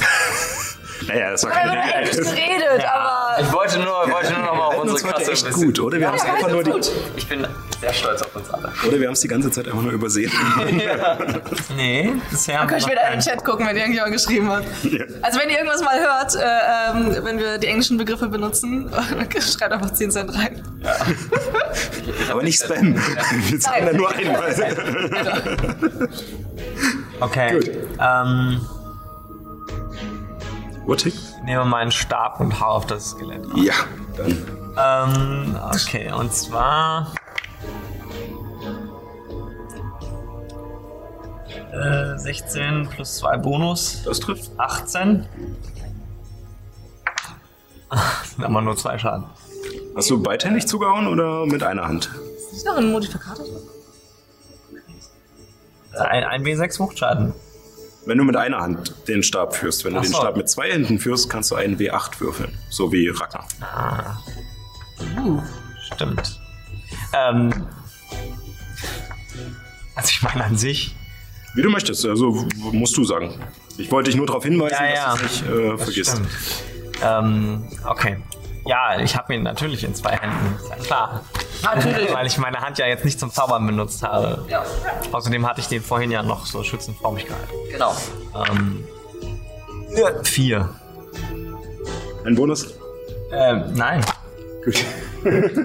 Naja, 1.06 1.30
das 1.30 1.42
war 1.44 1.50
Wir 1.50 1.56
keine 1.58 2.02
echt 2.02 2.16
geredet, 2.18 2.84
aber. 2.92 3.42
Ich 3.42 3.52
wollte 3.52 3.78
nur, 3.78 3.86
wollte 4.10 4.32
nur 4.32 4.42
noch 4.42 4.54
mal 4.54 4.64
auf 4.66 4.74
Das 4.74 4.82
unsere 4.82 5.02
war 5.04 5.14
Klasse 5.14 5.32
echt 5.32 5.52
gut, 5.52 5.80
oder? 5.80 5.98
Wir 5.98 6.06
haben 6.08 6.16
es 6.16 6.24
einfach 6.24 6.48
nur 6.50 6.62
die, 6.62 6.72
Ich 7.16 7.26
bin 7.28 7.46
sehr 7.80 7.92
stolz 7.92 8.22
auf 8.22 8.36
uns 8.36 8.50
alle. 8.50 8.72
oder 8.86 9.00
wir 9.00 9.06
haben 9.06 9.14
es 9.14 9.20
die 9.20 9.28
ganze 9.28 9.50
Zeit 9.50 9.66
einfach 9.66 9.82
nur 9.82 9.92
übersehen. 9.92 10.30
Nee, 11.76 12.12
bisher 12.30 12.58
haben 12.60 12.66
Kann 12.66 12.70
wir 12.70 12.76
ich 12.78 12.84
noch 12.84 12.90
wieder 12.92 13.06
in 13.06 13.12
den 13.12 13.20
Chat 13.20 13.44
gucken, 13.44 13.66
wenn 13.66 13.76
irgendjemand 13.76 14.12
geschrieben 14.12 14.50
hat. 14.50 14.64
Ja. 14.82 15.04
Also 15.22 15.40
wenn 15.40 15.48
ihr 15.48 15.56
irgendwas 15.58 15.82
mal 15.82 15.98
hört, 15.98 16.34
äh, 16.34 16.90
ähm, 16.90 17.24
wenn 17.24 17.38
wir 17.38 17.58
die 17.58 17.68
englischen 17.68 17.96
Begriffe 17.96 18.28
benutzen, 18.28 18.90
schreibt 19.40 19.72
einfach 19.72 19.92
10 19.92 20.10
Cent 20.10 20.34
rein. 20.34 20.62
Aber 22.30 22.42
nicht 22.42 22.62
Spam. 22.62 22.94
Wir 23.48 23.60
zahlen 23.60 23.86
da 23.86 23.92
nur 23.92 24.10
einmal. 24.14 24.54
Okay. 27.20 27.52
Gut. 27.52 27.70
Ähm, 28.00 28.60
Urtik? 30.90 31.14
ich 31.14 31.42
nehme 31.44 31.64
meinen 31.64 31.92
Stab 31.92 32.40
und 32.40 32.60
hau 32.60 32.66
auf 32.72 32.86
das 32.86 33.10
Skelett. 33.10 33.46
Ja, 33.54 33.74
dann. 34.16 35.14
Ähm, 35.14 35.56
okay, 35.72 36.10
und 36.12 36.34
zwar. 36.34 37.14
Äh, 41.72 42.18
16 42.18 42.88
plus 42.88 43.18
2 43.18 43.36
Bonus. 43.36 44.02
Das 44.04 44.18
trifft. 44.18 44.50
18. 44.58 45.26
Ah, 47.88 47.96
Das 48.20 48.30
sind 48.32 48.44
aber 48.44 48.60
nur 48.60 48.76
zwei 48.76 48.98
Schaden. 48.98 49.26
Hast 49.94 50.10
du 50.10 50.20
beidhändig 50.20 50.66
zugehauen 50.66 51.06
oder 51.06 51.46
mit 51.46 51.62
einer 51.62 51.86
Hand? 51.86 52.10
Ist 52.52 52.66
noch 52.66 52.76
ein 52.76 52.90
Modifikator? 52.90 53.44
drin? 53.44 53.56
Ein, 55.98 56.24
ein 56.24 56.42
W6 56.44 56.80
Wuchtschaden. 56.80 57.32
Wenn 58.06 58.18
du 58.18 58.24
mit 58.24 58.36
einer 58.36 58.58
Hand 58.60 58.94
den 59.08 59.22
Stab 59.22 59.54
führst, 59.54 59.84
wenn 59.84 59.92
du 59.94 60.00
Ach 60.00 60.02
den 60.04 60.12
so. 60.12 60.18
Stab 60.18 60.36
mit 60.36 60.48
zwei 60.48 60.70
Händen 60.70 60.98
führst, 60.98 61.28
kannst 61.28 61.50
du 61.50 61.54
einen 61.54 61.76
W8 61.78 62.20
würfeln. 62.20 62.56
So 62.70 62.90
wie 62.92 63.08
Ragnar. 63.08 63.46
Stimmt. 65.94 66.40
Ähm, 67.12 67.52
also 69.94 70.08
ich 70.08 70.22
meine 70.22 70.44
an 70.44 70.56
sich. 70.56 70.94
Wie 71.54 71.62
du 71.62 71.70
möchtest, 71.70 72.06
also 72.06 72.46
musst 72.72 72.96
du 72.96 73.04
sagen. 73.04 73.34
Ich 73.76 73.90
wollte 73.90 74.10
dich 74.10 74.16
nur 74.16 74.26
darauf 74.26 74.44
hinweisen, 74.44 74.76
Ja, 74.78 74.94
ja. 74.94 75.10
dass 75.16 75.20
du 75.20 75.26
es 75.26 75.40
nicht 75.42 75.50
äh, 75.50 75.78
vergisst. 75.78 76.10
Stimmt. 76.12 76.28
Ähm, 77.02 77.64
okay. 77.86 78.16
Ja, 78.66 79.00
ich 79.00 79.16
habe 79.16 79.34
ihn 79.34 79.42
natürlich 79.42 79.84
in 79.84 79.94
zwei 79.94 80.12
Händen. 80.16 80.56
Ist 80.56 80.68
ja 80.68 80.76
klar. 80.76 81.24
Natürlich. 81.62 82.12
Weil 82.12 82.26
ich 82.26 82.38
meine 82.38 82.60
Hand 82.60 82.78
ja 82.78 82.86
jetzt 82.86 83.04
nicht 83.04 83.18
zum 83.18 83.30
Zaubern 83.30 83.66
benutzt 83.66 84.02
habe. 84.02 84.44
Ja, 84.48 84.64
Außerdem 85.12 85.46
hatte 85.46 85.60
ich 85.60 85.68
den 85.68 85.82
vorhin 85.82 86.10
ja 86.10 86.22
noch 86.22 86.46
so 86.46 86.62
schützend 86.62 86.98
vor 86.98 87.12
mich 87.12 87.26
gehalten. 87.26 87.52
genau. 87.70 87.94
Ähm, 88.34 88.84
vier. 90.22 90.68
Ein 92.24 92.34
Bonus? 92.34 92.74
Ähm, 93.32 93.72
nein. 93.74 94.04
Gut. 94.64 94.84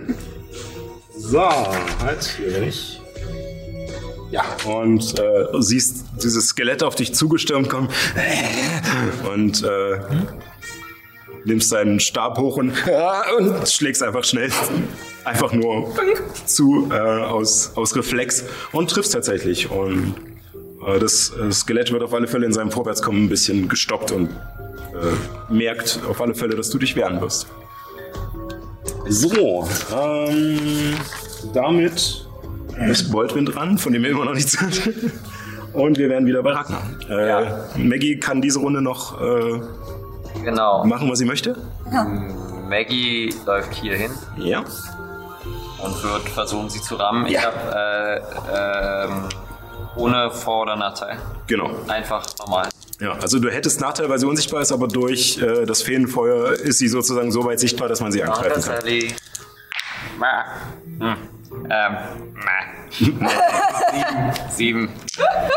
so, 1.18 1.50
halt, 2.02 2.24
hier 2.38 2.54
bin 2.54 2.64
ich. 2.70 3.02
Ja, 4.32 4.44
und 4.66 5.20
äh, 5.20 5.46
siehst 5.60 6.06
dieses 6.22 6.48
Skelett 6.48 6.84
auf 6.84 6.96
dich 6.96 7.14
zugestürmt 7.14 7.70
kommen 7.70 7.90
und 9.34 9.64
äh, 9.64 10.00
nimmst 11.46 11.72
deinen 11.72 12.00
Stab 12.00 12.38
hoch 12.38 12.58
und, 12.58 12.74
und 13.38 13.68
schlägst 13.70 14.04
einfach 14.04 14.24
schnell. 14.24 14.50
Einfach 15.24 15.54
nur 15.54 15.94
zu 16.46 16.90
äh, 16.92 16.96
aus, 16.96 17.72
aus 17.76 17.96
Reflex 17.96 18.46
und 18.72 18.90
triffst 18.90 19.14
tatsächlich. 19.14 19.72
Und 19.72 20.14
äh, 20.86 21.00
das 21.00 21.32
äh, 21.36 21.52
Skelett 21.52 21.92
wird 21.92 22.04
auf 22.04 22.14
alle 22.14 22.28
Fälle 22.28 22.46
in 22.46 22.54
seinem 22.54 22.72
Vorwärtskommen 22.72 23.24
ein 23.26 23.30
bisschen 23.30 23.68
gestoppt 23.68 24.12
und 24.12 24.30
äh, 24.30 25.54
merkt 25.54 26.00
auf 26.08 26.22
alle 26.22 26.36
Fälle, 26.36 26.56
dass 26.56 26.70
du 26.70 26.78
dich 26.78 26.96
wehren 26.96 27.20
wirst. 27.22 27.48
So, 29.08 29.68
ähm, 29.96 30.96
damit 31.54 32.26
ist 32.90 33.12
Boldwind 33.12 33.54
dran, 33.56 33.78
von 33.78 33.94
dem 33.94 34.04
wir 34.04 34.12
immer 34.12 34.26
noch 34.26 34.34
nichts 34.34 34.60
hört. 34.60 34.90
Und 35.74 35.98
wir 35.98 36.10
werden 36.10 36.26
wieder 36.26 36.42
bei 36.42 36.52
Ragnar. 36.52 36.84
Äh, 37.10 37.28
Ja. 37.28 37.66
Maggie 37.78 38.18
kann 38.20 38.42
diese 38.42 38.60
Runde 38.60 38.82
noch 38.82 39.22
äh, 39.22 39.60
Genau. 40.44 40.84
machen, 40.86 41.10
was 41.10 41.20
sie 41.20 41.26
möchte. 41.26 41.56
Maggie 42.70 43.34
läuft 43.46 43.74
hier 43.74 43.96
hin 43.96 44.12
Ja. 44.38 44.60
und 44.60 46.04
wird 46.04 46.30
versuchen, 46.30 46.70
sie 46.70 46.82
zu 46.82 46.96
rammen. 46.96 47.26
Ich 47.28 47.38
habe 47.44 48.22
äh, 48.54 49.06
ähm, 49.06 49.30
ohne 49.96 50.32
Vor- 50.32 50.64
oder 50.64 50.76
Nachteil. 50.76 51.18
Genau. 51.48 51.70
Einfach 51.88 52.26
normal. 52.40 52.70
Ja, 53.00 53.14
also 53.14 53.40
du 53.40 53.50
hättest 53.50 53.82
Nachteil, 53.82 54.10
weil 54.10 54.20
sie 54.20 54.26
unsichtbar 54.26 54.62
ist, 54.62 54.72
aber 54.72 54.88
durch 54.88 55.38
äh, 55.42 55.66
das 55.66 55.82
Feenfeuer 55.82 56.54
ist 56.54 56.80
sie 56.80 56.88
sozusagen 56.88 57.32
so 57.32 57.44
weit 57.46 57.60
sichtbar, 57.60 57.88
dass 57.90 58.00
man 58.02 58.12
sie 58.12 58.24
Ach, 58.24 58.30
angreifen 58.30 58.62
kann. 58.62 58.84
Hm. 61.00 61.18
Ähm. 61.70 61.98
Ma. 62.36 62.52
Sieben. 64.50 64.90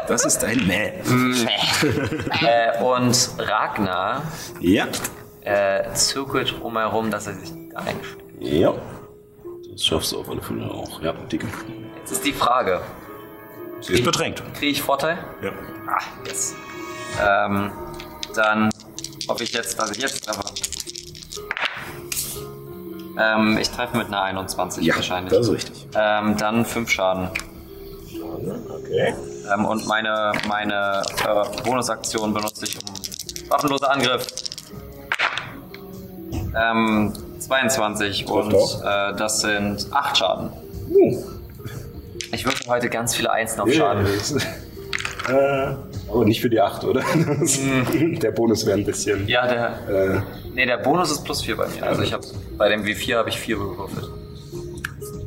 Das 0.06 0.24
ist 0.24 0.42
ein 0.44 0.66
Mäh. 0.66 0.92
Äh, 2.40 2.82
und 2.82 3.30
Ragnar 3.38 4.22
Ja. 4.60 4.86
äh, 5.42 5.92
zirkelt 5.94 6.58
drumherum, 6.60 7.10
dass 7.10 7.26
er 7.26 7.34
sich 7.34 7.52
da 7.72 7.78
einschlägt. 7.80 8.22
Ja. 8.40 8.74
Das 9.72 9.84
schaffst 9.84 10.12
du 10.12 10.20
auf 10.20 10.28
alle 10.28 10.40
Fälle 10.42 10.70
auch. 10.70 11.00
Ja, 11.02 11.12
dicke. 11.12 11.46
Jetzt 11.98 12.10
ist 12.12 12.24
die 12.24 12.32
Frage: 12.32 12.80
Sie 13.80 13.94
ist 13.94 14.04
bedrängt. 14.04 14.42
Kriege 14.54 14.72
ich 14.72 14.82
Vorteil? 14.82 15.18
Ja. 15.42 15.50
Ah, 15.86 16.00
yes. 16.26 16.54
Ähm, 17.20 17.70
dann 18.34 18.70
hoffe 19.28 19.44
ich 19.44 19.52
jetzt, 19.52 19.78
dass 19.78 19.90
ich 19.92 19.98
jetzt 19.98 20.24
treffe. 20.24 20.40
Ähm, 23.18 23.58
ich 23.58 23.70
treffe 23.70 23.96
mit 23.96 24.06
einer 24.08 24.22
21 24.22 24.84
Ja, 24.84 24.94
wahrscheinlich. 24.94 25.32
das 25.32 25.46
ist 25.48 25.52
richtig. 25.52 25.88
Ähm, 25.94 26.36
dann 26.36 26.64
5 26.64 26.88
Schaden. 26.90 27.30
Okay. 28.68 29.14
Ähm, 29.52 29.64
und 29.64 29.86
meine, 29.86 30.32
meine 30.46 31.02
äh, 31.26 31.62
Bonusaktion 31.62 32.32
benutze 32.32 32.64
ich 32.66 32.78
um 32.78 33.50
waffenloser 33.50 33.90
Angriff. 33.90 34.26
Ähm, 36.56 37.12
22 37.38 38.26
und 38.28 38.52
äh, 38.52 39.14
das 39.16 39.40
sind 39.40 39.88
8 39.90 40.16
Schaden. 40.18 40.50
Uh. 40.90 41.24
Ich 42.32 42.44
würfel 42.44 42.66
heute 42.68 42.88
ganz 42.88 43.14
viele 43.14 43.32
Einsen 43.32 43.60
auf 43.60 43.72
Schaden. 43.72 44.06
Äh, 45.28 45.74
aber 46.08 46.24
nicht 46.24 46.40
für 46.40 46.50
die 46.50 46.60
8, 46.60 46.84
oder? 46.84 47.02
Das, 47.40 47.58
der 48.22 48.30
Bonus 48.30 48.66
wäre 48.66 48.78
ein 48.78 48.84
bisschen. 48.84 49.26
Ja, 49.28 49.46
der, 49.46 49.78
Äh, 49.88 50.20
nee, 50.54 50.66
der 50.66 50.78
Bonus 50.78 51.10
ist 51.10 51.24
plus 51.24 51.42
4 51.42 51.56
bei 51.56 51.68
mir. 51.68 51.82
Also 51.82 52.02
ich 52.02 52.12
habe 52.12 52.26
bei 52.56 52.68
dem 52.68 52.82
W4 52.84 53.16
habe 53.16 53.28
ich 53.28 53.38
4 53.38 53.56
gewürfelt. 53.56 54.10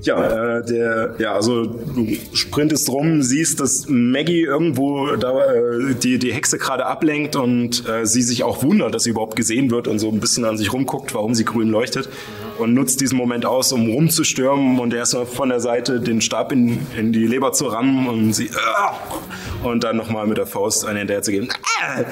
ja, 0.03 0.57
äh, 0.57 0.65
der, 0.65 1.15
ja, 1.19 1.33
also 1.33 1.65
du 1.65 2.07
sprintest 2.33 2.89
rum, 2.89 3.21
siehst, 3.21 3.59
dass 3.59 3.85
Maggie 3.87 4.41
irgendwo 4.41 5.15
da 5.15 5.53
äh, 5.53 5.93
die, 5.93 6.17
die 6.17 6.33
Hexe 6.33 6.57
gerade 6.57 6.85
ablenkt 6.85 7.35
und 7.35 7.87
äh, 7.87 8.05
sie 8.05 8.23
sich 8.23 8.43
auch 8.43 8.63
wundert, 8.63 8.95
dass 8.95 9.03
sie 9.03 9.11
überhaupt 9.11 9.35
gesehen 9.35 9.69
wird 9.69 9.87
und 9.87 9.99
so 9.99 10.09
ein 10.09 10.19
bisschen 10.19 10.45
an 10.45 10.57
sich 10.57 10.73
rumguckt, 10.73 11.13
warum 11.13 11.35
sie 11.35 11.45
grün 11.45 11.69
leuchtet 11.69 12.09
und 12.57 12.73
nutzt 12.73 13.01
diesen 13.01 13.17
Moment 13.17 13.45
aus, 13.45 13.71
um 13.71 13.89
rumzustürmen 13.89 14.79
und 14.79 14.93
erstmal 14.93 15.25
von 15.25 15.49
der 15.49 15.59
Seite 15.59 15.99
den 15.99 16.21
Stab 16.21 16.51
in, 16.51 16.85
in 16.97 17.13
die 17.13 17.25
Leber 17.25 17.51
zu 17.53 17.67
rammen 17.67 18.07
und 18.07 18.33
sie 18.33 18.47
äh, 18.47 19.63
und 19.63 19.83
dann 19.83 19.97
nochmal 19.97 20.27
mit 20.27 20.37
der 20.37 20.47
Faust 20.47 20.85
eine 20.85 20.99
hinterher 20.99 21.21
zu 21.21 21.31
geben. 21.31 21.49
Äh. 21.97 22.03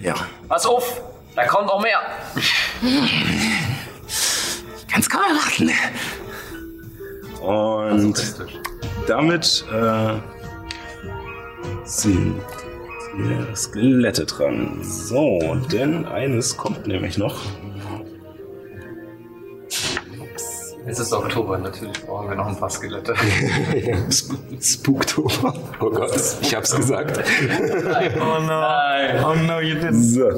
Ja, 0.00 0.14
Pass 0.48 0.64
auf, 0.64 1.02
da 1.34 1.46
kommt 1.46 1.66
noch 1.66 1.82
mehr. 1.82 2.00
Ganz 4.92 5.10
kaum 5.10 5.22
erwarten. 5.22 5.70
Und 7.40 8.34
damit 9.06 9.64
äh, 9.72 10.14
sind 11.84 12.40
Skelette 13.54 14.26
dran. 14.26 14.78
So, 14.82 15.56
denn 15.70 16.06
eines 16.06 16.56
kommt 16.56 16.86
nämlich 16.86 17.18
noch. 17.18 17.40
Es 20.86 20.98
ist 20.98 21.12
Oktober, 21.12 21.58
natürlich 21.58 22.00
brauchen 22.04 22.30
wir 22.30 22.36
noch 22.36 22.46
ein 22.46 22.56
paar 22.56 22.70
Skelette. 22.70 23.14
Sp 24.08 24.34
Spooktober. 24.60 25.54
Oh 25.80 25.90
Gott, 25.90 26.12
ich 26.40 26.54
hab's 26.54 26.74
gesagt. 26.74 27.20
Oh 28.16 28.40
no. 28.40 28.62
Oh 29.24 29.34
no, 29.34 29.60
you 29.60 29.76
didn't. 29.76 30.02
So, 30.02 30.28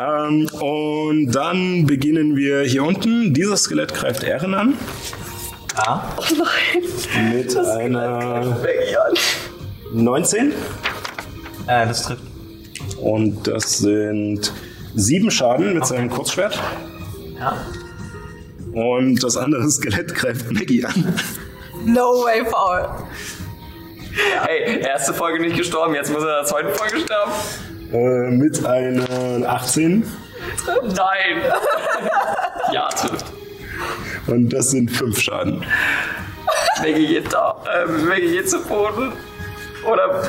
ähm, 0.00 0.48
und 0.60 1.32
dann 1.32 1.86
beginnen 1.86 2.36
wir 2.36 2.62
hier 2.62 2.84
unten. 2.84 3.32
Dieses 3.34 3.62
Skelett 3.62 3.94
greift 3.94 4.22
Ehren 4.22 4.54
an. 4.54 4.74
Ja. 5.76 6.08
Mit 7.32 7.56
einer 7.56 8.56
19. 9.92 10.52
Äh, 11.66 11.86
das 11.86 12.02
trifft. 12.02 12.22
Und 13.00 13.46
das 13.46 13.78
sind 13.78 14.52
sieben 14.94 15.30
Schaden 15.30 15.74
mit 15.74 15.86
seinem 15.86 16.10
Kurzschwert. 16.10 16.60
Ja. 17.38 17.56
Und 18.74 19.22
das 19.22 19.36
andere 19.36 19.70
Skelett 19.70 20.14
greift 20.14 20.50
Maggie 20.50 20.84
an. 20.84 21.14
No 21.84 22.24
way, 22.24 22.42
Paul. 22.44 22.88
Hey, 24.42 24.80
erste 24.80 25.12
Folge 25.12 25.40
nicht 25.40 25.56
gestorben, 25.56 25.94
jetzt 25.94 26.12
muss 26.12 26.22
er 26.22 26.28
in 26.28 26.36
der 26.36 26.44
zweiten 26.44 26.74
Folge 26.74 27.00
sterben. 27.00 27.32
Äh, 27.92 28.30
mit 28.30 28.64
einer 28.64 29.48
18. 29.48 30.04
Nein! 30.66 31.52
ja, 32.72 32.88
trifft. 32.88 33.26
Und 34.26 34.50
das 34.50 34.70
sind 34.70 34.90
fünf 34.90 35.20
Schaden. 35.20 35.64
Maggie 36.78 37.06
geht 37.06 37.32
da, 37.32 37.56
äh, 37.72 37.86
Maggie 37.86 38.32
geht 38.32 38.50
zu 38.50 38.60
Boden. 38.62 39.12
Oder, 39.84 40.22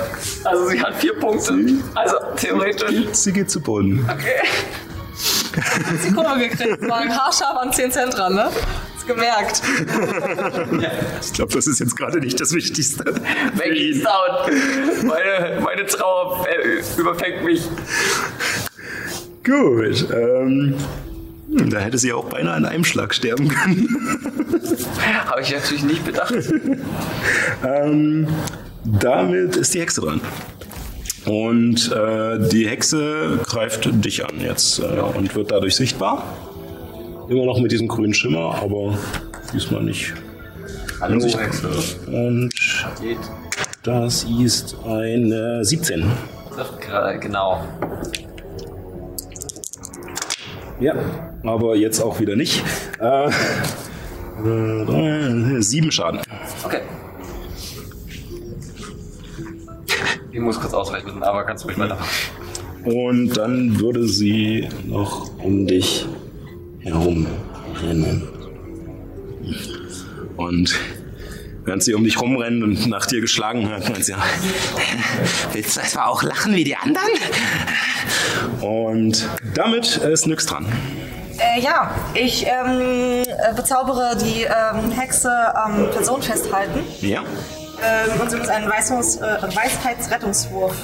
also 0.43 0.65
sie 0.67 0.81
hat 0.81 0.95
vier 0.95 1.13
Punkte. 1.17 1.53
Also 1.95 2.17
theoretisch. 2.35 3.07
Sie 3.13 3.31
geht 3.31 3.49
zu 3.49 3.61
Boden. 3.61 4.07
Die 6.05 6.13
Kurve 6.13 6.39
gekriegt. 6.39 6.81
Das 6.81 6.89
war 6.89 6.97
ein 6.97 7.09
haarscharf 7.09 7.57
an 7.57 7.71
10 7.71 7.91
Cent 7.91 8.17
dran, 8.17 8.35
ne? 8.35 8.49
Ist 8.97 9.07
gemerkt. 9.07 9.61
Ich 11.21 11.33
glaube, 11.33 11.53
das 11.53 11.67
ist 11.67 11.79
jetzt 11.79 11.95
gerade 11.95 12.19
nicht 12.19 12.39
das 12.39 12.53
Wichtigste. 12.53 13.03
Maggie 13.55 14.01
down. 14.01 15.07
Meine, 15.07 15.61
meine 15.61 15.85
Trauer 15.85 16.45
äh, 16.47 16.99
überfängt 16.99 17.43
mich. 17.43 17.61
Gut. 19.43 20.07
Ähm, 20.11 20.75
hm, 21.49 21.69
da 21.69 21.79
hätte 21.79 21.97
sie 21.97 22.11
auch 22.13 22.25
beinahe 22.25 22.55
an 22.55 22.65
einem 22.65 22.83
Schlag 22.83 23.13
sterben 23.13 23.47
können. 23.47 23.87
Habe 25.25 25.41
ich 25.41 25.53
natürlich 25.53 25.83
nicht 25.83 26.03
bedacht. 26.03 26.33
ähm, 27.63 28.27
damit 28.83 29.55
ist 29.55 29.73
die 29.73 29.81
Hexe 29.81 30.01
dran. 30.01 30.21
Und 31.25 31.91
äh, 31.91 32.37
die 32.49 32.67
Hexe 32.67 33.39
greift 33.45 33.89
dich 34.05 34.23
an 34.25 34.39
jetzt 34.39 34.79
äh, 34.79 34.83
und 34.83 35.33
wird 35.35 35.51
dadurch 35.51 35.75
sichtbar. 35.75 36.23
Immer 37.29 37.45
noch 37.45 37.59
mit 37.59 37.71
diesem 37.71 37.87
grünen 37.87 38.13
Schimmer, 38.13 38.55
aber 38.61 38.97
diesmal 39.53 39.81
nicht. 39.83 40.13
Hallo, 41.01 41.19
Hexe. 41.25 41.67
Und 42.07 42.51
Geht. 43.01 43.17
das 43.83 44.23
ist 44.39 44.75
eine 44.85 45.65
17. 45.65 46.05
Trifft 46.53 46.73
gra- 46.87 47.17
Genau. 47.17 47.61
Ja, 50.79 50.93
aber 51.43 51.75
jetzt 51.75 51.99
auch 52.01 52.19
wieder 52.19 52.35
nicht. 52.35 52.63
Äh, 52.99 53.29
äh, 54.45 55.61
sieben 55.61 55.91
Schaden. 55.91 56.19
Okay. 56.63 56.81
Ich 60.35 60.41
muss 60.41 60.59
kurz 60.59 60.73
ausrechnen, 60.73 61.23
aber 61.23 61.45
kannst 61.45 61.63
du 61.63 61.69
ruhig 61.69 61.79
weitermachen. 61.79 62.09
Und 62.83 63.37
dann 63.37 63.79
würde 63.79 64.05
sie 64.05 64.67
noch 64.83 65.31
um 65.37 65.65
dich 65.65 66.05
herum 66.81 67.25
rennen. 67.81 68.27
Und 70.35 70.77
während 71.63 71.83
sie 71.83 71.93
um 71.93 72.03
dich 72.03 72.19
rumrennt 72.19 72.61
und 72.63 72.85
nach 72.87 73.05
dir 73.05 73.21
geschlagen 73.21 73.69
hat, 73.69 73.89
meint 73.89 74.03
sie, 74.03 74.11
ja, 74.11 74.17
Willst 75.53 75.77
du 75.77 75.79
etwa 75.79 76.07
auch 76.07 76.21
lachen 76.21 76.53
wie 76.53 76.65
die 76.65 76.75
anderen? 76.75 77.07
und 78.59 79.29
damit 79.53 79.95
ist 79.95 80.27
nix 80.27 80.45
dran. 80.45 80.65
Äh, 81.37 81.61
ja, 81.61 81.91
ich 82.13 82.45
ähm, 82.45 83.23
äh, 83.23 83.53
bezaubere 83.55 84.17
die 84.17 84.43
ähm, 84.43 84.91
Hexe 84.91 85.31
am 85.55 85.89
Person 85.91 86.21
festhalten 86.21 86.81
Ja? 86.99 87.23
Ähm, 87.83 88.21
und 88.21 88.29
sie 88.31 88.37
muss 88.37 88.47
einen 88.49 88.69
Weisheits, 88.69 89.17
äh, 89.17 89.37
Weisheitsrettungswurf 89.55 90.75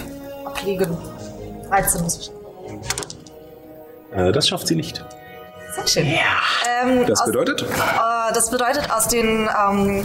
ablegen. 0.45 0.97
13 1.69 2.01
muss 2.03 2.17
ich. 2.19 2.31
Äh, 4.17 4.31
das 4.31 4.47
schafft 4.47 4.67
sie 4.67 4.75
nicht. 4.75 5.03
Sehr 5.75 5.87
schön. 5.87 6.07
Ähm, 6.83 7.05
Das 7.07 7.21
aus- 7.21 7.25
bedeutet? 7.27 7.61
Äh, 7.61 8.33
das 8.33 8.49
bedeutet, 8.49 8.89
aus 8.91 9.07
den 9.07 9.49
ähm, 9.69 10.03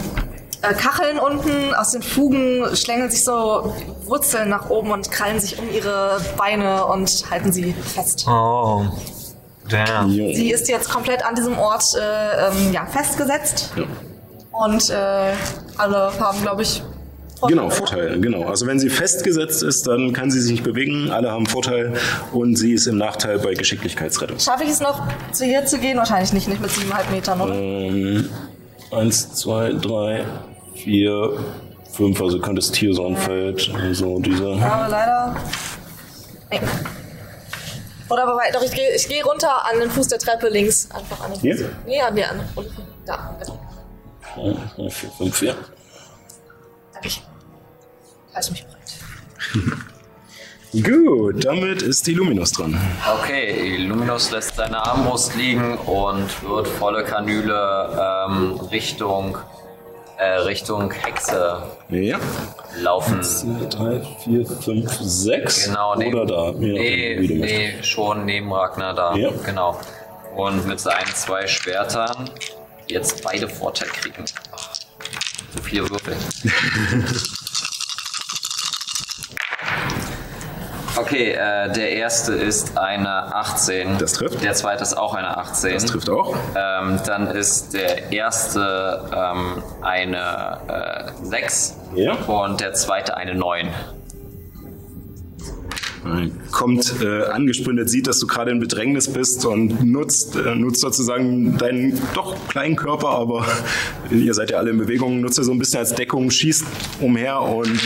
äh, 0.61 0.73
Kacheln 0.73 1.19
unten, 1.19 1.73
aus 1.75 1.91
den 1.91 2.01
Fugen 2.01 2.63
schlängeln 2.75 3.11
sich 3.11 3.23
so 3.25 3.73
Wurzeln 4.05 4.49
nach 4.49 4.69
oben 4.69 4.91
und 4.91 5.11
krallen 5.11 5.39
sich 5.41 5.59
um 5.59 5.69
ihre 5.69 6.21
Beine 6.37 6.85
und 6.85 7.25
halten 7.29 7.51
sie 7.51 7.73
fest. 7.73 8.25
Oh. 8.29 8.85
Damn. 9.69 10.09
Sie 10.09 10.49
ist 10.49 10.69
jetzt 10.69 10.89
komplett 10.89 11.25
an 11.25 11.35
diesem 11.35 11.59
Ort 11.59 11.83
äh, 11.99 12.47
ähm, 12.47 12.71
ja, 12.71 12.85
festgesetzt. 12.85 13.71
Und 14.57 14.89
äh, 14.89 15.33
alle 15.77 16.11
haben, 16.19 16.41
glaube 16.41 16.63
ich, 16.63 16.81
Genau, 17.47 17.69
Vorteil, 17.69 18.19
genau. 18.19 18.47
Also 18.47 18.65
wenn 18.65 18.79
sie 18.79 18.89
festgesetzt 18.89 19.61
ist, 19.61 19.85
dann 19.85 20.11
kann 20.11 20.31
sie 20.31 20.39
sich 20.39 20.53
nicht 20.53 20.63
bewegen, 20.63 21.11
alle 21.11 21.31
haben 21.31 21.45
Vorteil 21.45 21.93
und 22.31 22.55
sie 22.55 22.73
ist 22.73 22.87
im 22.87 22.97
Nachteil 22.97 23.37
bei 23.39 23.53
Geschicklichkeitsrettung. 23.53 24.39
Schaffe 24.39 24.63
ich 24.63 24.71
es 24.71 24.79
noch, 24.79 25.07
zu 25.31 25.45
ihr 25.45 25.63
zu 25.65 25.77
gehen? 25.77 25.97
Wahrscheinlich 25.97 26.33
nicht, 26.33 26.47
nicht 26.47 26.61
mit 26.61 26.71
siebeneinhalb 26.71 27.11
Metern, 27.11 27.41
oder? 27.41 27.53
Ähm, 27.53 28.29
eins, 28.91 29.35
zwei, 29.35 29.73
drei, 29.73 30.25
vier, 30.73 31.33
fünf, 31.91 32.19
also 32.21 32.39
könnte 32.39 32.61
Tiersohnfeld, 32.61 33.71
also 33.83 34.19
diese. 34.19 34.53
Aber 34.53 34.87
leider. 34.89 35.35
Nee. 36.49 36.59
Oder 38.09 38.23
aber 38.23 38.37
weit, 38.37 38.55
doch, 38.55 38.63
ich 38.63 38.71
gehe 38.71 38.95
ich 38.95 39.07
geh 39.07 39.21
runter 39.21 39.65
an 39.65 39.79
den 39.79 39.91
Fuß 39.91 40.07
der 40.07 40.17
Treppe 40.17 40.49
links. 40.49 40.89
Einfach 40.91 41.23
an 41.23 41.31
den 41.31 41.39
Fuß. 41.39 41.59
Hier? 41.59 41.69
Nee, 41.85 42.01
an 42.01 42.15
der 42.15 42.31
an 42.31 42.39
unten. 42.55 42.81
Da. 43.05 43.35
Also, 44.37 44.89
vier, 44.89 45.09
fünf, 45.11 45.41
ja. 45.41 45.53
danke 46.93 47.07
ich. 47.07 47.21
Halte 48.33 48.51
mich 48.51 48.65
bereit. 48.65 48.77
Gut, 50.83 51.45
damit 51.45 51.81
ist 51.81 52.05
die 52.05 52.13
Luminus 52.13 52.51
dran. 52.51 52.77
Okay, 53.21 53.77
Luminus 53.77 54.31
lässt 54.31 54.55
seine 54.57 54.85
Armbrust 54.85 55.35
liegen 55.35 55.77
und 55.77 56.43
wird 56.47 56.67
volle 56.67 57.03
Kanüle 57.03 57.89
ähm, 58.27 58.59
Richtung, 58.69 59.37
äh, 60.17 60.25
Richtung 60.41 60.91
Hexe 60.91 61.63
Ja. 61.89 62.19
laufen. 62.81 63.23
Zwei, 63.23 63.65
drei, 63.69 64.01
vier, 64.23 64.45
fünf, 64.45 64.91
sechs. 64.99 65.65
Genau, 65.65 65.95
neben, 65.95 66.13
Oder 66.19 66.51
da. 66.51 66.51
Nee, 66.59 67.15
du 67.27 67.33
nee, 67.35 67.73
schon 67.81 68.25
neben 68.25 68.51
Ragnar 68.51 68.93
da. 68.93 69.15
Ja. 69.15 69.29
Genau. 69.45 69.79
Und 70.35 70.67
mit 70.67 70.79
seinen 70.79 71.07
zwei 71.15 71.47
Schwertern 71.47 72.29
jetzt 72.87 73.23
beide 73.23 73.47
Vorteil 73.47 73.89
kriegen. 73.89 74.25
Ach, 74.55 74.69
so 75.55 75.61
viele 75.63 75.89
Würfel. 75.89 76.15
Okay, 80.99 81.33
äh, 81.33 81.71
der 81.71 81.91
erste 81.91 82.33
ist 82.33 82.75
eine 82.77 83.35
18. 83.35 83.99
Das 83.99 84.13
trifft. 84.13 84.43
Der 84.43 84.53
zweite 84.55 84.81
ist 84.81 84.97
auch 84.97 85.13
eine 85.13 85.37
18. 85.37 85.73
Das 85.75 85.85
trifft 85.85 86.09
auch. 86.09 86.35
Ähm, 86.55 86.99
dann 87.05 87.27
ist 87.27 87.73
der 87.73 88.11
erste 88.11 89.07
ähm, 89.15 89.61
eine 89.83 90.57
äh, 90.67 91.25
6 91.25 91.75
Ja. 91.93 92.13
und 92.13 92.61
der 92.61 92.73
zweite 92.73 93.15
eine 93.15 93.35
9. 93.35 93.69
Kommt 96.51 96.95
äh, 97.01 97.23
angesprintet, 97.25 97.89
sieht, 97.89 98.07
dass 98.07 98.19
du 98.19 98.27
gerade 98.27 98.51
in 98.51 98.59
Bedrängnis 98.59 99.11
bist 99.11 99.45
und 99.45 99.83
nutzt, 99.83 100.35
äh, 100.35 100.55
nutzt 100.55 100.81
sozusagen 100.81 101.57
deinen 101.57 101.99
doch 102.13 102.35
kleinen 102.47 102.75
Körper, 102.75 103.09
aber 103.09 103.45
ihr 104.11 104.33
seid 104.33 104.51
ja 104.51 104.57
alle 104.57 104.71
in 104.71 104.77
Bewegung, 104.77 105.21
nutzt 105.21 105.37
er 105.37 105.43
so 105.43 105.51
ein 105.51 105.59
bisschen 105.59 105.79
als 105.79 105.95
Deckung, 105.95 106.29
schießt 106.29 106.65
umher 107.01 107.41
und 107.41 107.79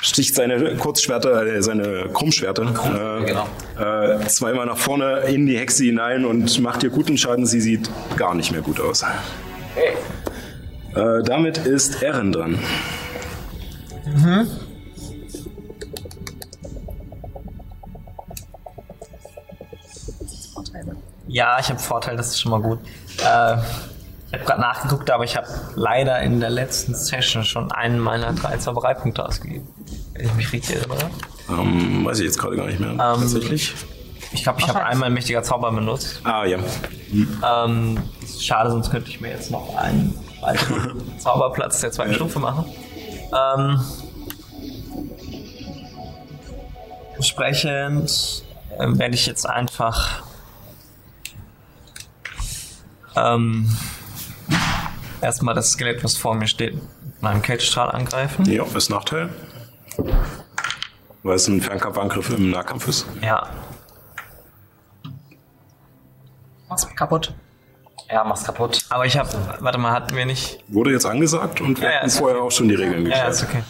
sticht 0.00 0.34
seine 0.34 0.76
Kurzschwerter, 0.76 1.46
äh, 1.46 1.62
seine 1.62 2.08
Krummschwerter 2.12 3.20
äh, 3.22 3.26
genau. 3.26 3.48
äh, 3.78 4.26
zweimal 4.26 4.66
nach 4.66 4.78
vorne 4.78 5.20
in 5.28 5.46
die 5.46 5.58
Hexe 5.58 5.84
hinein 5.84 6.24
und 6.24 6.60
macht 6.60 6.82
ihr 6.82 6.90
guten 6.90 7.16
Schaden. 7.16 7.46
Sie 7.46 7.60
sieht 7.60 7.88
gar 8.16 8.34
nicht 8.34 8.52
mehr 8.52 8.62
gut 8.62 8.80
aus. 8.80 9.04
Äh, 10.94 11.22
damit 11.24 11.58
ist 11.58 12.02
Erin 12.02 12.32
dran. 12.32 12.58
Ja, 21.32 21.58
ich 21.58 21.70
habe 21.70 21.78
Vorteil, 21.78 22.14
das 22.18 22.28
ist 22.28 22.42
schon 22.42 22.50
mal 22.50 22.60
gut. 22.60 22.78
Äh, 23.18 23.56
ich 24.26 24.34
habe 24.34 24.44
gerade 24.44 24.60
nachgeguckt, 24.60 25.10
aber 25.10 25.24
ich 25.24 25.34
habe 25.34 25.46
leider 25.76 26.20
in 26.20 26.40
der 26.40 26.50
letzten 26.50 26.94
Session 26.94 27.42
schon 27.42 27.72
einen 27.72 27.98
meiner 27.98 28.34
drei 28.34 28.58
Zaubereipunkte 28.58 29.24
ausgegeben. 29.24 29.66
Wenn 30.12 30.26
ich 30.26 30.34
mich 30.34 30.52
richtig 30.52 30.76
erinnere. 30.76 31.10
Ähm, 31.48 32.04
weiß 32.04 32.18
ich 32.18 32.26
jetzt 32.26 32.38
gerade 32.38 32.56
gar 32.56 32.66
nicht 32.66 32.80
mehr. 32.80 32.98
Tatsächlich. 32.98 33.72
Ich 34.32 34.42
glaube, 34.42 34.60
ich 34.60 34.68
habe 34.68 34.84
einmal 34.84 35.06
ein 35.06 35.14
mächtiger 35.14 35.42
Zauber 35.42 35.72
benutzt. 35.72 36.20
Ah, 36.24 36.44
ja. 36.44 36.58
Ähm, 37.64 37.98
schade, 38.38 38.70
sonst 38.70 38.90
könnte 38.90 39.08
ich 39.08 39.22
mir 39.22 39.30
jetzt 39.30 39.50
noch 39.50 39.74
einen 39.76 40.14
weiteren 40.42 41.02
Zauberplatz 41.18 41.80
der 41.80 41.92
zweiten 41.92 42.12
Stufe 42.12 42.40
machen. 42.40 42.66
Ähm, 43.34 43.80
entsprechend 47.16 48.44
äh, 48.78 48.86
werde 48.86 49.14
ich 49.14 49.24
jetzt 49.24 49.48
einfach 49.48 50.24
ähm, 53.16 53.68
erstmal 55.20 55.54
das 55.54 55.72
Skelett, 55.72 56.02
was 56.04 56.16
vor 56.16 56.34
mir 56.34 56.46
steht, 56.48 56.74
mit 56.74 57.22
meinem 57.22 57.42
Kältestrahl 57.42 57.90
angreifen. 57.90 58.44
Ja, 58.50 58.64
ist 58.64 58.90
Nachteil. 58.90 59.30
Weil 61.22 61.36
es 61.36 61.46
ein 61.48 61.60
Fernkampfangriff 61.60 62.30
im 62.30 62.50
Nahkampf 62.50 62.88
ist. 62.88 63.06
Ja, 63.20 63.48
Mach's 66.68 66.86
kaputt. 66.96 67.34
Ja, 68.10 68.24
mach's 68.24 68.44
kaputt. 68.44 68.86
aber 68.88 69.04
ich 69.04 69.18
habe, 69.18 69.28
warte 69.60 69.76
mal, 69.76 69.92
hatten 69.92 70.16
wir 70.16 70.24
nicht. 70.24 70.58
Wurde 70.68 70.90
jetzt 70.92 71.04
angesagt 71.04 71.60
und 71.60 71.78
wir 71.80 71.86
Ja, 71.88 71.92
ja, 71.94 72.00
hatten 72.00 72.10
vorher 72.10 72.40
auch 72.40 72.50
schon 72.50 72.68
die 72.68 72.74
Regeln 72.74 73.06
Ja, 73.06 73.28
geklärt. 73.28 73.28
ist 73.34 73.42
okay. 73.44 73.62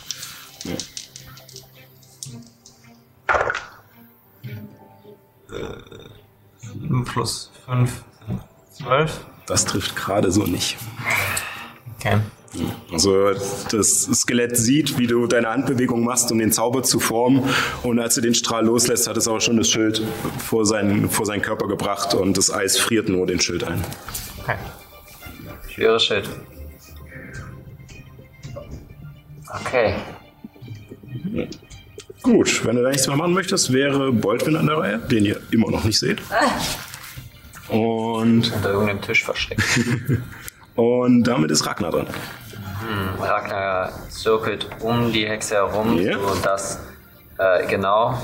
Sieben 6.60 7.04
plus 7.04 7.50
5, 7.66 8.04
12. 8.70 9.26
Das 9.46 9.64
trifft 9.64 9.96
gerade 9.96 10.30
so 10.30 10.44
nicht. 10.44 10.76
Okay. 11.98 12.18
Also 12.92 13.32
das 13.70 14.02
Skelett 14.12 14.56
sieht, 14.56 14.98
wie 14.98 15.06
du 15.06 15.26
deine 15.26 15.48
Handbewegung 15.48 16.04
machst, 16.04 16.30
um 16.30 16.38
den 16.38 16.52
Zauber 16.52 16.82
zu 16.82 17.00
formen. 17.00 17.44
Und 17.82 17.98
als 17.98 18.14
du 18.14 18.20
den 18.20 18.34
Strahl 18.34 18.66
loslässt, 18.66 19.08
hat 19.08 19.16
es 19.16 19.26
auch 19.26 19.40
schon 19.40 19.56
das 19.56 19.70
Schild 19.70 20.02
vor 20.38 20.66
seinen, 20.66 21.08
vor 21.08 21.24
seinen 21.24 21.40
Körper 21.40 21.66
gebracht 21.66 22.14
und 22.14 22.36
das 22.36 22.52
Eis 22.52 22.78
friert 22.78 23.08
nur 23.08 23.26
den 23.26 23.40
Schild 23.40 23.64
ein. 23.64 23.82
okay. 24.42 24.56
Schweres 25.68 26.04
Schild. 26.04 26.28
Okay. 29.60 29.94
Gut, 32.22 32.64
wenn 32.64 32.76
du 32.76 32.82
da 32.82 32.90
nichts 32.90 33.06
mehr 33.06 33.16
machen 33.16 33.32
möchtest, 33.32 33.72
wäre 33.72 34.12
Boltwin 34.12 34.56
an 34.56 34.66
der 34.66 34.76
Reihe, 34.78 34.98
den 34.98 35.24
ihr 35.24 35.40
immer 35.50 35.70
noch 35.70 35.84
nicht 35.84 35.98
seht. 35.98 36.20
Und, 38.22 38.52
Unter 38.52 38.70
irgendeinem 38.70 39.00
Tisch 39.02 39.24
versteckt. 39.24 39.62
und 40.76 41.24
damit 41.24 41.50
ist 41.50 41.66
Ragnar 41.66 41.90
dran. 41.90 42.06
Ragnar 43.20 43.92
zirkelt 44.08 44.68
um 44.80 45.12
die 45.12 45.26
Hexe 45.28 45.54
herum, 45.56 45.98
Ja. 45.98 46.18
so 46.18 46.34
dass, 46.42 46.80
äh, 47.38 47.66
genau, 47.66 48.18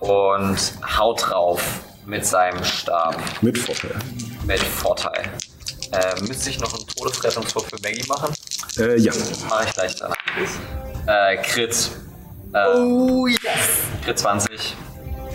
und 0.00 0.56
haut 0.98 1.28
drauf 1.28 1.62
mit 2.06 2.24
seinem 2.26 2.62
Stab. 2.64 3.16
Mit 3.42 3.58
Vorteil. 3.58 3.94
Mit 4.46 4.58
Vorteil. 4.60 5.30
Äh, 5.92 6.20
müsste 6.26 6.50
ich 6.50 6.60
noch 6.60 6.72
einen 6.74 6.86
Todesrettungswurf 6.86 7.66
für 7.68 7.76
Maggie 7.82 8.06
machen? 8.08 8.32
Äh, 8.78 8.96
ja. 8.98 9.12
Mache 9.48 9.64
ich 9.66 9.72
gleich 9.74 9.96
danach. 9.96 10.16
Äh, 11.06 11.36
Crit. 11.42 11.90
Äh, 12.52 12.76
Oh, 12.76 13.26
yes. 13.26 13.40
Crit 14.04 14.18
20. 14.18 14.76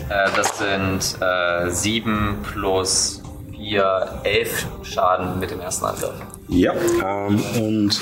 Äh, 0.08 0.28
das 0.36 0.58
sind 0.58 1.22
äh, 1.22 1.70
7 1.70 2.42
plus 2.52 3.22
4, 3.66 4.20
11 4.22 4.66
Schaden 4.84 5.40
mit 5.40 5.50
dem 5.50 5.60
ersten 5.60 5.86
Angriff. 5.86 6.14
Ja, 6.46 6.72
ähm, 7.04 7.42
und 7.60 8.00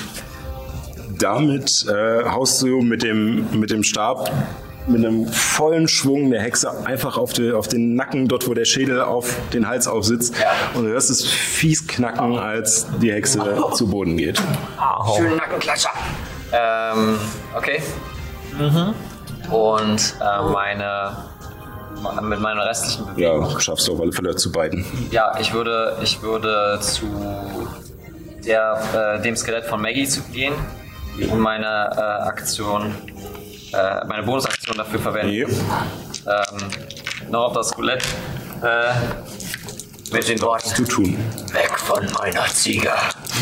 damit 1.17 1.87
äh, 1.87 2.23
haust 2.25 2.61
du 2.61 2.81
mit 2.81 3.01
dem, 3.01 3.59
mit 3.59 3.71
dem 3.71 3.81
Stab 3.81 4.29
mit 4.87 5.03
einem 5.03 5.25
vollen 5.27 5.87
Schwung 5.87 6.29
der 6.29 6.43
Hexe 6.43 6.85
einfach 6.85 7.17
auf, 7.17 7.33
die, 7.33 7.51
auf 7.51 7.67
den 7.67 7.95
Nacken, 7.95 8.27
dort 8.27 8.47
wo 8.47 8.53
der 8.53 8.65
Schädel 8.65 9.01
auf 9.01 9.35
den 9.51 9.67
Hals 9.67 9.87
aufsitzt. 9.87 10.35
Ja. 10.39 10.51
Und 10.75 10.83
du 10.85 10.91
hörst 10.91 11.09
es 11.09 11.25
fies 11.25 11.87
knacken, 11.87 12.37
als 12.37 12.85
die 13.01 13.11
Hexe 13.11 13.39
zu 13.73 13.87
Boden 13.89 14.15
geht. 14.17 14.39
Schönen 15.17 15.37
Nackenklatscher. 15.37 15.89
Ähm, 16.53 17.17
okay. 17.57 17.81
Und 19.49 20.15
äh, 20.21 20.51
meine 20.51 21.17
mit 22.21 22.39
meiner 22.39 22.65
restlichen 22.65 23.05
Bewegung. 23.05 23.49
Ja, 23.49 23.59
schaffst 23.59 23.87
du 23.87 23.93
auf 23.93 24.01
alle 24.01 24.11
Fälle 24.11 24.35
zu 24.35 24.51
beiden. 24.51 24.85
Ja, 25.11 25.37
ich 25.39 25.53
würde, 25.53 25.97
ich 26.01 26.21
würde 26.21 26.79
zu 26.81 27.05
der, 28.45 29.17
äh, 29.17 29.21
dem 29.21 29.35
Skelett 29.35 29.65
von 29.65 29.81
Maggie 29.81 30.07
zu 30.07 30.21
gehen 30.23 30.53
und 31.29 31.39
meine 31.39 31.65
äh, 31.65 32.27
Aktion, 32.27 32.93
äh, 33.73 34.05
meine 34.05 34.23
Bonusaktion 34.23 34.77
dafür 34.77 34.99
verwenden. 34.99 35.33
Ja. 36.25 36.43
Ähm, 36.51 37.31
noch 37.31 37.45
auf 37.45 37.53
das 37.53 37.69
Skelett 37.69 38.03
äh, 38.61 38.93
mit 40.13 40.27
den 40.27 40.41
Worten 40.41 40.69
Zu 40.69 40.83
tun. 40.85 41.17
Weg 41.51 41.79
von 41.79 42.05
meiner 42.19 42.45
Ziege. 42.47 42.91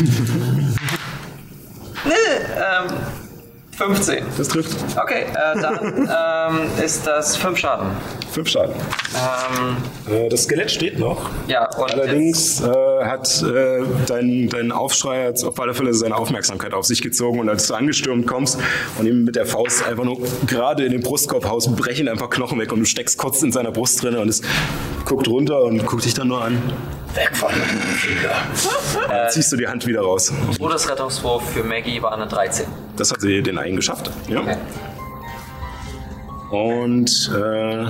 nee, 2.04 2.12
ähm, 2.56 2.86
15. 3.76 4.24
Das 4.38 4.48
trifft. 4.48 4.76
Okay, 4.96 5.24
äh, 5.32 5.60
dann 5.60 6.08
ähm, 6.08 6.84
ist 6.84 7.06
das 7.06 7.36
5 7.36 7.58
Schaden. 7.58 7.88
Fünf 8.32 8.48
Schaden. 8.48 8.74
Ähm, 9.14 9.76
Äh, 10.14 10.28
das 10.28 10.44
Skelett 10.44 10.70
steht 10.70 10.98
noch. 10.98 11.30
ja, 11.48 11.66
und 11.76 11.92
Allerdings 11.92 12.60
äh, 12.60 12.66
hat 13.04 13.42
äh, 13.42 13.82
dein, 14.06 14.48
dein 14.50 14.70
Aufschrei 14.70 15.24
jetzt 15.24 15.44
auf 15.44 15.58
alle 15.58 15.72
Fälle 15.72 15.94
seine 15.94 16.14
Aufmerksamkeit 16.16 16.74
auf 16.74 16.84
sich 16.84 17.00
gezogen 17.00 17.40
und 17.40 17.48
als 17.48 17.66
du 17.68 17.74
angestürmt 17.74 18.26
kommst 18.26 18.58
und 18.98 19.06
ihm 19.06 19.24
mit 19.24 19.34
der 19.36 19.46
Faust 19.46 19.86
einfach 19.86 20.04
nur 20.04 20.18
gerade 20.46 20.84
in 20.84 20.92
den 20.92 21.00
Brustkorb 21.00 21.46
haust, 21.46 21.74
brechen 21.76 22.06
einfach 22.08 22.28
Knochen 22.28 22.58
weg 22.60 22.70
und 22.72 22.80
du 22.80 22.84
steckst 22.84 23.16
kurz 23.18 23.42
in 23.42 23.50
seiner 23.50 23.70
Brust 23.72 24.02
drin 24.02 24.16
und 24.16 24.28
es 24.28 24.42
guckt 25.06 25.26
runter 25.26 25.62
und 25.62 25.84
guckt 25.86 26.04
dich 26.04 26.14
dann 26.14 26.28
nur 26.28 26.42
an. 26.44 26.58
Weg 27.16 27.30
von 27.34 27.50
meiner 27.50 27.98
Ziege. 28.00 28.30
Dann 29.08 29.30
ziehst 29.30 29.52
du 29.52 29.56
die 29.56 29.66
Hand 29.68 29.86
wieder 29.86 30.00
raus. 30.02 30.32
Todesrettungswurf 30.58 31.50
für 31.50 31.64
Maggie 31.64 32.00
war 32.02 32.12
eine 32.12 32.26
13. 32.26 32.66
Das 32.96 33.10
hat 33.12 33.20
sie 33.20 33.42
den 33.42 33.58
einen 33.58 33.76
geschafft. 33.76 34.10
Ja. 34.28 34.40
Okay. 34.40 34.56
Und 36.50 37.30
äh, 37.34 37.86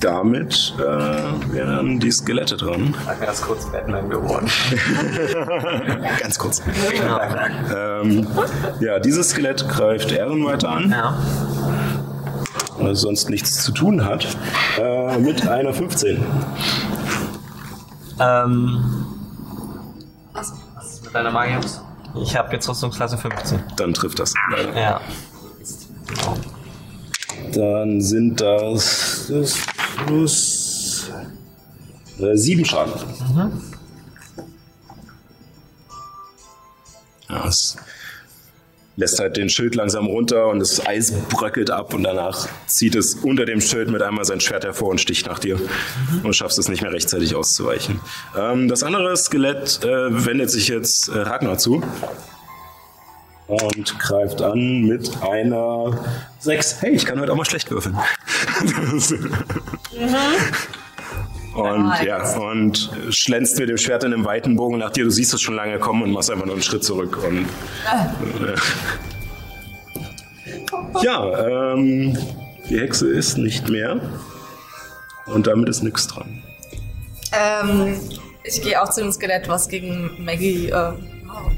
damit 0.00 0.74
äh, 0.78 1.52
wären 1.52 1.98
die 1.98 2.10
Skelette 2.12 2.56
dran. 2.56 2.94
Sag 3.04 3.20
mir 3.20 3.26
das 3.26 3.42
kurz 3.42 3.66
Batman 3.70 4.08
geworden. 4.08 4.48
Ganz 6.20 6.38
kurz. 6.38 6.62
Ähm, 7.74 8.26
ja, 8.80 8.98
dieses 9.00 9.30
Skelett 9.30 9.68
greift 9.68 10.12
Ehren 10.12 10.44
weiter 10.46 10.70
an. 10.70 10.90
Ja. 10.90 11.18
weil 12.78 12.92
es 12.92 13.00
sonst 13.00 13.28
nichts 13.28 13.62
zu 13.64 13.72
tun 13.72 14.04
hat, 14.04 14.26
äh, 14.80 15.18
mit 15.18 15.46
einer 15.48 15.72
15. 15.74 16.24
Ähm, 18.20 19.06
Was 20.32 20.52
ist 20.92 21.04
mit 21.04 21.14
deiner 21.14 21.30
Magie? 21.30 21.56
ich 22.22 22.36
habe 22.36 22.52
jetzt 22.54 22.68
Rüstungsklasse 22.68 23.18
15. 23.18 23.62
Dann 23.76 23.94
trifft 23.94 24.18
das. 24.18 24.34
leider. 24.50 24.78
Ja. 24.78 25.00
Dann 27.52 28.00
sind 28.00 28.40
das, 28.40 29.26
das 29.28 29.56
plus 30.06 31.10
äh, 32.18 32.36
sieben 32.36 32.64
Schaden. 32.64 32.92
Ja, 37.28 37.46
es 37.46 37.76
lässt 38.98 39.20
halt 39.20 39.36
den 39.36 39.48
Schild 39.48 39.76
langsam 39.76 40.06
runter 40.06 40.48
und 40.48 40.58
das 40.58 40.84
Eis 40.84 41.12
bröckelt 41.30 41.70
ab 41.70 41.94
und 41.94 42.02
danach 42.02 42.48
zieht 42.66 42.96
es 42.96 43.14
unter 43.14 43.46
dem 43.46 43.60
Schild 43.60 43.90
mit 43.90 44.02
einmal 44.02 44.24
sein 44.24 44.40
Schwert 44.40 44.64
hervor 44.64 44.88
und 44.88 45.00
sticht 45.00 45.26
nach 45.26 45.38
dir 45.38 45.60
und 46.24 46.34
schaffst 46.34 46.58
es 46.58 46.68
nicht 46.68 46.82
mehr 46.82 46.92
rechtzeitig 46.92 47.36
auszuweichen. 47.36 48.00
Ähm, 48.36 48.66
das 48.66 48.82
andere 48.82 49.16
Skelett 49.16 49.84
äh, 49.84 50.26
wendet 50.26 50.50
sich 50.50 50.66
jetzt 50.66 51.08
äh, 51.08 51.18
Ragnar 51.18 51.58
zu 51.58 51.80
und 53.46 53.98
greift 54.00 54.42
an 54.42 54.82
mit 54.82 55.22
einer 55.22 56.04
6. 56.40 56.82
Hey, 56.82 56.90
ich 56.90 57.06
kann 57.06 57.20
heute 57.20 57.32
auch 57.32 57.36
mal 57.36 57.44
schlecht 57.44 57.70
würfeln. 57.70 57.96
Und 61.58 61.92
ja, 62.04 62.38
und 62.38 62.90
schlänzt 63.10 63.58
mit 63.58 63.68
dem 63.68 63.78
Schwert 63.78 64.04
in 64.04 64.12
einem 64.12 64.24
weiten 64.24 64.54
Bogen 64.54 64.78
nach 64.78 64.90
dir. 64.90 65.04
Du 65.04 65.10
siehst 65.10 65.34
es 65.34 65.40
schon 65.40 65.56
lange 65.56 65.78
kommen 65.78 66.02
und 66.02 66.12
machst 66.12 66.30
einfach 66.30 66.46
nur 66.46 66.54
einen 66.54 66.62
Schritt 66.62 66.84
zurück. 66.84 67.18
Und, 67.26 67.46
äh, 68.46 68.54
ja, 71.02 71.72
ähm, 71.72 72.16
die 72.68 72.78
Hexe 72.78 73.08
ist 73.08 73.38
nicht 73.38 73.68
mehr. 73.68 74.00
Und 75.26 75.46
damit 75.46 75.68
ist 75.68 75.82
nichts 75.82 76.06
dran. 76.06 76.42
Ähm, 77.32 78.00
ich 78.44 78.62
gehe 78.62 78.80
auch 78.80 78.88
zu 78.90 79.00
dem 79.02 79.12
Skelett, 79.12 79.48
was 79.48 79.68
gegen 79.68 80.10
Maggie. 80.24 80.68
Äh, 80.68 80.92
oh. 81.28 81.50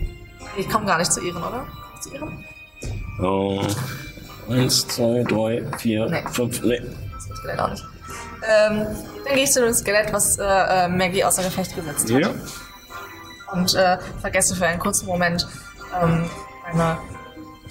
ich 0.57 0.69
komme 0.69 0.87
gar 0.87 0.99
nicht 0.99 1.13
zu 1.13 1.21
ihren, 1.21 1.43
oder? 1.43 1.67
Zu 2.01 2.15
ihren? 2.15 2.45
Oh. 3.23 3.63
Eins, 4.49 4.89
zwei, 4.89 5.23
drei, 5.25 5.63
vier, 5.79 6.07
Nee. 6.09 6.23
fünf. 6.33 6.63
Nee. 6.63 6.81
Das 7.13 7.39
Skelett 7.39 7.59
auch 7.61 7.71
nicht. 7.71 7.85
Ähm, 8.49 8.87
dann 9.25 9.35
gehe 9.35 9.45
ich 9.45 9.53
zu 9.53 9.61
dem 9.61 9.75
Skelett, 9.75 10.13
was 10.13 10.39
äh, 10.39 10.45
äh, 10.45 10.89
Maggie 10.89 11.25
außer 11.25 11.43
Gefecht 11.43 11.75
gesetzt 11.75 12.13
hat. 12.13 12.21
Ja. 12.21 12.31
Und 13.53 13.75
äh, 13.75 13.99
vergesse 14.21 14.55
für 14.55 14.67
einen 14.67 14.79
kurzen 14.79 15.07
Moment 15.07 15.47
ähm, 16.01 16.31
meine 16.65 16.99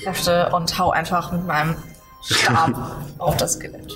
Kräfte 0.04 0.50
und 0.50 0.78
hau 0.78 0.92
einfach 0.92 1.32
mit 1.32 1.46
meinem 1.46 1.76
Stab 2.24 2.72
auf 3.18 3.38
das 3.38 3.54
Skelett. 3.54 3.94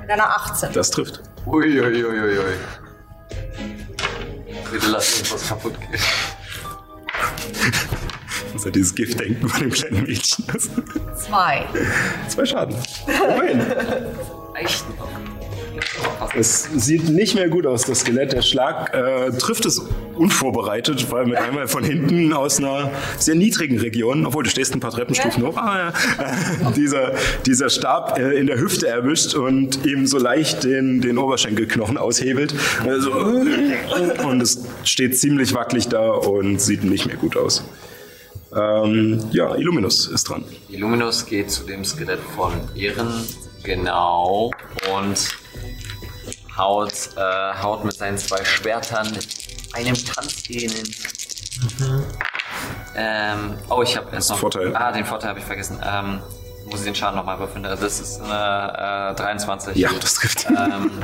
Mit 0.00 0.10
einer 0.10 0.30
18. 0.30 0.72
Das 0.72 0.90
trifft. 0.90 1.20
Uiuiuiui. 1.46 2.56
Bitte 4.70 4.86
lass 4.86 5.20
uns 5.20 5.32
was 5.32 5.48
kaputt 5.48 5.74
gehen. 5.80 6.00
Halt 8.64 8.74
dieses 8.74 8.94
Giftdenken 8.94 9.48
von 9.48 9.60
dem 9.60 9.70
kleinen 9.70 10.04
Mädchen. 10.04 10.44
Zwei. 11.16 11.66
Zwei 12.28 12.44
Schaden. 12.44 12.76
Immerhin. 13.06 13.62
Es 16.34 16.68
sieht 16.76 17.08
nicht 17.08 17.34
mehr 17.34 17.48
gut 17.48 17.66
aus, 17.66 17.84
das 17.84 18.00
Skelett. 18.00 18.32
Der 18.32 18.42
Schlag 18.42 18.94
äh, 18.94 19.30
trifft 19.32 19.66
es 19.66 19.82
unvorbereitet, 20.14 21.10
weil 21.10 21.26
mit 21.26 21.36
einmal 21.36 21.68
von 21.68 21.84
hinten 21.84 22.32
aus 22.32 22.58
einer 22.58 22.90
sehr 23.18 23.34
niedrigen 23.34 23.78
Region, 23.78 24.24
obwohl 24.26 24.44
du 24.44 24.50
stehst 24.50 24.74
ein 24.74 24.80
paar 24.80 24.92
Treppenstufen 24.92 25.44
hoch, 25.44 25.56
ah, 25.56 25.92
ja, 26.18 26.68
äh, 26.68 26.72
dieser, 26.74 27.12
dieser 27.44 27.70
Stab 27.70 28.18
äh, 28.18 28.38
in 28.38 28.46
der 28.46 28.58
Hüfte 28.58 28.88
erwischt 28.88 29.34
und 29.34 29.84
ihm 29.84 30.06
so 30.06 30.18
leicht 30.18 30.64
den, 30.64 31.00
den 31.00 31.18
Oberschenkelknochen 31.18 31.98
aushebelt. 31.98 32.54
Also, 32.86 33.12
und 33.12 34.40
es 34.40 34.64
steht 34.84 35.18
ziemlich 35.18 35.54
wackelig 35.54 35.88
da 35.88 36.10
und 36.10 36.60
sieht 36.60 36.84
nicht 36.84 37.06
mehr 37.06 37.16
gut 37.16 37.36
aus. 37.36 37.64
Ähm, 38.54 39.30
ja, 39.32 39.54
Illuminus 39.54 40.06
ist 40.08 40.28
dran. 40.28 40.44
Illuminus 40.68 41.24
geht 41.24 41.50
zu 41.50 41.64
dem 41.64 41.84
Skelett 41.84 42.20
von 42.20 42.52
Ehren, 42.74 43.26
genau, 43.62 44.50
und 44.94 45.28
haut, 46.56 46.92
äh, 47.16 47.62
haut 47.62 47.84
mit 47.84 47.94
seinen 47.94 48.18
zwei 48.18 48.44
Schwertern 48.44 49.08
einem 49.72 49.94
Tanzgenen. 49.94 50.94
Ähm, 52.94 53.54
oh, 53.70 53.82
ich 53.82 53.96
habe 53.96 54.14
erst 54.14 54.30
noch. 54.30 54.38
Vorteil. 54.38 54.76
Ah, 54.76 54.92
den 54.92 55.06
Vorteil 55.06 55.30
habe 55.30 55.38
ich 55.38 55.46
vergessen. 55.46 55.80
Ähm, 55.82 56.20
muss 56.66 56.80
ich 56.80 56.86
den 56.86 56.94
Schaden 56.94 57.16
nochmal 57.16 57.38
würfeln? 57.38 57.62
Das 57.62 58.00
ist 58.00 58.20
eine 58.20 59.12
äh, 59.12 59.14
23. 59.14 59.76
Ja, 59.76 59.90
das 59.98 60.14
trifft. 60.14 60.46
Ähm, 60.50 60.90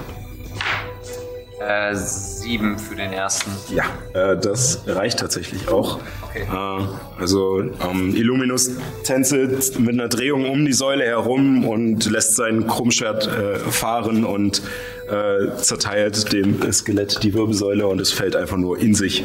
äh, 1.60 1.94
7 1.94 2.78
für 2.78 2.94
den 2.94 3.12
ersten. 3.12 3.50
Ja, 3.74 3.84
äh, 4.14 4.36
das 4.36 4.82
reicht 4.86 5.18
tatsächlich 5.18 5.68
auch. 5.68 6.00
Okay. 6.22 6.42
Äh, 6.42 7.20
also 7.20 7.60
ähm, 7.60 8.14
Illuminus 8.14 8.70
tänzelt 9.04 9.78
mit 9.78 9.94
einer 9.94 10.08
Drehung 10.08 10.48
um 10.48 10.64
die 10.64 10.72
Säule 10.72 11.04
herum 11.04 11.66
und 11.66 12.10
lässt 12.10 12.36
sein 12.36 12.66
Krummschwert 12.66 13.26
äh, 13.26 13.58
fahren 13.58 14.24
und 14.24 14.62
äh, 15.08 15.56
zerteilt 15.56 16.32
dem 16.32 16.72
Skelett 16.72 17.22
die 17.22 17.34
Wirbelsäule 17.34 17.86
und 17.86 18.00
es 18.00 18.12
fällt 18.12 18.36
einfach 18.36 18.56
nur 18.56 18.78
in 18.78 18.94
sich 18.94 19.24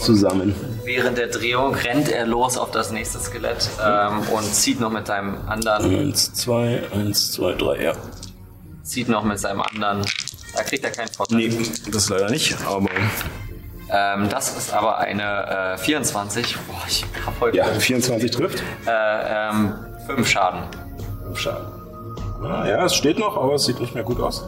zusammen. 0.00 0.54
Während 0.84 1.18
der 1.18 1.28
Drehung 1.28 1.74
rennt 1.74 2.08
er 2.08 2.26
los 2.26 2.56
auf 2.56 2.70
das 2.70 2.92
nächste 2.92 3.18
Skelett 3.18 3.68
ähm, 3.84 4.20
und 4.32 4.44
zieht 4.44 4.80
noch 4.80 4.90
mit 4.90 5.06
seinem 5.06 5.36
anderen, 5.48 5.94
Eins, 5.94 6.32
zwei, 6.34 6.82
eins, 6.92 7.32
zwei, 7.32 7.52
drei, 7.52 7.82
ja. 7.82 7.92
zieht 8.82 9.08
noch 9.08 9.24
mit 9.24 9.38
seinem 9.38 9.62
anderen. 9.62 10.02
Da 10.56 10.62
kriegt 10.62 10.84
er 10.84 10.90
keinen 10.90 11.08
Vorteil. 11.08 11.38
Nee, 11.38 11.50
das 11.92 12.08
leider 12.08 12.30
nicht, 12.30 12.56
aber 12.66 12.88
Ähm, 13.88 14.28
das 14.28 14.56
ist 14.56 14.72
aber 14.74 14.98
eine 14.98 15.74
äh, 15.74 15.78
24. 15.78 16.56
Boah, 16.66 16.82
ich 16.88 17.04
hab 17.24 17.38
heute 17.40 17.56
ja, 17.58 17.64
24 17.66 18.30
trifft. 18.32 18.62
äh, 18.86 18.90
ähm, 19.50 19.74
5 20.06 20.28
Schaden. 20.28 20.62
Schade. 21.34 21.72
Ah, 22.42 22.66
ja, 22.66 22.84
es 22.84 22.94
steht 22.94 23.18
noch, 23.18 23.36
aber 23.36 23.54
es 23.54 23.64
sieht 23.64 23.78
nicht 23.80 23.94
mehr 23.94 24.02
gut 24.02 24.20
aus. 24.20 24.44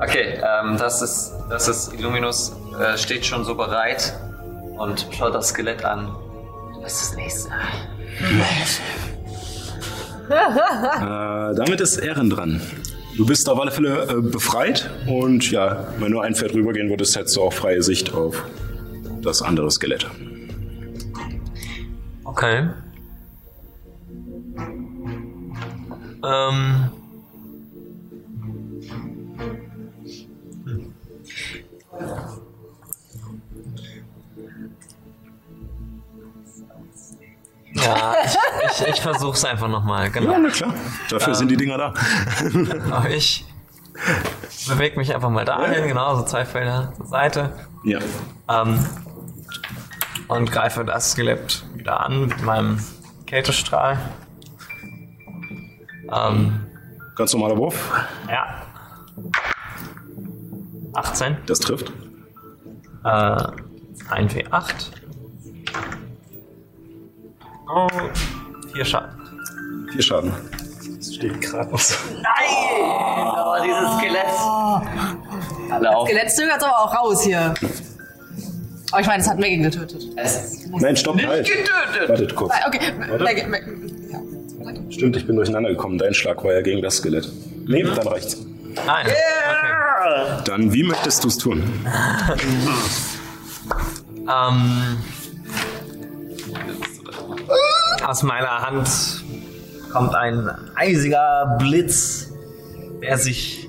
Okay, 0.00 0.40
ähm, 0.42 0.76
das 0.78 1.02
ist, 1.02 1.32
das 1.50 1.68
ist 1.68 1.92
Illuminus, 1.92 2.52
äh, 2.80 2.96
steht 2.96 3.26
schon 3.26 3.44
so 3.44 3.54
bereit 3.54 4.14
und 4.78 5.06
schaut 5.10 5.34
das 5.34 5.48
Skelett 5.48 5.84
an. 5.84 6.14
Was 6.82 7.02
ist 7.02 7.10
das 7.10 7.16
nächste? 7.16 7.50
Äh, 11.48 11.54
damit 11.54 11.80
ist 11.80 11.96
Ehren 11.96 12.28
dran. 12.30 12.60
Du 13.16 13.26
bist 13.26 13.48
auf 13.48 13.58
alle 13.58 13.70
Fälle 13.70 14.08
äh, 14.08 14.20
befreit 14.20 14.90
und 15.06 15.50
ja, 15.50 15.86
wenn 15.98 16.12
nur 16.12 16.22
ein 16.22 16.34
Pferd 16.34 16.54
rübergehen 16.54 16.88
würdest, 16.90 17.16
hättest 17.16 17.36
du 17.36 17.42
auch 17.42 17.52
freie 17.52 17.82
Sicht 17.82 18.12
auf 18.14 18.44
das 19.22 19.42
andere 19.42 19.70
Skelett. 19.70 20.06
Okay. 22.24 22.68
Ähm. 26.24 26.90
Ja, 37.84 38.14
ich, 38.24 38.80
ich, 38.80 38.88
ich 38.88 39.00
versuch's 39.00 39.44
einfach 39.44 39.68
nochmal, 39.68 40.10
genau. 40.10 40.32
Ja, 40.32 40.38
na 40.38 40.48
klar. 40.50 40.74
Dafür 41.10 41.34
sind 41.34 41.50
die 41.50 41.56
Dinger 41.56 41.78
da. 41.78 41.94
Aber 42.90 43.10
ich 43.10 43.44
bewege 44.68 44.96
mich 44.98 45.14
einfach 45.14 45.30
mal 45.30 45.44
dahin, 45.44 45.86
genau, 45.88 46.16
so 46.16 46.22
zwei 46.24 46.44
Felder 46.44 46.92
zur 46.96 47.06
Seite. 47.06 47.52
ja. 47.84 47.98
Ähm, 48.48 48.84
und 50.28 50.52
greife 50.52 50.84
das 50.84 51.12
Skelett 51.12 51.64
wieder 51.74 52.00
an 52.00 52.26
mit 52.26 52.42
meinem 52.42 52.78
Kältestrahl. 53.26 53.98
Ähm, 56.12 56.66
Ganz 57.16 57.32
normaler 57.32 57.56
Wurf. 57.56 57.90
ja. 58.28 58.62
18. 60.94 61.38
Das 61.46 61.60
trifft. 61.60 61.90
Äh, 63.04 63.08
ein 64.10 64.28
W8. 64.28 64.90
Oh, 67.74 67.88
vier 68.72 68.84
Schaden. 68.84 69.10
Vier 69.92 70.02
Schaden. 70.02 70.32
Das 70.96 71.14
steht 71.14 71.40
gerade 71.40 71.70
noch 71.70 71.78
so. 71.78 71.94
Oh, 72.82 73.54
dieses 73.62 73.98
Skelett. 73.98 75.72
Alle 75.72 75.96
auf. 75.96 76.08
Skelett 76.08 76.30
zögert 76.30 76.62
aber 76.62 76.78
auch 76.78 76.94
raus 76.94 77.22
hier. 77.22 77.54
Aber 78.90 79.00
ich 79.02 79.06
meine, 79.06 79.22
es 79.22 79.28
hat 79.28 79.38
Megan 79.38 79.62
getötet. 79.62 80.02
Es 80.16 80.66
Nein, 80.70 80.96
stopp, 80.96 81.20
halt. 81.26 81.46
getötet. 81.46 82.08
Wartet 82.08 82.34
kurz. 82.34 82.52
Ah, 82.54 82.68
Okay, 82.68 82.92
Megan, 83.18 83.50
Megan. 83.50 84.10
Ja. 84.10 84.18
Stimmt, 84.90 85.16
ich 85.16 85.26
bin 85.26 85.36
durcheinander 85.36 85.70
gekommen. 85.70 85.98
Dein 85.98 86.14
Schlag 86.14 86.42
war 86.42 86.54
ja 86.54 86.62
gegen 86.62 86.80
das 86.82 86.96
Skelett. 86.96 87.28
Nee, 87.66 87.82
dann 87.82 88.08
reicht's. 88.08 88.38
Nein. 88.86 89.06
Okay. 89.06 90.42
Dann, 90.44 90.72
wie 90.72 90.82
möchtest 90.84 91.22
du 91.24 91.28
es 91.28 91.36
tun? 91.38 91.62
Ähm, 94.30 94.98
aus 98.06 98.22
meiner 98.22 98.62
Hand 98.62 99.24
kommt 99.92 100.14
ein 100.14 100.50
eisiger 100.74 101.56
Blitz, 101.58 102.32
der 103.02 103.18
sich 103.18 103.68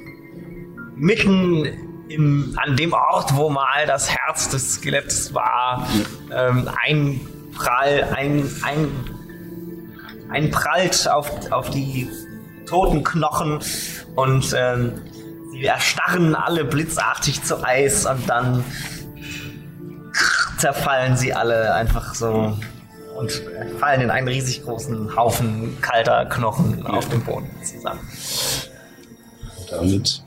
mitten 0.95 1.65
im, 2.09 2.57
an 2.57 2.75
dem 2.75 2.93
Ort, 2.93 3.36
wo 3.36 3.49
mal 3.49 3.86
das 3.88 4.09
Herz 4.09 4.49
des 4.49 4.75
Skeletts 4.75 5.34
war, 5.34 5.88
ähm, 6.32 6.69
einprall, 6.84 8.07
ein, 8.15 8.49
ein, 8.63 8.88
einprallt 10.30 11.07
auf, 11.09 11.51
auf 11.51 11.69
die 11.69 12.09
toten 12.65 13.03
Knochen 13.03 13.59
und 14.15 14.53
ähm, 14.57 15.01
sie 15.51 15.65
erstarren 15.65 16.36
alle 16.36 16.65
blitzartig 16.65 17.43
zu 17.43 17.63
Eis 17.63 18.05
und 18.05 18.30
dann 18.30 18.63
zerfallen 20.57 21.15
sie 21.15 21.34
alle 21.34 21.73
einfach 21.73 22.13
so 22.13 22.57
und 23.20 23.32
fallen 23.80 24.01
in 24.01 24.09
einen 24.09 24.28
riesig 24.28 24.63
großen 24.63 25.15
Haufen 25.15 25.78
kalter 25.82 26.26
Knochen 26.26 26.86
auf 26.86 27.07
dem 27.09 27.24
Boden 27.24 27.49
zusammen. 27.63 27.99
Damit 29.70 30.24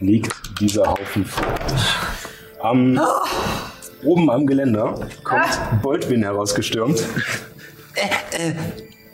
liegt 0.00 0.60
dieser 0.60 0.84
Haufen 0.86 1.24
vor. 1.24 1.46
Am, 2.60 3.00
oben 4.04 4.30
am 4.30 4.46
Geländer 4.46 5.08
kommt 5.24 5.82
Boldwin 5.82 6.22
herausgestürmt 6.22 7.02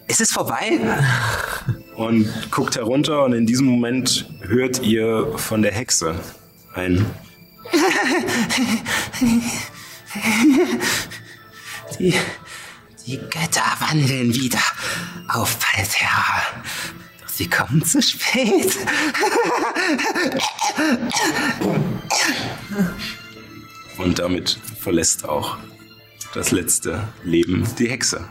Ist 0.07 0.21
es 0.21 0.31
vorbei? 0.31 0.79
und 1.97 2.29
guckt 2.51 2.77
herunter 2.77 3.25
und 3.25 3.33
in 3.33 3.47
diesem 3.47 3.67
Moment 3.67 4.29
hört 4.41 4.83
ihr 4.83 5.33
von 5.37 5.63
der 5.63 5.73
Hexe 5.73 6.15
ein 6.75 7.05
Die, 11.99 12.15
die 13.09 13.17
Götter 13.17 13.65
wandeln 13.79 14.35
wieder 14.35 14.61
auf 15.29 15.59
Palterra. 15.59 16.43
Doch 17.23 17.29
sie 17.29 17.49
kommen 17.49 17.83
zu 17.83 18.03
spät. 18.03 18.77
und 23.97 24.19
damit 24.19 24.61
verlässt 24.79 25.27
auch 25.27 25.57
das 26.35 26.51
letzte 26.51 27.09
Leben 27.25 27.67
die 27.79 27.89
Hexe. 27.89 28.29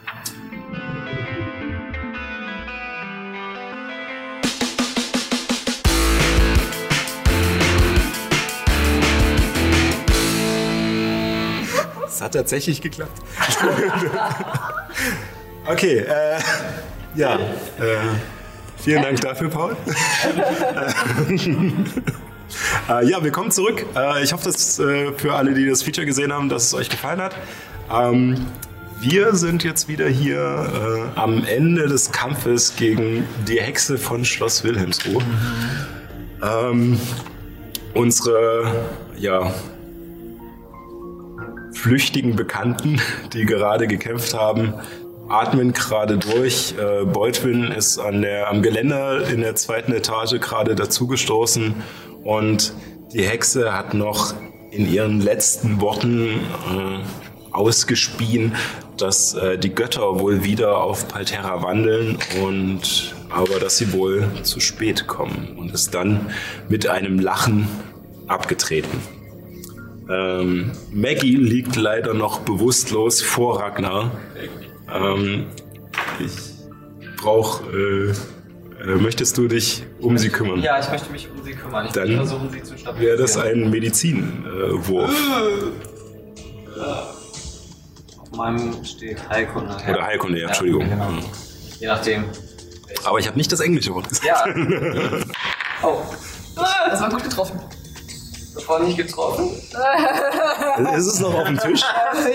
Es 12.18 12.22
hat 12.24 12.34
tatsächlich 12.34 12.82
geklappt. 12.82 13.22
okay, 15.68 16.00
äh, 16.00 16.40
ja. 17.14 17.36
Äh, 17.36 17.40
vielen 18.76 19.04
Dank 19.04 19.22
dafür, 19.22 19.50
Paul. 19.50 19.78
Äh, 22.90 23.10
ja, 23.10 23.22
willkommen 23.22 23.52
zurück. 23.52 23.86
Äh, 23.94 24.24
ich 24.24 24.32
hoffe, 24.32 24.46
dass 24.46 24.80
äh, 24.80 25.12
für 25.12 25.34
alle, 25.34 25.54
die 25.54 25.68
das 25.68 25.84
Feature 25.84 26.08
gesehen 26.08 26.32
haben, 26.32 26.48
dass 26.48 26.68
es 26.68 26.74
euch 26.74 26.88
gefallen 26.88 27.20
hat. 27.20 27.36
Ähm, 27.94 28.48
wir 29.02 29.36
sind 29.36 29.66
jetzt 29.66 29.90
wieder 29.90 30.08
hier 30.08 31.12
äh, 31.16 31.20
am 31.20 31.44
Ende 31.44 31.88
des 31.88 32.14
Kampfes 32.14 32.78
gegen 32.78 33.28
die 33.46 33.60
Hexe 33.60 33.98
von 33.98 34.24
Schloss 34.24 34.64
Wilhelmsruh. 34.64 35.20
Ähm, 36.42 36.98
unsere, 37.94 38.86
ja, 39.18 39.54
flüchtigen 41.78 42.36
Bekannten, 42.36 43.00
die 43.34 43.46
gerade 43.46 43.88
gekämpft 43.88 44.34
haben, 44.34 44.74
atmen 45.30 45.74
gerade 45.74 46.18
durch. 46.18 46.74
Äh, 46.78 47.06
Beutwin 47.06 47.72
ist 47.72 48.00
an 48.00 48.22
der, 48.22 48.50
am 48.50 48.62
Geländer 48.62 49.28
in 49.28 49.42
der 49.42 49.56
zweiten 49.56 49.94
Etage 49.94 50.40
gerade 50.40 50.76
dazugestoßen 50.76 51.76
und 52.24 52.74
die 53.14 53.24
Hexe 53.24 53.74
hat 53.74 53.94
noch 53.94 54.34
in 54.72 54.92
ihren 54.92 55.22
letzten 55.22 55.80
Worten 55.80 56.28
äh, 56.30 57.54
ausgespien, 57.54 58.56
dass 58.98 59.34
äh, 59.34 59.58
die 59.58 59.74
Götter 59.74 60.20
wohl 60.20 60.44
wieder 60.44 60.78
auf 60.78 61.08
Palterra 61.08 61.64
wandeln 61.64 62.18
und 62.44 63.16
aber 63.30 63.60
dass 63.60 63.78
sie 63.78 63.94
wohl 63.94 64.28
zu 64.44 64.60
spät 64.60 65.08
kommen 65.08 65.56
und 65.58 65.74
ist 65.74 65.94
dann 65.94 66.28
mit 66.70 66.88
einem 66.88 67.20
Lachen 67.20 67.68
abgetreten. 68.28 69.17
Ähm, 70.10 70.72
Maggie 70.92 71.36
liegt 71.36 71.76
leider 71.76 72.14
noch 72.14 72.40
bewusstlos 72.40 73.22
vor 73.22 73.60
Ragnar. 73.60 74.12
Ähm, 74.94 75.48
ich 76.20 76.32
brauch. 77.18 77.62
Äh, 77.74 78.14
äh, 78.80 78.96
möchtest 78.96 79.38
du 79.38 79.48
dich 79.48 79.84
um 80.00 80.18
sie 80.18 80.30
kümmern? 80.30 80.62
Ja, 80.62 80.80
ich 80.80 80.90
möchte 80.90 81.12
mich 81.12 81.28
um 81.30 81.44
sie 81.44 81.54
kümmern. 81.54 81.88
Ich 81.88 81.94
Dann 81.94 82.08
möchte 82.10 82.28
versuchen, 82.28 82.50
sie 82.52 82.64
zu 82.64 82.78
stabilisieren. 82.78 83.00
Wäre 83.00 83.18
das 83.18 83.38
ein 83.38 83.70
Medizinwurf? 83.70 85.12
Auf 88.20 88.32
meinem 88.38 88.86
steht 88.86 89.28
Heilkunde. 89.30 89.76
Oder 89.90 90.06
Heilkunde, 90.06 90.40
ja, 90.40 90.48
Entschuldigung. 90.48 90.88
genau. 90.88 91.10
Je 91.80 91.88
nachdem. 91.88 92.26
Aber 93.04 93.20
ich 93.20 93.28
habe 93.28 93.38
nicht 93.38 93.52
das 93.52 93.60
englische 93.62 93.94
Wort 93.94 94.10
gesagt. 94.10 94.28
Ja. 94.28 94.46
oh. 95.84 96.02
Das 96.56 97.02
war 97.02 97.10
gut 97.10 97.24
getroffen. 97.24 97.60
Davon 98.58 98.86
nicht 98.86 98.98
getroffen? 98.98 99.50
Ist 100.98 101.06
es 101.08 101.20
noch 101.20 101.34
auf 101.34 101.48
dem 101.48 101.58
Tisch? 101.60 101.82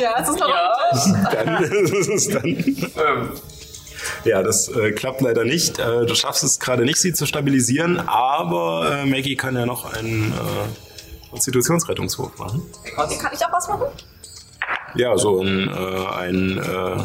ja, 0.01 0.15
es 0.21 0.29
ist 0.29 0.39
noch 0.39 0.49
Ja. 0.49 1.31
Dann 1.33 1.65
ist 1.65 2.09
es 2.09 2.29
dann. 2.29 2.47
Ähm, 2.47 3.31
Ja, 4.25 4.43
das 4.43 4.69
äh, 4.69 4.93
klappt 4.93 5.21
leider 5.21 5.45
nicht. 5.45 5.79
Äh, 5.79 6.07
du 6.07 6.15
schaffst 6.15 6.43
es 6.45 6.59
gerade 6.59 6.85
nicht, 6.85 6.99
sie 6.99 7.13
zu 7.13 7.27
stabilisieren, 7.27 8.01
aber 8.01 9.03
äh, 9.03 9.07
Maggie 9.07 9.37
kann 9.37 9.55
ja 9.57 9.67
noch 9.67 9.93
einen 9.93 10.33
äh, 10.33 11.31
Konstitutionsrettungswurf 11.31 12.37
machen. 12.39 12.63
Kann 12.97 13.09
ich 13.11 13.45
auch 13.47 13.53
was 13.53 13.69
machen? 13.69 13.87
Ja, 14.95 15.17
so 15.17 15.41
ein, 15.41 15.69
äh, 16.59 16.97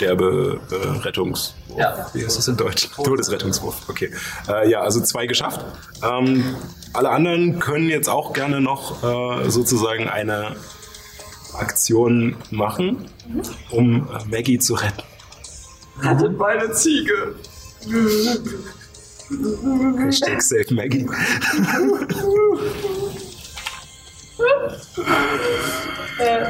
ein 0.00 0.18
äh, 0.18 0.58
Sterbe-Rettungswurf. 0.68 1.54
Ja. 1.76 2.06
Wie 2.12 2.24
heißt 2.24 2.38
das 2.38 2.48
in 2.48 2.56
Deutsch? 2.56 2.88
Todesrettungswurf. 2.96 3.88
Okay. 3.88 4.10
Äh, 4.48 4.70
ja, 4.70 4.80
also 4.80 5.00
zwei 5.00 5.26
geschafft. 5.26 5.64
Ähm, 6.02 6.56
alle 6.92 7.10
anderen 7.10 7.58
können 7.58 7.88
jetzt 7.88 8.08
auch 8.08 8.32
gerne 8.32 8.60
noch 8.60 9.02
äh, 9.02 9.50
sozusagen 9.50 10.08
eine 10.08 10.56
Aktion 11.54 12.36
machen, 12.50 13.08
um 13.70 14.08
äh, 14.08 14.24
Maggie 14.30 14.58
zu 14.58 14.74
retten. 14.74 15.02
rettet 16.02 16.38
meine 16.38 16.72
Ziege. 16.72 17.34
Hashtag 19.98 20.42
Save 20.42 20.74
Maggie. 20.74 21.06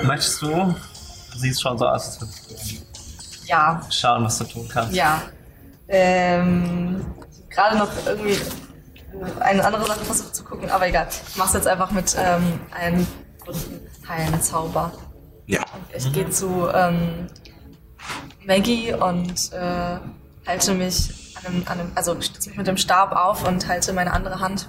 Möchtest 0.04 0.42
du? 0.42 0.48
Du 0.48 1.38
siehst 1.38 1.62
schon 1.62 1.78
so 1.78 1.86
aus, 1.86 2.18
als 2.20 2.20
würdest 2.20 2.77
Ja, 3.48 3.80
schauen, 3.90 4.24
was 4.24 4.38
du 4.38 4.44
tun 4.44 4.68
kannst. 4.68 4.94
ja. 4.94 5.22
Ähm, 5.88 7.04
gerade 7.48 7.78
noch 7.78 7.88
irgendwie 8.06 8.36
eine 9.40 9.64
andere 9.64 9.86
Sache 9.86 10.04
versucht 10.04 10.36
zu 10.36 10.44
gucken, 10.44 10.70
aber 10.70 10.86
egal. 10.86 11.08
Ich 11.28 11.36
mach's 11.36 11.54
jetzt 11.54 11.66
einfach 11.66 11.90
mit 11.90 12.14
ähm, 12.18 12.60
einem 12.78 13.06
bunten 13.44 13.80
Heilenzauber. 14.06 14.92
Ja. 15.46 15.62
Ich 15.96 16.12
gehe 16.12 16.28
zu 16.28 16.68
ähm, 16.74 17.26
Maggie 18.44 18.92
und 18.92 19.52
äh, 19.52 19.98
halte 20.46 20.74
mich 20.74 21.34
an 21.36 21.46
einem, 21.46 21.62
an 21.66 21.80
einem, 21.80 21.92
also 21.94 22.20
stütze 22.20 22.50
mich 22.50 22.58
mit 22.58 22.66
dem 22.66 22.76
Stab 22.76 23.12
auf 23.12 23.48
und 23.48 23.66
halte 23.66 23.92
meine 23.94 24.12
andere 24.12 24.40
Hand 24.40 24.68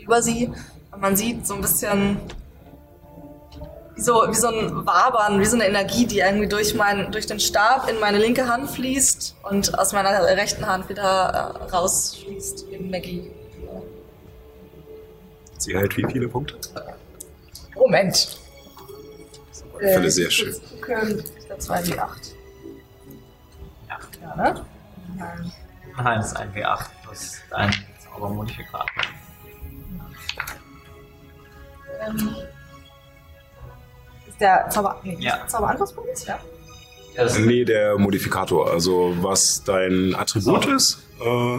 über 0.00 0.22
sie. 0.22 0.50
Und 0.90 1.00
man 1.00 1.16
sieht 1.16 1.46
so 1.46 1.54
ein 1.54 1.60
bisschen 1.60 2.18
wie 3.94 4.00
so, 4.00 4.24
wie 4.28 4.34
so 4.34 4.48
ein 4.48 4.86
Wabern, 4.86 5.40
wie 5.40 5.44
so 5.44 5.56
eine 5.56 5.66
Energie, 5.66 6.06
die 6.06 6.20
irgendwie 6.20 6.48
durch, 6.48 6.74
mein, 6.74 7.12
durch 7.12 7.26
den 7.26 7.40
Stab 7.40 7.88
in 7.90 8.00
meine 8.00 8.18
linke 8.18 8.46
Hand 8.48 8.70
fließt 8.70 9.36
und 9.42 9.78
aus 9.78 9.92
meiner 9.92 10.22
rechten 10.22 10.66
Hand 10.66 10.88
wieder 10.88 11.58
äh, 11.60 11.70
rausfließt 11.70 12.68
in 12.70 12.90
Maggie. 12.90 13.30
Sie 15.58 15.76
hält 15.76 15.96
wie 15.96 16.04
viele 16.10 16.28
Punkte? 16.28 16.58
Moment. 17.76 18.38
Fälle 19.78 20.10
sehr 20.10 20.30
schön. 20.30 20.54
Gucken, 20.80 21.24
ich 21.38 21.46
glaube 21.46 21.60
2 21.60 21.86
wie 21.86 21.98
8. 21.98 22.34
Ja, 24.22 24.36
ne? 24.36 24.64
Nein. 25.16 25.52
Nein, 25.96 26.18
das 26.18 26.26
ist 26.28 26.36
ein 26.36 26.52
W8 26.54 26.86
plus 27.04 27.36
dein 27.50 27.74
Zaubermodifikator. 28.02 28.86
Ähm, 32.00 32.16
ist 32.16 32.61
der 34.42 34.68
Zauber, 34.70 34.96
nee, 35.02 35.16
Ja. 35.20 35.46
Zauberangriffspunkt? 35.46 36.10
Ja. 36.26 36.38
Ja, 37.14 37.24
das 37.24 37.38
Nee, 37.38 37.64
der 37.64 37.98
Modifikator. 37.98 38.70
Also 38.70 39.14
was 39.20 39.62
dein 39.64 40.14
Attribut 40.14 40.66
ist. 40.66 40.98
Äh, 41.20 41.58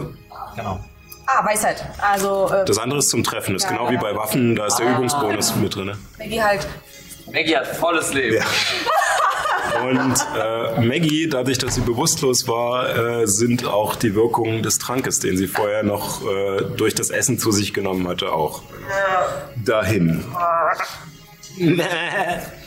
Genau. 0.56 0.78
Ah, 1.26 1.44
Weisheit. 1.44 1.84
Also, 2.00 2.48
äh, 2.52 2.64
das 2.64 2.78
andere 2.78 2.98
ist 3.00 3.08
zum 3.10 3.24
Treffen. 3.24 3.54
Das 3.54 3.64
ist 3.64 3.70
Ja, 3.70 3.76
genau 3.76 3.90
wie 3.90 3.96
bei 3.96 4.14
Waffen. 4.14 4.54
Da 4.54 4.66
ist 4.66 4.76
der 4.76 4.90
Übungsbonus 4.90 5.56
mit 5.56 5.74
drin. 5.74 5.92
Maggie 6.18 6.40
halt. 6.42 6.66
Maggie 7.32 7.56
hat 7.56 7.66
volles 7.66 8.12
Leben. 8.12 8.36
Ja. 8.36 8.44
Und 9.82 10.14
äh, 10.38 10.80
Maggie, 10.82 11.28
dadurch, 11.28 11.58
dass 11.58 11.74
sie 11.74 11.80
bewusstlos 11.80 12.46
war, 12.46 13.22
äh, 13.22 13.26
sind 13.26 13.66
auch 13.66 13.96
die 13.96 14.14
Wirkungen 14.14 14.62
des 14.62 14.78
Trankes, 14.78 15.18
den 15.18 15.36
sie 15.36 15.48
vorher 15.48 15.82
noch 15.82 16.22
äh, 16.22 16.62
durch 16.76 16.94
das 16.94 17.10
Essen 17.10 17.38
zu 17.38 17.50
sich 17.50 17.74
genommen 17.74 18.06
hatte, 18.06 18.32
auch 18.32 18.62
dahin. 19.56 20.24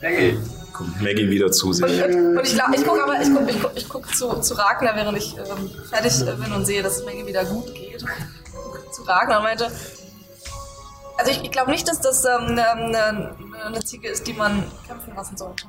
Maggie. 0.00 0.38
Kommt 0.72 1.00
Maggie 1.00 1.30
wieder 1.30 1.50
zu 1.50 1.72
sich. 1.72 1.84
und, 1.84 2.36
und 2.36 2.44
ich 2.44 2.54
ich 2.54 2.86
gucke 2.86 3.02
aber, 3.02 3.20
ich 3.20 3.32
gucke 3.32 3.50
ich 3.50 3.62
guck, 3.62 3.72
ich 3.76 3.88
guck 3.88 4.14
zu, 4.14 4.40
zu 4.40 4.54
Ragnar, 4.54 4.94
während 4.94 5.16
ich 5.16 5.36
ähm, 5.38 5.70
fertig 5.88 6.12
bin 6.24 6.52
und 6.52 6.66
sehe, 6.66 6.82
dass 6.82 6.98
es 6.98 7.04
Maggie 7.04 7.26
wieder 7.26 7.44
gut 7.44 7.74
geht. 7.74 8.04
Guck 8.52 8.92
Zu 8.92 9.02
Ragnar 9.02 9.38
und 9.38 9.44
meinte, 9.44 9.70
also 11.18 11.30
ich, 11.30 11.42
ich 11.42 11.50
glaube 11.50 11.70
nicht, 11.70 11.88
dass 11.88 12.00
das 12.00 12.24
ähm, 12.26 12.48
eine, 12.48 12.70
eine, 12.70 13.36
eine 13.64 13.80
Ziege 13.84 14.08
ist, 14.08 14.26
die 14.26 14.34
man 14.34 14.64
kämpfen 14.86 15.14
lassen 15.14 15.36
sollte. 15.36 15.64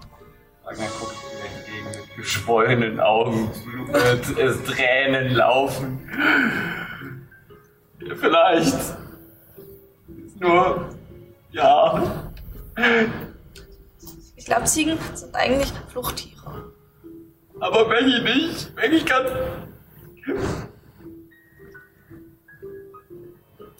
Ragnar 0.65 0.87
guckt 0.99 1.15
dir 1.31 1.57
entgegen 1.57 2.01
mit 2.01 2.15
geschwollenen 2.17 2.99
Augen, 2.99 3.49
Blut, 3.87 4.37
es 4.37 4.63
Tränen 4.65 5.33
laufen. 5.33 6.09
Vielleicht. 8.19 8.75
Nur, 10.39 10.89
ja. 11.51 12.03
Ich 14.47 14.53
glaube, 14.53 14.65
Ziegen 14.65 14.97
sind 15.13 15.35
eigentlich 15.35 15.73
Fluchttiere. 15.91 16.71
Aber 17.59 17.85
Maggie 17.89 18.21
nicht. 18.21 18.73
Maggie 18.77 19.03
kann. 19.03 19.25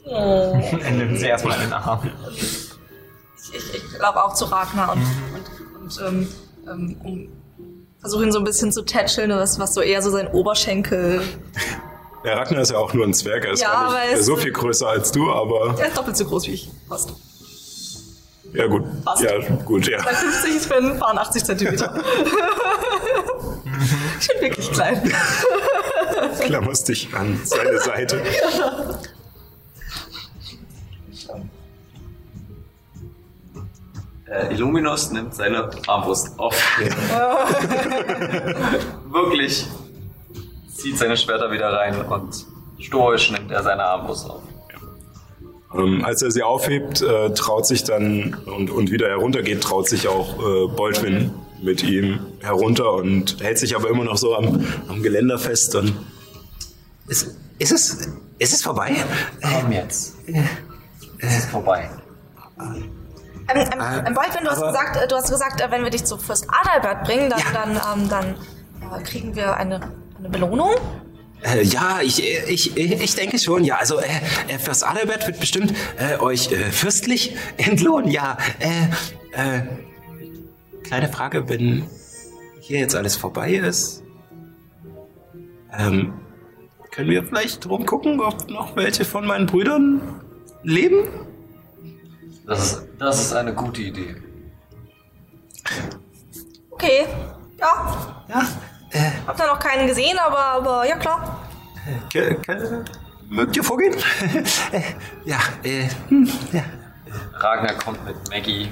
Er 0.10 0.91
nimmt 0.91 1.19
sie 1.19 1.27
erstmal 1.27 1.56
in 1.56 1.64
den 1.64 1.73
Arm. 1.73 2.10
Ich, 2.34 2.69
ich, 3.53 3.76
ich 3.76 3.94
glaube 3.98 4.23
auch 4.23 4.34
zu 4.34 4.44
Ragnar 4.45 4.94
und, 4.94 5.06
und, 5.34 5.81
und 5.81 6.02
ähm, 6.06 6.27
ähm, 6.69 7.02
um, 7.03 7.30
versuche 7.99 8.23
ihn 8.26 8.31
so 8.34 8.39
ein 8.39 8.45
bisschen 8.45 8.73
zu 8.73 8.84
tätscheln, 8.84 9.31
was, 9.31 9.60
was 9.60 9.73
so 9.73 9.80
eher 9.80 10.02
so 10.02 10.10
sein 10.10 10.27
Oberschenkel. 10.27 11.22
Der 12.26 12.38
Ragnar 12.38 12.61
ist 12.61 12.72
ja 12.72 12.77
auch 12.77 12.94
nur 12.94 13.06
ein 13.06 13.14
Zwerg. 13.14 13.45
Er 13.45 13.53
ist 13.53 13.61
Ja, 13.61 13.72
gar 13.72 14.06
nicht 14.11 14.23
so 14.23 14.35
viel 14.35 14.52
größer 14.52 14.88
als 14.89 15.14
du, 15.14 15.31
aber 15.31 15.76
Er 15.80 15.88
ist 15.88 15.98
doppelt 15.98 16.18
so 16.18 16.26
groß 16.26 16.48
wie 16.48 16.52
ich. 16.52 16.69
Fast. 16.89 17.14
Ja 18.58 18.68
gut. 18.68 18.84
Passt. 19.06 19.22
Ja, 19.22 19.32
gut, 19.66 19.88
ja. 19.88 20.04
Bei 20.04 20.14
50, 20.14 20.56
ich 20.56 20.70
bin 20.70 21.02
80 21.02 21.44
Zentimeter. 21.44 21.94
ich 24.20 24.28
bin 24.28 24.42
wirklich 24.42 24.72
klein. 24.72 25.14
Klammerst 26.40 26.88
dich 26.90 27.14
an 27.14 27.40
seine 27.44 27.80
Seite. 27.80 28.22
Äh, 34.30 34.54
Illuminus 34.54 35.12
nimmt 35.12 35.34
seine 35.34 35.70
Armbrust 35.88 36.38
auf. 36.38 36.54
Wirklich. 39.10 39.66
Zieht 40.74 40.98
seine 40.98 41.16
Schwerter 41.16 41.50
wieder 41.52 41.72
rein 41.72 42.02
und 42.02 42.46
stoisch 42.80 43.32
nimmt 43.32 43.52
er 43.52 43.64
seine 43.64 43.84
Armbrust 43.84 44.30
auf. 44.30 44.42
Ähm, 45.73 46.06
als 46.06 46.22
er 46.22 46.31
sie 46.31 46.44
aufhebt, 46.44 47.02
äh, 47.02 47.34
traut 47.34 47.65
sich 47.65 47.84
dann 47.84 48.35
und, 48.45 48.69
und 48.69 48.91
wieder 48.91 49.10
heruntergeht, 49.10 49.61
traut 49.61 49.89
sich 49.89 50.07
auch 50.07 50.39
äh, 50.39 50.68
Baldwin 50.68 51.31
mit 51.61 51.84
ihm 51.84 52.19
herunter 52.41 52.94
und 52.94 53.41
hält 53.41 53.57
sich 53.57 53.76
aber 53.76 53.89
immer 53.89 54.03
noch 54.03 54.18
so 54.18 54.35
am, 54.35 54.65
am 54.88 55.03
Geländer 55.03 55.38
fest. 55.38 55.76
Und 55.76 55.94
Ist, 57.07 57.35
ist, 57.60 57.72
es, 57.72 58.10
ist 58.39 58.53
es 58.53 58.61
vorbei? 58.61 58.95
Komm 59.41 59.72
jetzt. 59.72 60.15
Es 61.19 61.38
ist 61.38 61.49
vorbei. 61.49 61.89
Ähm, 62.60 62.91
ähm, 63.49 64.06
ähm, 64.06 64.14
Baldwin, 64.14 64.44
du 64.44 64.52
hast 64.52 64.61
gesagt, 64.61 64.98
äh, 64.98 65.07
du 65.07 65.15
hast 65.15 65.30
gesagt, 65.30 65.61
äh, 65.61 65.72
wenn 65.72 65.84
wir 65.84 65.89
dich 65.89 66.03
zu 66.03 66.18
Fürst 66.18 66.48
Adalbert 66.49 67.06
bringen, 67.06 67.30
dann, 67.30 67.41
dann, 67.53 67.99
ähm, 68.02 68.10
dann 68.10 68.35
äh, 68.99 69.03
kriegen 69.03 69.35
wir 69.35 69.56
eine, 69.56 69.81
eine 70.18 70.30
Belohnung. 70.30 70.72
Äh, 71.48 71.64
ja, 71.64 72.02
ich, 72.02 72.22
ich, 72.24 72.76
ich 72.78 73.15
denke 73.15 73.40
schon, 73.40 73.64
ja. 73.64 73.78
Also, 73.78 73.99
äh, 73.99 74.06
äh, 74.48 74.60
Fürst 74.60 74.86
Adalbert 74.86 75.28
wird 75.28 75.40
bestimmt 75.40 75.74
äh, 75.98 76.18
euch 76.18 76.52
äh, 76.52 76.72
fürstlich 76.72 77.36
entlohnen, 77.57 78.11
ja. 78.11 78.38
Äh, 78.60 79.57
äh, 79.57 79.61
kleine 80.84 81.07
Frage, 81.10 81.48
wenn 81.48 81.84
hier 82.60 82.80
jetzt 82.80 82.95
alles 82.95 83.15
vorbei 83.15 83.53
ist, 83.53 84.03
ähm, 85.78 86.14
können 86.91 87.10
wir 87.10 87.24
vielleicht 87.24 87.64
drum 87.64 87.86
gucken, 87.86 88.19
ob 88.19 88.49
noch 88.49 88.76
welche 88.76 89.06
von 89.06 89.26
meinen 89.26 89.45
Brüdern 89.45 90.02
leben? 90.64 91.07
Das 92.45 92.60
ist, 92.60 92.88
das 92.98 93.22
ist 93.22 93.34
eine 93.34 93.53
gute 93.53 93.82
Idee. 93.82 94.15
Okay, 96.72 97.06
ja. 97.60 98.26
Ja. 98.30 98.48
Äh, 98.91 99.11
Hab 99.26 99.38
da 99.38 99.47
noch 99.47 99.59
keinen 99.59 99.88
gesehen, 99.88 100.18
aber, 100.18 100.38
aber 100.39 100.88
ja 100.88 100.95
klar. 100.97 101.47
ke- 102.11 102.38
mögt 103.30 103.55
ihr 103.57 103.64
vorgehen? 103.64 103.93
äh, 104.72 104.81
ja, 105.26 105.38
äh, 105.64 105.88
hm, 106.09 106.30
ja. 106.53 106.64
Ragnar 107.34 107.73
kommt 107.76 108.03
mit 108.05 108.15
Maggie 108.30 108.69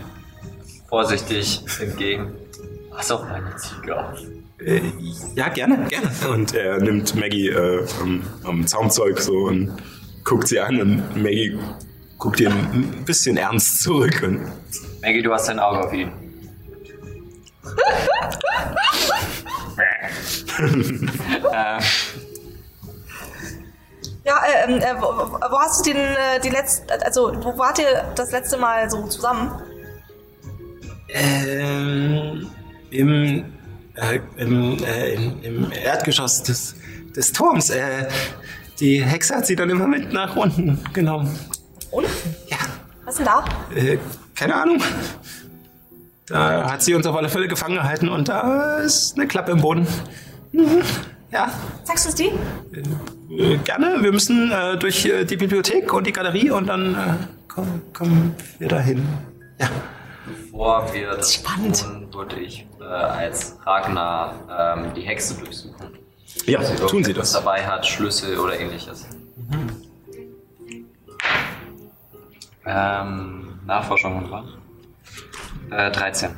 vorsichtig 0.89 1.63
entgegen. 1.81 2.33
Pass 2.91 3.11
auf 3.11 3.23
meine 3.27 3.55
Ziege 3.57 3.97
auf. 3.97 4.17
Äh, 4.59 4.81
ja, 5.35 5.49
gerne, 5.49 5.85
gerne. 5.89 6.09
Und 6.31 6.53
er 6.53 6.77
nimmt 6.79 7.13
Maggie 7.15 7.49
äh, 7.49 7.85
am, 8.01 8.23
am 8.43 8.65
Zaumzeug 8.65 9.19
so 9.19 9.33
und 9.33 9.71
guckt 10.23 10.47
sie 10.47 10.59
an 10.59 10.79
und 10.81 11.15
Maggie 11.21 11.59
guckt 12.17 12.39
ihn 12.39 12.47
ein 12.51 13.03
bisschen 13.05 13.35
ernst 13.37 13.83
zurück. 13.83 14.21
Und 14.23 14.49
Maggie, 15.01 15.21
du 15.21 15.33
hast 15.33 15.49
dein 15.49 15.59
Auge 15.59 15.85
auf 15.85 15.93
ihn. 15.93 16.09
äh, 19.77 20.09
Ja, 24.25 24.41
äh, 24.43 24.71
ähm, 24.71 24.79
äh, 24.79 24.95
wo, 24.99 25.05
wo 25.05 25.59
hast 25.59 25.85
du 25.85 25.93
den, 25.93 26.01
äh, 26.01 26.39
die 26.43 26.49
letzte, 26.49 27.05
also 27.05 27.31
wo 27.43 27.57
wart 27.57 27.77
ihr 27.77 28.11
das 28.15 28.31
letzte 28.31 28.57
Mal 28.57 28.89
so 28.89 29.05
zusammen? 29.07 29.51
Ähm, 31.09 32.49
im, 32.89 33.45
äh, 33.95 34.19
im, 34.37 34.83
äh, 34.83 35.13
im, 35.13 35.43
im 35.43 35.71
Erdgeschoss 35.71 36.41
des, 36.43 36.75
des 37.15 37.31
Turms. 37.31 37.69
Äh, 37.69 38.07
die 38.79 39.03
Hexe 39.03 39.35
hat 39.35 39.45
sie 39.45 39.55
dann 39.55 39.69
immer 39.69 39.87
mit 39.87 40.11
nach 40.11 40.35
unten 40.35 40.83
genommen. 40.91 41.37
Unten? 41.91 42.11
Ja, 42.47 42.57
Was 43.05 43.17
denn 43.17 43.25
da? 43.25 43.45
äh, 43.75 43.97
keine 44.33 44.55
Ahnung. 44.55 44.81
Da 46.27 46.71
hat 46.71 46.81
sie 46.81 46.95
uns 46.95 47.05
auf 47.05 47.15
alle 47.15 47.29
Fälle 47.29 47.47
gefangen 47.47 47.75
gehalten 47.75 48.09
und 48.09 48.27
da 48.27 48.77
ist 48.77 49.15
eine 49.17 49.27
Klappe 49.27 49.51
im 49.51 49.61
Boden. 49.61 49.87
Mhm. 50.51 50.81
Ja, 51.31 51.51
Zeigst 51.83 52.05
du 52.05 52.09
uns 52.09 52.15
die? 52.15 52.31
äh, 53.35 53.57
gerne. 53.57 53.97
Wir 54.01 54.11
müssen 54.11 54.51
äh, 54.51 54.77
durch 54.77 55.05
äh, 55.05 55.25
die 55.25 55.35
Bibliothek 55.37 55.91
und 55.93 56.07
die 56.07 56.13
Galerie 56.13 56.49
und 56.51 56.67
dann 56.67 56.95
äh, 56.95 57.47
kommen, 57.47 57.81
kommen 57.93 58.35
wir 58.57 58.67
dahin. 58.69 59.05
Ja. 59.59 59.67
bevor 60.25 60.91
wir 60.93 61.11
das 61.15 61.33
Spannend. 61.33 61.81
tun, 61.81 62.07
würde 62.13 62.37
ich 62.39 62.65
äh, 62.79 62.83
als 62.85 63.57
Ragnar 63.65 64.75
ähm, 64.77 64.93
die 64.95 65.01
Hexe 65.01 65.35
durchsuchen. 65.37 65.87
ja, 66.45 66.59
Ob 66.59 66.87
tun 66.87 67.03
Sie 67.03 67.13
das. 67.13 67.33
dabei 67.33 67.65
hat, 67.65 67.85
Schlüssel 67.85 68.37
oder 68.39 68.57
ähnliches. 68.59 69.05
Ähm, 72.65 73.59
Nachforschung 73.65 74.29
war? 74.31 74.45
Äh, 75.71 75.91
13. 75.91 76.29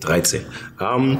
13. 0.00 0.42
Ähm, 0.80 1.18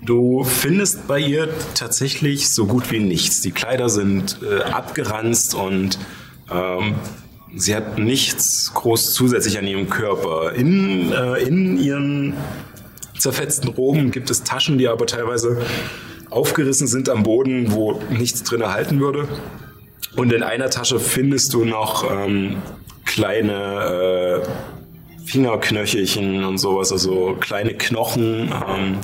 du 0.00 0.44
findest 0.44 1.06
bei 1.08 1.18
ihr 1.18 1.48
tatsächlich 1.74 2.50
so 2.50 2.66
gut 2.66 2.90
wie 2.90 3.00
nichts. 3.00 3.40
Die 3.40 3.50
Kleider 3.50 3.88
sind 3.88 4.38
äh, 4.42 4.62
abgeranzt 4.62 5.54
und 5.54 5.98
ähm, 6.50 6.94
sie 7.54 7.74
hat 7.74 7.98
nichts 7.98 8.72
groß 8.74 9.14
zusätzlich 9.14 9.58
an 9.58 9.66
ihrem 9.66 9.88
Körper. 9.88 10.52
In, 10.52 11.12
äh, 11.12 11.42
in 11.42 11.78
ihren 11.78 12.34
zerfetzten 13.18 13.68
Roben 13.68 14.10
gibt 14.10 14.30
es 14.30 14.42
Taschen, 14.42 14.78
die 14.78 14.88
aber 14.88 15.06
teilweise 15.06 15.62
aufgerissen 16.30 16.86
sind 16.86 17.08
am 17.08 17.22
Boden, 17.22 17.72
wo 17.72 18.00
nichts 18.10 18.42
drin 18.42 18.62
erhalten 18.62 19.00
würde. 19.00 19.28
Und 20.16 20.32
in 20.32 20.42
einer 20.42 20.70
Tasche 20.70 20.98
findest 20.98 21.54
du 21.54 21.64
noch 21.64 22.10
ähm, 22.10 22.56
kleine 23.04 24.42
äh, 24.42 24.48
Fingerknöchelchen 25.24 26.44
und 26.44 26.58
sowas, 26.58 26.92
also 26.92 27.36
kleine 27.40 27.74
Knochen, 27.74 28.52
ähm, 28.68 28.98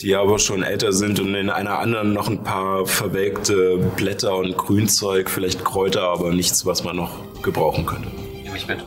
die 0.00 0.14
aber 0.14 0.38
schon 0.38 0.62
älter 0.62 0.92
sind 0.92 1.20
und 1.20 1.34
in 1.34 1.50
einer 1.50 1.78
anderen 1.78 2.12
noch 2.12 2.28
ein 2.28 2.42
paar 2.42 2.86
verwelkte 2.86 3.78
Blätter 3.96 4.36
und 4.36 4.56
Grünzeug, 4.56 5.30
vielleicht 5.30 5.64
Kräuter, 5.64 6.02
aber 6.02 6.32
nichts, 6.32 6.66
was 6.66 6.84
man 6.84 6.96
noch 6.96 7.42
gebrauchen 7.42 7.86
könnte. 7.86 8.08
Nehme 8.42 8.56
ich 8.56 8.66
mit. 8.66 8.84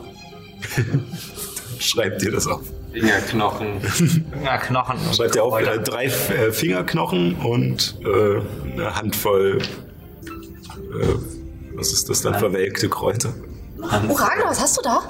Schreibt 1.80 2.22
dir 2.22 2.32
das 2.32 2.46
auf. 2.46 2.60
Fingerknochen. 2.92 3.80
Ja, 4.44 4.58
Knochen. 4.58 4.98
und 5.06 5.14
Schreibt 5.14 5.34
dir 5.34 5.44
auf 5.44 5.60
äh, 5.60 5.78
drei 5.78 6.06
äh, 6.06 6.52
Fingerknochen 6.52 7.34
und 7.34 7.96
äh, 8.02 8.72
eine 8.72 8.94
Handvoll, 8.94 9.58
äh, 9.58 11.06
was 11.74 11.92
ist 11.92 12.08
das 12.08 12.22
dann, 12.22 12.34
verwelkte 12.34 12.88
Kräuter. 12.88 13.34
Ragnar, 13.80 14.50
was 14.50 14.60
hast 14.60 14.78
du 14.78 14.82
da? 14.82 15.02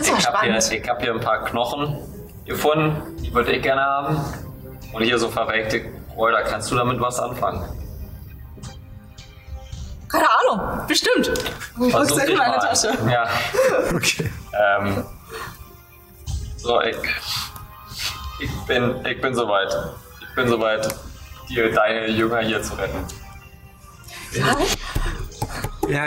Ich 0.00 0.26
habe 0.26 0.40
hier, 0.40 0.56
ich 0.56 0.88
hab 0.88 1.02
hier 1.02 1.12
ein 1.12 1.20
paar 1.20 1.44
Knochen 1.44 1.98
gefunden, 2.46 3.16
die 3.22 3.32
würde 3.32 3.52
ich 3.52 3.62
gerne 3.62 3.82
haben. 3.82 4.20
Und 4.92 5.02
hier 5.02 5.18
so 5.18 5.28
verwelkte 5.28 5.82
Kräuter. 6.14 6.42
Kannst 6.42 6.70
du 6.70 6.74
damit 6.74 7.00
was 7.00 7.18
anfangen? 7.20 7.64
Keine 10.08 10.26
Ahnung, 10.28 10.86
bestimmt. 10.88 11.30
Ich 11.80 11.92
Versuch 11.92 12.18
in 12.24 12.36
meine. 12.36 12.58
Tasche. 12.58 12.92
Ja. 13.08 13.28
Okay. 13.94 14.30
Ähm, 14.52 15.04
so, 16.56 16.80
ich, 16.82 16.96
ich, 18.40 18.50
bin, 18.66 19.06
ich 19.06 19.20
bin 19.20 19.34
soweit. 19.34 19.72
Ich 20.20 20.34
bin 20.34 20.48
soweit, 20.48 20.92
dir 21.48 21.72
deine 21.72 22.08
Jünger 22.08 22.40
hier 22.40 22.60
zu 22.60 22.74
retten. 22.74 23.06
Ja, 24.32 24.56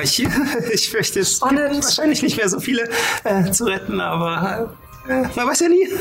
ich, 0.03 0.25
ich 0.73 0.89
fürchte, 0.89 1.19
es 1.21 1.37
Spannend. 1.37 1.71
gibt 1.71 1.83
wahrscheinlich 1.85 2.21
nicht 2.21 2.37
mehr 2.37 2.49
so 2.49 2.59
viele 2.59 2.89
äh, 3.23 3.51
zu 3.51 3.65
retten, 3.65 3.99
aber 3.99 4.75
äh, 5.07 5.23
man 5.35 5.47
weiß 5.47 5.59
ja 5.61 5.69
nie. 5.69 5.87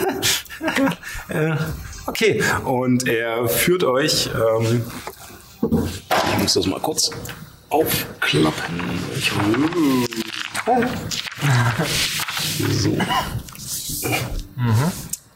Äh, 1.28 1.56
okay, 2.06 2.40
und 2.64 3.08
er 3.08 3.48
führt 3.48 3.82
euch. 3.82 4.30
Ähm, 4.32 4.84
ich 5.62 6.38
muss 6.38 6.54
das 6.54 6.66
mal 6.66 6.78
kurz 6.78 7.10
aufklappen. 7.68 8.80
Ich, 9.16 9.32
so. 12.70 12.96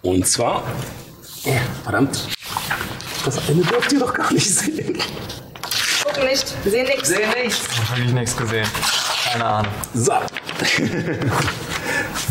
Und 0.03 0.27
zwar. 0.27 0.63
Oh, 1.45 1.57
verdammt. 1.83 2.29
Das 3.25 3.49
eine 3.49 3.63
dürft 3.63 3.93
ihr 3.93 3.99
doch 4.01 4.15
gar 4.15 4.33
nicht 4.33 4.49
sehen. 4.55 4.99
Gucken 6.17 6.31
nicht, 6.31 6.55
sehen 6.65 6.87
nichts. 6.87 7.09
Sehe 7.09 7.29
nichts. 7.43 7.61
Hab 7.91 7.99
ich 7.99 8.13
nichts 8.13 8.37
gesehen. 8.37 8.67
Keine 9.31 9.45
Ahnung. 9.45 9.73
So. 9.93 10.13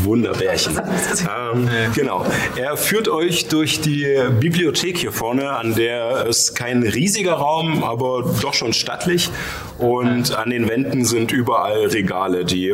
Wunderbärchen. 0.03 0.81
Ähm, 1.25 1.69
genau. 1.93 2.25
Er 2.55 2.77
führt 2.77 3.07
euch 3.07 3.47
durch 3.47 3.81
die 3.81 4.07
Bibliothek 4.39 4.97
hier 4.97 5.11
vorne, 5.11 5.51
an 5.51 5.75
der 5.75 6.25
es 6.27 6.53
kein 6.53 6.83
riesiger 6.83 7.33
Raum, 7.33 7.83
aber 7.83 8.35
doch 8.41 8.53
schon 8.53 8.73
stattlich. 8.73 9.29
Und 9.77 10.35
an 10.35 10.49
den 10.49 10.67
Wänden 10.67 11.05
sind 11.05 11.31
überall 11.31 11.87
Regale, 11.87 12.45
die 12.45 12.73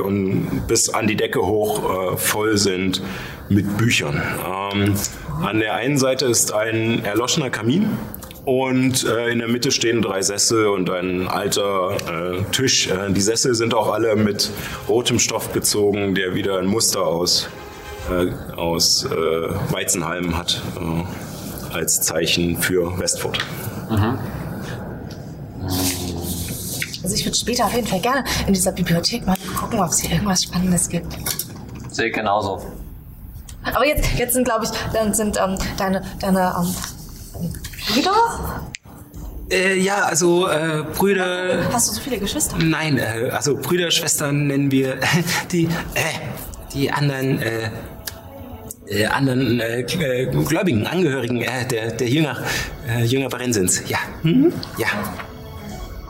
bis 0.67 0.89
an 0.89 1.07
die 1.07 1.15
Decke 1.15 1.41
hoch 1.41 2.13
äh, 2.13 2.17
voll 2.17 2.57
sind 2.57 3.01
mit 3.49 3.77
Büchern. 3.77 4.21
Ähm, 4.73 4.95
an 5.41 5.59
der 5.59 5.75
einen 5.75 5.97
Seite 5.97 6.25
ist 6.25 6.53
ein 6.53 7.03
erloschener 7.03 7.49
Kamin. 7.49 7.89
Und 8.45 9.05
äh, 9.05 9.29
in 9.29 9.39
der 9.39 9.47
Mitte 9.47 9.71
stehen 9.71 10.01
drei 10.01 10.21
Sessel 10.21 10.67
und 10.67 10.89
ein 10.89 11.27
alter 11.27 11.95
äh, 12.39 12.43
Tisch. 12.51 12.87
Äh, 12.87 13.11
die 13.11 13.21
Sessel 13.21 13.53
sind 13.53 13.73
auch 13.73 13.93
alle 13.93 14.15
mit 14.15 14.49
rotem 14.89 15.19
Stoff 15.19 15.49
bezogen, 15.49 16.15
der 16.15 16.33
wieder 16.33 16.57
ein 16.57 16.65
Muster 16.65 17.05
aus, 17.05 17.49
äh, 18.09 18.31
aus 18.55 19.05
äh, 19.05 19.11
Weizenhalmen 19.71 20.35
hat, 20.35 20.59
äh, 20.79 21.75
als 21.75 22.01
Zeichen 22.01 22.57
für 22.57 22.97
Westfurt. 22.97 23.45
Also 27.03 27.15
ich 27.15 27.25
würde 27.25 27.37
später 27.37 27.65
auf 27.65 27.73
jeden 27.73 27.87
Fall 27.87 27.99
gerne 27.99 28.23
in 28.47 28.53
dieser 28.53 28.71
Bibliothek 28.71 29.25
mal 29.25 29.35
gucken, 29.59 29.79
ob 29.79 29.89
es 29.89 29.99
hier 29.99 30.11
irgendwas 30.11 30.43
Spannendes 30.43 30.89
gibt. 30.89 31.15
Sehe 31.89 32.07
ich 32.07 32.13
genauso. 32.13 32.65
Aber 33.63 33.85
jetzt, 33.85 34.07
jetzt 34.17 34.33
sind, 34.33 34.45
glaube 34.45 34.65
ich, 34.65 34.71
dann 34.93 35.13
sind 35.13 35.37
ähm, 35.37 35.57
deine, 35.77 36.01
deine 36.19 36.53
ähm, 36.57 36.73
Brüder? 37.93 38.71
Äh, 39.49 39.79
ja, 39.79 40.03
also 40.05 40.47
äh, 40.47 40.83
Brüder. 40.97 41.69
Hast 41.73 41.89
du 41.89 41.93
so 41.95 42.01
viele 42.01 42.19
Geschwister? 42.19 42.57
Nein, 42.57 42.97
äh, 42.97 43.29
also 43.31 43.57
Brüder, 43.57 43.91
Schwestern 43.91 44.47
nennen 44.47 44.71
wir 44.71 44.97
die, 45.51 45.65
äh, 45.65 45.69
die 46.73 46.89
anderen, 46.89 47.41
äh, 47.41 47.69
äh, 48.87 49.05
anderen 49.07 49.61
Gläubigen, 50.47 50.87
Angehörigen 50.87 51.39
der, 51.69 51.91
der 51.91 52.07
Jünger, 52.07 52.37
äh, 52.87 53.03
Jünger 53.03 53.29
Barensens. 53.29 53.81
Ja, 53.87 53.99
hm? 54.21 54.53
ja. 54.77 54.87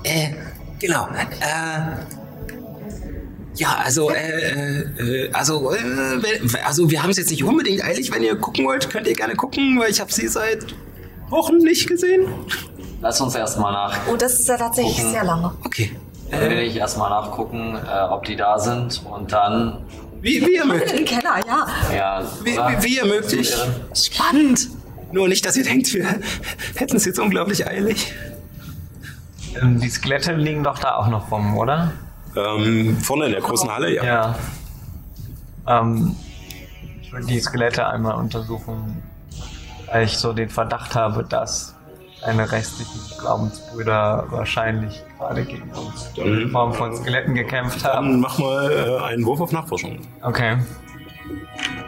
Äh, 0.03 0.33
genau. 0.79 1.07
Ja, 3.55 3.81
also, 3.83 4.09
äh, 4.11 4.81
äh, 4.81 5.29
also, 5.33 5.73
äh, 5.73 5.79
also 6.63 6.89
wir 6.89 7.03
haben 7.03 7.09
es 7.09 7.17
jetzt 7.17 7.31
nicht 7.31 7.43
unbedingt 7.43 7.83
eilig. 7.83 8.11
Wenn 8.11 8.23
ihr 8.23 8.35
gucken 8.35 8.65
wollt, 8.65 8.89
könnt 8.89 9.07
ihr 9.07 9.13
gerne 9.13 9.35
gucken, 9.35 9.79
weil 9.79 9.91
ich 9.91 9.99
habe 9.99 10.11
sie 10.11 10.27
seit 10.27 10.65
Wochen 11.31 11.57
nicht 11.57 11.87
gesehen. 11.87 12.27
Lass 13.01 13.19
uns 13.21 13.33
erstmal 13.35 13.71
nach. 13.73 13.97
Oh, 14.11 14.15
das 14.15 14.33
ist 14.39 14.47
ja 14.47 14.57
tatsächlich 14.57 14.97
Gucken. 14.97 15.11
sehr 15.11 15.23
lange. 15.23 15.53
Okay. 15.65 15.91
Dann 16.29 16.41
will 16.49 16.59
ich 16.59 16.75
erstmal 16.75 17.09
nachgucken, 17.09 17.75
äh, 17.77 18.01
ob 18.09 18.23
die 18.25 18.35
da 18.35 18.59
sind 18.59 19.01
und 19.09 19.31
dann. 19.33 19.79
Wie, 20.21 20.39
wie 20.45 20.55
ihr 20.55 20.65
mögt. 20.65 20.93
Ein 20.93 21.03
Keller, 21.03 21.39
ja. 21.47 21.67
Ja, 21.95 22.23
Wie, 22.43 22.51
wie, 22.55 22.83
wie 22.83 22.95
ihr 22.97 23.05
mögt. 23.05 23.33
Ich, 23.33 23.53
Spannend. 23.95 24.69
nur 25.11 25.27
nicht, 25.27 25.43
dass 25.45 25.57
ihr 25.57 25.63
denkt, 25.63 25.91
wir 25.93 26.05
hätten 26.75 26.95
es 26.97 27.05
jetzt 27.05 27.19
unglaublich 27.19 27.65
eilig. 27.67 28.13
Ähm, 29.59 29.79
Die 29.81 29.89
Skelette 29.89 30.33
liegen 30.33 30.63
doch 30.63 30.77
da 30.79 30.95
auch 30.95 31.07
noch 31.07 31.31
rum, 31.31 31.57
oder? 31.57 31.91
Ähm, 32.35 32.97
vorne 32.99 33.25
in 33.25 33.31
der 33.31 33.41
großen 33.41 33.69
Halle, 33.69 33.93
ja. 33.93 34.03
Ja. 34.05 34.35
Ähm, 35.67 36.15
ich 37.01 37.11
würde 37.11 37.25
die 37.25 37.39
Skelette 37.41 37.85
einmal 37.87 38.15
untersuchen, 38.15 39.01
weil 39.91 40.05
ich 40.05 40.17
so 40.17 40.31
den 40.33 40.49
Verdacht 40.49 40.95
habe, 40.95 41.23
dass 41.23 41.75
deine 42.21 42.49
restlichen 42.51 42.99
Glaubensbrüder 43.19 44.25
wahrscheinlich 44.29 45.03
gerade 45.17 45.43
gegen 45.43 45.69
uns 45.71 46.11
Dann- 46.15 46.41
in 46.41 46.49
Form 46.51 46.73
von 46.73 46.95
Skeletten 46.95 47.33
gekämpft 47.35 47.83
haben. 47.83 48.11
Dann 48.11 48.19
mach 48.21 48.37
mal 48.37 48.71
äh, 48.71 49.03
einen 49.05 49.25
Wurf 49.25 49.41
auf 49.41 49.51
Nachforschung. 49.51 49.99
Okay. 50.21 50.57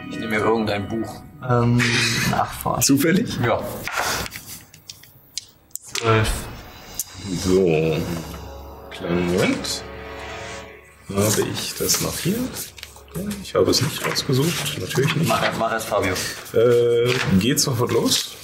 Ich 0.10 0.18
nehme 0.20 0.32
mir 0.32 0.40
irgendein 0.40 0.88
Buch. 0.88 1.22
Ähm, 1.50 1.82
Nachforschen. 2.32 2.84
Zufällig? 2.84 3.38
Ja. 3.46 3.60
Zwölf. 5.82 6.32
So. 7.44 7.98
Kleinen 8.92 9.28
Moment. 9.34 9.84
Habe 11.10 11.42
ich 11.54 11.76
das 11.78 12.02
noch 12.02 12.18
hier? 12.18 12.38
Ich 13.41 13.53
habe 13.56 13.69
es 13.72 13.81
nicht 13.81 14.06
rausgesucht. 14.06 14.80
Natürlich 14.80 15.15
nicht. 15.15 15.30
Mach, 15.30 15.57
mach 15.60 15.73
es, 15.73 15.85
Fabio. 15.85 16.14
Äh, 16.53 17.14
geht 17.40 17.60
sofort 17.60 17.91
los. 17.91 18.35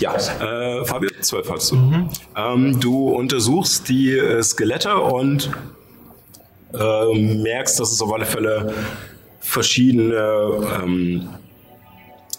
Ja, 0.00 0.14
äh, 0.14 0.84
Fabio, 0.84 1.10
zwölf 1.20 1.50
hast 1.50 1.72
du. 1.72 2.08
Ähm, 2.36 2.78
du 2.78 3.08
untersuchst 3.10 3.88
die 3.88 4.16
äh, 4.16 4.42
Skelette 4.42 4.96
und 4.96 5.50
äh, 6.72 7.14
merkst, 7.14 7.80
dass 7.80 7.92
es 7.92 8.00
auf 8.00 8.12
alle 8.12 8.26
Fälle 8.26 8.74
verschiedene, 9.40 10.80
ähm, 10.82 11.28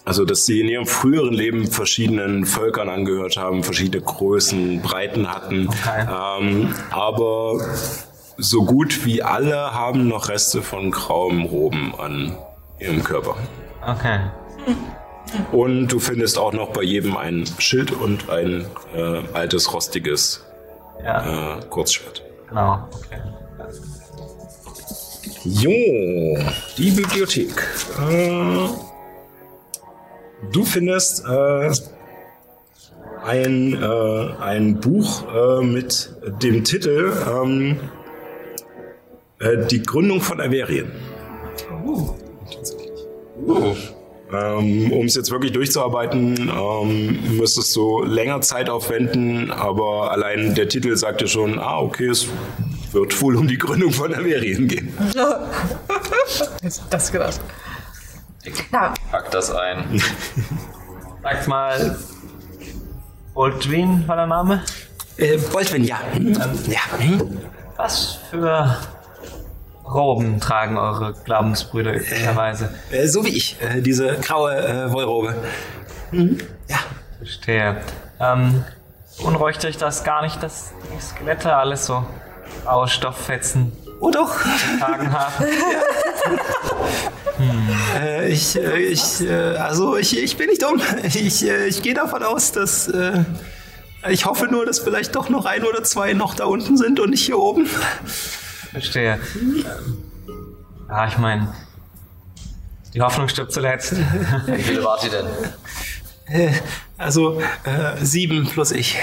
also 0.04 0.24
dass 0.24 0.46
sie 0.46 0.60
in 0.60 0.68
ihrem 0.68 0.86
früheren 0.86 1.34
Leben 1.34 1.66
verschiedenen 1.66 2.46
Völkern 2.46 2.88
angehört 2.88 3.36
haben, 3.36 3.62
verschiedene 3.62 4.02
Größen, 4.02 4.80
Breiten 4.80 5.30
hatten. 5.30 5.68
Okay. 5.68 6.06
Ähm, 6.40 6.74
aber 6.90 7.60
so 8.40 8.64
gut 8.64 9.04
wie 9.04 9.22
alle 9.22 9.74
haben 9.74 10.08
noch 10.08 10.28
Reste 10.28 10.62
von 10.62 10.90
grauem 10.90 11.42
Roben 11.44 11.94
an 11.98 12.36
ihrem 12.78 13.04
Körper. 13.04 13.36
Okay. 13.86 14.20
Und 15.52 15.88
du 15.88 16.00
findest 16.00 16.38
auch 16.38 16.52
noch 16.52 16.70
bei 16.72 16.82
jedem 16.82 17.16
ein 17.16 17.44
Schild 17.58 17.92
und 17.92 18.28
ein 18.30 18.66
äh, 18.94 19.22
altes, 19.32 19.72
rostiges 19.72 20.44
Ja, 21.04 21.58
äh, 21.58 21.60
Kurzschwert. 21.68 22.22
genau. 22.48 22.88
Okay. 22.92 23.20
Jo, 25.44 26.38
die 26.76 26.90
Bibliothek. 26.90 27.62
Äh, 28.10 28.68
du 30.52 30.64
findest 30.64 31.24
äh, 31.26 31.70
ein, 33.24 33.80
äh, 33.80 34.34
ein 34.42 34.80
Buch 34.80 35.22
äh, 35.32 35.62
mit 35.64 36.10
dem 36.42 36.64
Titel 36.64 37.12
ähm, 37.30 37.78
äh, 39.40 39.66
Die 39.66 39.82
Gründung 39.82 40.20
von 40.20 40.40
Averien. 40.40 40.92
Ähm, 44.32 44.92
um 44.92 45.06
es 45.06 45.16
jetzt 45.16 45.30
wirklich 45.30 45.52
durchzuarbeiten, 45.52 46.50
ähm, 46.54 47.36
müsstest 47.36 47.74
du 47.74 48.04
länger 48.04 48.40
Zeit 48.42 48.70
aufwenden, 48.70 49.50
aber 49.50 50.12
allein 50.12 50.54
der 50.54 50.68
Titel 50.68 50.96
sagt 50.96 51.20
dir 51.20 51.26
schon, 51.26 51.58
ah, 51.58 51.80
okay, 51.80 52.06
es 52.08 52.28
wird 52.92 53.20
wohl 53.20 53.36
um 53.36 53.48
die 53.48 53.58
Gründung 53.58 53.90
von 53.90 54.14
Averien 54.14 54.68
gehen. 54.68 54.92
Jetzt 56.62 56.82
das 56.90 57.10
gedacht. 57.10 57.40
Na, 58.70 58.94
Pack 59.10 59.30
das 59.32 59.50
ein. 59.50 60.00
Sag 61.22 61.48
mal, 61.48 61.98
Baldwin 63.34 64.06
war 64.06 64.16
der 64.16 64.26
Name? 64.26 64.62
Äh, 65.16 65.38
Baldwin, 65.52 65.84
ja. 65.84 66.00
Hm? 66.14 66.32
Ja. 66.68 66.80
Hm? 66.98 67.38
Was 67.76 68.18
für 68.30 68.76
Roben 69.92 70.40
tragen 70.40 70.76
eure 70.78 71.14
Glaubensbrüder 71.24 71.94
üblicherweise? 71.96 72.74
Äh, 72.90 73.06
so 73.08 73.24
wie 73.24 73.30
ich. 73.36 73.56
Äh, 73.60 73.80
diese 73.80 74.16
graue 74.16 74.56
äh, 74.56 74.92
Wollrobe. 74.92 75.34
Hm? 76.10 76.38
Ja. 76.68 76.78
Verstehe. 77.18 77.76
Ähm, 78.20 78.64
beunruhigt 79.22 79.64
euch 79.64 79.76
das 79.76 80.04
gar 80.04 80.22
nicht, 80.22 80.42
dass 80.42 80.72
die 80.96 81.00
Skelette 81.02 81.54
alles 81.54 81.86
so 81.86 82.04
graue 82.64 82.88
Stofffetzen 82.88 83.72
Oh 84.00 84.10
doch. 84.10 84.34
tragen 84.78 85.12
haben? 85.18 85.44
Äh, 87.98 88.28
ich, 88.28 88.56
äh, 88.56 88.78
ich, 88.78 89.20
äh, 89.20 89.56
also 89.56 89.96
ich, 89.96 90.18
ich 90.22 90.36
bin 90.36 90.48
nicht 90.48 90.62
dumm. 90.62 90.80
Ich, 91.04 91.46
äh, 91.46 91.66
ich 91.66 91.82
gehe 91.82 91.94
davon 91.94 92.22
aus, 92.22 92.52
dass. 92.52 92.88
Äh, 92.88 93.24
ich 94.08 94.24
hoffe 94.24 94.46
nur, 94.46 94.64
dass 94.64 94.78
vielleicht 94.78 95.14
doch 95.14 95.28
noch 95.28 95.44
ein 95.44 95.62
oder 95.64 95.82
zwei 95.82 96.14
noch 96.14 96.34
da 96.34 96.44
unten 96.46 96.78
sind 96.78 96.98
und 97.00 97.10
nicht 97.10 97.26
hier 97.26 97.38
oben. 97.38 97.68
Verstehe. 98.72 99.18
Ja, 100.88 101.08
ich 101.08 101.18
meine, 101.18 101.52
die 102.94 103.00
Hoffnung 103.00 103.28
stirbt 103.28 103.52
zuletzt. 103.52 103.96
Wie 104.46 104.62
viele 104.62 104.84
wart 104.84 105.04
ihr 105.04 105.10
denn? 105.10 105.26
Äh, 106.26 106.52
also 106.98 107.40
äh, 107.64 107.96
sieben 108.00 108.46
plus 108.46 108.70
ich. 108.70 108.96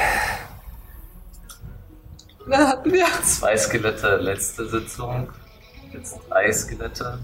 Da 2.49 2.67
hatten 2.69 2.91
wir. 2.91 3.05
Zwei 3.23 3.57
Skelette, 3.57 4.17
letzte 4.17 4.67
Sitzung. 4.69 5.29
Jetzt 5.91 6.17
drei 6.29 6.51
Skelette. 6.51 7.19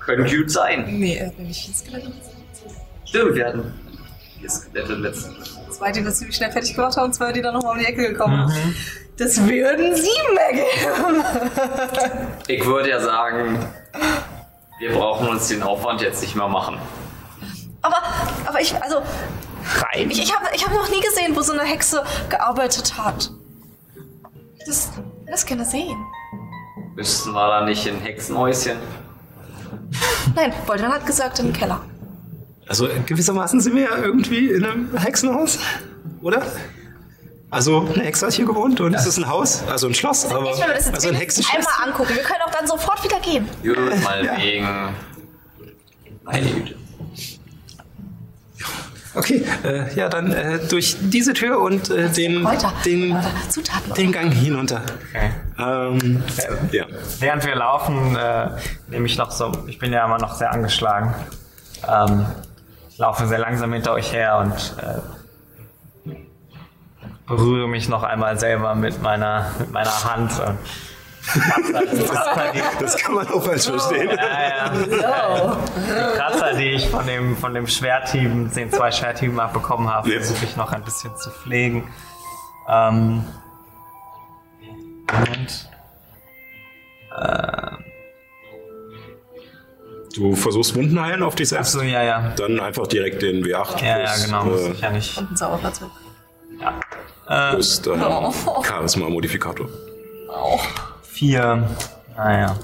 Können 0.00 0.30
gut 0.30 0.50
sein. 0.50 0.98
Nee, 0.98 1.16
äh, 1.16 1.32
nicht 1.38 1.64
vier 1.64 1.74
Skelette. 1.74 2.12
Stimmt, 3.06 3.34
wir 3.34 3.46
hatten 3.46 3.74
vier 4.38 4.50
Skelette 4.50 4.94
letzte 4.94 5.34
Zwei, 5.70 5.92
die 5.92 6.04
wir 6.04 6.12
ziemlich 6.12 6.36
schnell 6.36 6.52
fertig 6.52 6.74
gemacht 6.74 6.96
haben, 6.96 7.12
zwei, 7.12 7.32
die 7.32 7.42
dann 7.42 7.54
nochmal 7.54 7.72
um 7.72 7.78
die 7.78 7.86
Ecke 7.86 8.08
gekommen 8.12 8.48
sind. 8.48 8.76
Das 9.18 9.38
würden 9.46 9.94
sieben 9.94 10.34
mehr 10.34 10.52
geben. 10.52 11.24
Ich 12.48 12.64
würde 12.64 12.90
ja 12.90 13.00
sagen, 13.00 13.58
wir 14.78 14.92
brauchen 14.92 15.28
uns 15.28 15.48
den 15.48 15.62
Aufwand 15.62 16.02
jetzt 16.02 16.20
nicht 16.20 16.36
mehr 16.36 16.48
machen. 16.48 16.78
aber, 17.82 17.96
aber 18.44 18.60
ich, 18.60 18.74
also, 18.82 18.98
Rein? 18.98 20.10
ich, 20.10 20.22
ich 20.22 20.34
habe 20.34 20.46
ich 20.54 20.64
hab 20.64 20.72
noch 20.72 20.88
nie 20.90 21.00
gesehen, 21.00 21.34
wo 21.34 21.40
so 21.40 21.52
eine 21.52 21.62
Hexe 21.62 22.04
gearbeitet 22.28 22.96
hat. 22.98 23.30
Das, 24.66 24.90
das 25.26 25.46
gerne 25.46 25.64
sehen. 25.64 25.96
Müssten 26.94 27.32
wir 27.32 27.46
da 27.48 27.64
nicht 27.64 27.86
in 27.86 27.98
Hexenhäuschen? 28.00 28.78
Nein, 30.34 30.52
Boldan 30.66 30.92
hat 30.92 31.06
gesagt 31.06 31.38
im 31.38 31.52
Keller. 31.52 31.80
Also 32.68 32.88
gewissermaßen 33.06 33.60
sind 33.60 33.74
wir 33.76 33.82
ja 33.84 33.96
irgendwie 33.96 34.50
in 34.50 34.64
einem 34.64 34.96
Hexenhaus, 34.96 35.58
oder? 36.20 36.42
Also 37.48 37.88
eine 37.94 38.02
Hexe 38.04 38.26
hat 38.26 38.32
hier 38.32 38.44
gewohnt 38.44 38.80
und 38.80 38.92
es 38.92 39.06
ist 39.06 39.18
ein 39.18 39.28
Haus, 39.28 39.62
also 39.68 39.86
ein 39.86 39.94
Schloss, 39.94 40.24
aber 40.26 40.50
Ich 40.50 40.58
will 40.58 40.66
mir 40.66 40.74
das 40.74 40.92
also 40.92 41.08
ein 41.08 41.14
Hexenschloss. 41.14 41.56
einmal 41.66 41.88
angucken. 41.88 42.14
Wir 42.16 42.22
können 42.24 42.42
auch 42.44 42.50
dann 42.50 42.66
sofort 42.66 43.02
wieder 43.04 43.20
gehen. 43.20 43.48
Gut, 43.62 43.76
mal 44.04 44.22
wegen. 44.38 44.68
Meine 46.24 46.50
Güte. 46.50 46.74
Okay, 49.14 49.44
äh, 49.64 49.94
ja 49.94 50.10
dann 50.10 50.30
äh, 50.32 50.58
durch 50.68 50.96
diese 51.00 51.32
Tür 51.32 51.60
und 51.60 51.88
äh, 51.88 52.10
den, 52.10 52.46
den, 52.84 53.16
den 53.96 54.12
Gang 54.12 54.30
hinunter. 54.30 54.82
Okay. 55.08 55.30
Ähm, 55.58 56.22
ja. 56.70 56.84
Während 57.20 57.46
wir 57.46 57.54
laufen, 57.54 58.14
äh, 58.14 58.50
nehme 58.88 59.06
ich 59.06 59.16
noch 59.16 59.30
so, 59.30 59.52
ich 59.68 59.78
bin 59.78 59.90
ja 59.92 60.04
immer 60.04 60.18
noch 60.18 60.34
sehr 60.34 60.52
angeschlagen. 60.52 61.14
Ähm, 61.88 62.26
laufe 62.98 63.26
sehr 63.26 63.38
langsam 63.38 63.72
hinter 63.72 63.92
euch 63.92 64.12
her 64.12 64.38
und 64.38 64.74
äh, 64.82 66.12
berühre 67.26 67.68
mich 67.68 67.88
noch 67.88 68.02
einmal 68.02 68.38
selber 68.38 68.74
mit 68.74 69.02
meiner, 69.02 69.50
mit 69.58 69.72
meiner 69.72 70.04
Hand. 70.04 70.30
Die, 71.34 71.40
Das 72.80 72.96
kann 72.98 73.14
man 73.16 73.26
auch 73.28 73.42
falsch 73.42 73.66
verstehen. 73.66 74.10
ja, 74.10 74.48
ja. 74.68 75.56
Die 75.76 76.16
Kratzer, 76.18 76.54
die 76.54 76.70
ich 76.70 76.88
von 76.88 77.04
dem, 77.06 77.36
von 77.36 77.52
dem 77.52 77.66
Schwerthieben, 77.66 78.52
den 78.54 78.70
zwei 78.70 78.92
Schwerthieben 78.92 79.40
abbekommen 79.40 79.92
habe, 79.92 80.08
Ja. 80.12 80.18
versuche 80.20 80.44
ich 80.44 80.56
noch 80.56 80.72
ein 80.72 80.82
bisschen 80.84 81.16
zu 81.16 81.30
pflegen. 81.30 81.88
Ähm, 82.68 83.24
und 85.08 85.68
Du 90.16 90.34
versuchst 90.34 90.74
Wunden 90.74 90.98
heilen 91.00 91.22
auf 91.22 91.34
dich 91.34 91.50
selbst. 91.50 91.76
Achso, 91.76 91.84
ja, 91.84 92.02
ja. 92.02 92.32
Dann 92.36 92.58
einfach 92.58 92.86
direkt 92.86 93.20
den 93.22 93.44
W8 93.44 93.82
Ja, 93.84 93.98
ja, 94.00 94.14
genau. 94.24 94.50
Äh, 94.50 94.70
ich 94.72 94.80
ja 94.80 94.90
nicht. 94.90 95.18
Ein 95.18 95.36
Zauberplatz 95.36 95.80
mit. 95.82 95.90
plus 97.50 97.86
äh, 97.86 97.90
Oh. 97.90 98.62
Charisma-Modifikator. 98.62 99.68
Vier. 101.02 101.68
Naja. 102.16 102.56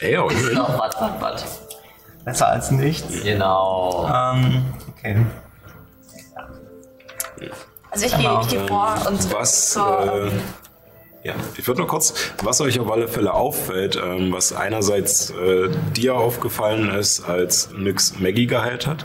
Ey, 0.00 0.14
ja, 0.14 0.22
immerhin. 0.28 0.58
Ach, 0.58 0.78
warte, 0.78 0.96
warte, 1.00 1.20
warte. 1.20 1.44
Besser 2.24 2.48
als 2.48 2.70
nichts. 2.72 3.22
Genau. 3.22 4.08
Ähm, 4.12 4.64
okay. 4.98 5.16
Also 7.92 8.06
ich 8.06 8.12
gehe 8.12 8.20
Genau. 8.22 8.40
ich 8.42 8.48
geh 8.48 8.58
vor 8.68 8.94
und 9.08 9.32
Was, 9.34 9.70
zur, 9.70 10.26
äh, 10.26 10.30
ja, 11.22 11.34
ich 11.56 11.66
würde 11.66 11.80
nur 11.80 11.88
kurz, 11.88 12.14
was 12.42 12.60
euch 12.60 12.80
auf 12.80 12.90
alle 12.90 13.08
Fälle 13.08 13.34
auffällt, 13.34 14.00
ähm, 14.02 14.32
was 14.32 14.52
einerseits 14.52 15.30
äh, 15.30 15.68
dir 15.94 16.14
aufgefallen 16.14 16.90
ist, 16.90 17.20
als 17.20 17.70
Nyx 17.76 18.18
Maggie 18.20 18.46
geheilt 18.46 18.86
hat 18.86 19.04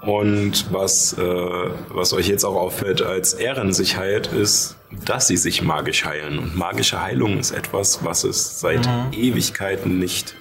und 0.00 0.72
was, 0.72 1.12
äh, 1.18 1.70
was 1.88 2.12
euch 2.12 2.28
jetzt 2.28 2.44
auch 2.44 2.56
auffällt, 2.56 3.02
als 3.02 3.34
Ehren 3.34 3.72
sich 3.72 3.96
heilt, 3.96 4.28
ist, 4.28 4.76
dass 5.04 5.28
sie 5.28 5.36
sich 5.36 5.62
magisch 5.62 6.04
heilen. 6.04 6.38
Und 6.38 6.56
magische 6.56 7.02
Heilung 7.02 7.38
ist 7.38 7.50
etwas, 7.50 8.04
was 8.04 8.24
es 8.24 8.58
seit 8.60 8.88
Ewigkeiten 9.12 9.98
nicht 9.98 10.34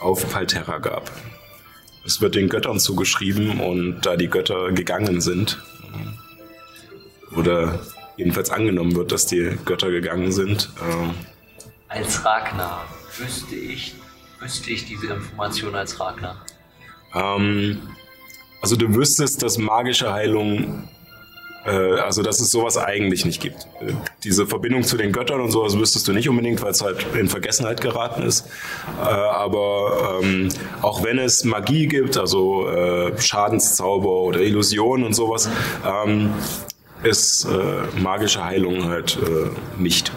auf 0.00 0.30
Palterra 0.30 0.78
gab. 0.78 1.10
es 2.04 2.20
wird 2.20 2.36
den 2.36 2.48
Göttern 2.48 2.78
zugeschrieben 2.78 3.60
und 3.60 4.02
da 4.02 4.16
die 4.16 4.28
Götter 4.28 4.70
gegangen 4.70 5.20
sind, 5.20 5.58
oder 7.34 7.80
jedenfalls 8.16 8.50
angenommen 8.50 8.96
wird, 8.96 9.12
dass 9.12 9.26
die 9.26 9.56
Götter 9.64 9.90
gegangen 9.90 10.32
sind, 10.32 10.70
äh, 10.80 11.12
Als 11.88 12.24
Ragnar 12.24 12.86
wüsste 13.18 13.54
ich, 13.54 13.94
wüsste 14.40 14.70
ich 14.70 14.86
diese 14.86 15.06
Information 15.06 15.74
als 15.74 15.98
Ragnar. 16.00 16.44
Ähm, 17.14 17.80
also 18.62 18.76
du 18.76 18.94
wüsstest, 18.94 19.42
dass 19.42 19.58
magische 19.58 20.12
Heilung, 20.12 20.88
äh, 21.64 21.70
also 21.70 22.22
dass 22.22 22.40
es 22.40 22.50
sowas 22.50 22.76
eigentlich 22.76 23.24
nicht 23.24 23.40
gibt. 23.40 23.68
Äh, 23.80 23.92
diese 24.24 24.46
Verbindung 24.46 24.82
zu 24.82 24.96
den 24.96 25.12
Göttern 25.12 25.40
und 25.40 25.50
sowas 25.50 25.78
wüsstest 25.78 26.08
du 26.08 26.12
nicht 26.12 26.28
unbedingt, 26.28 26.60
weil 26.62 26.70
es 26.70 26.82
halt 26.82 27.06
in 27.14 27.28
Vergessenheit 27.28 27.80
geraten 27.80 28.22
ist. 28.22 28.48
Äh, 28.98 29.04
aber 29.04 30.20
ähm, 30.22 30.48
auch 30.82 31.04
wenn 31.04 31.18
es 31.18 31.44
Magie 31.44 31.86
gibt, 31.86 32.16
also 32.16 32.68
äh, 32.68 33.18
Schadenszauber 33.20 34.22
oder 34.22 34.40
Illusionen 34.40 35.04
und 35.04 35.14
sowas, 35.14 35.48
ähm, 35.84 36.34
ist 37.06 37.44
äh, 37.44 38.00
magische 38.00 38.44
Heilung 38.44 38.84
halt 38.84 39.16
äh, 39.16 39.50
nicht 39.80 40.12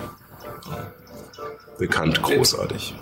bekannt 1.78 2.22
großartig. 2.22 2.94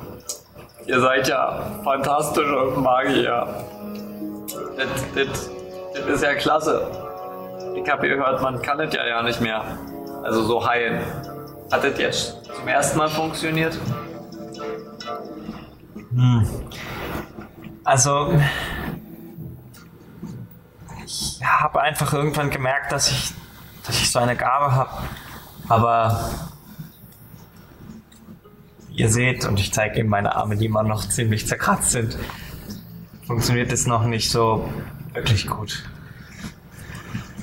Ihr 0.85 0.99
seid 1.01 1.27
ja 1.27 1.79
fantastische 1.83 2.73
Magier. 2.77 3.47
Das, 4.77 4.87
das, 5.15 5.49
das 5.93 6.15
ist 6.15 6.23
ja 6.23 6.35
klasse. 6.35 6.87
Ich 7.75 7.89
habe 7.89 8.07
gehört, 8.07 8.41
man 8.41 8.61
kann 8.61 8.77
das 8.77 8.93
ja 8.93 9.05
ja 9.05 9.21
nicht 9.23 9.41
mehr. 9.41 9.63
Also 10.23 10.43
so 10.43 10.65
heilen. 10.65 11.01
Hat 11.71 11.83
das 11.83 11.97
jetzt 11.99 12.45
zum 12.45 12.67
ersten 12.67 12.97
Mal 12.97 13.09
funktioniert? 13.09 13.77
Also, 17.83 18.33
ich 21.05 21.39
habe 21.43 21.81
einfach 21.81 22.13
irgendwann 22.13 22.49
gemerkt, 22.49 22.91
dass 22.91 23.11
ich, 23.11 23.33
dass 23.87 23.99
ich 24.01 24.11
so 24.11 24.19
eine 24.19 24.35
Gabe 24.35 24.71
habe. 24.73 24.89
Aber 25.69 26.29
ihr 28.91 29.09
seht, 29.09 29.45
und 29.45 29.59
ich 29.59 29.73
zeige 29.73 29.99
eben 29.99 30.09
meine 30.09 30.35
Arme, 30.35 30.57
die 30.57 30.65
immer 30.65 30.83
noch 30.83 31.07
ziemlich 31.07 31.47
zerkratzt 31.47 31.91
sind, 31.91 32.17
funktioniert 33.25 33.71
es 33.71 33.87
noch 33.87 34.03
nicht 34.03 34.29
so 34.29 34.69
wirklich 35.13 35.47
gut. 35.47 35.83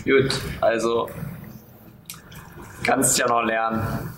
Gut, 0.05 0.41
also 0.61 1.09
kannst 2.83 3.19
ja 3.19 3.27
noch 3.27 3.43
lernen. 3.43 4.11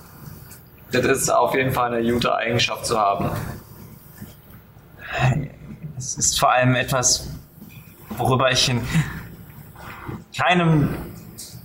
Das 0.91 1.05
ist 1.05 1.31
auf 1.31 1.55
jeden 1.55 1.73
Fall 1.73 1.95
eine 1.95 2.13
gute 2.13 2.35
Eigenschaft 2.35 2.87
zu 2.87 2.99
haben. 2.99 3.31
Es 5.97 6.17
ist 6.17 6.39
vor 6.39 6.53
allem 6.53 6.75
etwas, 6.75 7.29
worüber 8.11 8.51
ich 8.51 8.69
in 8.69 8.81
keinem 10.37 10.95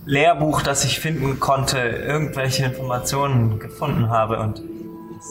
Lehrbuch, 0.04 0.62
das 0.62 0.84
ich 0.84 0.98
finden 1.00 1.38
konnte, 1.38 1.78
irgendwelche 1.78 2.64
Informationen 2.64 3.58
gefunden 3.58 4.10
habe 4.10 4.38
und 4.40 4.58
es 4.58 5.26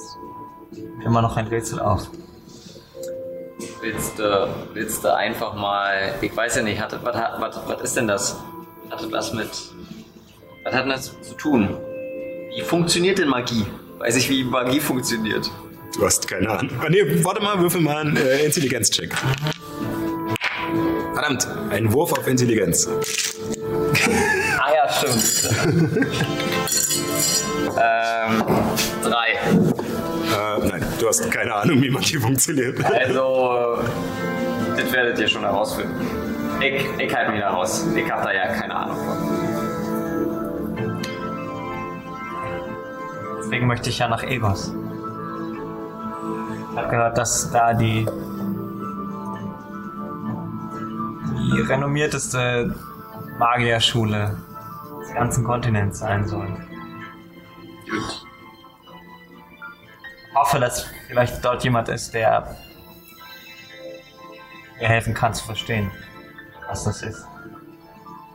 ist 0.77 0.87
mir 0.97 1.05
immer 1.05 1.21
noch 1.21 1.35
ein 1.37 1.47
Rätsel 1.47 1.79
auf. 1.79 2.07
Willst 3.81 4.17
du, 4.19 4.47
willst 4.73 5.03
du 5.03 5.13
einfach 5.15 5.55
mal, 5.55 6.13
ich 6.21 6.35
weiß 6.35 6.57
ja 6.57 6.63
nicht, 6.63 6.79
hat, 6.79 6.97
was, 7.03 7.15
hat- 7.15 7.41
was, 7.41 7.59
was 7.67 7.81
ist 7.81 7.97
denn 7.97 8.07
das? 8.07 8.37
Hat 8.89 9.01
das 9.01 9.11
was 9.11 9.33
mit, 9.33 9.49
was 10.63 10.73
hat 10.73 10.83
denn 10.83 10.89
das 10.91 11.19
zu 11.21 11.33
tun? 11.35 11.69
Wie 12.55 12.61
funktioniert 12.61 13.17
denn 13.19 13.27
Magie? 13.29 13.65
Weiß 13.99 14.15
ich, 14.15 14.29
wie 14.29 14.43
Magie 14.43 14.79
funktioniert. 14.79 15.49
Du 15.95 16.05
hast 16.05 16.27
keine 16.27 16.49
Ahnung. 16.49 16.69
Ah, 16.81 16.89
nee, 16.89 17.01
warte 17.23 17.41
mal, 17.43 17.59
würfel 17.59 17.81
mal 17.81 17.97
einen 17.97 18.15
äh, 18.17 18.45
Intelligenzcheck. 18.45 19.13
Verdammt, 21.13 21.47
ein 21.69 21.91
Wurf 21.91 22.13
auf 22.13 22.27
Intelligenz. 22.27 22.87
Stimmt. 25.01 25.49
ähm, 27.81 28.43
drei. 29.03 29.29
Äh, 29.31 30.67
nein, 30.67 30.85
du 30.99 31.07
hast 31.07 31.31
keine 31.31 31.55
Ahnung, 31.55 31.81
wie 31.81 31.89
Magie 31.89 32.17
funktioniert. 32.17 32.83
Also, 32.85 33.79
das 34.77 34.91
werdet 34.91 35.17
ihr 35.17 35.27
schon 35.27 35.41
herausfinden. 35.41 36.05
Ich, 36.59 36.85
ich 36.99 37.15
halte 37.15 37.31
mich 37.31 37.41
da 37.41 37.49
raus. 37.49 37.83
Ich 37.95 38.11
habe 38.11 38.23
da 38.23 38.31
ja 38.31 38.47
keine 38.47 38.75
Ahnung 38.75 38.97
von. 38.97 39.17
Deswegen 43.39 43.65
möchte 43.65 43.89
ich 43.89 43.97
ja 43.97 44.07
nach 44.07 44.23
Egos. 44.23 44.71
Ich 46.71 46.77
habe 46.77 46.89
gehört, 46.89 47.17
dass 47.17 47.51
da 47.51 47.73
die, 47.73 48.05
die 51.37 51.61
renommierteste 51.61 52.75
Magierschule 53.39 54.37
des 55.11 55.17
ganzen 55.17 55.43
Kontinents 55.43 55.99
sein 55.99 56.27
soll. 56.27 56.47
Gut. 57.89 58.25
Ich 60.29 60.35
hoffe, 60.35 60.59
dass 60.59 60.85
vielleicht 61.07 61.43
dort 61.43 61.63
jemand 61.63 61.89
ist, 61.89 62.13
der 62.13 62.55
mir 64.79 64.87
helfen 64.87 65.13
kann 65.13 65.33
zu 65.33 65.43
verstehen, 65.43 65.91
was 66.67 66.85
das 66.85 67.01
ist. 67.03 67.25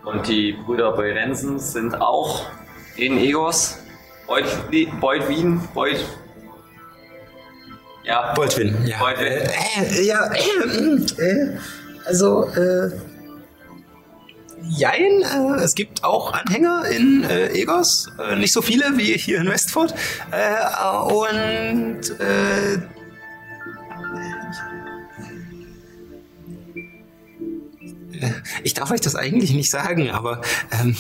Und 0.05 0.28
die 0.28 0.53
Brüder 0.53 0.93
Beurensen 0.93 1.59
sind 1.59 2.01
auch 2.01 2.47
in 2.97 3.19
Egos. 3.19 3.78
Beut, 4.27 4.44
Beutwien, 5.01 5.61
Beut. 5.74 6.05
Ja, 8.05 8.35
Boldwin, 8.35 8.86
ja. 8.86 8.98
Beutwin. 8.98 9.27
Äh, 9.27 10.03
ja, 10.03 10.31
äh, 10.32 11.23
äh, 11.23 11.59
also, 12.05 12.44
äh, 12.51 12.90
Jein, 14.69 15.23
äh, 15.23 15.63
es 15.63 15.75
gibt 15.75 16.05
auch 16.05 16.33
Anhänger 16.33 16.85
in 16.87 17.25
äh, 17.25 17.49
Egos, 17.49 18.11
äh, 18.19 18.37
nicht 18.37 18.53
so 18.53 18.63
viele 18.63 18.97
wie 18.97 19.17
hier 19.17 19.41
in 19.41 19.49
Westford. 19.49 19.95
Äh, 20.31 21.13
und 21.13 22.11
äh, 22.21 22.79
ich 28.63 28.75
darf 28.75 28.91
euch 28.91 29.01
das 29.01 29.15
eigentlich 29.15 29.53
nicht 29.53 29.71
sagen, 29.71 30.11
aber 30.11 30.41
ähm, 30.73 30.97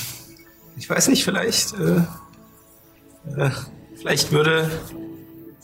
ich 0.76 0.88
weiß 0.88 1.08
nicht, 1.08 1.24
vielleicht, 1.24 1.74
äh, 1.74 3.50
vielleicht 3.96 4.32
würde 4.32 4.70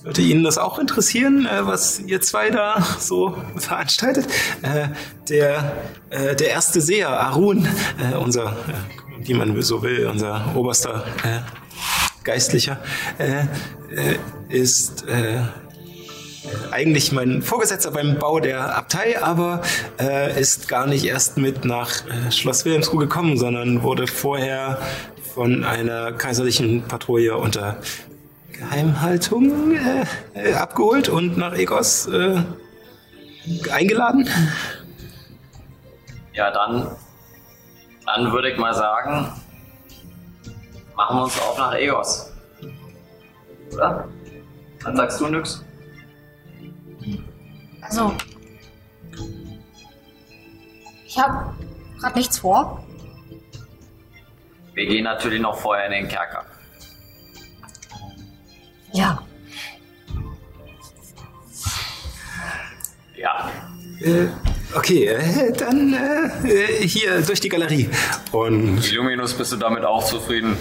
würde 0.02 0.22
Ihnen 0.22 0.44
das 0.44 0.58
auch 0.58 0.78
interessieren, 0.78 1.46
äh, 1.46 1.66
was 1.66 2.00
ihr 2.00 2.20
zwei 2.20 2.50
da 2.50 2.84
so 2.98 3.36
veranstaltet? 3.56 4.26
Äh, 4.62 4.88
der, 5.28 5.72
äh, 6.10 6.34
der 6.36 6.50
erste 6.50 6.80
Seher, 6.80 7.08
Arun, 7.08 7.68
äh, 7.98 8.16
unser, 8.16 8.46
äh, 8.46 9.26
wie 9.26 9.34
man 9.34 9.60
so 9.62 9.82
will, 9.82 10.06
unser 10.06 10.54
oberster 10.56 11.04
äh, 11.22 11.40
Geistlicher, 12.24 12.78
äh, 13.18 13.42
äh, 13.94 14.18
ist 14.48 15.06
äh, 15.08 15.42
eigentlich 16.70 17.12
mein 17.12 17.42
Vorgesetzter 17.42 17.92
beim 17.92 18.18
Bau 18.18 18.40
der 18.40 18.76
Abtei, 18.76 19.22
aber 19.22 19.62
äh, 20.00 20.40
ist 20.40 20.68
gar 20.68 20.86
nicht 20.86 21.04
erst 21.04 21.36
mit 21.36 21.64
nach 21.64 22.06
äh, 22.06 22.32
Schloss 22.32 22.64
Wilhelmsruhe 22.64 23.02
gekommen, 23.02 23.38
sondern 23.38 23.82
wurde 23.82 24.06
vorher 24.06 24.78
von 25.34 25.64
einer 25.64 26.12
kaiserlichen 26.12 26.82
Patrouille 26.82 27.36
unter 27.36 27.78
Geheimhaltung 28.62 29.72
äh, 30.34 30.54
abgeholt 30.54 31.08
und 31.08 31.36
nach 31.36 31.52
Egos 31.52 32.06
äh, 32.06 32.42
eingeladen. 33.70 34.28
Ja, 36.32 36.50
dann, 36.50 36.96
dann 38.06 38.32
würde 38.32 38.52
ich 38.52 38.58
mal 38.58 38.72
sagen, 38.72 39.32
machen 40.94 41.16
wir 41.16 41.24
uns 41.24 41.40
auf 41.40 41.58
nach 41.58 41.74
Egos. 41.74 42.32
Oder? 43.72 44.08
Dann 44.84 44.96
sagst 44.96 45.20
du 45.20 45.26
nix? 45.26 45.64
Also. 47.80 48.14
Ich 51.04 51.18
habe 51.18 51.52
gerade 51.98 52.16
nichts 52.16 52.38
vor. 52.38 52.84
Wir 54.74 54.86
gehen 54.86 55.04
natürlich 55.04 55.40
noch 55.40 55.56
vorher 55.58 55.86
in 55.86 55.92
den 55.92 56.08
Kerker. 56.08 56.44
Ja. 58.92 59.22
Ja. 63.16 63.50
Äh, 64.00 64.26
okay, 64.74 65.06
äh, 65.06 65.52
dann 65.52 65.94
äh, 65.94 66.86
hier 66.86 67.22
durch 67.22 67.40
die 67.40 67.48
Galerie. 67.48 67.88
Und 68.32 68.90
Illuminus, 68.90 69.34
bist 69.34 69.52
du 69.52 69.56
damit 69.56 69.84
auch 69.84 70.04
zufrieden? 70.04 70.56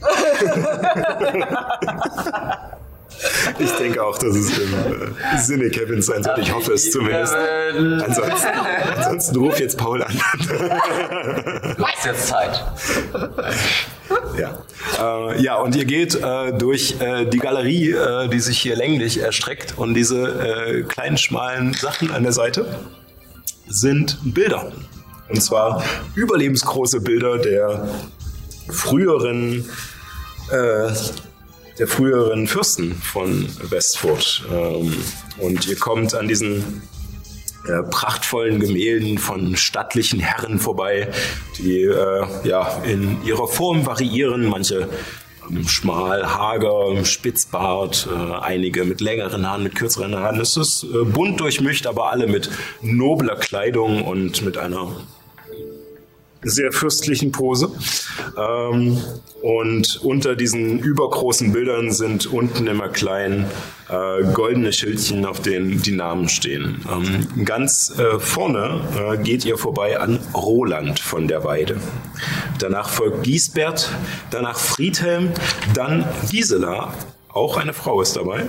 Ich 3.58 3.70
denke 3.72 4.02
auch, 4.02 4.18
dass 4.18 4.34
es 4.34 4.58
im 4.58 4.72
äh, 4.74 5.38
Sinne 5.38 5.70
Kevins 5.70 6.06
sein 6.06 6.22
sollte. 6.22 6.40
Ich 6.40 6.52
hoffe 6.52 6.72
es 6.74 6.90
zumindest. 6.90 7.34
Kevin, 7.34 8.00
Ansonsten, 8.00 8.48
ansonsten 8.96 9.36
ruf 9.36 9.58
jetzt 9.60 9.76
Paul 9.78 10.02
an. 10.02 10.12
du 11.76 11.86
hast 11.86 12.06
jetzt 12.06 12.28
Zeit. 12.28 12.64
Ja, 14.38 14.62
äh, 15.00 15.42
ja 15.42 15.56
und 15.56 15.76
ihr 15.76 15.84
geht 15.84 16.14
äh, 16.14 16.52
durch 16.52 17.00
äh, 17.00 17.26
die 17.26 17.38
Galerie, 17.38 17.90
äh, 17.92 18.28
die 18.28 18.40
sich 18.40 18.58
hier 18.58 18.76
länglich 18.76 19.20
erstreckt 19.20 19.74
und 19.76 19.94
diese 19.94 20.22
äh, 20.26 20.82
kleinen 20.82 21.18
schmalen 21.18 21.74
Sachen 21.74 22.10
an 22.10 22.22
der 22.22 22.32
Seite 22.32 22.66
sind 23.66 24.18
Bilder. 24.22 24.72
Und 25.28 25.42
zwar 25.42 25.84
überlebensgroße 26.14 27.00
Bilder 27.00 27.38
der 27.38 27.88
früheren 28.70 29.68
der 31.78 31.86
früheren 31.86 32.46
Fürsten 32.46 32.94
von 32.94 33.48
Westfurt. 33.70 34.44
Ähm, 34.52 34.94
und 35.38 35.66
ihr 35.68 35.76
kommt 35.76 36.14
an 36.14 36.28
diesen 36.28 36.82
äh, 37.66 37.82
prachtvollen 37.90 38.60
Gemälden 38.60 39.18
von 39.18 39.56
stattlichen 39.56 40.20
Herren 40.20 40.58
vorbei, 40.58 41.08
die 41.58 41.82
äh, 41.82 42.26
ja 42.44 42.82
in 42.84 43.22
ihrer 43.24 43.46
Form 43.46 43.86
variieren. 43.86 44.46
Manche 44.46 44.88
schmal, 45.66 46.34
hager, 46.34 47.04
Spitzbart, 47.04 48.08
äh, 48.12 48.34
einige 48.40 48.84
mit 48.84 49.00
längeren 49.00 49.46
Haaren, 49.46 49.62
mit 49.62 49.74
kürzeren 49.74 50.16
Haaren. 50.16 50.40
Es 50.40 50.56
ist 50.56 50.86
bunt 51.12 51.40
durchmischt, 51.40 51.86
aber 51.86 52.10
alle 52.10 52.26
mit 52.26 52.50
nobler 52.82 53.36
Kleidung 53.36 54.04
und 54.04 54.42
mit 54.42 54.58
einer 54.58 54.96
sehr 56.42 56.72
fürstlichen 56.72 57.32
Pose. 57.32 57.70
Ähm, 58.36 58.98
und 59.42 60.00
unter 60.02 60.34
diesen 60.34 60.80
übergroßen 60.80 61.52
Bildern 61.52 61.92
sind 61.92 62.26
unten 62.26 62.66
immer 62.66 62.88
klein 62.88 63.46
äh, 63.88 64.24
goldene 64.32 64.72
Schildchen, 64.72 65.24
auf 65.24 65.40
denen 65.40 65.80
die 65.80 65.92
Namen 65.92 66.28
stehen. 66.28 66.84
Ähm, 66.90 67.44
ganz 67.44 67.94
äh, 67.98 68.18
vorne 68.18 68.80
äh, 68.96 69.18
geht 69.18 69.44
ihr 69.44 69.56
vorbei 69.56 70.00
an 70.00 70.18
Roland 70.34 70.98
von 70.98 71.28
der 71.28 71.44
Weide. 71.44 71.76
Danach 72.58 72.88
folgt 72.88 73.22
Giesbert, 73.22 73.90
danach 74.30 74.58
Friedhelm, 74.58 75.30
dann 75.74 76.04
Gisela, 76.30 76.92
auch 77.28 77.56
eine 77.56 77.72
Frau 77.72 78.00
ist 78.00 78.16
dabei. 78.16 78.44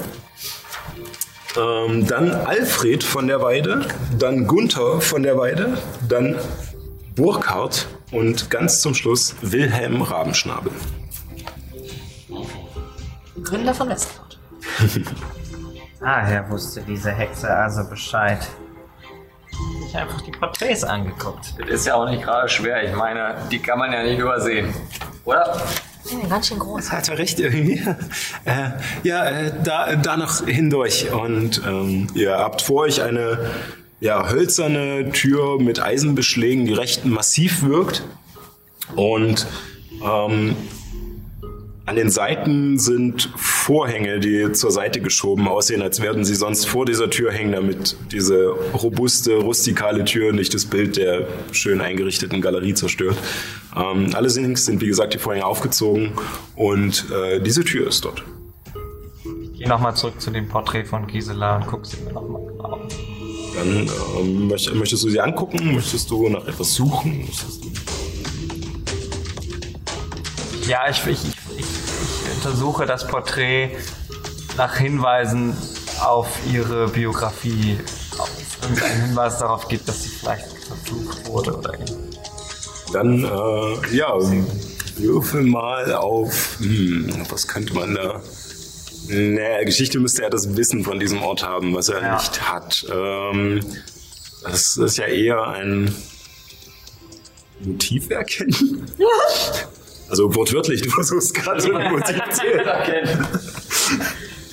Ähm, 1.57 2.07
dann 2.07 2.31
Alfred 2.31 3.03
von 3.03 3.27
der 3.27 3.41
Weide, 3.41 3.85
dann 4.17 4.47
Gunther 4.47 5.01
von 5.01 5.23
der 5.23 5.37
Weide, 5.37 5.77
dann 6.07 6.35
Burkhard 7.19 7.85
und 8.13 8.49
ganz 8.49 8.79
zum 8.79 8.95
Schluss 8.95 9.35
Wilhelm 9.41 10.01
Rabenschnabel. 10.01 10.71
Gründer 13.43 13.73
von 13.73 13.89
Westford. 13.89 14.39
Daher 15.99 16.49
wusste 16.49 16.81
diese 16.87 17.11
Hexe 17.11 17.53
also 17.53 17.83
Bescheid. 17.89 18.39
Ich 19.85 19.97
einfach 19.97 20.21
die 20.21 20.31
Porträts 20.31 20.85
angeguckt. 20.85 21.55
Das 21.59 21.69
ist 21.69 21.87
ja 21.87 21.95
auch 21.95 22.09
nicht 22.09 22.23
gerade 22.23 22.47
schwer. 22.47 22.89
Ich 22.89 22.95
meine, 22.95 23.35
die 23.51 23.59
kann 23.59 23.79
man 23.79 23.91
ja 23.91 24.01
nicht 24.01 24.19
übersehen. 24.19 24.73
Oder? 25.25 25.61
Ja, 26.05 26.29
ganz 26.29 26.47
schön 26.47 26.59
groß. 26.59 26.89
Hat 26.89 27.09
er 27.09 27.17
recht 27.17 27.37
irgendwie. 27.41 27.85
Äh, 28.45 28.69
ja, 29.03 29.25
äh, 29.25 29.51
da, 29.61 29.95
da 29.97 30.15
noch 30.15 30.45
hindurch. 30.45 31.11
Und 31.11 31.61
ähm, 31.67 32.07
ihr 32.13 32.37
habt 32.37 32.61
vor 32.61 32.83
euch 32.83 33.01
eine 33.01 33.51
ja, 33.99 34.29
hölzerne 34.29 35.11
Tür 35.11 35.59
mit 35.59 35.81
Eisenbeschlägen, 35.81 36.65
die 36.65 36.73
recht 36.73 37.05
massiv 37.05 37.63
wirkt. 37.63 38.03
Und 38.95 39.45
ähm, 40.03 40.55
an 41.89 41.95
den 41.95 42.11
Seiten 42.11 42.77
sind 42.77 43.31
Vorhänge, 43.35 44.19
die 44.19 44.51
zur 44.51 44.69
Seite 44.69 45.01
geschoben 45.01 45.47
aussehen, 45.47 45.81
als 45.81 46.01
werden 46.01 46.23
sie 46.23 46.35
sonst 46.35 46.65
vor 46.65 46.85
dieser 46.85 47.09
Tür 47.09 47.31
hängen, 47.31 47.51
damit 47.51 47.97
diese 48.11 48.49
robuste, 48.49 49.33
rustikale 49.33 50.05
Tür 50.05 50.31
nicht 50.31 50.53
das 50.53 50.65
Bild 50.65 50.97
der 50.97 51.27
schön 51.51 51.81
eingerichteten 51.81 52.41
Galerie 52.41 52.75
zerstört. 52.75 53.17
Ähm, 53.75 54.11
allerdings 54.13 54.65
sind, 54.67 54.81
wie 54.81 54.87
gesagt, 54.87 55.15
die 55.15 55.17
Vorhänge 55.17 55.47
aufgezogen 55.47 56.11
und 56.55 57.05
äh, 57.11 57.41
diese 57.41 57.63
Tür 57.63 57.87
ist 57.87 58.05
dort. 58.05 58.23
Ich 59.53 59.59
geh 59.59 59.65
nochmal 59.65 59.95
zurück 59.95 60.21
zu 60.21 60.29
dem 60.29 60.47
Porträt 60.47 60.85
von 60.85 61.07
Gisela 61.07 61.57
und 61.57 61.65
guck 61.65 61.87
sie 61.87 61.97
mir 62.03 62.13
nochmal 62.13 62.45
genau 62.45 62.65
an. 62.65 63.18
Dann 63.59 63.89
ähm, 64.17 64.47
möcht, 64.47 64.73
möchtest 64.73 65.03
du 65.03 65.09
sie 65.09 65.19
angucken? 65.19 65.75
Möchtest 65.75 66.09
du 66.09 66.29
nach 66.29 66.47
etwas 66.47 66.73
suchen? 66.75 67.25
Möchtest 67.25 67.59
Ja, 70.65 70.89
ich, 70.89 71.05
ich, 71.07 71.25
ich, 71.25 71.33
ich, 71.57 72.35
untersuche 72.37 72.85
das 72.85 73.05
Porträt 73.05 73.71
nach 74.55 74.77
Hinweisen 74.77 75.53
auf 76.01 76.27
ihre 76.49 76.87
Biografie. 76.87 77.77
Ob 78.17 78.29
es 78.29 78.63
irgendeinen 78.63 79.07
Hinweis 79.07 79.39
darauf 79.39 79.67
gibt, 79.67 79.89
dass 79.89 80.03
sie 80.03 80.09
vielleicht 80.09 80.47
verflucht 80.65 81.27
wurde 81.27 81.57
oder 81.57 81.73
ähnliches. 81.73 81.97
Dann, 82.93 83.25
äh, 83.25 83.95
ja, 83.95 84.13
würfel 84.95 85.43
mal 85.43 85.93
auf, 85.95 86.59
hm, 86.59 87.25
was 87.29 87.45
könnte 87.45 87.73
man 87.73 87.95
da? 87.95 88.21
Naja, 89.09 89.63
Geschichte 89.63 89.99
müsste 89.99 90.23
er 90.23 90.29
das 90.29 90.55
Wissen 90.55 90.83
von 90.83 90.99
diesem 90.99 91.21
Ort 91.23 91.43
haben, 91.43 91.73
was 91.75 91.89
er 91.89 92.01
Ja. 92.01 92.13
nicht 92.15 92.41
hat. 92.41 92.85
Ähm, 92.93 93.59
das 94.43 94.77
ist 94.77 94.97
ja 94.97 95.05
eher 95.05 95.41
ein 95.47 95.93
Motiv 97.61 98.09
erkennen. 98.09 98.85
Also 100.11 100.33
wortwörtlich, 100.33 100.81
du 100.81 100.89
versuchst 100.89 101.35
gerade 101.35 101.61
so 101.61 101.71
ein 101.75 101.91
Motiv 101.91 102.19
zu 102.31 102.43
erkennen. 102.47 103.27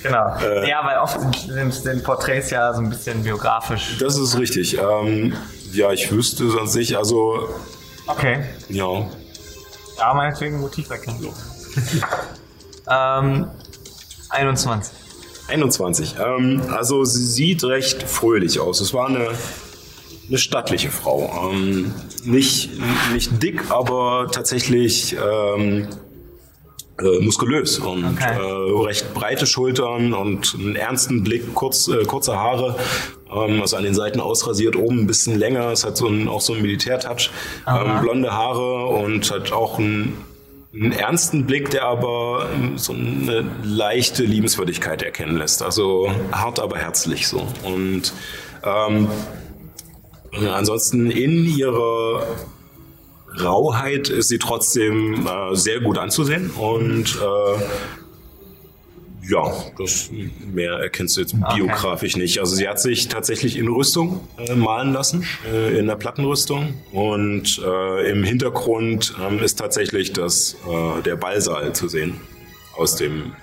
Genau. 0.03 0.37
ja, 0.67 0.85
weil 0.85 0.99
oft 0.99 1.19
sind, 1.47 1.73
sind 1.73 2.03
Porträts 2.03 2.51
ja 2.51 2.71
so 2.75 2.81
ein 2.81 2.91
bisschen 2.91 3.23
biografisch. 3.23 3.97
Das 3.99 4.17
ist 4.19 4.37
richtig. 4.37 4.77
Ähm, 4.77 5.33
ja, 5.73 5.91
ich 5.91 6.11
wüsste 6.11 6.47
sonst 6.51 6.75
nicht, 6.75 6.95
also, 6.95 7.49
Okay. 8.05 8.43
ja. 8.69 9.07
Ja, 9.97 10.13
meinetwegen 10.13 10.59
Motiv 10.59 10.91
erkennen. 10.91 11.27
ähm, 12.87 13.47
21. 14.29 14.93
21. 15.47 16.15
Ähm, 16.23 16.61
also 16.75 17.03
sie 17.05 17.25
sieht 17.25 17.63
recht 17.63 18.03
fröhlich 18.03 18.59
aus. 18.59 18.81
Es 18.81 18.93
war 18.93 19.07
eine, 19.07 19.29
eine 20.27 20.37
stattliche 20.37 20.89
Frau. 20.89 21.51
Ähm, 21.51 21.93
nicht, 22.23 22.71
nicht 23.13 23.41
dick, 23.41 23.71
aber 23.71 24.27
tatsächlich 24.31 25.15
ähm, 25.15 25.87
äh, 26.99 27.19
muskulös 27.23 27.79
und 27.79 28.03
Okay. 28.05 28.35
äh, 28.37 28.85
recht 28.85 29.13
breite 29.13 29.45
Schultern 29.45 30.13
und 30.13 30.55
einen 30.59 30.75
ernsten 30.75 31.23
Blick, 31.23 31.53
kurz, 31.53 31.87
äh, 31.87 32.03
kurze 32.05 32.35
Haare, 32.35 32.75
ähm, 33.31 33.61
also 33.61 33.77
an 33.77 33.83
den 33.83 33.93
Seiten 33.93 34.19
ausrasiert, 34.19 34.75
oben 34.75 35.01
ein 35.01 35.07
bisschen 35.07 35.37
länger. 35.37 35.71
Es 35.71 35.85
hat 35.85 35.95
so 35.95 36.07
einen, 36.07 36.27
auch 36.27 36.41
so 36.41 36.53
einen 36.53 36.61
Militärtouch. 36.63 37.29
Ähm, 37.67 38.01
blonde 38.01 38.33
Haare 38.33 38.87
und 38.87 39.29
hat 39.31 39.51
auch 39.51 39.77
einen, 39.79 40.17
einen 40.73 40.91
ernsten 40.91 41.45
Blick, 41.45 41.69
der 41.69 41.83
aber 41.83 42.49
ähm, 42.53 42.77
so 42.77 42.93
eine 42.93 43.45
leichte 43.63 44.23
Liebenswürdigkeit 44.23 45.01
erkennen 45.01 45.37
lässt. 45.37 45.61
Also 45.63 46.11
hart, 46.31 46.59
aber 46.59 46.77
herzlich 46.77 47.27
so. 47.27 47.47
Und 47.63 48.13
ähm, 48.63 49.07
ansonsten 50.53 51.09
in 51.09 51.45
ihrer 51.45 52.23
Rauheit 53.41 54.09
ist 54.09 54.29
sie 54.29 54.39
trotzdem 54.39 55.27
äh, 55.27 55.55
sehr 55.55 55.79
gut 55.79 55.97
anzusehen 55.97 56.49
und 56.51 57.15
äh, 57.15 57.61
ja, 59.29 59.51
das 59.77 60.09
mehr 60.53 60.73
erkennst 60.73 61.17
du 61.17 61.21
jetzt 61.21 61.35
biografisch 61.55 62.15
nicht. 62.15 62.39
Also 62.39 62.55
sie 62.55 62.67
hat 62.67 62.79
sich 62.79 63.07
tatsächlich 63.07 63.57
in 63.57 63.67
Rüstung 63.67 64.27
äh, 64.37 64.55
malen 64.55 64.93
lassen, 64.93 65.25
äh, 65.51 65.77
in 65.77 65.87
der 65.87 65.95
Plattenrüstung 65.95 66.73
und 66.91 67.59
äh, 67.63 68.11
im 68.11 68.23
Hintergrund 68.23 69.15
ähm, 69.21 69.39
ist 69.39 69.59
tatsächlich 69.59 70.13
das 70.13 70.55
äh, 70.67 71.01
der 71.01 71.15
Ballsaal 71.15 71.73
zu 71.73 71.87
sehen 71.87 72.19
aus 72.77 72.95
dem 72.95 73.33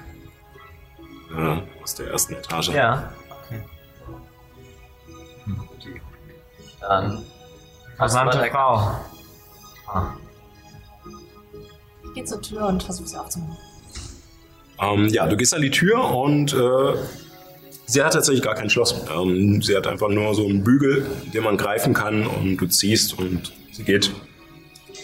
äh, 1.36 1.56
aus 1.82 1.94
der 1.94 2.08
ersten 2.08 2.34
Etage. 2.34 2.68
Ja. 2.70 3.12
Okay. 3.44 3.60
Dann. 6.80 7.24
Versandte. 7.96 8.48
Frau. 8.50 9.00
Ich 12.04 12.14
gehe 12.14 12.24
zur 12.24 12.40
Tür 12.40 12.66
und 12.66 12.82
versuche 12.82 13.08
sie 13.08 13.16
aufzumachen. 13.16 13.56
Ähm, 14.80 15.08
ja, 15.08 15.26
du 15.26 15.36
gehst 15.36 15.54
an 15.54 15.62
die 15.62 15.70
Tür 15.70 16.10
und 16.10 16.52
äh, 16.52 16.96
sie 17.86 18.02
hat 18.02 18.12
tatsächlich 18.12 18.42
gar 18.42 18.54
kein 18.54 18.70
Schloss. 18.70 18.94
Ähm, 19.14 19.62
sie 19.62 19.76
hat 19.76 19.86
einfach 19.86 20.08
nur 20.08 20.34
so 20.34 20.46
einen 20.46 20.64
Bügel, 20.64 21.06
den 21.32 21.44
man 21.44 21.56
greifen 21.56 21.94
kann 21.94 22.26
und 22.26 22.56
du 22.56 22.66
ziehst 22.66 23.18
und 23.18 23.52
sie 23.72 23.84
geht. 23.84 24.10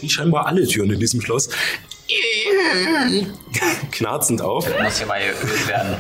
Wie 0.01 0.09
scheinbar 0.09 0.47
alle 0.47 0.67
Türen 0.67 0.91
in 0.91 1.01
diesem 1.01 1.21
Schloss. 1.21 1.51
Knarzend 3.91 4.43
auf. 4.43 4.67
Muss 4.83 4.99
hier 4.99 5.07
mal 5.07 5.21
geölt 5.21 5.69
werden. 5.69 5.97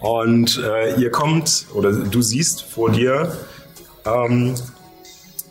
Und 0.00 0.62
äh, 0.62 1.00
ihr 1.00 1.10
kommt, 1.10 1.66
oder 1.72 1.92
du 1.92 2.20
siehst 2.20 2.62
vor 2.62 2.90
dir 2.90 3.38
ähm, 4.04 4.54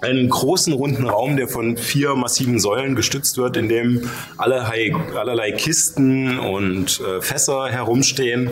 einen 0.03 0.30
großen 0.30 0.73
runden 0.73 1.07
Raum, 1.07 1.38
der 1.38 1.47
von 1.47 1.77
vier 1.77 2.15
massiven 2.15 2.59
Säulen 2.59 2.95
gestützt 2.95 3.38
wird, 3.38 3.55
in 3.55 3.69
dem 3.69 4.09
allerlei, 4.38 4.93
allerlei 5.15 5.51
Kisten 5.53 6.39
und 6.39 6.99
äh, 6.99 7.21
Fässer 7.21 7.69
herumstehen. 7.69 8.49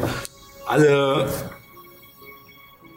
alle 0.65 1.27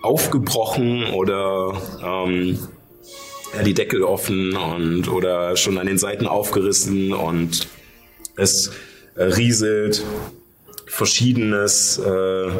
aufgebrochen 0.03 1.07
oder 1.15 1.81
ähm, 2.03 2.59
die 3.65 3.75
Deckel 3.75 4.03
offen 4.03 4.55
und 4.55 5.09
oder 5.09 5.57
schon 5.57 5.79
an 5.79 5.87
den 5.87 5.99
Seiten 5.99 6.27
aufgerissen 6.27 7.13
und 7.13 7.67
es 8.37 8.71
äh, 9.17 9.25
rieselt 9.25 10.05
verschiedenes 10.87 11.99
äh, 11.99 12.51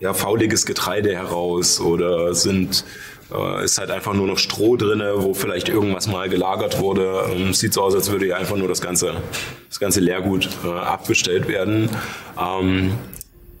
ja, 0.00 0.14
fauliges 0.14 0.64
Getreide 0.64 1.14
heraus 1.14 1.80
oder 1.80 2.34
sind 2.34 2.84
äh, 3.32 3.64
ist 3.64 3.78
halt 3.78 3.90
einfach 3.90 4.14
nur 4.14 4.26
noch 4.26 4.38
Stroh 4.38 4.76
drinne, 4.76 5.14
wo 5.16 5.34
vielleicht 5.34 5.68
irgendwas 5.68 6.06
mal 6.06 6.28
gelagert 6.28 6.80
wurde. 6.80 7.24
Ähm, 7.32 7.54
sieht 7.54 7.74
so 7.74 7.82
aus, 7.82 7.94
als 7.94 8.10
würde 8.10 8.26
hier 8.26 8.36
einfach 8.36 8.56
nur 8.56 8.68
das 8.68 8.80
ganze, 8.80 9.16
das 9.68 9.80
ganze 9.80 10.00
Leergut 10.00 10.48
äh, 10.64 10.68
abbestellt 10.68 11.48
werden. 11.48 11.90
Ähm, 12.40 12.92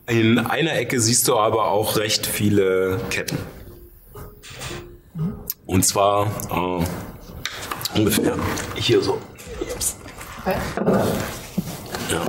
in 0.06 0.38
einer 0.38 0.74
Ecke 0.74 1.00
siehst 1.00 1.28
du 1.28 1.36
aber 1.36 1.70
auch 1.70 1.96
recht 1.96 2.26
viele 2.26 2.98
Ketten. 3.10 3.38
Und 5.66 5.84
zwar 5.84 6.26
äh, 6.50 7.98
ungefähr 7.98 8.36
hier 8.74 9.02
so. 9.02 9.18
Okay. 10.40 10.56
Ja. 12.10 12.22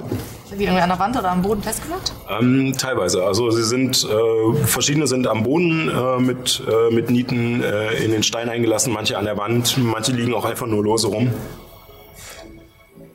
Die 0.60 0.66
irgendwie 0.66 0.82
an 0.82 0.90
der 0.90 1.00
Wand 1.00 1.18
oder 1.18 1.32
am 1.32 1.42
Boden 1.42 1.64
festgemacht? 1.64 2.14
Ähm, 2.30 2.74
teilweise. 2.78 3.24
Also 3.24 3.50
sie 3.50 3.64
sind, 3.64 4.04
äh, 4.04 4.66
verschiedene 4.66 5.08
sind 5.08 5.26
am 5.26 5.44
Boden 5.44 5.90
äh, 5.90 6.20
mit, 6.20 6.62
äh, 6.68 6.94
mit 6.94 7.10
Nieten 7.10 7.64
äh, 7.64 7.94
in 8.04 8.12
den 8.12 8.24
Stein 8.24 8.50
eingelassen, 8.50 8.92
manche 8.92 9.18
an 9.18 9.24
der 9.24 9.38
Wand, 9.38 9.78
manche 9.78 10.12
liegen 10.12 10.34
auch 10.34 10.44
einfach 10.44 10.68
nur 10.68 10.84
lose 10.84 11.08
rum. 11.08 11.34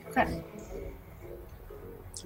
Okay. 0.09 0.25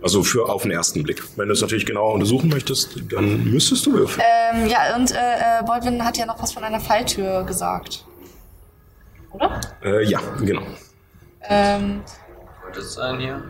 Also 0.02 0.24
für 0.24 0.48
auf 0.48 0.62
den 0.62 0.72
ersten 0.72 1.04
Blick. 1.04 1.22
Wenn 1.36 1.48
du 1.48 1.54
es 1.54 1.62
natürlich 1.62 1.86
genauer 1.86 2.14
untersuchen 2.14 2.50
möchtest, 2.50 2.98
dann 3.12 3.44
müsstest 3.52 3.86
du 3.86 3.94
würfeln. 3.94 4.26
Ähm, 4.54 4.68
ja, 4.68 4.96
und 4.96 5.12
äh, 5.12 5.16
äh, 5.16 5.64
Bolvin 5.66 6.06
hat 6.06 6.18
ja 6.18 6.26
noch 6.26 6.42
was 6.42 6.54
von 6.54 6.64
einer 6.64 6.80
Falltür 6.80 7.44
gesagt. 7.44 8.06
Oder? 9.32 9.60
Äh, 9.84 10.06
ja, 10.06 10.22
genau. 10.40 10.62
Ähm, 11.42 12.02
Könnte 12.64 12.80
es 12.80 12.94
sein 12.94 13.20
hier? 13.20 13.44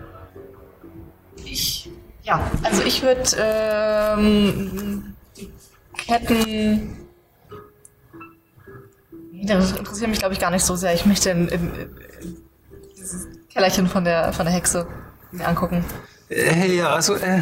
Ich. 1.52 1.90
Ja, 2.24 2.42
also 2.64 2.84
ich 2.84 3.02
würde 3.02 3.24
ähm, 3.38 5.16
Ketten. 5.98 6.96
Das 9.44 9.72
interessiert 9.72 10.10
mich, 10.10 10.20
glaube 10.20 10.34
ich, 10.34 10.40
gar 10.40 10.52
nicht 10.52 10.66
so 10.66 10.76
sehr. 10.76 10.94
Ich 10.94 11.06
möchte 11.06 11.30
in, 11.30 11.48
in, 11.48 11.74
in 12.22 12.38
dieses 12.96 13.28
Kellerchen 13.52 13.88
von 13.88 14.04
der, 14.04 14.34
von 14.34 14.46
der 14.46 14.54
Hexe 14.54 14.88
mir 15.32 15.48
angucken. 15.48 15.86
Äh, 16.30 16.76
ja, 16.76 16.90
also, 16.90 17.16
äh, 17.16 17.42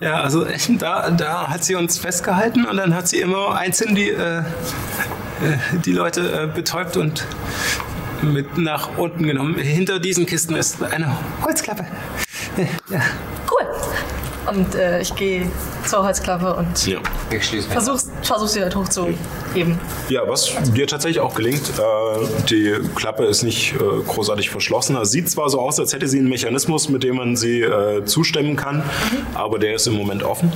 ja, 0.00 0.20
also 0.22 0.44
äh, 0.44 0.56
da, 0.78 1.10
da 1.10 1.48
hat 1.48 1.64
sie 1.64 1.74
uns 1.74 1.98
festgehalten 1.98 2.64
und 2.66 2.76
dann 2.76 2.94
hat 2.94 3.08
sie 3.08 3.20
immer 3.20 3.56
einzeln 3.56 3.94
die, 3.94 4.10
äh, 4.10 4.38
äh, 4.38 4.44
die 5.84 5.92
Leute 5.92 6.44
äh, 6.44 6.46
betäubt 6.46 6.96
und 6.96 7.26
mit 8.22 8.58
nach 8.58 8.96
unten 8.96 9.24
genommen. 9.24 9.56
Hinter 9.56 9.98
diesen 9.98 10.26
Kisten 10.26 10.56
ist 10.56 10.82
eine 10.82 11.16
Holzklappe. 11.44 11.86
Ja. 12.90 13.00
Cool. 13.50 13.66
Und 14.50 14.74
äh, 14.74 15.00
ich 15.00 15.14
gehe 15.14 15.46
zur 15.86 16.02
Holzklappe 16.04 16.54
und 16.54 16.86
Ja. 16.86 16.98
Versuch's, 17.70 18.10
versuch 18.22 18.48
sie 18.48 18.62
halt 18.62 18.74
hochzuheben. 18.74 19.78
Ja, 20.08 20.22
was 20.26 20.50
dir 20.74 20.86
tatsächlich 20.86 21.20
auch 21.20 21.34
gelingt, 21.34 21.70
äh, 21.78 22.44
die 22.48 22.74
Klappe 22.94 23.24
ist 23.26 23.42
nicht 23.42 23.74
äh, 23.74 23.78
großartig 24.06 24.48
verschlossen. 24.48 24.96
Es 24.96 25.10
sieht 25.10 25.30
zwar 25.30 25.50
so 25.50 25.60
aus, 25.60 25.78
als 25.78 25.92
hätte 25.92 26.08
sie 26.08 26.18
einen 26.18 26.28
Mechanismus, 26.30 26.88
mit 26.88 27.02
dem 27.02 27.16
man 27.16 27.36
sie 27.36 27.60
äh, 27.60 28.04
zustemmen 28.06 28.56
kann, 28.56 28.82
aber 29.34 29.58
der 29.58 29.74
ist 29.74 29.86
im 29.86 29.94
Moment 29.94 30.22
offen. 30.22 30.50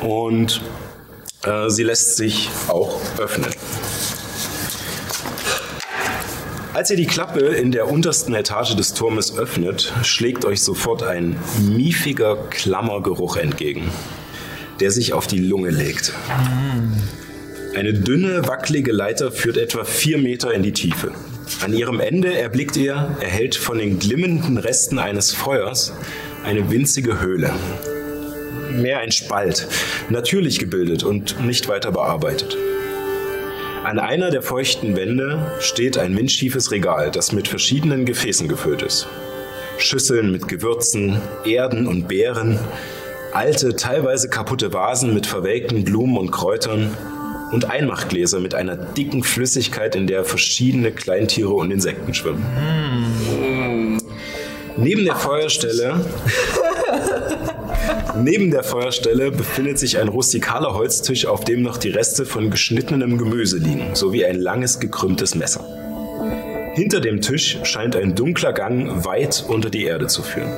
Und 0.00 0.62
äh, 1.44 1.68
sie 1.70 1.82
lässt 1.82 2.16
sich 2.16 2.50
auch 2.68 3.00
öffnen. 3.18 3.50
Als 6.74 6.90
ihr 6.90 6.96
die 6.96 7.06
Klappe 7.06 7.38
in 7.38 7.70
der 7.70 7.88
untersten 7.88 8.34
Etage 8.34 8.74
des 8.74 8.94
Turmes 8.94 9.38
öffnet, 9.38 9.92
schlägt 10.02 10.44
euch 10.44 10.60
sofort 10.60 11.04
ein 11.04 11.36
miefiger 11.60 12.36
Klammergeruch 12.50 13.36
entgegen, 13.36 13.92
der 14.80 14.90
sich 14.90 15.12
auf 15.12 15.28
die 15.28 15.38
Lunge 15.38 15.70
legt. 15.70 16.12
Eine 17.76 17.94
dünne, 17.94 18.48
wackelige 18.48 18.90
Leiter 18.90 19.30
führt 19.30 19.56
etwa 19.56 19.84
vier 19.84 20.18
Meter 20.18 20.52
in 20.52 20.64
die 20.64 20.72
Tiefe. 20.72 21.12
An 21.62 21.72
ihrem 21.72 22.00
Ende 22.00 22.36
erblickt 22.36 22.76
ihr, 22.76 23.16
erhellt 23.20 23.54
von 23.54 23.78
den 23.78 24.00
glimmenden 24.00 24.58
Resten 24.58 24.98
eines 24.98 25.32
Feuers, 25.32 25.92
eine 26.44 26.72
winzige 26.72 27.20
Höhle. 27.20 27.52
Mehr 28.72 28.98
ein 28.98 29.12
Spalt, 29.12 29.68
natürlich 30.08 30.58
gebildet 30.58 31.04
und 31.04 31.40
nicht 31.40 31.68
weiter 31.68 31.92
bearbeitet. 31.92 32.56
An 33.84 33.98
einer 33.98 34.30
der 34.30 34.40
feuchten 34.40 34.96
Wände 34.96 35.52
steht 35.60 35.98
ein 35.98 36.16
windschiefes 36.16 36.70
Regal, 36.70 37.10
das 37.10 37.32
mit 37.32 37.48
verschiedenen 37.48 38.06
Gefäßen 38.06 38.48
gefüllt 38.48 38.80
ist. 38.80 39.06
Schüsseln 39.76 40.32
mit 40.32 40.48
Gewürzen, 40.48 41.20
Erden 41.44 41.86
und 41.86 42.08
Beeren, 42.08 42.58
alte, 43.32 43.76
teilweise 43.76 44.30
kaputte 44.30 44.72
Vasen 44.72 45.12
mit 45.12 45.26
verwelkten 45.26 45.84
Blumen 45.84 46.16
und 46.16 46.30
Kräutern 46.30 46.96
und 47.52 47.70
Einmachgläser 47.70 48.40
mit 48.40 48.54
einer 48.54 48.74
dicken 48.74 49.22
Flüssigkeit, 49.22 49.94
in 49.96 50.06
der 50.06 50.24
verschiedene 50.24 50.90
Kleintiere 50.90 51.52
und 51.52 51.70
Insekten 51.70 52.14
schwimmen. 52.14 54.00
Neben 54.78 55.04
der 55.04 55.16
Feuerstelle 55.16 56.00
Neben 58.16 58.50
der 58.50 58.62
Feuerstelle 58.62 59.30
befindet 59.30 59.78
sich 59.78 59.98
ein 59.98 60.08
rustikaler 60.08 60.74
Holztisch, 60.74 61.26
auf 61.26 61.44
dem 61.44 61.62
noch 61.62 61.76
die 61.76 61.90
Reste 61.90 62.24
von 62.24 62.50
geschnittenem 62.50 63.18
Gemüse 63.18 63.58
liegen, 63.58 63.94
sowie 63.94 64.24
ein 64.24 64.38
langes 64.38 64.80
gekrümmtes 64.80 65.34
Messer. 65.34 65.64
Hinter 66.74 67.00
dem 67.00 67.20
Tisch 67.20 67.58
scheint 67.62 67.94
ein 67.96 68.14
dunkler 68.14 68.52
Gang 68.52 69.04
weit 69.04 69.44
unter 69.48 69.70
die 69.70 69.84
Erde 69.84 70.06
zu 70.06 70.22
führen. 70.22 70.52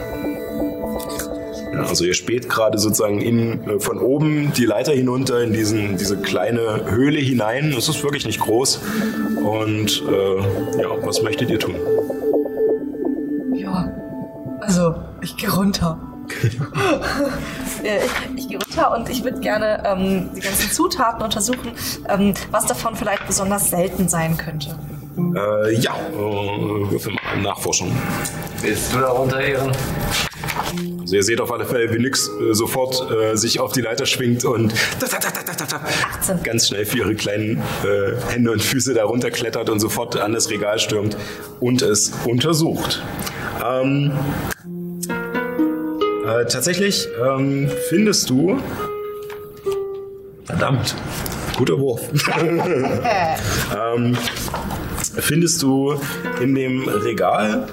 Also 1.78 2.04
ihr 2.04 2.14
späht 2.14 2.48
gerade 2.48 2.78
sozusagen 2.78 3.20
in, 3.20 3.68
äh, 3.68 3.80
von 3.80 3.98
oben 3.98 4.52
die 4.56 4.64
Leiter 4.64 4.92
hinunter 4.92 5.42
in 5.42 5.52
diesen, 5.52 5.98
diese 5.98 6.16
kleine 6.16 6.90
Höhle 6.90 7.18
hinein. 7.18 7.74
Es 7.76 7.88
ist 7.88 8.02
wirklich 8.02 8.24
nicht 8.24 8.40
groß. 8.40 8.80
Und 9.44 10.02
äh, 10.08 10.80
ja, 10.80 10.88
was 11.02 11.22
möchtet 11.22 11.50
ihr 11.50 11.58
tun? 11.58 11.74
Ja, 13.54 13.92
also 14.60 14.94
ich 15.20 15.36
gehe 15.36 15.50
runter. 15.50 16.00
Äh, 17.82 17.98
ich 18.34 18.46
ich 18.46 18.48
gehe 18.48 18.58
runter 18.58 18.96
und 18.96 19.08
ich 19.08 19.22
würde 19.22 19.40
gerne 19.40 19.82
ähm, 19.84 20.30
die 20.34 20.40
ganzen 20.40 20.70
Zutaten 20.70 21.22
untersuchen, 21.22 21.72
ähm, 22.08 22.34
was 22.50 22.66
davon 22.66 22.96
vielleicht 22.96 23.26
besonders 23.26 23.70
selten 23.70 24.08
sein 24.08 24.36
könnte. 24.36 24.76
Äh, 25.16 25.74
ja, 25.76 25.94
äh, 25.94 26.90
würfel 26.90 27.12
mal 27.14 27.42
Nachforschung. 27.42 27.90
Willst 28.60 28.94
du 28.94 28.98
da 28.98 29.08
runter, 29.08 29.40
Ehren? 29.40 29.72
Also 31.00 31.14
ihr 31.14 31.22
seht 31.22 31.40
auf 31.40 31.52
alle 31.52 31.64
Fälle, 31.64 31.92
wie 31.94 31.98
Nyx 32.00 32.28
äh, 32.28 32.52
sofort 32.52 33.10
äh, 33.10 33.36
sich 33.36 33.60
auf 33.60 33.72
die 33.72 33.80
Leiter 33.80 34.06
schwingt 34.06 34.44
und 34.44 34.74
18. 34.74 36.42
ganz 36.42 36.66
schnell 36.68 36.84
für 36.84 36.98
ihre 36.98 37.14
kleinen 37.14 37.62
äh, 37.84 38.32
Hände 38.32 38.50
und 38.50 38.60
Füße 38.60 38.92
da 38.92 39.04
runterklettert 39.04 39.70
und 39.70 39.80
sofort 39.80 40.16
an 40.16 40.32
das 40.32 40.50
Regal 40.50 40.78
stürmt 40.78 41.16
und 41.60 41.82
es 41.82 42.12
untersucht. 42.24 43.02
Ähm, 43.64 44.12
äh, 46.26 46.46
tatsächlich 46.46 47.08
ähm, 47.22 47.70
findest 47.88 48.30
du. 48.30 48.60
Verdammt, 50.44 50.94
guter 51.56 51.78
Wurf. 51.78 52.02
ähm, 53.96 54.16
findest 55.18 55.62
du 55.62 55.98
in 56.40 56.54
dem 56.54 56.88
Regal 56.88 57.66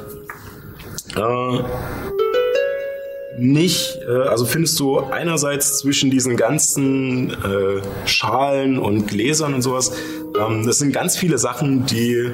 äh, 1.16 1.64
nicht, 3.38 4.00
äh, 4.08 4.28
also 4.28 4.46
findest 4.46 4.80
du 4.80 5.00
einerseits 5.00 5.80
zwischen 5.80 6.12
diesen 6.12 6.38
ganzen 6.38 7.32
äh, 7.32 7.82
Schalen 8.08 8.78
und 8.78 9.08
Gläsern 9.08 9.54
und 9.54 9.62
sowas, 9.62 9.92
ähm, 10.40 10.66
das 10.66 10.80
sind 10.80 10.94
ganz 10.94 11.18
viele 11.18 11.38
Sachen, 11.38 11.86
die 11.86 12.32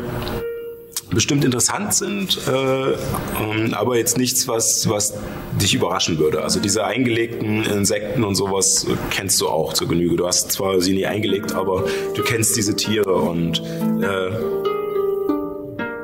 bestimmt 1.10 1.44
interessant 1.44 1.94
sind, 1.94 2.40
äh, 2.48 2.92
ähm, 2.92 3.74
aber 3.74 3.98
jetzt 3.98 4.18
nichts, 4.18 4.48
was, 4.48 4.88
was 4.90 5.16
dich 5.60 5.74
überraschen 5.74 6.20
würde. 6.20 6.44
Also 6.44 6.60
diese 6.60 6.86
eingelegten 6.86 7.64
Insekten 7.64 8.24
und 8.24 8.36
sowas 8.36 8.86
kennst 9.10 9.42
du 9.42 9.48
auch 9.48 9.74
zur 9.74 9.88
Genüge. 9.88 10.16
Du 10.16 10.28
hast 10.28 10.52
zwar 10.52 10.80
sie 10.82 10.94
nie 10.94 11.06
eingelegt, 11.06 11.54
aber 11.54 11.86
du 12.16 12.24
kennst 12.24 12.56
diese 12.56 12.76
Tiere 12.76 13.14
und 13.14 13.60
äh, 14.02 14.32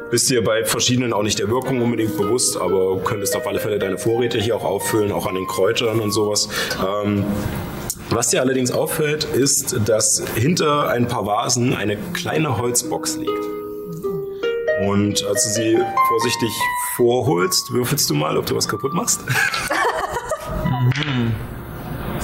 bist 0.09 0.29
dir 0.29 0.43
bei 0.43 0.63
verschiedenen 0.63 1.13
auch 1.13 1.23
nicht 1.23 1.39
der 1.39 1.49
Wirkung 1.49 1.81
unbedingt 1.81 2.17
bewusst, 2.17 2.57
aber 2.57 2.99
könntest 2.99 3.35
auf 3.35 3.47
alle 3.47 3.59
Fälle 3.59 3.79
deine 3.79 3.97
Vorräte 3.97 4.39
hier 4.39 4.55
auch 4.55 4.63
auffüllen, 4.63 5.11
auch 5.11 5.25
an 5.27 5.35
den 5.35 5.47
Kräutern 5.47 5.99
und 5.99 6.11
sowas. 6.11 6.49
Ähm, 6.79 7.25
was 8.09 8.29
dir 8.29 8.41
allerdings 8.41 8.71
auffällt, 8.71 9.23
ist, 9.23 9.75
dass 9.85 10.23
hinter 10.35 10.89
ein 10.89 11.07
paar 11.07 11.25
Vasen 11.25 11.73
eine 11.73 11.97
kleine 12.13 12.57
Holzbox 12.57 13.17
liegt. 13.17 13.54
Und 14.81 15.23
als 15.25 15.45
du 15.45 15.49
sie 15.51 15.79
vorsichtig 16.07 16.49
vorholst, 16.95 17.71
würfelst 17.71 18.09
du 18.09 18.13
mal, 18.13 18.37
ob 18.37 18.45
du 18.45 18.55
was 18.55 18.67
kaputt 18.67 18.93
machst. 18.93 19.21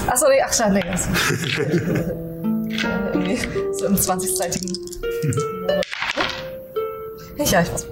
Achso, 0.06 0.28
nee, 0.28 0.42
ach, 0.44 0.52
schade, 0.52 0.74
nee. 0.74 0.82
So 3.72 3.86
im 3.86 3.96
20-seitigen. 3.96 4.76
Ja, 7.38 7.44
ich 7.44 7.52
weiß. 7.52 7.86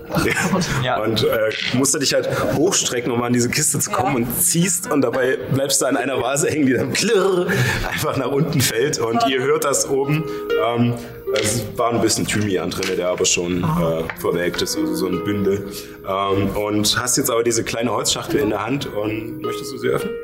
Ja. 0.82 1.02
Und 1.02 1.24
äh, 1.24 1.50
musst 1.74 1.94
du 1.94 1.98
dich 1.98 2.12
halt 2.12 2.28
hochstrecken, 2.54 3.10
um 3.10 3.22
an 3.22 3.32
diese 3.32 3.48
Kiste 3.48 3.78
zu 3.78 3.90
kommen 3.90 4.16
und 4.16 4.40
ziehst 4.40 4.90
und 4.90 5.02
dabei 5.02 5.38
bleibst 5.52 5.80
du 5.80 5.86
an 5.86 5.96
einer 5.96 6.20
Vase 6.20 6.50
hängen, 6.50 6.66
die 6.66 6.74
dann 6.74 6.92
klirr 6.92 7.46
einfach 7.88 8.16
nach 8.16 8.30
unten 8.30 8.60
fällt 8.60 8.98
und 8.98 9.26
ihr 9.28 9.40
hört 9.40 9.64
das 9.64 9.88
oben. 9.88 10.24
Ähm, 10.66 10.94
es 11.34 11.64
war 11.76 11.92
ein 11.92 12.00
bisschen 12.00 12.26
Thymian 12.26 12.70
drin, 12.70 12.96
der 12.96 13.08
aber 13.08 13.24
schon 13.24 13.62
äh, 13.62 14.04
verwelkt 14.20 14.62
ist, 14.62 14.76
also 14.76 14.94
so 14.94 15.06
ein 15.06 15.24
Bündel. 15.24 15.70
Ähm, 16.06 16.50
und 16.56 16.98
hast 17.00 17.16
jetzt 17.16 17.30
aber 17.30 17.42
diese 17.42 17.64
kleine 17.64 17.90
Holzschachtel 17.92 18.40
in 18.40 18.50
der 18.50 18.64
Hand 18.64 18.86
und 18.86 19.40
möchtest 19.40 19.72
du 19.72 19.78
sie 19.78 19.88
öffnen? 19.88 20.14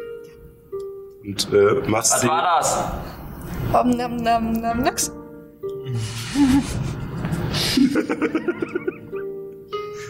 Und 1.25 1.49
äh, 1.53 1.89
machst 1.89 2.13
Was 2.15 2.21
sie. 2.21 2.29
war 2.29 2.43
das? 2.59 2.85
Um, 3.73 3.91
um, 3.99 4.27
um, 4.27 4.65
um, 4.65 4.83
nix. 4.83 5.11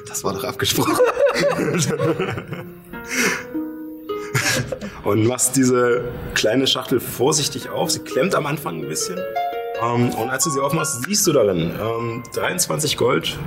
Das 0.09 0.25
war 0.25 0.35
doch 0.35 0.45
abgesprochen. 0.45 0.95
und 5.05 5.27
machst 5.27 5.57
diese 5.57 6.05
kleine 6.35 6.67
Schachtel 6.67 7.01
vorsichtig 7.01 7.69
auf. 7.71 7.91
Sie 7.91 8.01
klemmt 8.01 8.35
am 8.35 8.47
Anfang 8.47 8.83
ein 8.83 8.89
bisschen. 8.89 9.19
Ähm, 9.83 10.11
und 10.15 10.31
als 10.31 10.45
du 10.45 10.51
sie 10.51 10.61
aufmachst, 10.61 11.05
siehst 11.05 11.27
du 11.27 11.33
darin 11.33 11.73
ähm, 11.81 12.23
23 12.35 12.97
Gold, 12.97 13.39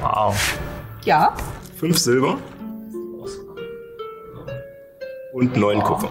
Wow. 0.00 0.58
Ja. 1.04 1.36
5 1.78 1.98
Silber 1.98 2.38
und 5.32 5.56
9 5.56 5.82
Kupfer. 5.82 6.10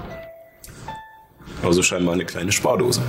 Also 1.63 1.83
scheinbar 1.83 2.13
eine 2.13 2.25
kleine 2.25 2.51
Spardose. 2.51 3.01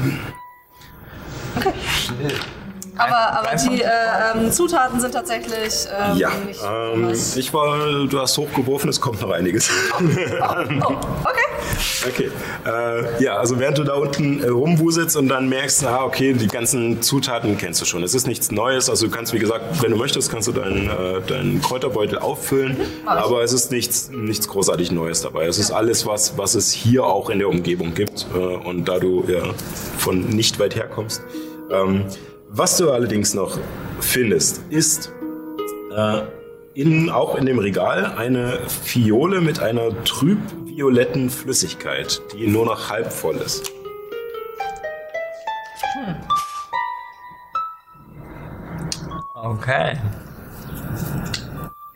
Aber, 3.00 3.38
aber 3.38 3.56
die 3.56 3.82
äh, 3.82 3.88
ähm, 4.34 4.52
Zutaten 4.52 5.00
sind 5.00 5.12
tatsächlich 5.12 5.86
ähm, 5.90 6.16
Ja, 6.16 6.30
nicht. 6.46 6.60
ähm, 6.62 7.08
was- 7.10 7.36
ich 7.36 7.52
war, 7.54 8.06
du 8.06 8.20
hast 8.20 8.36
hochgeworfen, 8.38 8.88
es 8.90 9.00
kommt 9.00 9.20
noch 9.20 9.30
einiges. 9.30 9.70
oh, 9.98 10.02
okay. 11.24 11.40
Okay. 12.08 12.30
Äh, 12.66 13.22
ja, 13.22 13.36
also 13.36 13.58
während 13.58 13.78
du 13.78 13.84
da 13.84 13.94
unten 13.94 14.42
äh, 14.42 14.48
rumwuselst 14.48 15.16
und 15.16 15.28
dann 15.28 15.48
merkst, 15.48 15.84
ah, 15.86 16.04
okay, 16.04 16.32
die 16.32 16.46
ganzen 16.46 17.02
Zutaten 17.02 17.56
kennst 17.58 17.80
du 17.80 17.84
schon. 17.84 18.02
Es 18.02 18.14
ist 18.14 18.26
nichts 18.26 18.50
Neues. 18.50 18.88
Also 18.90 19.06
du 19.06 19.12
kannst, 19.12 19.32
wie 19.32 19.38
gesagt, 19.38 19.82
wenn 19.82 19.90
du 19.90 19.96
möchtest, 19.96 20.30
kannst 20.30 20.48
du 20.48 20.52
deinen, 20.52 20.88
äh, 20.88 21.20
deinen 21.26 21.60
Kräuterbeutel 21.62 22.18
auffüllen. 22.18 22.76
Ich. 22.80 23.08
Aber 23.08 23.42
es 23.42 23.52
ist 23.52 23.70
nichts, 23.70 24.10
nichts 24.10 24.48
großartig 24.48 24.90
Neues 24.92 25.22
dabei. 25.22 25.46
Es 25.46 25.58
ist 25.58 25.70
alles, 25.70 26.06
was, 26.06 26.36
was 26.38 26.54
es 26.54 26.70
hier 26.72 27.04
auch 27.04 27.30
in 27.30 27.38
der 27.38 27.48
Umgebung 27.48 27.94
gibt. 27.94 28.26
Äh, 28.34 28.38
und 28.38 28.86
da 28.86 28.98
du 28.98 29.24
ja 29.28 29.40
von 29.98 30.20
nicht 30.28 30.58
weit 30.58 30.74
herkommst. 30.76 31.22
Ähm, 31.70 32.04
was 32.52 32.76
du 32.76 32.90
allerdings 32.90 33.34
noch 33.34 33.58
findest, 34.00 34.62
ist 34.70 35.12
äh, 35.96 36.22
in, 36.74 37.10
auch 37.10 37.34
in 37.36 37.46
dem 37.46 37.58
Regal 37.58 38.14
eine 38.16 38.58
Fiole 38.68 39.40
mit 39.40 39.60
einer 39.60 40.04
trüb-violetten 40.04 41.30
Flüssigkeit, 41.30 42.20
die 42.32 42.46
nur 42.46 42.64
noch 42.66 42.90
halb 42.90 43.12
voll 43.12 43.36
ist. 43.36 43.70
Okay. 49.34 49.96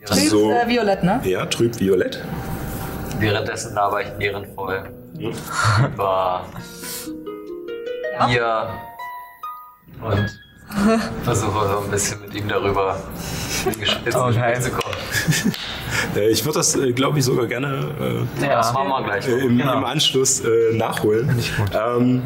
Trüb, 0.05 0.29
So. 0.29 0.51
äh, 0.51 0.67
Violett, 0.67 1.03
ne? 1.03 1.21
Ja, 1.23 1.45
trüb-violett. 1.45 2.23
Währenddessen 3.19 3.73
laber 3.75 4.01
ich 4.01 4.07
ehrenvoll 4.19 4.89
über 5.17 6.45
Ja. 8.19 8.25
Bier 8.27 8.67
und 10.01 10.39
versuche 11.23 11.67
so 11.69 11.79
ein 11.85 11.91
bisschen 11.91 12.21
mit 12.21 12.33
ihm 12.35 12.47
darüber 12.47 12.97
in 13.65 13.79
Gespräch 13.79 14.15
Okay. 14.15 14.59
zu 14.61 14.71
kommen. 14.71 14.95
Äh, 16.15 16.29
ich 16.29 16.43
würde 16.45 16.59
das, 16.59 16.75
äh, 16.75 16.91
glaube 16.93 17.19
ich, 17.19 17.25
sogar 17.25 17.45
gerne 17.47 17.89
äh, 18.39 18.43
Ja, 18.45 18.57
das 18.57 18.73
machen 18.73 18.89
wir 18.89 19.03
gleich. 19.03 19.27
äh, 19.27 19.39
im, 19.39 19.57
Genau. 19.57 19.77
im 19.77 19.85
Anschluss 19.85 20.41
äh, 20.41 20.73
nachholen. 20.73 21.29
Ähm, 21.73 22.21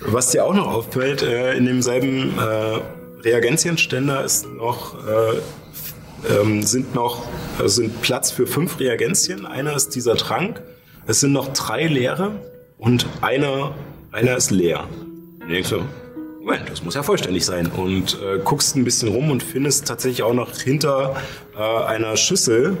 was 0.00 0.30
dir 0.30 0.44
auch 0.44 0.54
noch 0.54 0.66
auffällt, 0.68 1.22
äh, 1.22 1.54
in 1.56 1.66
demselben 1.66 2.36
äh, 2.38 2.80
Reagentienständer 3.22 4.24
ist 4.24 4.46
noch, 4.48 4.94
äh, 5.06 6.32
ähm, 6.40 6.62
sind 6.62 6.94
noch 6.94 7.26
äh, 7.62 7.68
sind 7.68 8.00
Platz 8.00 8.30
für 8.30 8.46
fünf 8.46 8.78
Reagenzien. 8.80 9.44
Einer 9.46 9.74
ist 9.74 9.94
dieser 9.94 10.16
Trank. 10.16 10.62
Es 11.06 11.20
sind 11.20 11.32
noch 11.32 11.52
drei 11.52 11.86
leere 11.86 12.32
und 12.78 13.06
einer, 13.22 13.74
einer 14.12 14.36
ist 14.36 14.50
leer. 14.50 14.84
Und 15.40 15.48
du 15.48 15.54
denkst 15.54 15.68
so, 15.68 15.82
Moment, 16.50 16.68
das 16.68 16.82
muss 16.82 16.96
ja 16.96 17.04
vollständig 17.04 17.46
sein. 17.46 17.68
Und 17.68 18.18
äh, 18.20 18.40
guckst 18.42 18.74
ein 18.74 18.82
bisschen 18.82 19.08
rum 19.08 19.30
und 19.30 19.40
findest 19.40 19.86
tatsächlich 19.86 20.24
auch 20.24 20.34
noch 20.34 20.52
hinter 20.58 21.14
äh, 21.56 21.60
einer 21.60 22.16
Schüssel 22.16 22.76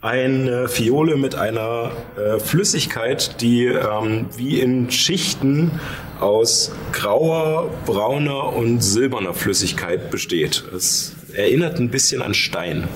eine 0.00 0.68
Fiole 0.68 1.16
mit 1.16 1.34
einer 1.34 1.90
äh, 2.16 2.38
Flüssigkeit, 2.38 3.40
die 3.40 3.64
ähm, 3.64 4.26
wie 4.36 4.60
in 4.60 4.92
Schichten 4.92 5.72
aus 6.20 6.70
grauer, 6.92 7.68
brauner 7.84 8.52
und 8.52 8.80
silberner 8.80 9.34
Flüssigkeit 9.34 10.12
besteht. 10.12 10.62
Es 10.72 11.16
erinnert 11.34 11.78
ein 11.78 11.90
bisschen 11.90 12.22
an 12.22 12.34
Stein. 12.34 12.88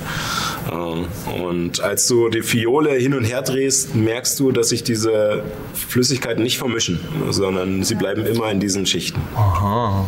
Äh, 0.70 1.31
und 1.31 1.81
als 1.81 2.06
du 2.09 2.28
die 2.28 2.43
Fiole 2.43 2.93
hin 2.94 3.15
und 3.15 3.24
her 3.24 3.43
drehst, 3.43 3.94
merkst 3.94 4.39
du, 4.40 4.52
dass 4.52 4.70
sich 4.70 4.82
diese 4.82 5.43
Flüssigkeiten 5.89 6.43
nicht 6.43 6.59
vermischen, 6.59 7.01
sondern 7.31 7.82
sie 7.82 7.94
bleiben 7.94 8.27
immer 8.27 8.51
in 8.51 8.61
diesen 8.61 8.86
Schichten. 8.86 9.20
Aha. 9.35 10.05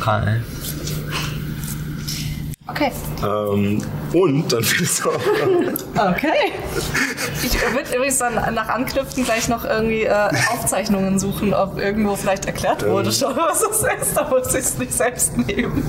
Okay. 0.00 0.40
Okay. 2.74 2.90
Ähm, 3.22 3.80
und 4.12 4.52
dann 4.52 4.64
findest 4.64 5.04
du 5.04 5.10
auch 5.10 6.10
Okay. 6.12 6.52
Ich 7.44 7.52
würde 7.72 7.94
übrigens 7.94 8.18
dann 8.18 8.34
nach 8.34 8.68
Anknüpfen 8.68 9.24
gleich 9.24 9.48
noch 9.48 9.64
irgendwie 9.64 10.02
äh, 10.02 10.28
Aufzeichnungen 10.52 11.20
suchen, 11.20 11.54
ob 11.54 11.78
irgendwo 11.78 12.16
vielleicht 12.16 12.46
erklärt 12.46 12.84
wurde 12.84 13.12
schon, 13.12 13.36
was 13.36 13.62
es 13.62 13.78
ist. 14.02 14.16
Da 14.16 14.28
muss 14.28 14.48
ich 14.48 14.60
es 14.60 14.78
nicht 14.78 14.92
selbst 14.92 15.38
nehmen. 15.38 15.84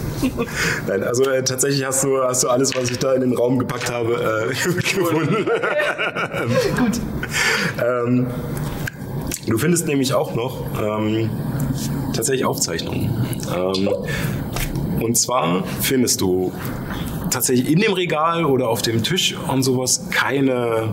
Nein, 0.88 1.04
also 1.04 1.24
äh, 1.24 1.44
tatsächlich 1.44 1.84
hast 1.84 2.04
du, 2.04 2.22
hast 2.22 2.44
du 2.44 2.50
alles, 2.50 2.76
was 2.76 2.92
ich 2.92 3.00
da 3.00 3.14
in 3.14 3.22
den 3.22 3.36
Raum 3.36 3.58
gepackt 3.58 3.92
habe, 3.92 4.52
äh, 4.52 4.54
gefunden. 4.74 5.46
Gut. 6.78 7.00
ähm, 7.84 8.28
du 9.48 9.58
findest 9.58 9.88
nämlich 9.88 10.14
auch 10.14 10.36
noch 10.36 10.66
ähm, 10.80 11.32
tatsächlich 12.14 12.46
Aufzeichnungen. 12.46 13.10
Ähm, 13.56 13.90
und 15.00 15.18
zwar 15.18 15.64
findest 15.82 16.22
du 16.22 16.52
tatsächlich 17.30 17.72
in 17.72 17.80
dem 17.80 17.94
Regal 17.94 18.46
oder 18.46 18.70
auf 18.70 18.82
dem 18.82 19.04
Tisch 19.04 19.36
und 19.48 19.64
sowas 19.64 20.08
keine 20.10 20.90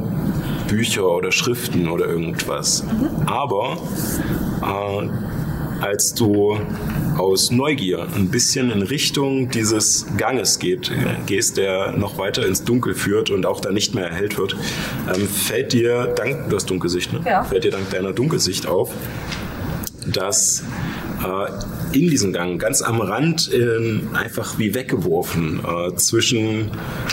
Bücher 0.69 1.09
oder 1.09 1.31
Schriften 1.31 1.89
oder 1.89 2.07
irgendwas. 2.07 2.85
Aber 3.27 3.77
äh, 4.63 5.09
als 5.83 6.15
du 6.15 6.57
aus 7.19 7.51
Neugier 7.51 8.07
ein 8.15 8.31
bisschen 8.31 8.71
in 8.71 8.83
Richtung 8.83 9.51
dieses 9.51 10.07
Ganges 10.17 10.59
geht, 10.59 10.91
gehst, 11.27 11.57
der 11.57 11.93
noch 11.93 12.19
weiter 12.19 12.47
ins 12.47 12.65
Dunkel 12.65 12.95
führt 12.95 13.31
und 13.31 13.47
auch 13.47 13.61
da 13.61 13.71
nicht 13.71 13.95
mehr 13.95 14.07
erhellt 14.07 14.39
wird, 14.39 14.57
ähm, 15.15 15.29
fällt 15.29 15.73
dir 15.73 16.07
dank, 16.07 16.49
du 16.49 16.57
hast 16.57 16.71
Dunkelsicht, 16.71 17.13
ne? 17.13 17.21
Ja. 17.25 17.45
Fällt 17.45 17.65
dir 17.65 17.71
dank 17.71 17.91
deiner 17.91 18.13
Dunkelsicht 18.13 18.67
auf, 18.67 18.93
dass 20.07 20.65
äh, 21.23 21.47
in 21.93 22.09
diesem 22.09 22.33
Gang, 22.33 22.61
ganz 22.61 22.83
am 22.83 23.01
Rand, 23.01 23.51
äh, 23.53 24.01
einfach 24.15 24.59
wie 24.59 24.75
weggeworfen, 24.75 25.61
äh, 25.65 25.95
zwischen 25.97 26.71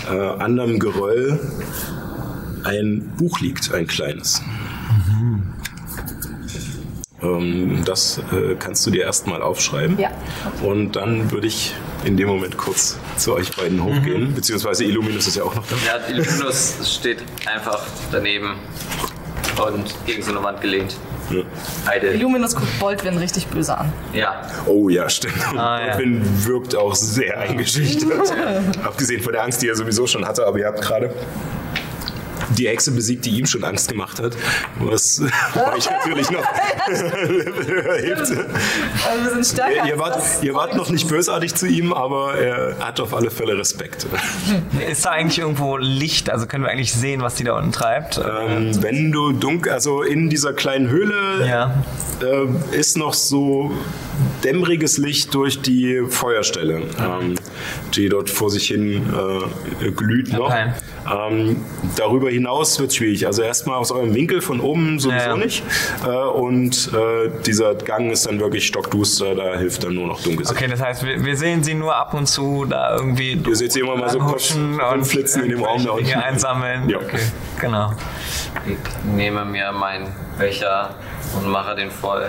äh, 0.09 0.15
anderem 0.15 0.79
Geröll, 0.79 1.39
ein 2.63 3.13
Buch 3.17 3.39
liegt, 3.39 3.73
ein 3.73 3.87
kleines. 3.87 4.41
Ähm, 7.21 7.81
das 7.85 8.21
äh, 8.31 8.55
kannst 8.57 8.85
du 8.85 8.91
dir 8.91 9.03
erstmal 9.03 9.41
aufschreiben. 9.41 9.99
Ja. 9.99 10.11
Und 10.63 10.95
dann 10.95 11.31
würde 11.31 11.47
ich 11.47 11.73
in 12.05 12.15
dem 12.15 12.29
Moment 12.29 12.57
kurz 12.57 12.97
zu 13.17 13.33
euch 13.33 13.55
beiden 13.55 13.83
hochgehen, 13.83 14.33
beziehungsweise 14.33 14.85
Illuminus 14.85 15.27
ist 15.27 15.35
ja 15.35 15.43
auch 15.43 15.53
noch 15.53 15.65
da. 15.67 15.75
Ja, 15.85 16.07
Illuminus 16.07 16.75
steht 16.95 17.23
einfach 17.45 17.85
daneben 18.11 18.55
und 19.67 19.93
gegen 20.05 20.23
so 20.23 20.31
eine 20.31 20.41
Wand 20.43 20.61
gelehnt. 20.61 20.95
Ja. 21.31 21.43
Heide. 21.87 22.07
Illuminus 22.13 22.55
guckt 22.55 22.79
Baldwin 22.79 23.17
richtig 23.17 23.47
böse 23.47 23.77
an. 23.77 23.91
Ja, 24.13 24.41
Oh 24.65 24.89
ja, 24.89 25.09
stimmt. 25.09 25.35
Ah, 25.57 25.79
ja. 25.79 25.91
Godwin 25.93 26.21
wirkt 26.45 26.75
auch 26.75 26.95
sehr 26.95 27.39
eingeschüchtert. 27.39 28.33
Abgesehen 28.83 29.21
von 29.21 29.33
der 29.33 29.43
Angst, 29.43 29.61
die 29.61 29.67
er 29.69 29.75
sowieso 29.75 30.07
schon 30.07 30.25
hatte, 30.25 30.45
aber 30.45 30.59
ihr 30.59 30.67
habt 30.67 30.81
gerade 30.81 31.13
die 32.57 32.67
Hexe 32.67 32.91
besiegt, 32.91 33.25
die 33.25 33.31
ihm 33.31 33.45
schon 33.45 33.63
Angst 33.63 33.89
gemacht 33.89 34.19
hat. 34.19 34.35
Was 34.79 35.21
euch 35.75 35.89
natürlich 35.89 36.29
noch 36.31 36.43
hilft. 36.87 38.19
Also 38.21 38.35
wir 39.23 39.29
sind 39.33 39.45
stärker. 39.45 39.87
Ihr, 39.87 39.99
wart, 39.99 40.21
ihr 40.41 40.53
wart 40.53 40.75
noch 40.75 40.89
nicht 40.89 41.07
bösartig 41.07 41.55
zu 41.55 41.67
ihm, 41.67 41.93
aber 41.93 42.35
er 42.35 42.75
hat 42.79 42.99
auf 42.99 43.13
alle 43.13 43.29
Fälle 43.31 43.57
Respekt. 43.57 44.07
Ist 44.89 45.05
da 45.05 45.11
eigentlich 45.11 45.39
irgendwo 45.39 45.77
Licht? 45.77 46.29
Also 46.29 46.45
können 46.47 46.63
wir 46.63 46.71
eigentlich 46.71 46.93
sehen, 46.93 47.21
was 47.21 47.35
die 47.35 47.43
da 47.43 47.57
unten 47.57 47.71
treibt? 47.71 48.17
Ähm, 48.19 48.71
wenn 48.81 49.11
du 49.11 49.31
dunkel, 49.31 49.71
also 49.71 50.01
in 50.01 50.29
dieser 50.29 50.53
kleinen 50.53 50.89
Höhle 50.89 51.45
Ja. 51.47 51.83
äh, 52.21 52.75
ist 52.77 52.97
noch 52.97 53.13
so 53.13 53.71
dämmeriges 54.43 54.97
Licht 54.97 55.33
durch 55.33 55.61
die 55.61 56.01
Feuerstelle, 56.09 56.81
ähm, 56.99 57.35
die 57.95 58.09
dort 58.09 58.29
vor 58.29 58.49
sich 58.49 58.67
hin 58.67 59.13
äh, 59.81 59.91
glüht 59.91 60.31
noch. 60.33 60.47
Okay. 60.47 60.71
Ähm, 61.11 61.65
darüber 61.95 62.29
hinaus 62.29 62.79
wird 62.79 62.93
schwierig. 62.93 63.25
Also 63.25 63.41
erstmal 63.41 63.77
aus 63.77 63.91
eurem 63.91 64.13
Winkel 64.13 64.41
von 64.41 64.59
oben 64.59 64.99
sowieso 64.99 65.29
Ja, 65.29 65.35
nicht. 65.35 65.63
Äh, 66.03 66.07
und 66.09 66.91
äh, 66.93 67.29
dieser 67.45 67.75
Gang 67.75 68.11
ist 68.11 68.25
dann 68.25 68.39
wirklich 68.39 68.67
stockduster, 68.67 69.35
da 69.35 69.57
hilft 69.57 69.83
dann 69.83 69.95
nur 69.95 70.07
noch 70.07 70.21
Dunkelsicht. 70.21 70.57
Okay, 70.59 70.69
das 70.69 70.81
heißt, 70.81 71.03
wir, 71.03 71.23
wir 71.23 71.37
sehen 71.37 71.63
sie 71.63 71.73
nur 71.73 71.95
ab 71.95 72.13
und 72.13 72.27
zu 72.27 72.65
da 72.65 72.95
irgendwie. 72.95 73.33
Ihr 73.33 73.55
seht 73.55 73.71
sie 73.71 73.79
immer 73.79 73.95
mal 73.95 74.09
so 74.09 74.19
kurz 74.19 74.53
langhuschen 74.55 74.79
rumflitzen 74.79 75.43
in 75.43 75.49
dem 75.49 75.63
Raum 75.63 75.83
da 75.85 75.91
unten. 75.91 76.05
Dinge 76.05 76.23
einsammeln. 76.23 76.89
Ja. 76.89 76.97
Okay, 76.97 77.19
genau. 77.59 77.93
Ich 78.65 78.77
nehme 79.15 79.45
mir 79.45 79.71
meinen 79.71 80.07
Becher 80.37 80.95
und 81.35 81.47
mache 81.49 81.75
den 81.75 81.91
voll. 81.91 82.27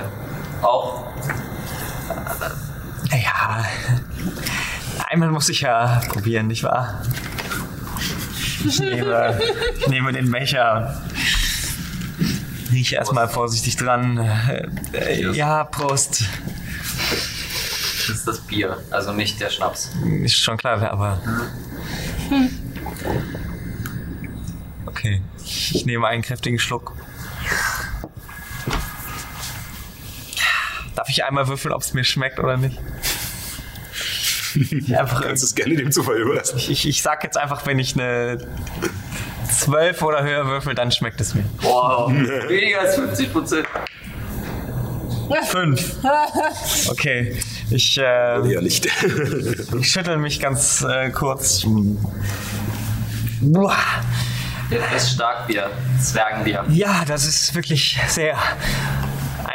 Auch 0.62 1.04
Ja, 3.12 3.64
einmal 5.08 5.30
muss 5.30 5.48
ich 5.48 5.62
ja 5.62 6.00
probieren, 6.08 6.46
nicht 6.46 6.62
wahr? 6.62 7.02
Ich 8.66 8.78
nehme, 8.80 9.40
ich 9.78 9.86
nehme 9.88 10.12
den 10.12 10.30
Becher 10.30 11.00
und 12.18 12.72
rieche 12.72 12.96
erstmal 12.96 13.28
vorsichtig 13.28 13.76
dran. 13.76 14.18
Äh, 14.92 15.30
Ja, 15.32 15.64
Prost. 15.64 16.24
das 18.08 18.16
ist 18.16 18.26
das 18.28 18.40
Bier, 18.40 18.76
also 18.90 19.12
nicht 19.12 19.40
der 19.40 19.50
Schnaps. 19.50 19.90
Ist 20.22 20.36
schon 20.36 20.56
klar, 20.56 20.80
aber. 20.90 21.20
Okay, 24.86 25.20
ich 25.44 25.84
nehme 25.86 26.06
einen 26.06 26.22
kräftigen 26.22 26.58
Schluck. 26.58 26.92
Darf 30.94 31.08
ich 31.08 31.24
einmal 31.24 31.48
würfeln, 31.48 31.72
ob 31.72 31.82
es 31.82 31.94
mir 31.94 32.04
schmeckt 32.04 32.38
oder 32.38 32.56
nicht? 32.56 32.78
Ich, 34.70 34.96
einfach, 34.96 35.22
Kannst 35.22 35.42
es 35.44 35.54
gerne 35.54 35.76
dem 35.76 35.92
Zufall 35.92 36.16
überlassen. 36.16 36.58
ich, 36.58 36.86
ich 36.88 37.02
sag 37.02 37.22
jetzt 37.24 37.36
einfach, 37.36 37.66
wenn 37.66 37.78
ich 37.78 37.94
eine 37.94 38.38
12 39.58 40.02
oder 40.02 40.22
höher 40.22 40.46
würfel, 40.46 40.74
dann 40.74 40.90
schmeckt 40.92 41.20
es 41.20 41.34
mir. 41.34 41.44
Wow, 41.62 42.10
weniger 42.48 42.80
als 42.80 42.94
50 42.96 43.32
Prozent. 43.32 43.66
5. 45.48 45.96
Okay, 46.90 47.38
ich, 47.70 47.98
äh, 47.98 48.02
Ja, 48.02 48.60
nicht. 48.60 48.88
ich 49.78 49.88
schüttel 49.90 50.16
mich 50.16 50.40
ganz 50.40 50.82
äh, 50.82 51.10
kurz. 51.10 51.64
Boah. 53.40 53.76
Das 54.70 55.02
ist 55.04 55.12
Starkbier, 55.14 55.70
Zwergenbier. 56.00 56.64
Ja, 56.68 57.04
das 57.06 57.26
ist 57.26 57.54
wirklich 57.54 57.98
sehr 58.08 58.36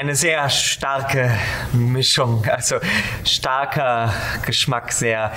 eine 0.06 0.16
sehr 0.16 0.48
starke 0.50 1.32
Mischung, 1.74 2.46
also 2.46 2.76
starker 3.24 4.14
Geschmack, 4.46 4.92
sehr 4.92 5.32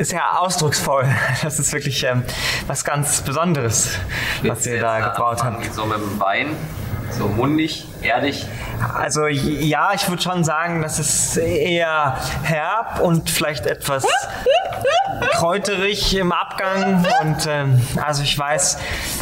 sehr 0.00 0.40
ausdrucksvoll. 0.40 1.04
Das 1.42 1.58
ist 1.58 1.72
wirklich 1.74 2.02
ähm, 2.04 2.24
was 2.66 2.84
ganz 2.84 3.20
Besonderes, 3.20 3.98
was 4.42 4.66
ihr 4.66 4.80
da 4.80 5.10
gebraut 5.10 5.44
habt. 5.44 5.74
So 5.74 5.84
mit 5.84 5.98
dem 5.98 6.18
Wein, 6.18 6.56
so 7.18 7.28
mundig, 7.28 7.86
erdig. 8.02 8.46
Also 8.94 9.26
ja, 9.26 9.92
ich 9.94 10.08
würde 10.08 10.22
schon 10.22 10.44
sagen, 10.44 10.82
das 10.82 10.98
ist 10.98 11.36
eher 11.36 12.16
herb 12.42 13.00
und 13.00 13.30
vielleicht 13.30 13.66
etwas 13.66 14.04
kräuterig 15.32 16.16
im 16.16 16.32
Abgang. 16.32 17.04
Und 17.22 17.46
ähm, 17.48 17.80
also 18.02 18.22
ich 18.22 18.38
weiß 18.38 18.78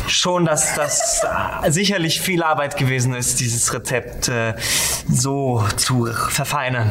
schon, 0.08 0.44
dass 0.44 0.74
das 0.74 1.22
sicherlich 1.68 2.20
viel 2.20 2.42
Arbeit 2.42 2.76
gewesen 2.76 3.14
ist, 3.14 3.40
dieses 3.40 3.72
Rezept 3.72 4.28
äh, 4.28 4.54
so 5.10 5.64
zu 5.76 6.06
verfeinern. 6.06 6.90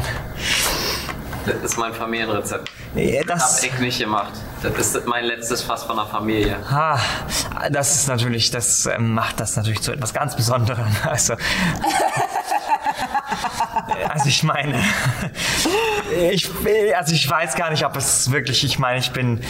Das 1.45 1.55
ist 1.63 1.77
mein 1.77 1.93
Familienrezept. 1.93 2.69
Äh, 2.95 3.19
Hab 3.19 3.27
Das, 3.27 3.63
ich 3.63 3.77
nicht 3.79 3.99
gemacht. 3.99 4.33
Das 4.61 4.73
ist 4.77 5.07
mein 5.07 5.25
letztes 5.25 5.61
Fass 5.63 5.83
von 5.83 5.95
der 5.95 6.05
Familie. 6.05 6.57
ah, 6.69 6.99
das 7.71 7.95
ist 7.95 8.07
natürlich, 8.07 8.51
das 8.51 8.85
ähm, 8.85 9.13
macht 9.13 9.39
das 9.39 9.55
natürlich 9.55 9.81
zu 9.81 9.91
etwas 9.91 10.13
ganz 10.13 10.35
Besonderem. 10.35 10.85
Also, 11.03 11.35
also 14.09 14.27
ich 14.27 14.43
meine, 14.43 14.75
ich, 16.31 16.49
also 16.95 17.13
ich 17.13 17.29
weiß 17.29 17.55
gar 17.55 17.71
nicht, 17.71 17.85
ob 17.85 17.95
es 17.95 18.31
wirklich, 18.31 18.63
ich 18.63 18.79
meine, 18.79 18.99
ich 18.99 19.11
bin 19.11 19.41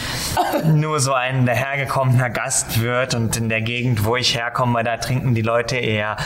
nur 0.66 1.00
so 1.00 1.14
ein 1.14 1.46
dahergekommener 1.46 2.30
Gastwirt 2.30 3.14
und 3.14 3.36
in 3.38 3.50
der 3.50 3.62
Gegend, 3.62 4.06
wo 4.06 4.16
ich 4.16 4.36
herkomme, 4.36 4.84
da 4.84 4.98
trinken 4.98 5.36
die 5.36 5.42
Leute 5.42 5.78
eher 5.78 6.18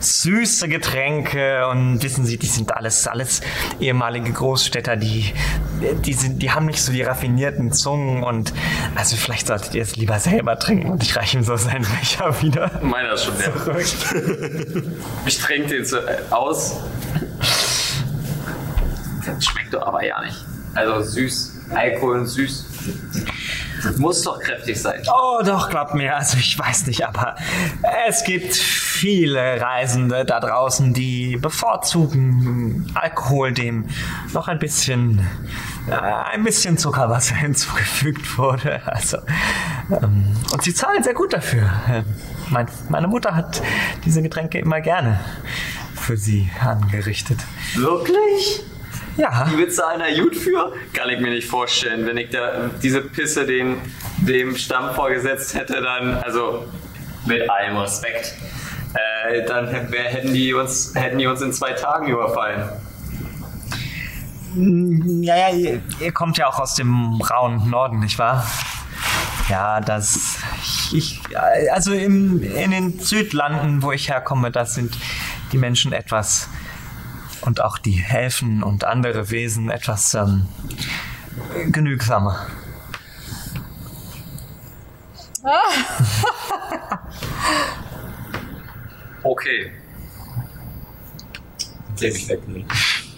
süße 0.00 0.68
Getränke 0.68 1.66
und 1.68 2.02
wissen 2.02 2.24
Sie, 2.24 2.38
die 2.38 2.46
sind 2.46 2.74
alles, 2.76 3.06
alles 3.06 3.40
ehemalige 3.80 4.32
Großstädter, 4.32 4.96
die, 4.96 5.32
die 6.04 6.12
sind, 6.12 6.42
die 6.42 6.50
haben 6.50 6.66
nicht 6.66 6.82
so 6.82 6.92
die 6.92 7.02
raffinierten 7.02 7.72
Zungen 7.72 8.22
und 8.22 8.52
also 8.94 9.16
vielleicht 9.16 9.46
solltet 9.46 9.74
ihr 9.74 9.82
es 9.82 9.96
lieber 9.96 10.18
selber 10.18 10.58
trinken 10.58 10.90
und 10.90 11.02
ich 11.02 11.16
reiche 11.16 11.38
ihm 11.38 11.44
so 11.44 11.56
seinen 11.56 11.86
Becher 11.98 12.42
wieder. 12.42 12.70
Meiner 12.82 13.12
ist 13.12 13.24
schon 13.24 13.34
der. 13.38 13.50
Ich 15.26 15.38
trinke 15.38 15.68
den 15.68 15.84
so 15.84 15.98
aus. 16.30 16.80
Das 19.24 19.44
schmeckt 19.44 19.74
doch 19.74 19.86
aber 19.86 20.04
ja 20.04 20.20
nicht. 20.22 20.44
Also 20.74 21.02
süß. 21.02 21.56
Alkohol 21.70 22.20
und 22.20 22.26
süß. 22.26 22.66
Muss 23.98 24.22
doch 24.22 24.38
kräftig 24.38 24.80
sein. 24.80 25.02
Oh, 25.12 25.42
doch, 25.44 25.70
glaubt 25.70 25.94
mir. 25.94 26.14
Also 26.16 26.36
ich 26.36 26.58
weiß 26.58 26.86
nicht, 26.86 27.06
aber 27.06 27.34
es 28.08 28.24
gibt 28.24 28.54
viele 28.54 29.60
Reisende 29.60 30.24
da 30.24 30.40
draußen, 30.40 30.92
die 30.92 31.36
bevorzugen 31.36 32.90
Alkohol, 32.94 33.52
dem 33.52 33.86
noch 34.32 34.48
ein 34.48 34.58
bisschen, 34.58 35.26
äh, 35.88 35.94
ein 35.94 36.44
bisschen 36.44 36.76
Zuckerwasser 36.76 37.34
hinzugefügt 37.36 38.36
wurde. 38.38 38.82
Also, 38.86 39.18
ähm, 39.90 40.36
und 40.52 40.62
sie 40.62 40.74
zahlen 40.74 41.02
sehr 41.02 41.14
gut 41.14 41.32
dafür. 41.32 41.70
Ähm, 41.88 42.04
mein, 42.50 42.66
meine 42.88 43.06
Mutter 43.06 43.34
hat 43.34 43.62
diese 44.04 44.22
Getränke 44.22 44.58
immer 44.58 44.80
gerne 44.80 45.20
für 45.94 46.16
sie 46.16 46.50
angerichtet. 46.60 47.38
Wirklich? 47.74 48.64
Ja. 49.16 49.46
Die 49.50 49.56
bezahlen 49.56 50.00
da 50.00 50.22
gut 50.22 50.36
für? 50.36 50.72
Kann 50.94 51.10
ich 51.10 51.20
mir 51.20 51.30
nicht 51.30 51.48
vorstellen. 51.48 52.06
Wenn 52.06 52.16
ich 52.16 52.30
da 52.30 52.70
diese 52.82 53.02
Pisse 53.02 53.44
den, 53.46 53.76
dem 54.18 54.56
Stamm 54.56 54.94
vorgesetzt 54.94 55.54
hätte, 55.54 55.80
dann, 55.82 56.14
also 56.14 56.66
mit 57.26 57.48
allem 57.50 57.76
Respekt, 57.76 58.34
äh, 58.94 59.44
dann 59.46 59.66
wär- 59.92 60.04
hätten, 60.04 60.32
die 60.32 60.54
uns, 60.54 60.92
hätten 60.94 61.18
die 61.18 61.26
uns 61.26 61.40
in 61.42 61.52
zwei 61.52 61.72
Tagen 61.72 62.08
überfallen. 62.08 62.70
Ja, 65.22 65.36
ja, 65.36 65.48
ihr, 65.54 65.80
ihr 66.00 66.12
kommt 66.12 66.36
ja 66.38 66.48
auch 66.48 66.58
aus 66.58 66.74
dem 66.74 67.20
rauen 67.22 67.70
Norden, 67.70 68.00
nicht 68.00 68.18
wahr? 68.18 68.44
Ja, 69.48 69.80
das. 69.80 70.38
Ich, 70.92 71.20
also 71.72 71.92
im, 71.92 72.42
in 72.42 72.70
den 72.72 72.98
Südlanden, 72.98 73.82
wo 73.82 73.92
ich 73.92 74.08
herkomme, 74.08 74.50
da 74.50 74.64
sind 74.64 74.96
die 75.52 75.58
Menschen 75.58 75.92
etwas 75.92 76.48
und 77.42 77.60
auch 77.60 77.78
die 77.78 77.92
Helfen 77.92 78.62
und 78.62 78.84
andere 78.84 79.30
Wesen 79.30 79.70
etwas 79.70 80.14
ähm, 80.14 80.48
genügsamer. 81.70 82.46
Okay. 89.22 89.70
Leg 92.00 92.14
mich 92.14 92.28
weg. 92.28 92.40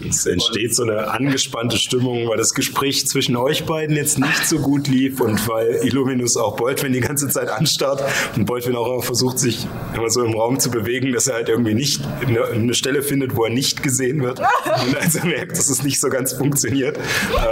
Es 0.09 0.25
entsteht 0.25 0.75
so 0.75 0.83
eine 0.83 1.11
angespannte 1.11 1.77
Stimmung, 1.77 2.27
weil 2.27 2.37
das 2.37 2.53
Gespräch 2.53 3.07
zwischen 3.07 3.35
euch 3.35 3.65
beiden 3.65 3.95
jetzt 3.95 4.19
nicht 4.19 4.47
so 4.47 4.59
gut 4.59 4.87
lief 4.87 5.19
und 5.21 5.47
weil 5.47 5.79
Illuminus 5.83 6.37
auch 6.37 6.55
Boltwin 6.55 6.93
die 6.93 6.99
ganze 6.99 7.27
Zeit 7.29 7.49
anstarrt 7.49 8.03
und 8.35 8.45
Boltwin 8.45 8.75
auch 8.75 8.87
immer 8.87 9.01
versucht, 9.01 9.39
sich 9.39 9.67
immer 9.95 10.09
so 10.09 10.23
im 10.23 10.33
Raum 10.33 10.59
zu 10.59 10.71
bewegen, 10.71 11.13
dass 11.13 11.27
er 11.27 11.35
halt 11.35 11.49
irgendwie 11.49 11.73
nicht 11.73 12.01
eine, 12.25 12.73
Stelle 12.73 13.03
findet, 13.03 13.35
wo 13.35 13.45
er 13.45 13.51
nicht 13.51 13.83
gesehen 13.83 14.23
wird. 14.23 14.39
Und 14.39 14.97
als 14.97 15.15
er 15.15 15.25
merkt, 15.25 15.57
dass 15.57 15.69
es 15.69 15.83
nicht 15.83 15.99
so 15.99 16.09
ganz 16.09 16.33
funktioniert, 16.33 16.97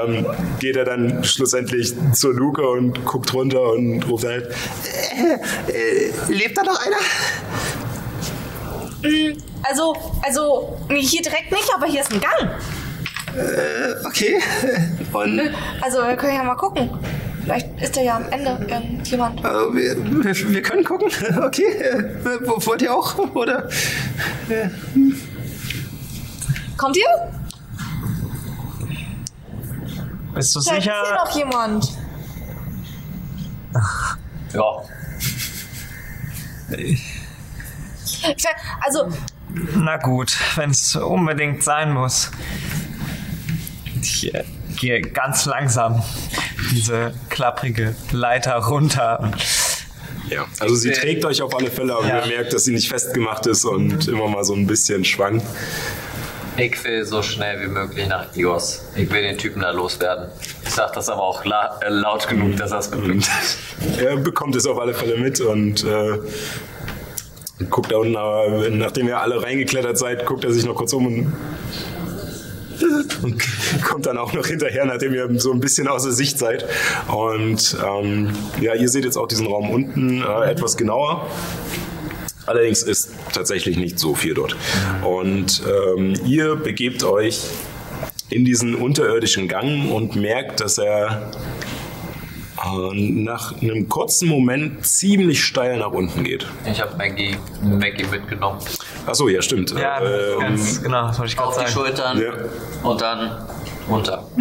ähm, 0.05 0.25
geht 0.59 0.75
er 0.75 0.85
dann 0.85 1.23
schlussendlich 1.23 1.93
zur 2.13 2.33
Luke 2.33 2.67
und 2.67 3.05
guckt 3.05 3.33
runter 3.33 3.71
und 3.71 4.07
ruft 4.09 4.25
halt, 4.25 4.49
Lebt 6.29 6.57
da 6.57 6.63
noch 6.63 6.85
einer? 6.85 6.97
Also, 9.63 9.95
also, 10.23 10.77
hier 10.89 11.21
direkt 11.21 11.51
nicht, 11.51 11.69
aber 11.73 11.85
hier 11.87 12.01
ist 12.01 12.11
ein 12.11 12.19
Gang. 12.21 12.49
Okay. 14.05 14.39
Und 15.13 15.41
Also, 15.81 15.99
wir 15.99 16.15
können 16.17 16.35
ja 16.35 16.43
mal 16.43 16.55
gucken. 16.55 16.89
Vielleicht 17.43 17.81
ist 17.81 17.97
er 17.97 18.03
ja 18.03 18.15
am 18.17 18.29
Ende 18.29 18.51
irgendjemand. 18.69 19.39
Äh, 19.39 19.43
wir, 19.43 20.23
wir, 20.23 20.53
wir 20.53 20.61
können 20.61 20.83
gucken. 20.83 21.09
Okay. 21.43 21.63
Äh, 21.63 22.03
wo- 22.45 22.63
wollt 22.67 22.81
ihr 22.83 22.93
auch? 22.93 23.17
Oder? 23.35 23.67
Kommt 26.77 26.97
ihr? 26.97 27.31
Bist 30.35 30.55
du 30.55 30.61
Vielleicht 30.61 30.87
ist 30.87 30.93
hier 30.93 30.93
sicher? 31.03 31.15
noch 31.25 31.35
jemand. 31.35 31.91
Ja. 34.53 34.83
Also, 38.85 39.09
Na 39.75 39.97
gut, 39.97 40.35
wenn 40.55 40.71
es 40.71 40.95
unbedingt 40.95 41.63
sein 41.63 41.91
muss. 41.93 42.31
Ich 44.01 44.33
äh, 44.33 44.43
gehe 44.77 45.01
ganz 45.01 45.45
langsam 45.45 46.01
diese 46.71 47.13
klapprige 47.29 47.95
Leiter 48.11 48.55
runter. 48.55 49.31
Ja, 50.29 50.45
also 50.59 50.75
sie 50.75 50.89
seh- 50.93 51.01
trägt 51.01 51.25
euch 51.25 51.41
auf 51.41 51.53
alle 51.55 51.69
Fälle, 51.69 51.93
aber 51.95 52.07
Ja. 52.07 52.21
ihr 52.25 52.27
merkt, 52.37 52.53
dass 52.53 52.63
sie 52.63 52.71
nicht 52.71 52.87
festgemacht 52.87 53.45
ist 53.47 53.65
und 53.65 54.07
immer 54.07 54.27
mal 54.29 54.43
so 54.45 54.53
ein 54.53 54.65
bisschen 54.65 55.03
schwankt. 55.03 55.45
Ich 56.57 56.81
will 56.83 57.05
so 57.05 57.21
schnell 57.23 57.61
wie 57.61 57.67
möglich 57.67 58.07
nach 58.07 58.35
Igos. 58.35 58.83
Ich 58.95 59.09
will 59.09 59.21
den 59.23 59.37
Typen 59.37 59.61
da 59.61 59.71
loswerden. 59.71 60.29
Ich 60.63 60.69
sag 60.69 60.93
das 60.93 61.09
aber 61.09 61.21
auch 61.23 61.43
la 61.45 61.79
äh, 61.81 61.89
laut 61.89 62.27
genug, 62.27 62.55
dass 62.57 62.71
er 62.71 62.79
es 62.79 62.91
mitbringt. 62.91 63.29
Er 63.99 64.17
bekommt 64.17 64.55
es 64.55 64.65
auf 64.67 64.79
alle 64.79 64.93
Fälle 64.93 65.17
mit 65.17 65.39
und 65.41 65.83
äh, 65.83 66.19
guckt 67.69 67.91
da 67.91 67.97
unten, 67.97 68.15
aber 68.15 68.69
nachdem 68.69 69.07
ihr 69.07 69.19
alle 69.19 69.41
reingeklettert 69.41 69.97
seid, 69.97 70.25
guckt 70.25 70.43
er 70.43 70.51
sich 70.51 70.65
noch 70.65 70.75
kurz 70.75 70.93
um 70.93 71.05
und, 71.05 71.33
und 73.23 73.43
kommt 73.83 74.05
dann 74.05 74.17
auch 74.17 74.33
noch 74.33 74.47
hinterher, 74.47 74.85
nachdem 74.85 75.13
ihr 75.13 75.29
so 75.39 75.51
ein 75.51 75.59
bisschen 75.59 75.87
außer 75.87 76.11
Sicht 76.11 76.37
seid. 76.37 76.65
Und 77.07 77.77
ähm, 77.85 78.31
ja, 78.59 78.73
ihr 78.75 78.89
seht 78.89 79.05
jetzt 79.05 79.17
auch 79.17 79.27
diesen 79.27 79.47
Raum 79.47 79.69
unten 79.69 80.21
äh, 80.21 80.51
etwas 80.51 80.77
genauer. 80.77 81.27
Allerdings 82.45 82.81
ist 82.81 83.11
tatsächlich 83.33 83.77
nicht 83.77 83.99
so 83.99 84.15
viel 84.15 84.33
dort. 84.33 84.55
Und 85.03 85.61
ähm, 85.65 86.13
ihr 86.25 86.55
begebt 86.55 87.03
euch 87.03 87.41
in 88.29 88.45
diesen 88.45 88.75
unterirdischen 88.75 89.47
Gang 89.47 89.91
und 89.91 90.15
merkt, 90.15 90.59
dass 90.61 90.77
er 90.77 91.31
nach 92.63 93.53
einem 93.61 93.89
kurzen 93.89 94.29
Moment 94.29 94.85
ziemlich 94.85 95.43
steil 95.43 95.77
nach 95.77 95.91
unten 95.91 96.23
geht. 96.23 96.45
Ich 96.65 96.81
habe 96.81 96.95
Maggie, 96.97 97.35
Maggie 97.63 98.05
mitgenommen. 98.05 98.59
Achso, 99.05 99.27
ja, 99.27 99.41
stimmt. 99.41 99.71
Ja, 99.71 99.99
ähm, 100.01 100.39
ganz 100.39 100.81
genau, 100.81 101.07
das 101.07 101.19
wollte 101.19 101.31
ich 101.31 101.37
gerade 101.37 101.49
Auf 101.49 101.55
die 101.57 101.61
sagen. 101.61 101.73
Schultern 101.73 102.21
Ja. 102.21 102.89
und 102.89 103.01
dann 103.01 103.45
runter. 103.89 104.25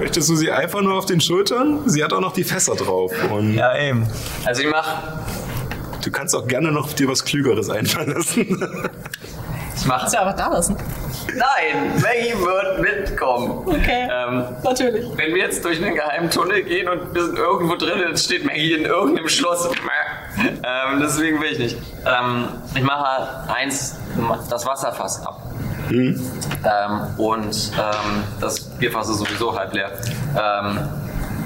möchtest 0.00 0.28
du 0.28 0.36
sie 0.36 0.50
einfach 0.50 0.80
nur 0.82 0.94
auf 0.94 1.06
den 1.06 1.20
Schultern? 1.20 1.80
Sie 1.86 2.02
hat 2.02 2.12
auch 2.12 2.20
noch 2.20 2.32
die 2.32 2.44
Fässer 2.44 2.74
drauf. 2.74 3.12
Und 3.30 3.54
Ja, 3.54 3.76
eben. 3.76 4.06
Also 4.44 4.62
ich 4.62 4.68
mach, 4.70 5.02
du 6.02 6.10
kannst 6.10 6.34
auch 6.34 6.46
gerne 6.46 6.72
noch 6.72 6.92
dir 6.92 7.08
was 7.08 7.24
Klügeres 7.24 7.68
einfallen 7.68 8.14
lassen. 8.14 8.64
ich 9.80 9.86
mach. 9.86 10.00
Kannst 10.00 10.14
du 10.14 10.20
einfach 10.20 10.36
da 10.36 10.48
lassen. 10.48 10.76
Nein, 11.34 11.92
Maggie 12.02 12.34
wird 12.38 12.80
mitkommen. 12.80 13.62
Okay. 13.66 14.08
Ähm, 14.10 14.44
Natürlich. 14.62 15.06
wenn 15.16 15.34
wir 15.34 15.42
jetzt 15.42 15.64
durch 15.64 15.82
einen 15.82 15.94
geheimen 15.94 16.30
Tunnel 16.30 16.62
gehen 16.62 16.88
und 16.88 17.14
wir 17.14 17.24
sind 17.24 17.38
irgendwo 17.38 17.76
drin, 17.76 18.00
dann 18.02 18.16
steht 18.16 18.44
Maggie 18.44 18.74
in 18.74 18.84
irgendeinem 18.84 19.28
Schloss. 19.28 19.68
Ähm, 20.38 21.00
deswegen 21.00 21.40
will 21.40 21.52
ich 21.52 21.58
nicht. 21.58 21.76
Ähm, 22.06 22.48
ich 22.74 22.82
mache 22.82 23.52
eins, 23.54 23.96
das 24.48 24.66
Wasserfass 24.66 25.24
ab. 25.26 25.42
Ähm, 25.90 26.12
und 27.18 27.72
ähm, 27.78 28.24
das 28.40 28.60
Bierfass 28.78 29.08
ist 29.08 29.18
sowieso 29.18 29.56
halb 29.58 29.72
leer. 29.74 29.90
Ähm, 30.38 30.78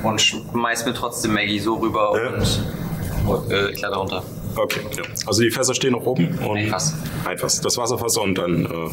und 0.03 0.21
schmeiß 0.21 0.85
mir 0.87 0.95
trotzdem 0.95 1.33
Maggie 1.35 1.59
so 1.59 1.75
rüber 1.77 2.13
Ja. 2.15 2.31
und 3.33 3.51
äh, 3.51 3.73
kletter 3.73 3.97
runter. 3.97 4.23
Okay, 4.57 4.81
ja. 4.97 5.03
Also 5.27 5.43
die 5.43 5.51
Fässer 5.51 5.75
stehen 5.75 5.93
noch 5.93 6.05
oben. 6.07 6.39
Und 6.39 6.57
Ein 6.59 6.69
Fass. 6.69 6.95
Ein 7.25 7.39
Fass. 7.39 7.61
Das 7.61 7.77
Wasserfass 7.77 8.17
und 8.17 8.37
dann, 8.37 8.65
äh, 8.67 8.91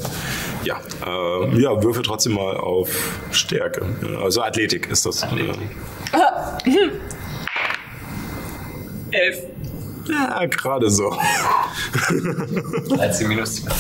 ja, 0.64 0.80
äh, 1.06 1.62
ja, 1.62 1.84
würfel 1.84 2.04
trotzdem 2.04 2.34
mal 2.34 2.58
auf 2.58 2.90
Stärke. 3.32 3.86
Also 4.24 4.42
Athletik 4.42 4.90
ist 4.90 5.06
das. 5.06 5.24
Athletik. 5.24 5.60
Äh, 6.12 6.72
Elf. 9.18 9.40
ja, 10.08 10.46
gerade 10.46 10.90
so. 10.90 11.14
13 12.96 13.28
minus 13.28 13.62
2. 13.64 13.72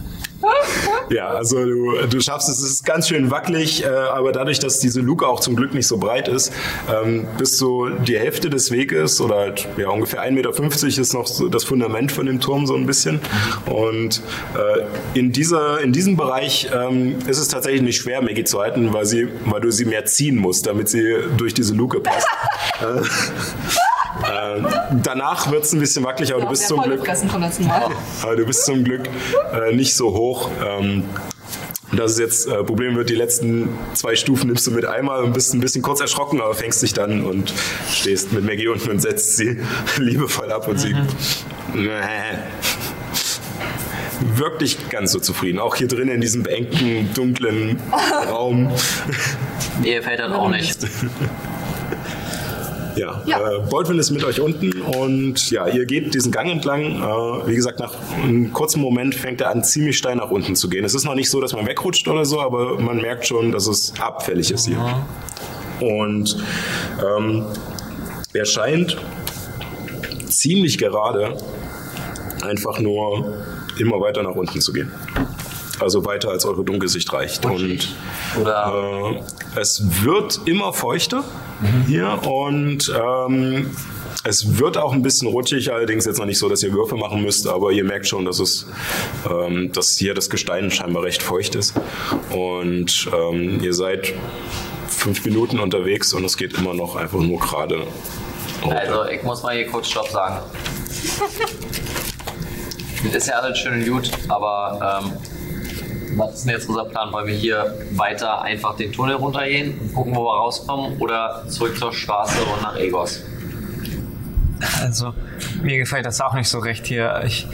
Ja, 1.10 1.28
also 1.28 1.64
du, 1.64 2.06
du 2.08 2.20
schaffst 2.20 2.48
es, 2.48 2.58
es 2.58 2.70
ist 2.70 2.84
ganz 2.84 3.08
schön 3.08 3.30
wackelig, 3.30 3.84
äh, 3.84 3.86
aber 3.86 4.32
dadurch, 4.32 4.58
dass 4.58 4.80
diese 4.80 5.00
Luke 5.00 5.26
auch 5.26 5.38
zum 5.38 5.54
Glück 5.54 5.72
nicht 5.72 5.86
so 5.86 5.98
breit 5.98 6.26
ist, 6.26 6.52
ähm, 6.92 7.28
bis 7.38 7.58
so 7.58 7.88
die 7.88 8.18
Hälfte 8.18 8.50
des 8.50 8.72
Weges 8.72 9.20
oder 9.20 9.36
halt, 9.36 9.68
ja, 9.76 9.88
ungefähr 9.88 10.22
1,50 10.22 10.32
Meter 10.32 11.00
ist 11.00 11.14
noch 11.14 11.26
so 11.28 11.48
das 11.48 11.62
Fundament 11.62 12.10
von 12.10 12.26
dem 12.26 12.40
Turm 12.40 12.66
so 12.66 12.74
ein 12.74 12.86
bisschen. 12.86 13.20
Und 13.66 14.20
äh, 14.56 15.18
in, 15.18 15.30
dieser, 15.30 15.80
in 15.80 15.92
diesem 15.92 16.16
Bereich 16.16 16.68
ähm, 16.74 17.18
ist 17.28 17.38
es 17.38 17.48
tatsächlich 17.48 17.82
nicht 17.82 17.98
schwer, 17.98 18.20
Maggie 18.20 18.44
zu 18.44 18.60
halten, 18.60 18.92
weil, 18.92 19.06
sie, 19.06 19.28
weil 19.44 19.60
du 19.60 19.70
sie 19.70 19.84
mehr 19.84 20.06
ziehen 20.06 20.36
musst, 20.36 20.66
damit 20.66 20.88
sie 20.88 21.18
durch 21.36 21.54
diese 21.54 21.74
Luke 21.74 22.00
passt. 22.00 22.26
äh, 24.28 24.62
danach 25.02 25.50
wird 25.50 25.64
es 25.64 25.72
ein 25.72 25.80
bisschen 25.80 26.04
wackelig, 26.04 26.32
aber 26.32 26.42
du 26.42 26.48
bist 26.48 26.68
zum 26.68 26.82
Glück 26.82 27.04
aber 28.22 28.36
du 28.36 28.46
bist 28.46 28.64
zum 28.64 28.84
Glück 28.84 29.08
äh, 29.52 29.74
nicht 29.74 29.94
so 29.94 30.12
hoch. 30.12 30.50
Ähm, 30.64 31.04
das 31.92 32.12
ist 32.12 32.18
jetzt 32.18 32.48
äh, 32.48 32.64
Problem 32.64 32.96
wird, 32.96 33.10
die 33.10 33.14
letzten 33.14 33.68
zwei 33.94 34.16
Stufen 34.16 34.48
nimmst 34.48 34.66
du 34.66 34.72
mit 34.72 34.84
einmal 34.84 35.22
und 35.22 35.32
bist 35.32 35.54
ein 35.54 35.60
bisschen 35.60 35.82
kurz 35.82 36.00
erschrocken, 36.00 36.40
aber 36.40 36.54
fängst 36.54 36.82
dich 36.82 36.92
dann 36.94 37.24
und 37.24 37.54
stehst 37.90 38.32
mit 38.32 38.44
Maggie 38.44 38.66
unten 38.68 38.90
und 38.90 39.00
setzt 39.00 39.36
sie 39.36 39.60
liebevoll 39.96 40.50
ab 40.50 40.66
und 40.66 40.80
sie 40.80 40.94
wirkt 44.34 44.60
nicht 44.62 44.90
ganz 44.90 45.12
so 45.12 45.20
zufrieden. 45.20 45.58
Auch 45.60 45.76
hier 45.76 45.88
drin 45.88 46.08
in 46.08 46.20
diesem 46.20 46.42
beengten, 46.42 47.10
dunklen 47.14 47.80
Raum. 48.28 48.72
Ihr 49.82 50.02
fällt 50.02 50.18
das 50.18 50.32
auch 50.32 50.48
nicht. 50.48 50.78
Ja, 52.96 53.22
Ja. 53.26 53.50
Äh, 53.50 53.58
Baldwin 53.70 53.98
ist 53.98 54.10
mit 54.10 54.24
euch 54.24 54.40
unten 54.40 54.72
und 54.82 55.50
ja, 55.50 55.66
ihr 55.68 55.84
geht 55.86 56.14
diesen 56.14 56.32
Gang 56.32 56.50
entlang. 56.50 56.82
Äh, 56.82 57.48
wie 57.48 57.54
gesagt, 57.54 57.78
nach 57.78 57.92
einem 58.22 58.52
kurzen 58.52 58.80
Moment 58.80 59.14
fängt 59.14 59.40
er 59.40 59.50
an, 59.50 59.62
ziemlich 59.62 59.98
steil 59.98 60.16
nach 60.16 60.30
unten 60.30 60.56
zu 60.56 60.68
gehen. 60.68 60.84
Es 60.84 60.94
ist 60.94 61.04
noch 61.04 61.14
nicht 61.14 61.30
so, 61.30 61.40
dass 61.40 61.52
man 61.52 61.66
wegrutscht 61.66 62.08
oder 62.08 62.24
so, 62.24 62.40
aber 62.40 62.80
man 62.80 63.00
merkt 63.00 63.26
schon, 63.26 63.52
dass 63.52 63.66
es 63.66 63.92
abfällig 64.00 64.50
ist 64.50 64.66
hier. 64.66 65.06
Und 65.80 66.42
ähm, 67.04 67.44
er 68.32 68.44
scheint 68.44 68.96
ziemlich 70.28 70.78
gerade 70.78 71.36
einfach 72.42 72.78
nur 72.78 73.34
immer 73.78 74.00
weiter 74.00 74.22
nach 74.22 74.34
unten 74.34 74.60
zu 74.60 74.72
gehen. 74.72 74.90
Also 75.80 76.04
weiter 76.04 76.30
als 76.30 76.44
eure 76.44 76.64
Dunkelsicht 76.64 77.12
reicht. 77.12 77.44
Und 77.44 77.94
Oder 78.40 79.20
äh, 79.54 79.60
es 79.60 80.04
wird 80.04 80.40
immer 80.46 80.72
feuchter 80.72 81.24
hier 81.86 82.20
und 82.26 82.92
ähm, 82.94 83.70
es 84.24 84.58
wird 84.58 84.76
auch 84.76 84.92
ein 84.92 85.02
bisschen 85.02 85.28
rutschig, 85.28 85.72
allerdings 85.72 86.04
jetzt 86.04 86.18
noch 86.18 86.26
nicht 86.26 86.38
so, 86.38 86.48
dass 86.48 86.62
ihr 86.62 86.72
Würfe 86.72 86.96
machen 86.96 87.22
müsst, 87.22 87.46
aber 87.46 87.70
ihr 87.70 87.84
merkt 87.84 88.08
schon, 88.08 88.24
dass 88.24 88.40
es, 88.40 88.66
ähm, 89.30 89.70
dass 89.72 89.96
hier 89.96 90.14
das 90.14 90.30
Gestein 90.30 90.70
scheinbar 90.70 91.04
recht 91.04 91.22
feucht 91.22 91.54
ist. 91.54 91.74
Und 92.30 93.08
ähm, 93.14 93.62
ihr 93.62 93.72
seid 93.72 94.14
fünf 94.88 95.24
Minuten 95.24 95.60
unterwegs 95.60 96.12
und 96.12 96.24
es 96.24 96.36
geht 96.36 96.54
immer 96.54 96.74
noch 96.74 96.96
einfach 96.96 97.20
nur 97.20 97.38
gerade. 97.38 97.86
runter. 98.62 98.78
Also, 98.78 99.04
ich 99.04 99.22
muss 99.22 99.42
mal 99.42 99.54
hier 99.54 99.66
kurz 99.68 99.88
Stopp 99.90 100.08
sagen. 100.08 100.40
Das 103.04 103.14
ist 103.14 103.28
ja 103.28 103.34
alles 103.34 103.58
schön 103.58 103.74
und 103.74 103.88
gut, 103.88 104.10
aber 104.28 105.02
ähm, 105.04 105.12
was 106.16 106.34
ist 106.34 106.44
denn 106.44 106.54
jetzt 106.54 106.68
unser 106.68 106.84
Plan? 106.84 107.12
Wollen 107.12 107.26
wir 107.26 107.34
hier 107.34 107.74
weiter 107.92 108.42
einfach 108.42 108.76
den 108.76 108.92
Tunnel 108.92 109.16
runtergehen 109.16 109.78
und 109.78 109.94
gucken, 109.94 110.14
wo 110.14 110.24
wir 110.24 110.36
rauskommen 110.36 110.98
oder 110.98 111.44
zurück 111.48 111.76
zur 111.78 111.92
Straße 111.92 112.42
und 112.42 112.62
nach 112.62 112.76
Egos? 112.76 113.22
Also, 114.80 115.12
mir 115.62 115.78
gefällt 115.78 116.06
das 116.06 116.20
auch 116.20 116.34
nicht 116.34 116.48
so 116.48 116.58
recht 116.58 116.86
hier. 116.86 117.22
Ich, 117.24 117.46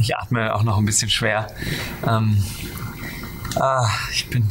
ich 0.00 0.16
atme 0.16 0.54
auch 0.54 0.62
noch 0.62 0.78
ein 0.78 0.84
bisschen 0.84 1.08
schwer. 1.08 1.46
Ähm, 2.06 2.42
ah, 3.56 3.88
ich 4.12 4.28
bin 4.28 4.48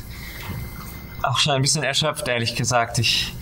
auch 1.21 1.37
schon 1.37 1.53
ein 1.53 1.61
bisschen 1.61 1.83
erschöpft, 1.83 2.27
ehrlich 2.27 2.55
gesagt. 2.55 2.97
Ich 2.97 3.33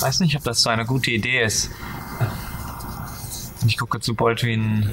weiß 0.00 0.20
nicht, 0.20 0.36
ob 0.36 0.44
das 0.44 0.62
so 0.62 0.70
eine 0.70 0.86
gute 0.86 1.10
Idee 1.10 1.42
ist. 1.42 1.70
Ich 3.66 3.76
gucke 3.76 4.00
zu 4.00 4.14
Baldwin. 4.14 4.88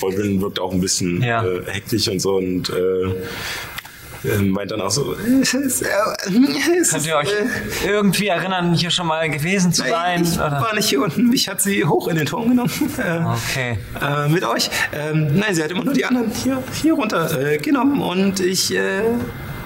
Baldwin 0.00 0.40
wirkt 0.40 0.58
auch 0.60 0.72
ein 0.72 0.80
bisschen 0.80 1.22
Ja. 1.22 1.44
äh, 1.44 1.62
hektisch 1.66 2.08
und 2.08 2.20
so 2.20 2.36
und 2.36 2.70
äh, 2.70 4.28
äh, 4.28 4.38
meint 4.42 4.70
dann 4.70 4.80
auch 4.82 4.90
so, 4.90 5.14
äh, 5.14 5.16
Könnt 5.42 7.06
ihr 7.06 7.16
euch 7.16 7.28
äh, 7.28 7.88
irgendwie 7.88 8.26
erinnern, 8.28 8.74
hier 8.74 8.90
schon 8.90 9.06
mal 9.06 9.28
gewesen 9.30 9.72
zu 9.72 9.82
sein? 9.82 10.22
ich 10.24 10.34
Oder? 10.34 10.50
war 10.60 10.74
nicht 10.74 10.88
hier 10.88 11.02
unten. 11.02 11.28
Mich 11.30 11.48
hat 11.48 11.62
sie 11.62 11.84
hoch 11.84 12.08
in 12.08 12.16
den 12.16 12.26
Turm 12.26 12.48
genommen. 12.50 12.70
Okay. 12.98 13.78
äh, 14.00 14.28
mit 14.28 14.44
euch. 14.44 14.70
Ähm, 14.92 15.38
nein, 15.38 15.54
sie 15.54 15.62
hat 15.62 15.70
immer 15.70 15.84
nur 15.84 15.94
die 15.94 16.04
anderen 16.04 16.30
hier, 16.30 16.62
hier 16.80 16.94
runter 16.94 17.56
genommen. 17.58 18.02
Und 18.02 18.40
ich, 18.40 18.74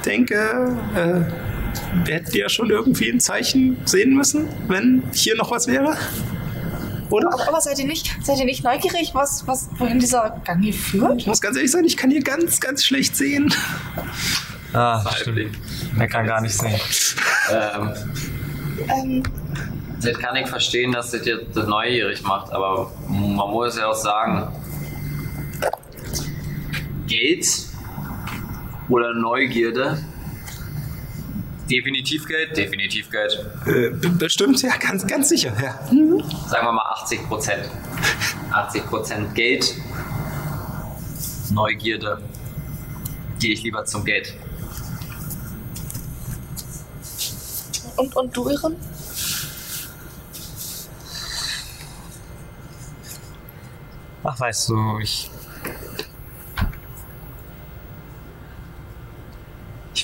denke, 0.05 0.77
äh, 0.95 2.07
werdet 2.09 2.35
ihr 2.35 2.49
schon 2.49 2.71
irgendwie 2.71 3.11
ein 3.11 3.21
Zeichen 3.21 3.77
sehen 3.85 4.15
müssen, 4.15 4.49
wenn 4.69 5.03
hier 5.13 5.37
noch 5.37 5.51
was 5.51 5.67
wäre. 5.67 5.97
Oder? 7.11 7.33
Aber, 7.33 7.49
aber 7.49 7.61
seid 7.61 7.79
ihr 7.79 7.87
nicht, 7.87 8.17
seid 8.23 8.39
ihr 8.39 8.45
nicht 8.45 8.65
neugierig, 8.65 9.15
was, 9.15 9.47
was, 9.47 9.69
wohin 9.79 9.99
dieser 9.99 10.41
Gang 10.45 10.63
hier 10.63 10.73
führt? 10.75 11.19
Ich 11.21 11.27
muss 11.27 11.41
ganz 11.41 11.57
ehrlich 11.57 11.71
sein, 11.71 11.85
ich 11.85 11.97
kann 11.97 12.11
hier 12.11 12.23
ganz, 12.23 12.61
ganz 12.61 12.85
schlecht 12.85 13.17
sehen. 13.17 13.53
Ah, 14.73 15.05
stimmt. 15.17 15.57
Er 15.99 16.09
kann 16.09 16.27
gar 16.27 16.41
nicht 16.41 16.59
sehen. 16.59 16.81
Ähm, 17.53 17.93
Ähm, 18.89 19.23
das 20.03 20.19
kann 20.19 20.35
ich 20.37 20.49
verstehen, 20.49 20.93
dass 20.93 21.13
das 21.13 21.23
dir 21.23 21.47
das 21.55 21.67
neugierig 21.67 22.23
macht, 22.23 22.53
aber 22.53 22.91
man 23.09 23.51
muss 23.51 23.79
ja 23.79 23.87
auch 23.89 23.95
sagen, 23.95 24.49
Geld 27.07 27.47
oder 28.89 29.15
Neugierde, 29.15 29.99
definitiv 31.71 32.27
Geld, 32.27 32.57
definitiv 32.57 33.11
Geld. 33.11 33.47
Äh, 33.67 33.91
bestimmt, 34.19 34.63
ja, 34.63 34.77
ganz, 34.77 35.07
ganz 35.07 35.29
sicher. 35.29 35.53
Ja. 35.63 35.79
Sagen 36.49 36.67
wir 36.67 36.73
mal 36.73 36.87
80 37.03 37.27
Prozent. 37.27 37.69
80 38.51 38.87
Prozent 38.87 39.35
Geld, 39.35 39.75
Neugierde, 41.51 42.23
gehe 43.41 43.53
ich 43.53 43.63
lieber 43.63 43.85
zum 43.85 44.05
Geld. 44.05 44.35
und, 47.97 48.17
und 48.17 48.37
du, 48.37 48.49
Iren? 48.49 48.77
Ach, 54.23 54.41
weißt 54.41 54.71
du, 54.71 54.99
ich. 55.03 55.31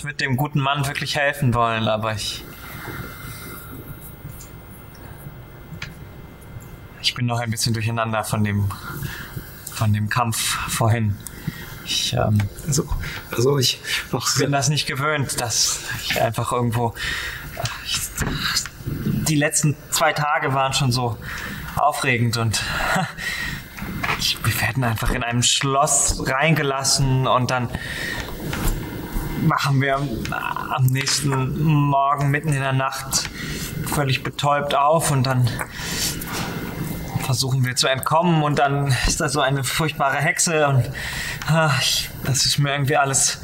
Ich 0.01 0.05
würde 0.05 0.17
dem 0.17 0.39
guten 0.39 0.61
Mann 0.61 0.87
wirklich 0.87 1.17
helfen 1.17 1.53
wollen, 1.53 1.87
aber 1.87 2.15
ich. 2.15 2.43
Ich 7.03 7.15
bin 7.15 7.27
noch 7.27 7.39
ein 7.39 7.51
bisschen 7.51 7.75
durcheinander 7.75 8.25
von 8.25 8.43
dem. 8.43 8.73
von 9.75 9.93
dem 9.93 10.09
Kampf 10.09 10.39
vorhin. 10.71 11.19
Ich 11.85 12.15
ähm, 12.15 12.39
Also, 12.67 12.89
also 13.31 13.59
ich 13.59 13.79
bin 14.39 14.51
das 14.53 14.71
nicht 14.71 14.87
gewöhnt, 14.87 15.39
dass 15.39 15.81
ich 16.03 16.19
einfach 16.19 16.51
irgendwo. 16.51 16.95
Ich, 17.85 18.01
die 19.29 19.37
letzten 19.37 19.77
zwei 19.91 20.15
Tage 20.15 20.55
waren 20.55 20.73
schon 20.73 20.93
so 20.93 21.19
aufregend 21.77 22.39
und 22.39 22.63
ich, 24.19 24.39
wir 24.43 24.61
werden 24.63 24.83
einfach 24.83 25.11
in 25.11 25.23
einem 25.23 25.43
Schloss 25.43 26.27
reingelassen 26.27 27.27
und 27.27 27.51
dann 27.51 27.69
machen 29.43 29.81
wir 29.81 29.97
am 29.97 30.87
nächsten 30.87 31.63
Morgen 31.63 32.31
mitten 32.31 32.49
in 32.49 32.61
der 32.61 32.73
Nacht 32.73 33.29
völlig 33.87 34.23
betäubt 34.23 34.75
auf 34.75 35.11
und 35.11 35.25
dann 35.25 35.49
versuchen 37.25 37.65
wir 37.65 37.77
zu 37.77 37.87
entkommen 37.87 38.43
und 38.43 38.59
dann 38.59 38.95
ist 39.07 39.21
da 39.21 39.29
so 39.29 39.41
eine 39.41 39.65
furchtbare 39.65 40.17
Hexe 40.17 40.67
und 40.67 40.91
ich, 41.81 42.11
das 42.25 42.45
ist 42.47 42.59
mir 42.59 42.73
irgendwie 42.73 42.97
alles, 42.97 43.41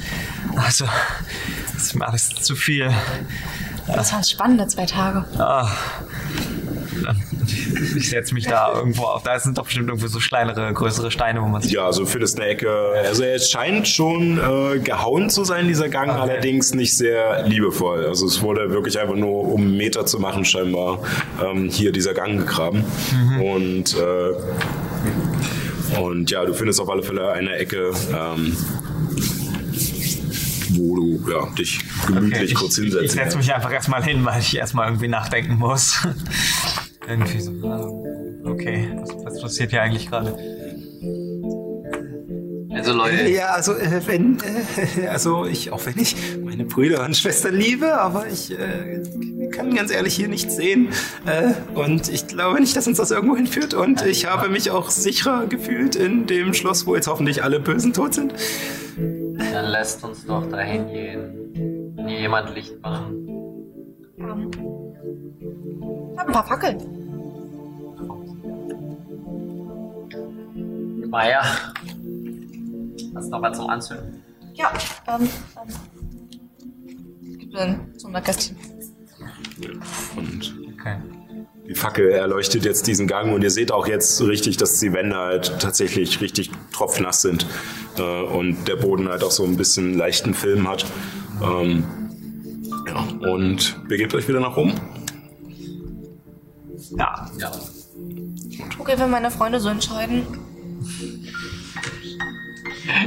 also 0.57 0.87
das 1.75 1.83
ist 1.83 1.95
mir 1.95 2.07
alles 2.07 2.31
zu 2.31 2.57
viel. 2.57 2.93
Das 3.87 4.13
waren 4.13 4.25
spannende 4.25 4.67
zwei 4.67 4.87
Tage. 4.87 5.25
Ah. 5.39 5.71
Ich 7.97 8.11
setze 8.11 8.35
mich 8.35 8.47
da 8.47 8.75
irgendwo 8.75 9.05
auf. 9.05 9.23
Da 9.23 9.39
sind 9.39 9.57
doch 9.59 9.65
bestimmt 9.65 9.89
irgendwo 9.89 10.07
so 10.09 10.19
kleinere, 10.19 10.73
größere 10.73 11.11
Steine, 11.11 11.43
wo 11.43 11.47
man 11.47 11.63
sich. 11.63 11.73
Ja, 11.73 11.93
so 11.93 12.07
für 12.07 12.19
das 12.19 12.35
eine 12.37 12.47
Ecke. 12.47 12.71
Also 13.05 13.23
er 13.23 13.39
scheint 13.39 13.89
schon 13.89 14.39
äh, 14.39 14.79
gehauen 14.81 15.31
zu 15.31 15.45
sein, 15.45 15.69
dieser 15.69 15.89
Gang, 15.89 16.11
Okay. 16.11 16.21
allerdings 16.21 16.75
nicht 16.75 16.97
sehr 16.97 17.47
liebevoll. 17.47 18.07
Also 18.07 18.27
es 18.27 18.41
wurde 18.43 18.71
wirklich 18.71 18.99
einfach 19.01 19.17
nur, 19.17 19.53
um 19.53 19.63
einen 19.63 19.77
Meter 19.77 20.07
zu 20.07 20.19
machen, 20.19 20.45
scheinbar 20.45 21.01
ähm, 21.45 21.69
hier 21.69 21.93
dieser 21.93 22.15
Gang 22.15 22.39
gegraben. 22.39 22.85
Und, 23.43 23.97
äh, 23.97 24.33
und 26.01 26.31
ja, 26.31 26.45
du 26.45 26.55
findest 26.55 26.81
auf 26.81 26.89
alle 26.89 27.03
Fälle 27.03 27.31
eine 27.33 27.57
Ecke, 27.57 27.91
ähm, 28.13 28.57
wo 30.71 30.97
du 30.97 31.31
ja, 31.31 31.47
dich 31.59 31.81
gemütlich 32.07 32.53
ich, 32.53 32.55
kurz 32.55 32.79
ich, 32.79 32.95
ich 32.95 33.13
setze 33.13 33.37
mich 33.39 33.53
einfach 33.55 33.73
erstmal 33.73 34.03
hin, 34.03 34.25
weil 34.25 34.41
ich 34.41 34.57
erstmal 34.57 34.89
irgendwie 34.89 35.09
nachdenken 35.09 35.57
muss. 35.57 36.07
Irgendwie 37.09 37.41
so. 37.41 37.53
Okay, 38.45 38.89
was, 38.97 39.25
was 39.25 39.41
passiert 39.41 39.71
hier 39.71 39.83
eigentlich 39.83 40.09
gerade? 40.09 40.37
Also 42.77 42.93
Leute, 42.93 43.29
Ja, 43.31 43.53
also 43.55 43.73
äh, 43.73 44.01
wenn, 44.07 44.39
äh, 44.97 45.07
also 45.09 45.47
ich, 45.47 45.73
auch 45.73 45.85
wenn 45.87 45.99
ich 45.99 46.15
meine 46.45 46.65
Brüder 46.65 47.05
und 47.05 47.17
Schwestern 47.17 47.55
liebe, 47.55 47.99
aber 47.99 48.27
ich 48.29 48.53
äh, 48.53 49.03
kann 49.51 49.75
ganz 49.75 49.91
ehrlich 49.91 50.15
hier 50.15 50.29
nichts 50.29 50.57
sehen. 50.57 50.91
Äh, 51.25 51.53
und 51.75 52.09
ich 52.13 52.27
glaube 52.27 52.61
nicht, 52.61 52.77
dass 52.77 52.87
uns 52.87 52.99
das 52.99 53.11
irgendwo 53.11 53.35
hinführt. 53.35 53.73
Und 53.75 54.05
ich 54.05 54.27
habe 54.27 54.49
mich 54.49 54.71
auch 54.71 54.91
sicherer 54.91 55.47
gefühlt 55.47 55.97
in 55.97 56.27
dem 56.27 56.53
Schloss, 56.55 56.87
wo 56.87 56.95
jetzt 56.95 57.09
hoffentlich 57.09 57.43
alle 57.43 57.61
Bösen 57.61 57.93
tot 57.93 58.15
sind. 58.15 58.35
dann 58.97 59.65
lasst 59.67 60.05
uns 60.05 60.27
doch 60.27 60.47
dahin 60.49 60.87
gehen. 60.89 62.07
Jemand 62.07 62.55
Licht 62.55 62.81
machen. 62.83 63.27
Ich 64.17 64.23
hab 66.17 66.27
ein 66.27 66.33
paar 66.33 66.47
Fackeln. 66.47 66.79
Maya, 71.09 71.43
hast 73.15 73.27
du 73.27 73.31
noch 73.31 73.43
was 73.43 73.57
zum 73.57 73.71
Anzünden? 73.71 74.23
Ja, 74.55 74.73
ähm, 75.09 75.23
ähm. 75.23 75.29
Gib 77.39 77.53
mir 77.53 77.79
so 77.97 78.09
ein 78.09 78.23
Kästchen. 78.23 78.57
Und 80.17 80.67
Okay. 80.87 80.99
Die 81.69 81.75
Fackel 81.75 82.11
erleuchtet 82.11 82.65
jetzt 82.65 82.87
diesen 82.87 83.09
Gang 83.09 83.35
und 83.35 83.43
ihr 83.43 83.51
seht 83.51 83.73
auch 83.73 83.89
jetzt 83.89 84.23
richtig, 84.23 84.57
dass 84.57 84.79
die 84.79 84.93
Wände 84.93 85.17
halt 85.17 85.59
tatsächlich 85.59 86.21
richtig 86.21 86.53
tropfnass 86.73 87.23
sind 87.23 87.45
äh, 87.99 88.23
und 88.23 88.69
der 88.69 88.77
Boden 88.77 89.09
halt 89.09 89.25
auch 89.25 89.33
so 89.33 89.43
ein 89.43 89.57
bisschen 89.57 89.95
leichten 89.95 90.33
Film 90.33 90.69
hat. 90.69 90.87
Ähm, 91.43 91.83
ja, 92.87 93.33
und 93.33 93.89
begebt 93.89 94.15
euch 94.15 94.29
wieder 94.29 94.39
nach 94.39 94.57
oben. 94.57 94.75
Ja, 96.91 97.27
Ja. 97.39 97.51
Okay, 98.79 98.95
wenn 98.97 99.11
meine 99.11 99.31
Freunde 99.31 99.61
so 99.61 99.69
entscheiden. 99.69 100.27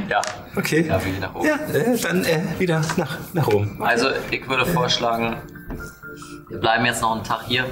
Ja. 0.08 0.20
Okay. 0.56 0.86
Ja, 0.86 1.02
wir 1.04 1.12
gehen 1.12 1.20
nach 1.20 1.34
oben. 1.34 1.46
Ja, 1.46 1.54
äh, 1.72 1.96
dann 1.98 2.24
äh, 2.24 2.42
wieder 2.58 2.82
nach, 2.96 3.18
nach 3.32 3.48
oben. 3.48 3.82
Also, 3.82 4.08
ich 4.30 4.46
würde 4.48 4.66
vorschlagen, 4.66 5.36
wir 6.48 6.58
bleiben 6.58 6.84
jetzt 6.84 7.00
noch 7.00 7.14
einen 7.14 7.24
Tag 7.24 7.42
hier, 7.46 7.64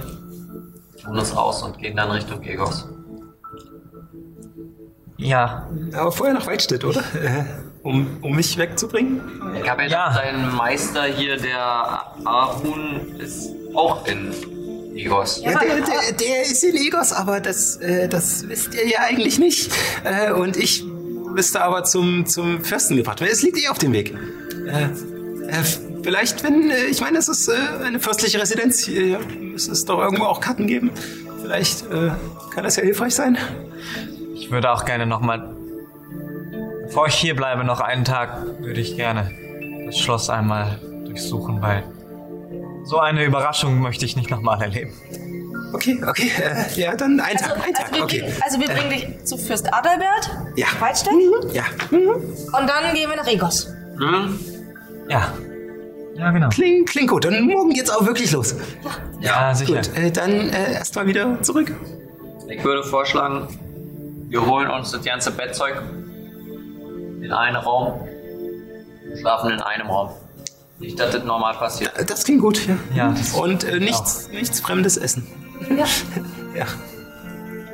tun 1.03 1.19
uns 1.19 1.33
aus 1.37 1.63
und 1.63 1.79
gehen 1.79 1.97
dann 1.97 2.11
Richtung 2.11 2.43
Egos. 2.43 2.89
ja, 5.19 5.69
Aber 5.95 6.13
vorher 6.13 6.35
nach 6.35 6.47
Weidstedt, 6.47 6.85
oder? 6.85 7.01
Äh, 7.15 7.45
um, 7.83 8.19
um 8.23 8.35
mich 8.35 8.57
wegzubringen? 8.57 9.21
Ich 9.63 9.69
habe 9.69 9.83
ja, 9.83 9.89
Ja. 9.89 10.09
gedacht, 10.09 10.25
dein 10.25 10.55
Meister 10.57 11.05
hier, 11.05 11.37
der 11.37 11.61
Arun, 12.25 13.17
ist 13.19 13.51
auch 13.75 14.07
in 14.07 14.33
Egos. 14.99 15.41
Ja, 15.43 15.59
der, 15.59 15.77
der, 15.77 16.13
der 16.13 16.43
ist 16.43 16.65
in 16.65 16.77
Egos, 16.77 17.13
aber 17.13 17.41
das, 17.41 17.77
äh, 17.77 18.09
das 18.09 18.49
wisst 18.49 18.75
ihr 18.75 18.87
ja 18.87 19.01
eigentlich 19.01 19.39
nicht. 19.39 19.71
Äh, 20.05 20.33
und 20.33 20.57
ich 20.57 20.85
müsste 21.33 21.61
aber 21.61 21.85
zum, 21.85 22.27
zum 22.27 22.65
Fürsten 22.65 22.97
gebracht 22.97 23.21
werden. 23.21 23.33
Es 23.33 23.43
liegt 23.43 23.63
eh 23.63 23.69
auf 23.69 23.79
dem 23.79 23.93
Weg. 23.93 24.15
Äh, 24.67 24.85
äh, 24.85 25.63
vielleicht, 26.03 26.43
wenn, 26.43 26.71
äh, 26.71 26.87
ich 26.87 27.01
meine, 27.01 27.19
es 27.19 27.29
ist 27.29 27.49
äh, 27.49 27.53
eine 27.85 28.01
fürstliche 28.01 28.41
Residenz. 28.41 28.81
Hier 28.81 29.21
müsste 29.41 29.73
es 29.73 29.85
doch 29.85 30.01
irgendwo 30.01 30.25
auch 30.25 30.41
Karten 30.41 30.67
geben. 30.67 30.91
Vielleicht 31.41 31.89
kann 31.89 32.65
das 32.65 32.77
ja 32.77 32.83
hilfreich 32.83 33.15
sein. 33.15 33.39
ich 34.35 34.51
würde 34.51 34.71
auch 34.73 34.85
gerne 34.85 35.07
nochmal. 35.07 35.55
Bevor 36.85 37.07
ich 37.07 37.15
hier 37.15 37.37
bleibe, 37.37 37.65
noch 37.65 37.81
einen 37.81 38.05
Tag, 38.05 38.61
würde 38.61 38.81
ich 38.81 38.97
gerne 38.97 39.31
das 39.87 39.99
Schloss 39.99 40.29
einmal 40.29 40.81
durchsuchen, 41.07 41.63
weil 41.63 41.85
so 42.89 42.99
eine 42.99 43.25
Überraschung 43.25 43.81
möchte 43.81 44.05
ich 44.05 44.17
nicht 44.17 44.31
nochmal 44.31 44.61
erleben. 44.63 44.93
Okay, 45.75 46.01
okay. 46.09 46.31
Äh, 46.43 46.81
ja, 46.81 46.97
dann 46.97 47.21
ein 47.21 47.37
Tag, 47.37 47.57
ein 47.57 47.75
Also 47.75 47.83
Tag. 47.83 47.95
wir, 47.95 48.03
Okay. 48.05 48.21
bringen, 48.21 48.37
also 48.43 48.61
wir 48.61 48.69
bringen 48.69 48.91
dich 48.91 49.25
zu 49.25 49.37
Fürst 49.37 49.67
Adalbert, 49.73 50.31
Ja. 50.57 50.67
Weidstedt, 50.81 51.13
Ja. 51.53 51.65
und 51.91 52.67
dann 52.67 52.95
gehen 52.95 53.11
wir 53.11 53.17
nach 53.17 53.27
Egos. 53.27 53.67
Hm? 53.99 54.39
Ja. 55.09 55.33
Ja, 56.17 56.31
genau. 56.31 56.49
Klingt, 56.49 56.89
klingt 56.89 57.11
gut. 57.11 57.25
Dann 57.27 57.43
morgen 57.47 57.71
geht's 57.71 57.91
auch 57.91 58.05
wirklich 58.07 58.33
los. 58.33 58.57
Ja, 59.21 59.55
sicher. 59.55 59.75
Gut, 59.77 59.91
äh, 59.97 60.11
dann 60.11 60.31
äh, 60.49 60.73
erstmal 60.75 61.07
wieder 61.07 61.41
zurück. 61.43 61.73
Ich 62.49 62.65
würde 62.65 62.83
vorschlagen, 62.83 63.47
wir 64.31 64.45
holen 64.47 64.71
uns 64.71 64.91
das 64.93 65.05
ganze 65.05 65.31
Bettzeug 65.31 65.83
in 67.23 67.31
einen 67.31 67.57
Raum, 67.57 68.01
schlafen 69.21 69.51
in 69.51 69.61
einem 69.61 69.89
Raum. 69.91 70.11
Nicht, 70.81 70.99
dass 71.01 71.11
das 71.13 71.25
normal 71.25 71.55
passiert. 71.55 71.97
Äh, 71.99 72.05
Das 72.05 72.25
klingt 72.25 72.41
gut, 72.41 72.67
ja. 72.67 72.77
Ja, 72.95 73.11
das- 73.13 73.35
Und 73.35 73.65
äh, 73.65 73.81
nichts, 73.81 74.29
nichts 74.33 74.61
Fremdes 74.61 74.97
essen. 74.97 75.27
Ja. 75.77 75.87
Ja, 76.57 76.67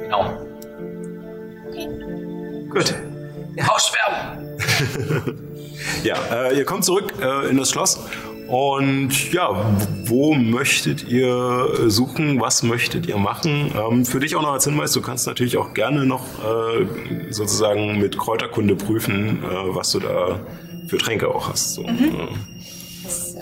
Genau. 0.01 0.39
gut. 2.71 2.95
Ausschwärmen! 3.69 5.41
Ja, 6.03 6.17
äh, 6.33 6.57
ihr 6.59 6.65
kommt 6.65 6.85
zurück 6.85 7.13
äh, 7.21 7.49
in 7.49 7.57
das 7.57 7.71
Schloss. 7.71 7.99
Und 8.49 9.33
ja, 9.33 9.49
wo 10.07 10.35
möchtet 10.35 11.09
ihr 11.09 11.69
suchen? 11.91 12.41
Was 12.41 12.63
möchtet 12.63 13.07
ihr 13.07 13.17
machen? 13.17 13.73
Ähm, 13.77 14.05
für 14.07 14.21
dich 14.21 14.37
auch 14.37 14.43
noch 14.43 14.53
als 14.53 14.65
Hinweis, 14.65 14.93
du 14.93 15.01
kannst 15.03 15.27
natürlich 15.27 15.57
auch 15.57 15.75
gerne 15.75 16.07
noch 16.07 16.23
äh, 16.45 16.87
sozusagen 17.33 17.99
mit 17.99 18.17
Kräuterkunde 18.19 18.77
prüfen, 18.77 19.43
äh, 19.43 19.75
was 19.75 19.91
du 19.93 20.01
da 20.01 20.41
für 20.89 20.99
Tränke 20.99 21.29
auch 21.35 21.49
hast. 21.51 21.75
So. 21.75 21.83
Mhm. 21.83 22.29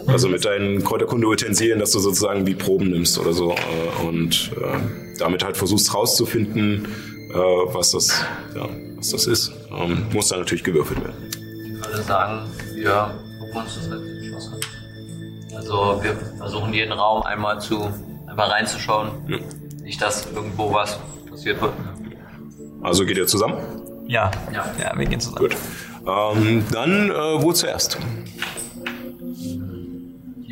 Also 0.06 0.28
mit 0.28 0.44
deinen 0.44 0.82
Kräuterkunde-Utensilien, 0.82 1.78
dass 1.78 1.92
du 1.92 1.98
sozusagen 2.00 2.46
wie 2.46 2.54
Proben 2.54 2.90
nimmst 2.90 3.18
oder 3.18 3.32
so 3.32 3.52
äh, 3.52 4.06
und 4.06 4.50
äh, 4.56 4.78
damit 5.18 5.44
halt 5.44 5.56
versuchst 5.56 5.94
rauszufinden, 5.94 6.86
äh, 7.30 7.34
was, 7.34 7.92
das, 7.92 8.24
ja, 8.54 8.68
was 8.96 9.10
das 9.10 9.26
ist. 9.26 9.52
Ähm, 9.70 10.06
muss 10.12 10.28
dann 10.28 10.40
natürlich 10.40 10.64
gewürfelt 10.64 11.00
werden. 11.00 11.14
Ich 11.30 11.88
würde 11.88 12.02
sagen, 12.02 12.48
wir 12.74 13.14
gucken 13.40 13.62
uns 13.62 13.74
das 13.76 13.90
halt 13.90 14.02
Schloss 14.26 14.52
an. 14.52 14.60
Also 15.56 16.00
wir 16.02 16.16
versuchen 16.38 16.72
jeden 16.72 16.92
Raum 16.92 17.22
einmal 17.22 17.60
zu 17.60 17.88
einfach 18.26 18.50
reinzuschauen. 18.50 19.10
Ja. 19.28 19.38
Nicht, 19.82 20.00
dass 20.00 20.26
irgendwo 20.34 20.72
was 20.72 20.98
passiert 21.30 21.60
wird. 21.60 21.72
Also 22.82 23.04
geht 23.04 23.16
ihr 23.16 23.26
zusammen? 23.26 23.58
Ja. 24.08 24.30
Ja. 24.52 24.64
Ja, 24.80 24.92
wir 24.96 25.06
gehen 25.06 25.20
zusammen. 25.20 25.48
Gut. 25.48 25.56
Ähm, 26.06 26.64
dann 26.72 27.10
äh, 27.10 27.42
wo 27.42 27.52
zuerst? 27.52 27.98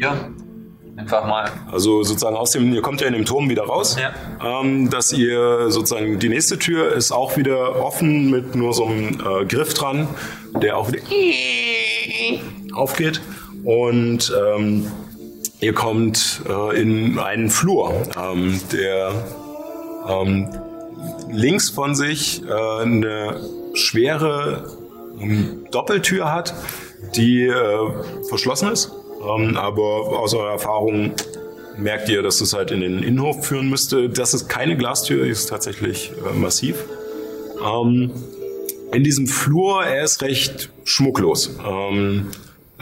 Hier. 0.01 0.17
Einfach 0.97 1.27
mal. 1.27 1.51
Also 1.71 2.03
sozusagen 2.03 2.37
aus 2.37 2.53
dem, 2.53 2.73
ihr 2.73 2.81
kommt 2.81 3.03
ja 3.03 3.07
in 3.07 3.13
dem 3.13 3.27
Turm 3.27 3.51
wieder 3.51 3.65
raus, 3.65 3.97
Ja. 4.01 4.63
ähm, 4.63 4.89
dass 4.89 5.13
ihr 5.13 5.71
sozusagen, 5.71 6.19
die 6.19 6.31
nächste 6.31 6.59
Tür 6.59 6.93
ist 6.95 7.13
auch 7.13 7.37
wieder 7.37 7.85
offen 7.85 8.31
mit 8.31 8.55
nur 8.55 8.73
so 8.73 8.87
einem 8.87 9.21
äh, 9.21 9.45
Griff 9.45 9.75
dran, 9.75 10.09
der 10.63 10.79
auch 10.79 10.91
wieder 10.91 11.03
aufgeht 12.75 13.21
und 13.65 14.33
ähm, 14.57 14.91
ihr 15.61 15.75
kommt 15.75 16.41
äh, 16.49 16.81
in 16.81 17.19
einen 17.19 17.51
Flur, 17.51 17.93
ähm, 18.19 18.59
der 18.73 19.13
ähm, 20.09 20.49
links 21.31 21.69
von 21.69 21.95
sich 21.95 22.43
äh, 22.43 22.53
eine 22.83 23.39
schwere 23.75 24.65
ähm, 25.21 25.67
Doppeltür 25.71 26.33
hat, 26.33 26.55
die 27.17 27.45
äh, 27.47 27.91
verschlossen 28.29 28.71
ist. 28.73 28.93
Ähm, 29.23 29.57
aber 29.57 30.19
aus 30.19 30.35
eurer 30.35 30.53
Erfahrung 30.53 31.13
merkt 31.77 32.09
ihr, 32.09 32.23
dass 32.23 32.41
es 32.41 32.53
halt 32.53 32.71
in 32.71 32.81
den 32.81 33.03
Innenhof 33.03 33.47
führen 33.47 33.69
müsste. 33.69 34.09
Das 34.09 34.35
ist 34.35 34.49
keine 34.49 34.77
Glastür, 34.77 35.27
ist 35.27 35.49
tatsächlich 35.49 36.13
äh, 36.29 36.37
massiv. 36.37 36.85
Ähm, 37.65 38.11
in 38.93 39.05
diesem 39.05 39.27
Flur, 39.27 39.85
er 39.85 40.05
ist 40.05 40.23
recht 40.23 40.71
schmucklos. 40.85 41.59
Ähm, 41.67 42.29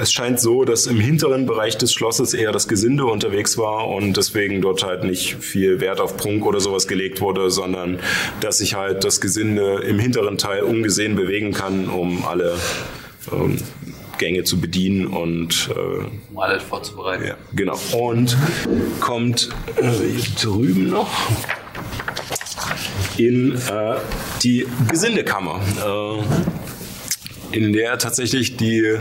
es 0.01 0.13
scheint 0.13 0.39
so, 0.39 0.65
dass 0.65 0.87
im 0.87 1.01
hinteren 1.01 1.45
Bereich 1.47 1.77
des 1.77 1.93
Schlosses 1.93 2.33
eher 2.33 2.53
das 2.53 2.69
Gesinde 2.69 3.05
unterwegs 3.05 3.59
war 3.59 3.89
und 3.89 4.17
deswegen 4.17 4.63
dort 4.63 4.85
halt 4.85 5.03
nicht 5.03 5.35
viel 5.35 5.81
Wert 5.81 6.01
auf 6.01 6.17
Prunk 6.17 6.47
oder 6.47 6.61
sowas 6.61 6.87
gelegt 6.87 7.21
wurde, 7.21 7.51
sondern 7.51 7.99
dass 8.41 8.59
sich 8.59 8.75
halt 8.75 9.03
das 9.03 9.21
Gesinde 9.21 9.83
im 9.87 9.99
hinteren 9.99 10.39
Teil 10.39 10.63
ungesehen 10.63 11.17
bewegen 11.17 11.53
kann, 11.53 11.89
um 11.89 12.25
alle 12.25 12.55
ähm, 13.33 13.59
Gänge 14.19 14.45
zu 14.45 14.61
bedienen 14.61 15.07
und 15.07 15.71
äh, 15.75 16.05
Um 16.31 16.39
alles 16.39 16.63
vorzubereiten. 16.63 17.27
ja, 17.27 17.37
genau. 17.55 17.79
Und 17.97 18.37
kommt 19.01 19.51
äh, 19.77 20.41
drüben 20.41 20.91
noch 20.91 21.11
in 23.17 23.55
äh, 23.55 23.97
die 24.43 24.67
Gesindekammer. 24.89 25.61
Äh, 25.85 26.23
in 27.51 27.73
der 27.73 27.99
tatsächlich 27.99 28.57
die 28.57 28.81
äh, 28.81 29.01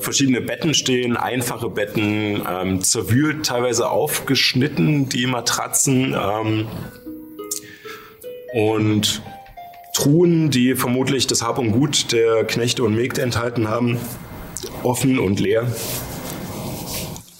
verschiedene 0.00 0.42
Betten 0.42 0.74
stehen, 0.74 1.16
einfache 1.16 1.70
Betten, 1.70 2.42
ähm, 2.46 2.82
zerwühlt, 2.82 3.46
teilweise 3.46 3.88
aufgeschnitten, 3.88 5.08
die 5.08 5.26
Matratzen 5.26 6.14
ähm, 6.14 6.66
und 8.52 9.22
Truhen, 9.94 10.50
die 10.50 10.74
vermutlich 10.74 11.26
das 11.26 11.42
Hab 11.42 11.58
und 11.58 11.72
Gut 11.72 12.12
der 12.12 12.44
Knechte 12.44 12.84
und 12.84 12.94
Mägde 12.94 13.22
enthalten 13.22 13.68
haben, 13.68 13.98
offen 14.82 15.18
und 15.18 15.40
leer. 15.40 15.66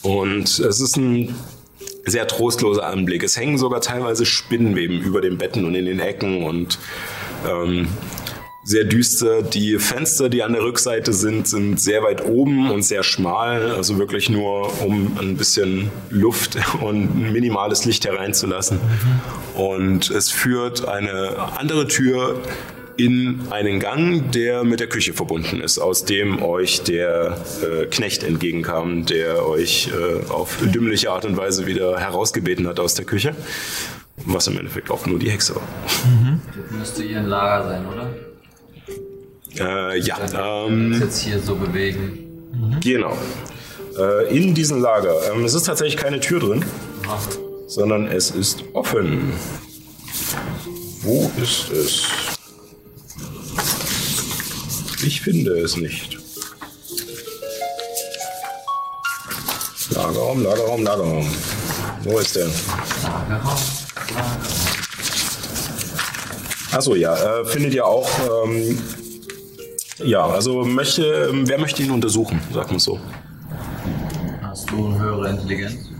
Und 0.03 0.59
es 0.59 0.81
ist 0.81 0.97
ein 0.97 1.35
sehr 2.07 2.27
trostloser 2.27 2.87
Anblick. 2.87 3.23
Es 3.23 3.37
hängen 3.37 3.59
sogar 3.59 3.81
teilweise 3.81 4.27
Spinnenweben 4.27 5.01
über 5.01 5.21
den 5.21 5.39
Betten 5.39 5.65
und 5.65 5.75
in 5.75 5.85
den 5.85 6.01
Ecken 6.01 6.45
und 6.45 6.79
ähm, 7.49 7.89
sehr 8.65 8.85
düster. 8.85 9.43
Die 9.43 9.79
Fenster, 9.79 10.29
die 10.29 10.43
an 10.43 10.53
der 10.53 10.63
Rückseite 10.63 11.13
sind, 11.13 11.49
sind 11.49 11.81
sehr 11.81 12.03
weit 12.03 12.25
oben 12.25 12.71
und 12.71 12.83
sehr 12.83 13.03
schmal, 13.03 13.73
also 13.73 13.99
wirklich 13.99 14.29
nur, 14.29 14.83
um 14.83 15.19
ein 15.19 15.37
bisschen 15.37 15.91
Luft 16.11 16.57
und 16.81 17.17
ein 17.17 17.33
minimales 17.33 17.85
Licht 17.85 18.05
hereinzulassen. 18.05 18.81
Und 19.55 20.11
es 20.11 20.31
führt 20.31 20.87
eine 20.89 21.59
andere 21.59 21.89
Tür 21.89 22.41
in 22.97 23.41
einen 23.51 23.81
Gang, 23.81 24.31
der 24.33 24.65
mit 24.65 24.81
der 24.81 24.89
Küche 24.89 25.12
verbunden 25.12 25.61
ist, 25.61 25.79
aus 25.79 26.05
dem 26.05 26.43
euch 26.43 26.83
der 26.83 27.37
äh, 27.62 27.87
Knecht 27.87 28.23
entgegenkam, 28.23 29.07
der 29.07 29.47
euch 29.47 29.89
äh, 29.89 30.31
auf 30.31 30.59
dümmliche 30.62 31.11
Art 31.11 31.25
und 31.25 31.37
Weise 31.37 31.67
wieder 31.67 31.99
herausgebeten 31.99 32.67
hat 32.67 32.79
aus 32.81 32.95
der 32.95 33.05
Küche. 33.05 33.35
Was 34.27 34.47
im 34.49 34.59
Endeffekt 34.59 34.91
auch 34.91 35.07
nur 35.07 35.19
die 35.19 35.31
Hexe 35.31 35.55
war. 35.55 35.62
Das 36.55 36.79
müsste 36.79 37.03
ihr 37.05 37.19
ein 37.21 37.27
Lager 37.27 37.69
sein, 37.69 37.87
oder? 37.87 38.11
Äh, 39.95 39.99
ja, 40.01 40.19
Ähm, 40.67 40.93
ähm, 40.93 41.01
jetzt 41.01 41.23
hier 41.23 41.39
so 41.41 41.55
bewegen. 41.57 42.79
genau. 42.83 43.17
Äh, 43.99 44.37
in 44.37 44.55
diesem 44.55 44.81
Lager. 44.81 45.15
Ähm, 45.33 45.45
es 45.45 45.55
ist 45.55 45.65
tatsächlich 45.65 45.97
keine 45.97 46.21
Tür 46.21 46.39
drin, 46.41 46.65
sondern 47.67 48.07
es 48.09 48.31
ist 48.31 48.62
offen. 48.75 49.33
Wo 51.03 51.31
ist 51.43 51.71
es? 51.71 52.07
Ich 55.03 55.23
finde 55.23 55.59
es 55.59 55.77
nicht. 55.77 56.19
Lagerraum, 59.91 60.43
Lagerraum, 60.43 60.83
Lagerraum. 60.83 61.31
Wo 62.03 62.19
ist 62.19 62.37
der? 62.37 62.49
Achso, 66.73 66.95
ja, 66.95 67.15
äh, 67.41 67.45
findet 67.47 67.75
ihr 67.75 67.87
auch. 67.87 68.09
Ähm, 68.45 68.79
ja, 69.99 70.27
also 70.27 70.65
möchte, 70.65 71.05
ähm, 71.31 71.49
wer 71.49 71.59
möchte 71.59 71.83
ihn 71.83 71.91
untersuchen, 71.91 72.41
sagt 72.53 72.71
man 72.71 72.81
so. 72.81 73.01
Hast 74.43 74.71
du 74.71 74.87
eine 74.87 74.99
höhere 74.99 75.31
Intelligenz? 75.31 75.91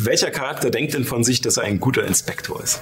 Welcher 0.00 0.30
Charakter 0.30 0.70
denkt 0.70 0.94
denn 0.94 1.04
von 1.04 1.24
sich, 1.24 1.40
dass 1.40 1.56
er 1.56 1.64
ein 1.64 1.80
guter 1.80 2.04
Inspektor 2.04 2.62
ist? 2.62 2.80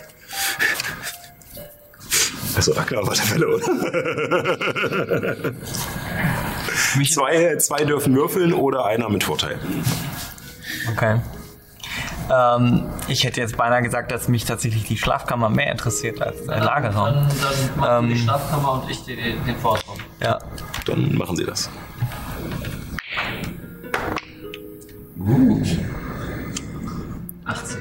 Also 2.55 2.73
Ragnar 2.73 3.07
war 3.07 3.15
der 3.15 3.25
Fälle, 3.25 3.49
oder? 3.49 3.65
zwei, 7.11 7.57
zwei 7.57 7.85
dürfen 7.85 8.15
würfeln 8.15 8.53
oder 8.53 8.85
einer 8.85 9.09
mit 9.09 9.25
Vorteil. 9.25 9.59
Okay. 10.91 11.21
Ähm, 12.31 12.87
ich 13.09 13.25
hätte 13.25 13.41
jetzt 13.41 13.57
beinahe 13.57 13.83
gesagt, 13.83 14.13
dass 14.13 14.29
mich 14.29 14.45
tatsächlich 14.45 14.85
die 14.85 14.97
Schlafkammer 14.97 15.49
mehr 15.51 15.71
interessiert 15.73 16.23
als 16.23 16.47
der 16.47 16.61
Lagerraum. 16.61 17.07
Dann, 17.07 17.29
dann 17.29 17.77
machen 17.77 18.09
wir 18.09 18.15
die 18.15 18.21
Ähm. 18.21 18.25
Schlafkammer 18.25 18.73
und 18.73 18.91
ich 18.91 19.05
den, 19.05 19.45
den 19.45 19.57
Vorraum. 19.57 19.99
Ja. 20.21 20.39
Dann 20.87 21.15
machen 21.15 21.37
sie 21.37 21.45
das. 21.45 21.71
Uh. 25.19 25.63
18. 27.45 27.79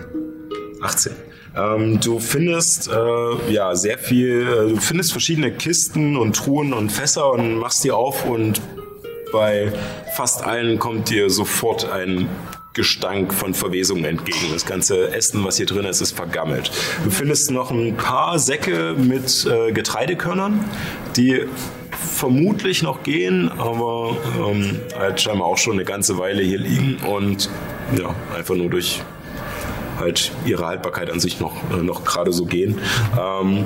18. 0.81 1.30
Ähm, 1.55 1.99
du 1.99 2.19
findest 2.19 2.89
äh, 2.89 3.51
ja 3.51 3.75
sehr 3.75 3.97
viel, 3.97 4.41
äh, 4.41 4.69
du 4.69 4.77
findest 4.77 5.11
verschiedene 5.11 5.51
Kisten 5.51 6.15
und 6.15 6.35
Truhen 6.35 6.73
und 6.73 6.91
Fässer 6.91 7.31
und 7.31 7.55
machst 7.55 7.83
die 7.83 7.91
auf 7.91 8.25
und 8.25 8.61
bei 9.33 9.71
fast 10.15 10.43
allen 10.43 10.79
kommt 10.79 11.09
dir 11.09 11.29
sofort 11.29 11.89
ein 11.89 12.29
Gestank 12.73 13.33
von 13.33 13.53
Verwesung 13.53 14.05
entgegen. 14.05 14.47
Das 14.53 14.65
ganze 14.65 15.13
Essen, 15.13 15.43
was 15.43 15.57
hier 15.57 15.65
drin 15.65 15.85
ist, 15.85 15.99
ist 15.99 16.15
vergammelt. 16.15 16.71
Du 17.03 17.09
findest 17.09 17.51
noch 17.51 17.69
ein 17.71 17.97
paar 17.97 18.39
Säcke 18.39 18.95
mit 18.97 19.45
äh, 19.45 19.73
Getreidekörnern, 19.73 20.63
die 21.17 21.45
vermutlich 21.91 22.81
noch 22.81 23.03
gehen, 23.03 23.51
aber 23.57 24.15
ähm, 24.39 24.79
halt 24.97 25.19
scheinbar 25.19 25.47
auch 25.47 25.57
schon 25.57 25.73
eine 25.73 25.83
ganze 25.83 26.17
Weile 26.17 26.43
hier 26.43 26.59
liegen 26.59 26.97
und 27.05 27.49
ja, 27.97 28.15
einfach 28.37 28.55
nur 28.55 28.69
durch 28.69 29.01
halt 30.01 30.31
ihre 30.45 30.65
Haltbarkeit 30.65 31.09
an 31.09 31.21
sich 31.21 31.39
noch, 31.39 31.55
äh, 31.71 31.81
noch 31.81 32.03
gerade 32.03 32.33
so 32.33 32.45
gehen. 32.45 32.79
Ähm, 33.17 33.65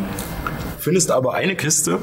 findest 0.77 1.09
aber 1.09 1.33
eine 1.33 1.55
Kiste, 1.55 1.97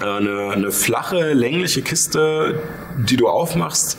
äh, 0.00 0.04
eine, 0.04 0.50
eine 0.50 0.70
flache, 0.70 1.32
längliche 1.32 1.82
Kiste, 1.82 2.60
die 2.98 3.16
du 3.16 3.26
aufmachst, 3.26 3.98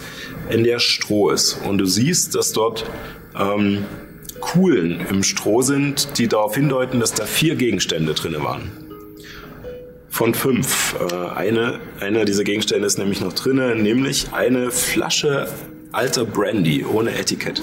in 0.50 0.64
der 0.64 0.80
Stroh 0.80 1.32
ist. 1.32 1.60
Und 1.66 1.80
du 1.80 1.86
siehst, 1.86 2.36
dass 2.36 2.54
dort 2.54 2.86
ähm, 3.38 3.84
Kuhlen 4.40 5.06
im 5.10 5.24
Stroh 5.24 5.62
sind, 5.62 6.18
die 6.18 6.28
darauf 6.28 6.56
hindeuten, 6.56 7.00
dass 7.00 7.14
da 7.14 7.26
vier 7.26 7.56
Gegenstände 7.56 8.14
drin 8.14 8.36
waren. 8.42 8.72
von 10.10 10.34
fünf. 10.34 10.96
Äh, 11.12 11.14
eine, 11.36 11.80
einer 12.00 12.26
dieser 12.26 12.44
Gegenstände 12.44 12.88
ist 12.88 12.98
nämlich 12.98 13.22
noch 13.22 13.34
drinne, 13.34 13.76
nämlich 13.76 14.34
eine 14.34 14.72
Flasche 14.72 15.48
alter 15.98 16.26
Brandy 16.26 16.86
ohne 16.86 17.18
Etikett. 17.18 17.60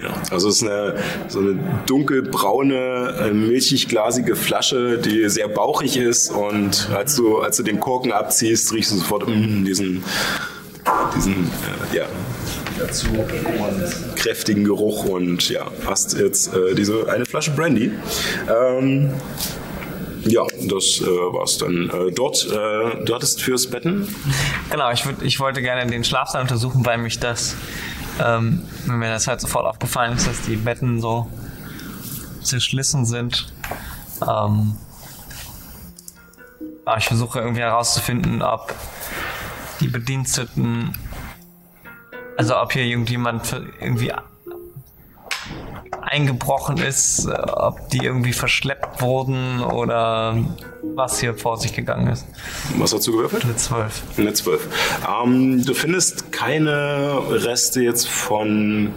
Ja, 0.00 0.14
also 0.30 0.48
es 0.48 0.56
ist 0.56 0.62
eine, 0.62 0.94
so 1.26 1.40
eine 1.40 1.58
dunkelbraune, 1.86 3.14
äh, 3.20 3.32
milchig-glasige 3.32 4.36
Flasche, 4.36 4.98
die 4.98 5.28
sehr 5.28 5.48
bauchig 5.48 5.96
ist 5.96 6.30
und 6.30 6.88
als 6.94 7.16
du, 7.16 7.38
als 7.38 7.56
du 7.56 7.64
den 7.64 7.80
Korken 7.80 8.12
abziehst, 8.12 8.72
riechst 8.72 8.92
du 8.92 8.96
sofort 8.98 9.26
mm, 9.26 9.64
diesen, 9.64 10.04
diesen 11.16 11.50
äh, 11.92 11.96
ja, 11.96 12.06
kräftigen 14.14 14.62
Geruch 14.62 15.04
und 15.04 15.50
ja, 15.50 15.66
hast 15.84 16.16
jetzt 16.16 16.54
äh, 16.54 16.76
diese 16.76 17.10
eine 17.10 17.26
Flasche 17.26 17.50
Brandy. 17.50 17.90
Ähm, 18.48 19.10
ja, 20.24 20.46
das 20.62 21.00
äh, 21.00 21.06
war's 21.06 21.58
dann. 21.58 21.90
Äh, 21.90 22.12
dort, 22.12 22.44
äh, 22.46 23.04
du 23.04 23.14
hattest 23.14 23.42
fürs 23.42 23.68
Betten 23.68 24.14
Genau, 24.70 24.90
ich, 24.90 25.04
würd, 25.06 25.22
ich 25.22 25.40
wollte 25.40 25.62
gerne 25.62 25.90
den 25.90 26.04
Schlafsaal 26.04 26.42
untersuchen, 26.42 26.84
weil 26.84 26.98
mich 26.98 27.18
das, 27.18 27.56
ähm, 28.22 28.62
mir 28.86 29.10
das 29.10 29.26
halt 29.26 29.40
sofort 29.40 29.66
aufgefallen 29.66 30.16
ist, 30.16 30.26
dass 30.26 30.42
die 30.42 30.56
Betten 30.56 31.00
so 31.00 31.28
zerschlissen 32.42 33.04
sind. 33.04 33.52
Ähm, 34.22 34.76
aber 36.84 36.98
ich 36.98 37.06
versuche 37.06 37.40
irgendwie 37.40 37.60
herauszufinden, 37.60 38.42
ob 38.42 38.74
die 39.80 39.88
Bediensteten, 39.88 40.96
also 42.36 42.56
ob 42.56 42.72
hier 42.72 42.84
irgendjemand 42.84 43.54
irgendwie 43.80 44.12
eingebrochen 46.08 46.78
ist, 46.78 47.26
äh, 47.26 47.32
ob 47.32 47.88
die 47.90 48.04
irgendwie 48.04 48.32
verschleppt 48.32 49.00
wurden 49.02 49.60
oder 49.60 50.36
was 50.94 51.20
hier 51.20 51.34
vor 51.34 51.58
sich 51.58 51.72
gegangen 51.72 52.08
ist. 52.08 52.26
Was 52.76 52.92
hast 52.92 53.06
du 53.06 53.12
gewürfelt? 53.12 53.44
Eine 53.44 53.56
12. 53.56 54.02
Eine 54.16 54.32
12. 54.32 54.68
Ähm, 55.24 55.64
du 55.64 55.74
findest 55.74 56.32
keine 56.32 57.20
Reste 57.30 57.82
jetzt 57.82 58.08
von 58.08 58.92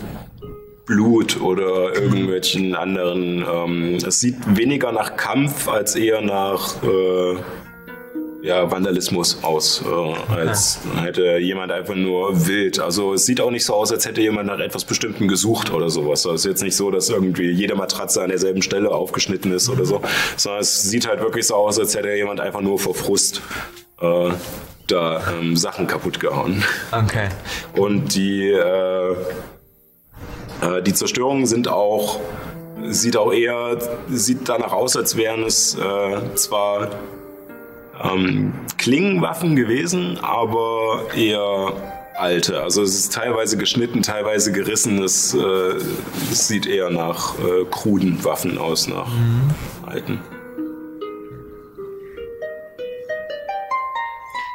Blut 0.86 1.40
oder 1.40 1.96
irgendwelchen 1.96 2.76
anderen. 2.76 3.46
Ähm, 3.50 3.96
es 3.96 4.20
sieht 4.20 4.36
weniger 4.58 4.92
nach 4.92 5.16
Kampf 5.16 5.68
als 5.68 5.96
eher 5.96 6.22
nach 6.22 6.82
äh, 6.84 7.38
ja, 8.42 8.70
Vandalismus 8.72 9.44
aus, 9.44 9.84
äh, 9.86 10.34
als 10.34 10.80
hätte 10.96 11.38
jemand 11.38 11.72
einfach 11.72 11.96
nur 11.96 12.48
wild. 12.48 12.80
Also 12.80 13.14
es 13.14 13.26
sieht 13.26 13.40
auch 13.40 13.52
nicht 13.52 13.66
so 13.66 13.76
aus, 13.76 13.92
als 13.92 14.06
hätte 14.06 14.22
jemand 14.22 14.48
nach 14.48 14.60
etwas 14.60 14.84
Bestimmtem 14.86 15.28
gesucht 15.28 15.72
oder 15.72 15.90
sowas. 15.90 16.26
Also 16.26 16.36
es 16.36 16.42
ist 16.46 16.50
jetzt 16.50 16.64
nicht 16.64 16.76
so, 16.76 16.90
dass 16.92 17.10
irgendwie 17.10 17.52
jede 17.52 17.76
Matratze 17.76 18.22
an 18.22 18.30
derselben 18.30 18.62
Stelle 18.62 18.92
aufgeschnitten 18.92 19.52
ist 19.52 19.70
oder 19.70 19.86
so, 19.86 20.02
sondern 20.38 20.62
es 20.62 20.84
sieht 20.84 21.08
halt 21.08 21.22
wirklich 21.22 21.46
so 21.48 21.56
aus, 21.56 21.80
als 21.80 21.96
hätte 21.96 22.12
jemand 22.14 22.40
einfach 22.40 22.62
nur 22.62 22.80
vor 22.80 22.96
Frust 22.96 23.42
äh, 24.02 24.32
da 24.88 25.22
ähm, 25.34 25.56
Sachen 25.56 25.88
kaputt 25.88 26.20
gehauen. 26.20 26.64
Okay. 26.92 27.30
Und 27.76 28.16
die, 28.16 28.50
äh, 28.50 29.12
äh, 30.62 30.82
die 30.86 30.94
Zerstörungen 30.94 31.46
sind 31.46 31.68
auch, 31.68 32.20
sieht 32.88 33.16
auch 33.18 33.32
eher, 33.32 33.78
sieht 34.10 34.50
danach 34.50 34.74
aus, 34.74 34.98
als 34.98 35.16
wären 35.16 35.44
es 35.44 35.76
äh, 35.76 36.36
zwar 36.36 36.90
ähm, 38.04 38.54
Klingenwaffen 38.78 39.56
gewesen, 39.56 40.18
aber 40.22 41.06
eher 41.16 41.74
alte. 42.16 42.62
Also 42.62 42.84
es 42.84 42.96
ist 42.96 43.14
teilweise 43.14 43.58
geschnitten, 43.58 44.02
teilweise 44.04 44.52
gerissen. 44.52 45.02
Es, 45.04 45.34
äh, 45.34 45.40
es 46.32 46.48
sieht 46.48 46.66
eher 46.68 46.90
nach 46.90 47.36
äh, 47.40 47.66
kruden 47.70 48.24
Waffen 48.24 48.58
aus, 48.58 48.88
nach 48.88 49.08
alten. 49.86 50.20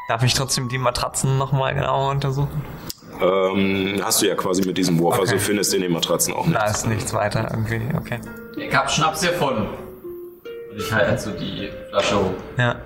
Darf 0.08 0.22
ich 0.22 0.34
trotzdem 0.34 0.68
die 0.68 0.78
Matratzen 0.78 1.36
nochmal 1.38 1.74
genauer 1.74 2.10
untersuchen? 2.12 2.62
Ähm, 3.20 3.98
hast 4.02 4.22
du 4.22 4.26
ja 4.26 4.34
quasi 4.36 4.62
mit 4.64 4.76
diesem 4.78 4.98
Wurf, 4.98 5.18
also 5.18 5.34
Okay. 5.34 5.42
findest 5.42 5.74
in 5.74 5.80
den 5.82 5.90
Matratzen 5.92 6.34
auch 6.34 6.44
Da 6.44 6.62
nichts. 6.64 6.78
ist 6.78 6.86
nichts 6.86 7.12
weiter 7.14 7.48
irgendwie, 7.50 7.80
okay. 7.96 8.20
Ich 8.56 8.74
hab 8.76 8.90
Schnaps 8.90 9.22
gefunden. 9.22 9.66
Und 10.70 10.76
ich 10.78 10.92
halte 10.92 11.18
so 11.18 11.30
die 11.32 11.70
Flasche 11.90 12.16
hoch. 12.16 12.34
Ja. 12.58 12.76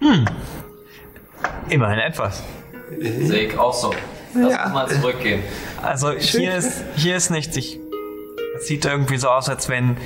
Hm. 0.00 0.24
Immerhin 1.68 1.98
etwas. 1.98 2.42
Sehe 2.98 3.48
ich 3.48 3.58
auch 3.58 3.72
so. 3.72 3.94
Lass 4.34 4.52
Ja. 4.52 4.64
uns 4.64 4.74
mal 4.74 4.88
zurückgehen. 4.88 5.42
Also 5.82 6.12
hier 6.12 6.56
ist, 6.56 6.82
hier 6.96 7.16
ist 7.16 7.30
nichts. 7.30 7.56
Ich, 7.56 7.78
es 8.56 8.66
sieht 8.66 8.84
irgendwie 8.84 9.16
so 9.16 9.28
aus, 9.28 9.48
als 9.48 9.68
wenn, 9.68 9.96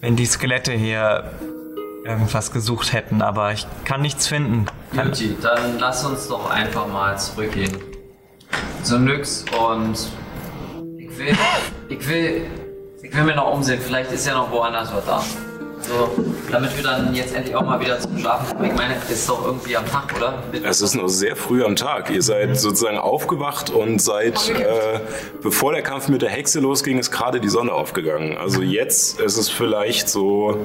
wenn 0.00 0.16
die 0.16 0.26
Skelette 0.26 0.72
hier 0.72 1.30
irgendwas 2.04 2.52
gesucht 2.52 2.92
hätten, 2.92 3.20
aber 3.22 3.52
ich 3.52 3.66
kann 3.84 4.00
nichts 4.00 4.28
finden. 4.28 4.66
Kann, 4.94 5.08
Beauty, 5.08 5.36
dann 5.42 5.78
lass 5.78 6.04
uns 6.04 6.28
doch 6.28 6.48
einfach 6.50 6.86
mal 6.86 7.18
zurückgehen. 7.18 7.76
Zu 8.84 8.98
Nyx 9.00 9.44
und 9.58 9.98
ich 10.98 11.18
will, 11.18 11.36
ich 11.88 12.08
will, 12.08 12.46
ich 13.02 13.14
will 13.14 13.24
mir 13.24 13.34
noch 13.34 13.52
umsehen. 13.52 13.80
Vielleicht 13.84 14.12
ist 14.12 14.26
ja 14.26 14.34
noch 14.34 14.50
woanders 14.52 14.92
was 14.94 15.04
da. 15.04 15.24
So, 15.88 16.24
damit 16.50 16.76
wir 16.76 16.82
dann 16.82 17.14
jetzt 17.14 17.34
endlich 17.34 17.54
auch 17.54 17.64
mal 17.64 17.78
wieder 17.80 17.98
zum 18.00 18.18
Schlafen 18.18 18.56
kommen. 18.56 18.70
Ich 18.70 18.76
meine, 18.76 18.96
es 18.96 19.10
ist 19.10 19.28
doch 19.28 19.44
irgendwie 19.46 19.76
am 19.76 19.86
Tag, 19.86 20.14
oder? 20.16 20.42
Es 20.64 20.80
ist 20.80 20.94
noch 20.94 21.08
sehr 21.08 21.36
früh 21.36 21.64
am 21.64 21.76
Tag. 21.76 22.10
Ihr 22.10 22.22
seid 22.22 22.58
sozusagen 22.58 22.98
aufgewacht 22.98 23.70
und 23.70 24.00
seit, 24.00 24.48
äh, 24.48 25.00
bevor 25.42 25.72
der 25.72 25.82
Kampf 25.82 26.08
mit 26.08 26.22
der 26.22 26.30
Hexe 26.30 26.58
losging, 26.60 26.98
ist 26.98 27.12
gerade 27.12 27.40
die 27.40 27.48
Sonne 27.48 27.72
aufgegangen. 27.72 28.36
Also 28.36 28.62
jetzt 28.62 29.20
ist 29.20 29.36
es 29.36 29.48
vielleicht 29.48 30.08
so 30.08 30.58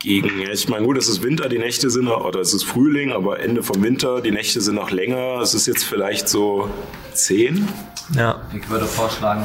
gegen, 0.00 0.42
ich 0.52 0.68
meine, 0.68 0.84
gut, 0.84 0.98
es 0.98 1.08
ist 1.08 1.22
Winter, 1.22 1.48
die 1.48 1.58
Nächte 1.58 1.88
sind 1.88 2.04
noch, 2.04 2.24
oder 2.24 2.40
es 2.40 2.52
ist 2.52 2.64
Frühling, 2.64 3.12
aber 3.12 3.40
Ende 3.40 3.62
vom 3.62 3.82
Winter, 3.82 4.20
die 4.20 4.32
Nächte 4.32 4.60
sind 4.60 4.74
noch 4.74 4.90
länger. 4.90 5.40
Es 5.40 5.54
ist 5.54 5.66
jetzt 5.66 5.84
vielleicht 5.84 6.28
so 6.28 6.68
zehn. 7.14 7.68
ja. 8.14 8.40
Ich 8.52 8.68
würde 8.68 8.84
vorschlagen, 8.84 9.44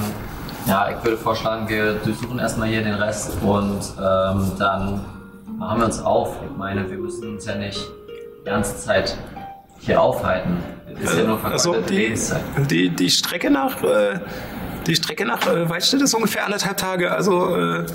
ja, 0.70 0.90
ich 0.96 1.04
würde 1.04 1.18
vorschlagen, 1.18 1.68
wir 1.68 1.94
durchsuchen 1.96 2.38
erstmal 2.38 2.68
hier 2.68 2.84
den 2.84 2.94
Rest 2.94 3.38
und 3.42 3.80
ähm, 3.98 4.52
dann 4.60 5.02
machen 5.58 5.80
wir 5.80 5.86
uns 5.86 6.00
auf. 6.00 6.36
Ich 6.44 6.58
meine, 6.58 6.90
wir 6.90 6.98
müssen 6.98 7.28
uns 7.34 7.46
ja 7.46 7.56
nicht 7.56 7.80
die 8.42 8.46
ganze 8.46 8.78
Zeit 8.78 9.18
hier 9.80 10.00
aufhalten. 10.00 10.58
Das 11.02 11.12
ist 11.12 11.18
ja 11.18 11.24
nur 11.24 11.44
Also 11.44 11.74
vergeudete 11.74 11.94
die, 12.68 12.90
die, 12.90 12.90
die 12.96 13.10
Strecke 13.10 13.50
nach, 13.50 13.82
äh, 13.84 14.20
die 14.86 14.96
Strecke 14.96 15.26
nach 15.26 15.46
äh, 15.48 15.68
Waldstedt 15.68 16.02
ist 16.02 16.14
ungefähr 16.14 16.46
anderthalb 16.46 16.78
Tage. 16.78 17.12
Also 17.12 17.56
äh, 17.56 17.86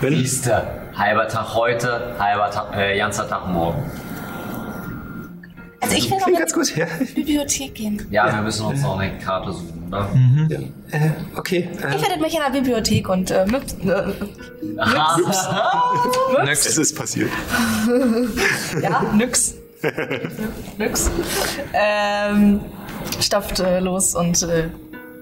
wenn, 0.00 0.14
Siehste, 0.16 0.62
halber 0.94 1.26
Tag 1.26 1.54
heute, 1.54 2.14
halber 2.18 2.50
Tag, 2.50 2.76
äh, 2.76 2.98
ganzer 2.98 3.28
Tag 3.28 3.48
morgen. 3.48 3.82
Also 5.80 5.96
ich 5.96 6.10
will 6.10 6.18
noch 6.18 6.28
in 6.28 6.34
ganz 6.34 6.52
gut. 6.52 6.76
Ja, 6.76 6.86
die 7.00 7.04
Bibliothek 7.14 7.74
gehen. 7.74 8.06
Ja, 8.10 8.30
wir 8.32 8.42
müssen 8.42 8.66
uns 8.66 8.82
noch 8.82 8.98
eine 8.98 9.18
Karte 9.18 9.52
suchen, 9.52 9.79
oder? 9.90 10.10
ja. 10.48 10.58
Äh, 10.90 11.10
okay. 11.36 11.68
Äh, 11.82 11.96
Ich 11.96 12.02
werde 12.02 12.20
mich 12.20 12.34
in 12.34 12.40
der 12.40 12.50
Bibliothek 12.50 13.08
und 13.08 13.30
äh, 13.30 13.46
mit, 13.46 13.62
äh, 13.84 14.12
Nix. 16.44 16.66
es 16.66 16.78
ist 16.78 16.96
passiert. 16.96 17.30
ja, 18.82 19.02
nix. 19.14 19.54
nix. 20.78 21.10
Ähm, 21.72 22.60
stapft 23.20 23.60
äh, 23.60 23.80
los 23.80 24.14
und 24.14 24.42
äh, 24.42 24.68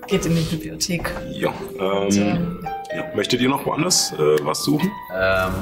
geht 0.06 0.26
in 0.26 0.34
die 0.36 0.42
Bibliothek. 0.42 1.12
Ja, 1.32 1.52
ähm, 1.78 2.58
ja. 2.94 3.04
Möchtet 3.14 3.40
ihr 3.40 3.48
noch 3.48 3.64
woanders 3.66 4.12
äh, 4.12 4.36
was 4.44 4.64
suchen? 4.64 4.90
Ähm, 5.14 5.52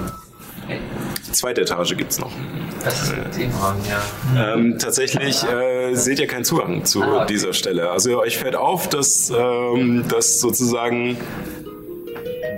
Zweite 1.33 1.63
Etage 1.63 1.97
gibt's 1.97 2.19
noch. 2.19 2.31
das 2.85 3.03
ist 3.03 3.17
mit 3.17 3.37
dem 3.37 3.51
Raum, 3.53 3.77
ja. 3.89 4.55
Ähm, 4.55 4.79
tatsächlich 4.79 5.43
äh, 5.45 5.95
seht 5.95 6.19
ihr 6.19 6.27
keinen 6.27 6.45
Zugang 6.45 6.85
zu 6.85 7.03
Ah, 7.03 7.17
okay. 7.17 7.27
dieser 7.29 7.53
Stelle. 7.53 7.91
Also 7.91 8.19
euch 8.21 8.39
fällt 8.39 8.57
auf, 8.57 8.89
dass, 8.89 9.31
ähm, 9.31 10.05
dass 10.09 10.41
sozusagen 10.41 11.17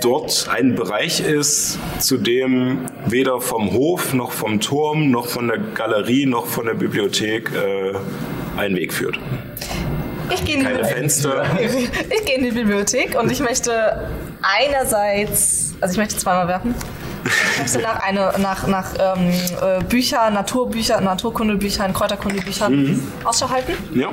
dort 0.01 0.49
ein 0.53 0.75
Bereich 0.77 1.21
ist, 1.21 1.79
zu 1.99 2.19
dem 2.19 2.87
weder 3.07 3.41
vom 3.41 3.73
Hof 3.73 4.13
noch 4.15 4.31
vom 4.31 4.61
Turm 4.61 5.11
noch 5.11 5.27
von 5.27 5.49
der 5.49 5.59
Galerie 5.59 6.27
noch 6.27 6.47
von 6.47 6.67
der 6.67 6.75
Bibliothek 6.75 7.51
äh, 7.53 7.95
ein 8.57 8.77
Weg 8.77 8.93
führt. 8.93 9.19
Ich 10.33 10.45
gehe 10.45 10.57
in, 10.57 10.63
Keine 10.63 10.85
Fenster. 10.85 11.45
ich 11.61 12.25
gehe 12.27 12.37
in 12.37 12.45
die 12.45 12.51
Bibliothek 12.53 13.19
und 13.19 13.33
ich 13.33 13.41
möchte 13.41 14.07
einerseits, 14.43 15.75
also 15.81 15.93
ich 15.93 15.99
möchte 15.99 16.17
zweimal 16.17 16.47
werfen. 16.49 16.75
Ich 17.53 17.59
möchte 17.61 17.79
nach, 17.81 18.01
eine, 18.01 18.33
nach, 18.39 18.67
nach 18.67 18.87
ähm, 18.99 19.31
äh, 19.63 19.83
Büchern, 19.85 20.35
Naturbüchern, 20.35 21.05
Naturkundebüchern, 21.05 21.93
Kräuterkundebüchern 21.93 23.03
Ausschau 23.25 23.49
halten. 23.51 23.73
Ja. 23.95 24.09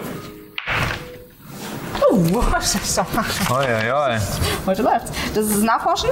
Oh, 2.11 2.43
das 2.51 2.75
ist 2.75 2.97
doch- 2.97 3.05
Oi, 3.51 3.63
oi, 3.65 3.91
oi. 3.91 4.17
heute 4.65 4.81
läuft's. 4.83 5.11
Das 5.33 5.45
ist 5.47 5.63
Nachforschen. 5.63 6.09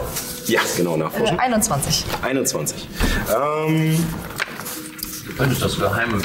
Ja, 0.48 0.62
genau, 0.76 0.96
Äh, 0.96 1.00
nachforschen. 1.00 1.40
21. 1.40 2.06
21. 2.22 2.88
Ähm, 3.30 4.06
Das 5.38 5.52
ist 5.52 5.62
das 5.64 5.80
geheime, 5.80 6.20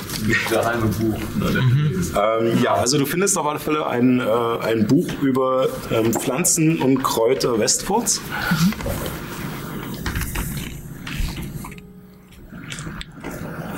geheime 0.51 0.87
Buch. 0.87 1.17
Ähm, 1.41 2.63
ja, 2.63 2.75
also 2.75 2.99
du 2.99 3.07
findest 3.07 3.39
auf 3.39 3.47
alle 3.47 3.59
Fälle 3.59 3.87
ein, 3.87 4.21
äh, 4.21 4.25
ein 4.67 4.87
Buch 4.87 5.07
über 5.23 5.69
ähm, 5.91 6.13
Pflanzen 6.13 6.83
und 6.83 7.03
Kräuter 7.03 7.59
Westforts. 7.59 8.21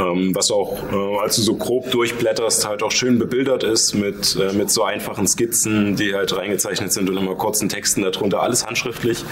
Ähm, 0.00 0.34
was 0.34 0.50
auch, 0.50 0.78
äh, 0.92 1.18
als 1.22 1.36
du 1.36 1.42
so 1.42 1.54
grob 1.56 1.90
durchblätterst, 1.90 2.66
halt 2.66 2.82
auch 2.82 2.90
schön 2.90 3.18
bebildert 3.18 3.62
ist 3.64 3.92
mit, 3.94 4.36
äh, 4.40 4.52
mit 4.54 4.70
so 4.70 4.82
einfachen 4.84 5.26
Skizzen, 5.26 5.94
die 5.96 6.14
halt 6.14 6.34
reingezeichnet 6.34 6.92
sind 6.92 7.10
und 7.10 7.16
immer 7.18 7.34
kurzen 7.34 7.68
Texten 7.68 8.02
darunter, 8.02 8.42
alles 8.42 8.66
handschriftlich. 8.66 9.22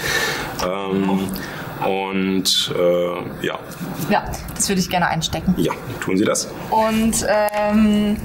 Ähm, 0.65 1.27
und 1.87 2.73
äh, 2.77 3.45
ja, 3.45 3.57
Ja, 4.09 4.23
das 4.55 4.69
würde 4.69 4.81
ich 4.81 4.89
gerne 4.89 5.07
einstecken. 5.07 5.55
ja, 5.57 5.73
tun 6.03 6.17
Sie 6.17 6.25
das. 6.25 6.47
Und 6.69 7.25
ähm, 7.27 8.17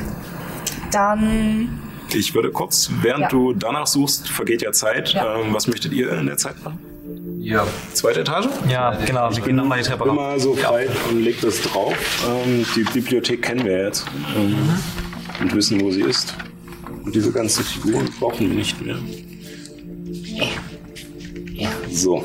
dann. 0.92 1.80
Ich 2.12 2.34
würde 2.34 2.50
kurz, 2.50 2.90
während 3.02 3.22
Ja. 3.22 3.28
du 3.28 3.52
danach 3.54 3.86
suchst, 3.86 4.28
vergeht 4.28 4.62
ja 4.62 4.72
Zeit. 4.72 5.10
Ja. 5.14 5.36
Ähm, 5.40 5.54
was 5.54 5.66
möchtet 5.66 5.92
ihr 5.92 6.12
in 6.12 6.26
der 6.26 6.36
Zeit 6.36 6.62
machen? 6.64 6.78
Ja. 7.44 7.66
Zweite 7.92 8.20
Etage? 8.20 8.46
Ja, 8.70 8.96
genau. 9.04 9.30
Wir 9.36 9.42
gehen 9.42 9.56
nochmal 9.56 9.78
die 9.78 9.84
Treppe 9.84 10.04
Bin 10.04 10.12
rauf. 10.12 10.16
mal 10.16 10.40
so 10.40 10.54
frei 10.54 10.88
und 11.10 11.22
leg 11.22 11.38
das 11.42 11.60
drauf. 11.60 11.94
Ähm, 12.26 12.64
die 12.74 12.84
Bibliothek 12.84 13.42
kennen 13.42 13.64
wir 13.66 13.84
jetzt 13.84 14.06
ähm, 14.34 14.56
und 15.40 15.54
wissen, 15.54 15.78
wo 15.82 15.90
sie 15.90 16.00
ist. 16.00 16.34
Und 17.04 17.14
diese 17.14 17.30
ganzen 17.32 17.62
Figuren 17.64 18.08
brauchen 18.18 18.48
wir 18.48 18.56
nicht 18.56 18.80
mehr. 18.80 18.96
So. 21.90 22.24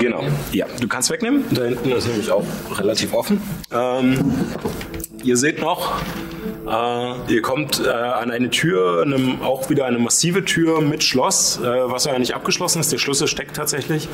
Genau. 0.00 0.24
Ja, 0.52 0.64
du 0.80 0.88
kannst 0.88 1.10
wegnehmen. 1.10 1.44
Da 1.50 1.64
hinten 1.64 1.92
ist 1.92 2.08
nämlich 2.08 2.30
auch 2.30 2.44
relativ 2.78 3.12
offen. 3.12 3.42
Ähm, 3.70 4.32
ihr 5.22 5.36
seht 5.36 5.60
noch, 5.60 5.92
äh, 6.66 7.32
ihr 7.32 7.42
kommt 7.42 7.84
äh, 7.84 7.88
an 7.88 8.30
eine 8.30 8.50
Tür, 8.50 9.02
einem, 9.02 9.42
auch 9.42 9.70
wieder 9.70 9.86
eine 9.86 9.98
massive 9.98 10.44
Tür 10.44 10.80
mit 10.80 11.04
Schloss, 11.04 11.60
äh, 11.60 11.64
was 11.64 12.04
ja 12.04 12.18
nicht 12.18 12.34
abgeschlossen 12.34 12.80
ist. 12.80 12.92
Der 12.92 12.98
Schlüssel 12.98 13.28
steckt 13.28 13.56
tatsächlich. 13.56 14.08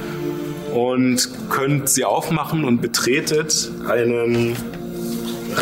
Und 0.74 1.28
könnt 1.50 1.90
sie 1.90 2.04
aufmachen 2.04 2.64
und 2.64 2.80
betretet 2.80 3.70
einen 3.88 4.56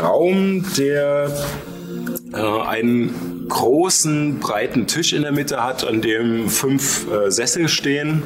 Raum, 0.01 0.65
der 0.79 1.33
äh, 2.33 2.37
einen 2.37 3.47
großen, 3.49 4.39
breiten 4.39 4.87
Tisch 4.87 5.13
in 5.13 5.23
der 5.23 5.33
Mitte 5.33 5.65
hat, 5.65 5.85
an 5.85 6.01
dem 6.01 6.49
fünf 6.49 7.11
äh, 7.11 7.31
Sessel 7.31 7.69
stehen. 7.69 8.23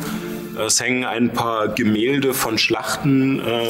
Es 0.56 0.80
hängen 0.80 1.04
ein 1.04 1.32
paar 1.32 1.68
Gemälde 1.68 2.32
von 2.32 2.58
Schlachten, 2.58 3.40
äh, 3.40 3.62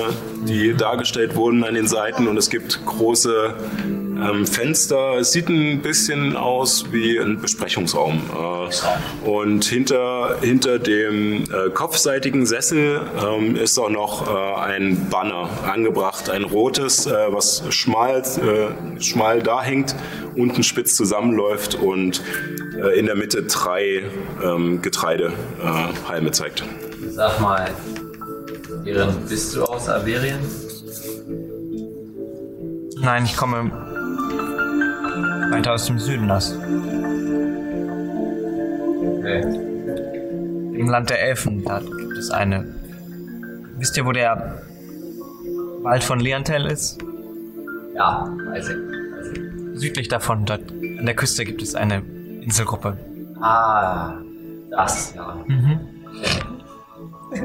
die 0.47 0.74
dargestellt 0.74 1.35
wurden 1.35 1.65
an 1.65 1.74
den 1.74 1.86
Seiten 1.86 2.28
und 2.28 2.36
es 2.36 2.51
gibt 2.51 2.85
große 2.85 3.55
ähm, 3.85 4.47
Fenster. 4.47 5.19
Es 5.19 5.32
sieht 5.32 5.48
ein 5.48 5.81
bisschen 5.81 6.36
aus 6.36 6.86
wie 6.93 7.19
ein 7.19 7.40
Besprechungsraum. 7.40 8.20
Äh, 8.32 9.28
und 9.28 9.65
hinter, 9.65 10.36
hinter 10.43 10.78
dem 10.78 11.44
äh, 11.44 11.70
kopfseitigen 11.73 12.47
Sessel 12.47 13.01
ähm, 13.23 13.56
ist 13.56 13.78
auch 13.78 13.90
noch 13.90 14.28
äh, 14.28 14.61
ein 14.61 15.09
Banner 15.09 15.48
angebracht, 15.66 16.28
ein 16.28 16.44
rotes, 16.44 17.06
äh, 17.06 17.12
was 17.28 17.62
schmal, 17.70 18.20
äh, 18.20 19.01
schmal 19.01 19.43
da 19.43 19.62
hängt, 19.62 19.94
unten 20.36 20.62
spitz 20.62 20.97
zusammenläuft 20.97 21.74
und 21.77 22.23
äh, 22.76 22.98
in 22.98 23.06
der 23.06 23.16
Mitte 23.16 23.42
drei 23.44 24.02
ähm, 24.42 24.82
Getreidehalme 24.82 26.30
zeigt. 26.30 26.64
Sag 27.10 27.40
mal, 27.40 27.70
Iren, 28.84 29.16
bist 29.28 29.55
du 29.55 29.64
aus 29.64 29.88
Averien? 29.88 30.40
Nein, 33.01 33.24
ich 33.24 33.36
komme 33.36 33.70
weiter 35.51 35.74
aus 35.74 35.86
dem 35.86 35.98
Süden 35.98 36.30
aus. 36.30 36.56
Okay. 39.18 39.40
Im 40.74 40.88
Land 40.88 41.10
der 41.10 41.22
Elfen, 41.22 41.64
da 41.64 41.80
gibt 41.80 42.18
es 42.18 42.30
eine. 42.30 42.74
Wisst 43.78 43.96
ihr, 43.96 44.05
wo 44.06 44.12
der 44.12 44.62
Wald 45.82 46.02
von 46.02 46.20
Leontel 46.20 46.66
ist? 46.66 46.98
Ja, 47.94 48.28
weiß 48.48 48.68
ich. 48.70 48.76
Weiß 48.76 49.28
ich. 49.32 49.80
Südlich 49.80 50.09
davon, 50.09 50.44
dort 50.44 50.72
an 50.72 51.06
der 51.06 51.14
Küste 51.14 51.44
gibt 51.44 51.62
es 51.62 51.74
eine 51.74 52.02
Inselgruppe. 52.44 52.96
Ah, 53.40 54.14
das, 54.70 55.14
ja. 55.14 55.36
Er, 57.30 57.42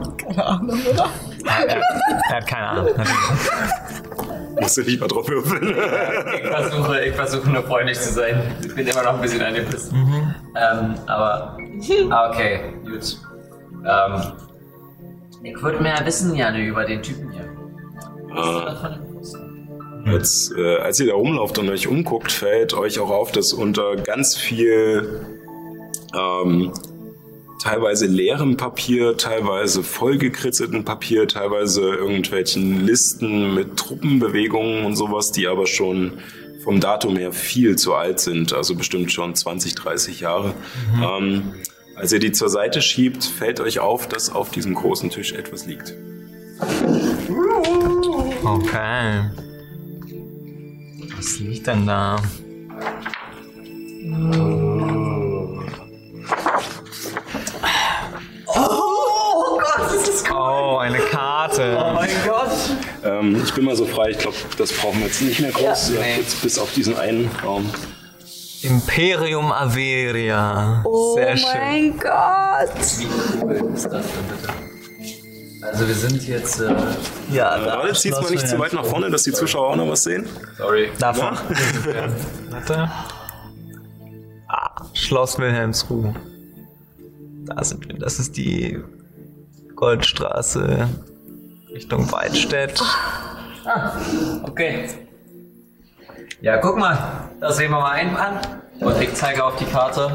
er 1.46 2.36
hat 2.36 2.48
keine 2.48 2.68
Ahnung. 2.68 2.88
Natürlich. 2.88 4.60
Musst 4.60 4.78
du 4.78 5.00
mal 5.00 5.08
drauf 5.08 5.28
würfeln. 5.30 5.74
Ich 6.36 6.48
versuche, 6.48 7.02
ich 7.02 7.16
versuche 7.16 7.50
nur 7.50 7.64
freundlich 7.64 8.00
zu 8.00 8.12
sein. 8.14 8.42
Ich 8.62 8.76
bin 8.76 8.88
immer 8.88 9.04
noch 9.04 9.14
ein 9.16 9.22
bisschen 9.22 9.42
angepisst. 9.42 9.94
Ähm, 9.94 10.96
aber, 11.08 11.58
ah, 12.10 12.30
okay, 12.30 12.74
gut. 12.84 13.18
Ähm, 13.86 14.22
ich 15.44 15.62
würde 15.62 15.82
mehr 15.82 16.06
wissen 16.06 16.36
gerne 16.36 16.60
über 16.60 16.84
den 16.84 17.02
Typen 17.02 17.32
hier. 17.32 17.46
Äh, 18.36 19.09
Jetzt, 20.06 20.54
äh, 20.56 20.78
als 20.78 21.00
ihr 21.00 21.08
da 21.08 21.14
rumlauft 21.14 21.58
und 21.60 21.70
euch 21.70 21.88
umguckt, 21.88 22.32
fällt 22.32 22.74
euch 22.74 23.00
auch 23.00 23.10
auf, 23.10 23.32
dass 23.32 23.54
unter 23.54 23.96
ganz 23.96 24.38
viel 24.38 25.26
ähm, 26.16 26.72
teilweise 27.62 28.08
leerem 28.08 28.58
Papier, 28.58 29.18
teilweise 29.18 29.84
vollgekritzeltem 29.84 30.86
Papier, 30.86 31.28
teilweise 31.28 31.82
irgendwelchen 31.82 32.86
Listen 32.86 33.54
mit 33.54 33.78
Truppenbewegungen 33.78 34.86
und 34.86 34.96
sowas, 34.96 35.32
die 35.32 35.48
aber 35.48 35.68
schon 35.68 36.14
vom 36.64 36.80
Datum 36.80 37.16
her 37.18 37.32
viel 37.32 37.78
zu 37.78 37.94
alt 37.94 38.20
sind, 38.20 38.54
also 38.54 38.76
bestimmt 38.76 39.12
schon 39.12 39.36
20, 39.36 39.76
30 39.76 40.20
Jahre. 40.22 40.54
Ähm, 41.02 41.54
als 41.96 42.14
ihr 42.14 42.20
die 42.20 42.32
zur 42.32 42.50
Seite 42.50 42.82
schiebt, 42.82 43.24
fällt 43.24 43.60
euch 43.60 43.80
auf, 43.80 44.08
dass 44.08 44.30
auf 44.30 44.52
diesem 44.52 44.74
großen 44.74 45.10
Tisch 45.10 45.34
etwas 45.34 45.66
liegt. 45.66 45.94
Okay. 48.44 49.24
Was 51.20 51.38
liegt 51.40 51.68
denn 51.68 51.86
da? 51.86 52.16
Oh, 60.32 60.78
eine 60.78 61.00
Karte. 61.00 61.94
mein 61.94 62.10
Gott! 62.26 62.48
Ähm, 63.04 63.42
ich 63.44 63.54
bin 63.54 63.66
mal 63.66 63.76
so 63.76 63.86
frei, 63.86 64.12
ich 64.12 64.18
glaube, 64.18 64.38
das 64.58 64.72
brauchen 64.72 65.00
wir 65.00 65.08
jetzt 65.08 65.22
nicht 65.22 65.42
mehr 65.42 65.52
groß. 65.52 65.90
Ihr 65.90 66.00
habt 66.00 66.18
jetzt 66.20 66.42
bis 66.42 66.58
auf 66.58 66.72
diesen 66.74 66.96
einen 66.96 67.30
Raum. 67.44 67.70
Imperium 68.62 69.52
Averia. 69.52 70.86
Sehr 71.16 71.36
schön. 71.36 72.00
Gott! 72.00 72.72
Wie 72.98 73.08
cool 73.42 73.74
ist 73.76 73.88
das 73.88 74.06
denn 74.06 74.38
bitte? 74.38 74.69
Also 75.72 75.88
wir 75.88 75.96
sind 75.96 76.28
jetzt, 76.28 76.60
äh, 76.60 76.74
Ja, 77.32 77.58
Warte, 77.64 77.94
zieht's 77.94 78.20
mal 78.22 78.32
nicht 78.32 78.48
zu 78.48 78.58
weit 78.60 78.74
nach 78.74 78.86
vorne, 78.86 79.10
dass 79.10 79.24
die 79.24 79.32
Zuschauer 79.32 79.70
auch 79.70 79.76
noch 79.76 79.88
was 79.90 80.04
sehen. 80.04 80.28
sorry. 80.58 80.90
Davon. 81.00 81.38
Warte. 82.50 82.90
Ah, 84.48 84.84
Schloss 84.94 85.38
Wilhelmsruh. 85.38 86.14
Da 87.46 87.64
sind 87.64 87.88
wir. 87.88 87.98
Das 88.00 88.20
ist 88.20 88.36
die 88.38 88.80
Goldstraße 89.76 90.88
Richtung 91.74 92.12
Weidstedt. 92.12 92.82
Okay. 94.44 94.90
Ja, 96.42 96.58
guck 96.58 96.78
mal, 96.78 97.30
da 97.40 97.52
sehen 97.52 97.72
wir 97.72 97.80
mal 97.80 97.92
einen 97.92 98.16
an. 98.16 98.40
Und 98.80 99.00
ich 99.02 99.14
zeige 99.14 99.44
auf 99.44 99.56
die 99.58 99.66
Karte. 99.66 100.12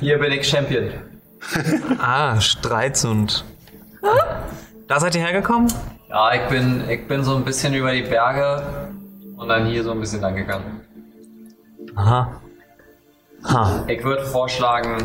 Hier 0.00 0.18
bin 0.18 0.32
ich 0.32 0.48
Champion. 0.48 0.90
Ah, 2.00 2.40
Streitsund. 2.40 3.44
Da 4.86 5.00
seid 5.00 5.14
ihr 5.14 5.20
hergekommen? 5.22 5.72
Ja, 6.08 6.32
ich 6.34 6.48
bin, 6.48 6.88
ich 6.88 7.06
bin 7.06 7.22
so 7.22 7.36
ein 7.36 7.44
bisschen 7.44 7.74
über 7.74 7.92
die 7.92 8.02
Berge 8.02 8.62
und 9.36 9.48
dann 9.48 9.66
hier 9.66 9.84
so 9.84 9.90
ein 9.92 10.00
bisschen 10.00 10.20
lang 10.22 10.34
gegangen. 10.36 10.80
Aha. 11.96 12.40
Ha, 13.44 13.84
Ich 13.86 14.02
würde 14.02 14.24
vorschlagen, 14.24 14.96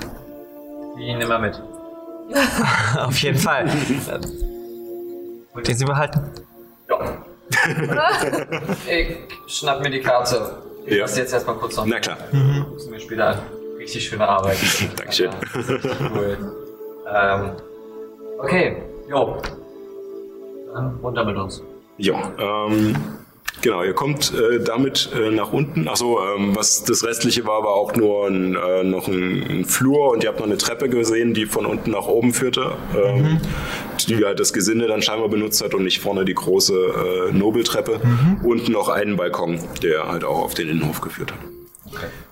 die 0.97 1.13
nehmen 1.13 1.27
wir 1.29 1.39
mit. 1.39 1.61
auf 2.97 3.17
jeden 3.19 3.37
Fall. 3.37 3.67
Wollt 5.53 5.69
ihr 5.69 5.75
sie 5.75 5.85
behalten? 5.85 6.21
Ja. 6.89 6.99
ich 8.89 9.17
schnapp 9.47 9.81
mir 9.81 9.89
die 9.91 10.01
Karte. 10.01 10.57
Ich 10.85 10.93
Ja. 10.95 11.01
lasse 11.01 11.19
jetzt 11.19 11.33
erstmal 11.33 11.55
kurz 11.57 11.75
noch. 11.75 11.85
Na 11.85 11.99
klar. 11.99 12.17
Guck's 12.69 12.87
mir 12.87 12.99
später 12.99 13.27
an. 13.29 13.37
Richtig 13.83 14.07
schöne 14.07 14.25
Arbeit. 14.25 14.57
Dankeschön. 14.95 15.29
Cool. 16.15 16.37
ähm, 17.13 17.51
okay, 18.39 18.77
jo. 19.09 19.41
Dann 20.73 20.99
runter 21.03 21.25
mit 21.25 21.35
uns. 21.35 21.61
Ja, 21.97 22.31
ähm, 22.39 22.95
genau, 23.61 23.83
ihr 23.83 23.93
kommt 23.93 24.33
äh, 24.33 24.63
damit 24.63 25.09
äh, 25.13 25.31
nach 25.31 25.51
unten. 25.51 25.89
Achso, 25.89 26.17
ähm, 26.23 26.55
was 26.55 26.85
das 26.85 27.03
restliche 27.03 27.45
war, 27.45 27.61
war 27.63 27.73
auch 27.73 27.93
nur 27.95 28.27
ein, 28.27 28.55
äh, 28.55 28.83
noch 28.85 29.09
ein, 29.09 29.43
ein 29.49 29.65
Flur 29.65 30.11
und 30.11 30.23
ihr 30.23 30.29
habt 30.29 30.39
noch 30.39 30.47
eine 30.47 30.57
Treppe 30.57 30.87
gesehen, 30.87 31.33
die 31.33 31.45
von 31.45 31.65
unten 31.65 31.91
nach 31.91 32.07
oben 32.07 32.33
führte. 32.33 32.71
Ähm, 32.95 33.41
die 34.07 34.23
halt 34.23 34.39
das 34.39 34.53
Gesinde 34.53 34.87
dann 34.87 35.01
scheinbar 35.01 35.27
benutzt 35.27 35.61
hat 35.61 35.73
und 35.73 35.83
nicht 35.83 35.99
vorne 35.99 36.23
die 36.23 36.33
große 36.33 36.73
äh, 36.73 37.33
Nobeltreppe. 37.33 37.99
Und 38.43 38.69
noch 38.69 38.87
einen 38.87 39.17
Balkon, 39.17 39.59
der 39.81 40.07
halt 40.07 40.23
auch 40.23 40.41
auf 40.41 40.53
den 40.53 40.69
Innenhof 40.69 41.01
geführt 41.01 41.33
hat. 41.33 41.39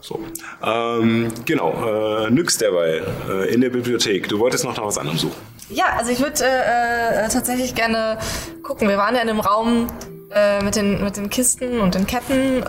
So. 0.02 0.20
Ähm, 0.64 1.32
genau, 1.46 2.26
äh, 2.26 2.30
Nyx 2.30 2.58
derweil 2.58 3.06
äh, 3.30 3.54
in 3.54 3.62
der 3.62 3.70
Bibliothek. 3.70 4.28
Du 4.30 4.40
wolltest 4.40 4.64
noch 4.64 4.76
nach 4.76 4.86
was 4.86 4.98
anderem 4.98 5.18
suchen. 5.18 5.36
Ja, 5.70 5.86
also 5.98 6.12
ich 6.12 6.20
würde 6.20 6.44
äh, 6.44 7.26
äh, 7.26 7.30
tatsächlich 7.30 7.76
gerne 7.76 8.18
gucken. 8.64 8.90
Wir 8.90 8.98
waren 8.98 9.16
ja 9.16 9.22
in 9.22 9.30
einem 9.30 9.40
Raum 9.40 9.88
äh, 10.34 10.64
mit, 10.64 10.76
den, 10.76 11.04
mit 11.04 11.18
den 11.18 11.30
Kisten 11.30 11.80
und 11.80 11.96
den 11.96 12.08
Ketten, 12.08 12.64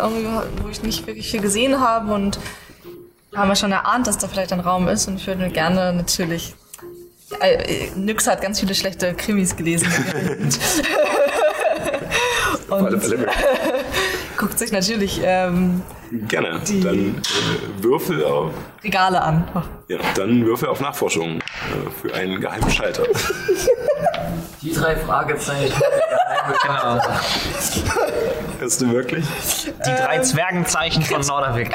wo 0.62 0.68
ich 0.68 0.82
nicht 0.82 1.06
wirklich 1.06 1.30
viel 1.30 1.40
gesehen 1.40 1.80
habe 1.80 2.12
und 2.12 2.38
haben 3.34 3.48
wir 3.48 3.56
schon 3.56 3.72
erahnt, 3.72 4.06
dass 4.06 4.18
da 4.18 4.28
vielleicht 4.28 4.52
ein 4.52 4.60
Raum 4.60 4.88
ist 4.88 5.08
und 5.08 5.16
ich 5.16 5.26
würde 5.26 5.48
gerne 5.48 5.92
natürlich. 5.92 6.54
Äh, 7.40 7.88
Nyx 7.96 8.26
hat 8.26 8.42
ganz 8.42 8.60
viele 8.60 8.74
schlechte 8.74 9.14
Krimis 9.14 9.56
gelesen. 9.56 9.88
Und. 12.72 13.02
guckt 14.42 14.58
sich 14.58 14.72
natürlich 14.72 15.20
ähm, 15.24 15.82
Gerne. 16.28 16.60
Die- 16.66 16.80
Dann 16.80 17.14
äh, 17.14 17.82
würfel 17.82 18.24
auf, 18.24 18.50
Regale 18.82 19.22
an. 19.22 19.44
ja, 19.88 19.98
dann 20.16 20.44
würfel 20.44 20.68
auf 20.68 20.80
Nachforschung 20.80 21.38
äh, 21.38 21.42
für 22.02 22.12
einen 22.14 22.40
geheimen 22.40 22.68
Schalter. 22.70 23.04
Die 24.60 24.72
drei 24.72 24.96
Fragezeichen. 24.96 25.80
Genau. 26.64 26.98
Hast 28.60 28.80
du 28.80 28.90
wirklich? 28.90 29.24
Die 29.86 29.90
drei 29.94 30.18
Zwergenzeichen 30.18 31.02
von 31.04 31.20
Norderwick. 31.20 31.70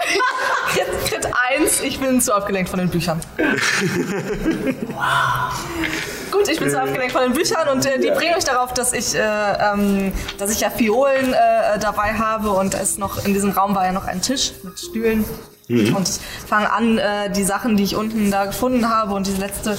Crit, 0.73 0.85
Crit 1.07 1.27
1, 1.57 1.81
ich 1.83 1.99
bin 2.01 2.19
zu 2.19 2.33
abgelenkt 2.35 2.69
von 2.69 2.79
den 2.79 2.89
Büchern. 2.89 3.21
Gut, 6.31 6.47
ich 6.49 6.59
bin 6.59 6.69
zu 6.69 6.79
abgelenkt 6.79 7.13
von 7.13 7.21
den 7.23 7.33
Büchern 7.33 7.69
und 7.69 7.85
äh, 7.85 7.99
die 7.99 8.11
bringen 8.11 8.35
euch 8.35 8.43
darauf, 8.43 8.73
dass 8.73 8.93
ich, 8.93 9.15
äh, 9.15 9.19
ähm, 9.19 10.11
dass 10.37 10.51
ich 10.51 10.59
ja 10.59 10.69
Fiolen 10.69 11.33
äh, 11.33 11.79
dabei 11.79 12.13
habe 12.13 12.51
und 12.51 12.73
es 12.73 12.97
noch 12.97 13.25
in 13.25 13.33
diesem 13.33 13.51
Raum 13.51 13.75
war 13.75 13.85
ja 13.85 13.91
noch 13.91 14.05
ein 14.05 14.21
Tisch 14.21 14.53
mit 14.63 14.79
Stühlen. 14.79 15.25
Und 15.69 16.07
ich 16.07 16.19
fange 16.47 16.71
an, 16.71 16.97
äh, 16.97 17.29
die 17.29 17.43
Sachen, 17.43 17.75
die 17.75 17.83
ich 17.83 17.95
unten 17.95 18.31
da 18.31 18.45
gefunden 18.45 18.89
habe 18.89 19.13
und 19.13 19.27
diese 19.27 19.39
letzte 19.39 19.77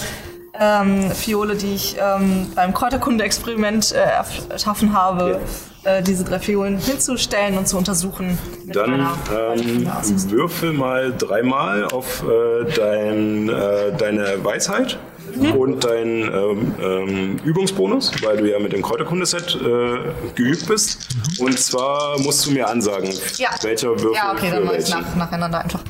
ähm, 0.60 1.10
Fiole, 1.12 1.54
die 1.54 1.74
ich 1.74 1.96
ähm, 1.98 2.52
beim 2.54 2.74
Kräuterkunde-Experiment 2.74 3.92
äh, 3.92 4.04
erschaffen 4.50 4.92
habe, 4.92 5.40
äh, 5.84 6.02
diese 6.02 6.24
drei 6.24 6.40
Fiolen 6.40 6.78
hinzustellen 6.78 7.56
und 7.56 7.68
zu 7.68 7.78
untersuchen. 7.78 8.38
Dann 8.66 8.90
meiner 8.90 9.16
ähm, 9.56 9.90
würfel 10.30 10.72
mal 10.72 11.14
dreimal 11.16 11.84
auf 11.86 12.24
äh, 12.24 12.70
dein, 12.74 13.48
äh, 13.48 13.96
deine 13.96 14.44
Weisheit 14.44 14.98
Mhm. 15.36 15.52
und 15.52 15.84
deinen 15.84 16.22
ähm, 16.22 16.74
ähm, 16.82 17.36
Übungsbonus, 17.44 18.12
weil 18.22 18.36
du 18.38 18.50
ja 18.50 18.58
mit 18.58 18.72
dem 18.72 18.82
Kräuterkundeset 18.82 19.54
äh, 19.56 19.98
geübt 20.34 20.66
bist. 20.66 21.08
Und 21.38 21.58
zwar 21.58 22.18
musst 22.20 22.46
du 22.46 22.50
mir 22.52 22.68
ansagen, 22.68 23.10
Ja. 23.36 23.50
welcher 23.62 23.90
Würfel 23.90 24.12
Ja, 24.14 24.32
okay, 24.32 24.48
für 24.48 24.56
dann 24.56 24.64
mache 24.64 24.76
ich 24.76 24.88
nach, 24.90 25.14
nacheinander 25.16 25.60
einfach. 25.60 25.80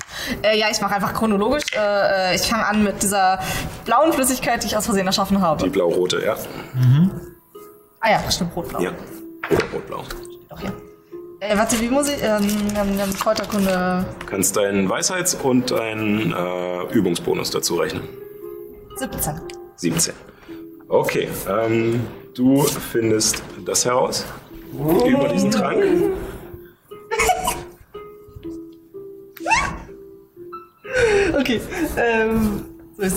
Äh, 0.43 0.59
ja, 0.59 0.67
ich 0.71 0.81
mache 0.81 0.95
einfach 0.95 1.15
chronologisch. 1.15 1.65
Äh, 1.73 2.33
äh, 2.33 2.35
ich 2.37 2.43
fange 2.43 2.67
an 2.67 2.83
mit 2.85 3.03
dieser 3.03 3.41
blauen 3.85 4.13
Flüssigkeit, 4.13 4.63
die 4.63 4.67
ich 4.69 4.77
aus 4.77 4.85
Versehen 4.87 5.07
erschaffen 5.07 5.41
habe. 5.41 5.63
Die 5.65 5.71
blau-rote, 5.71 6.23
ja. 6.25 6.37
Ah 8.01 8.11
ja, 8.11 8.31
stimmt, 8.31 8.55
rot-blau. 8.55 8.81
Ja. 8.81 8.91
Oder 9.51 9.65
rot-blau. 9.73 10.05
Doch, 10.49 10.61
hier. 10.61 10.73
Äh, 11.41 11.57
warte, 11.57 11.81
wie 11.81 11.89
muss 11.89 12.09
ich? 12.09 12.23
Ähm, 12.23 12.43
ähm, 12.77 12.99
ähm, 13.01 13.15
Kräuterkunde 13.19 14.05
Du 14.21 14.27
kannst 14.27 14.57
deinen 14.57 14.89
Weisheits- 14.89 15.35
und 15.35 15.71
deinen 15.71 16.33
äh, 16.33 16.83
Übungsbonus 16.93 17.51
dazu 17.51 17.77
rechnen. 17.77 18.03
17. 18.99 19.35
17. 19.77 20.15
Okay, 20.89 21.29
ähm, 21.49 22.01
du 22.35 22.63
findest 22.63 23.43
das 23.65 23.85
heraus 23.85 24.25
über 24.73 25.29
diesen 25.29 25.51
Trank. 25.51 25.85
Okay. 31.39 31.61
Ähm. 31.97 32.65
Äh, 32.99 33.11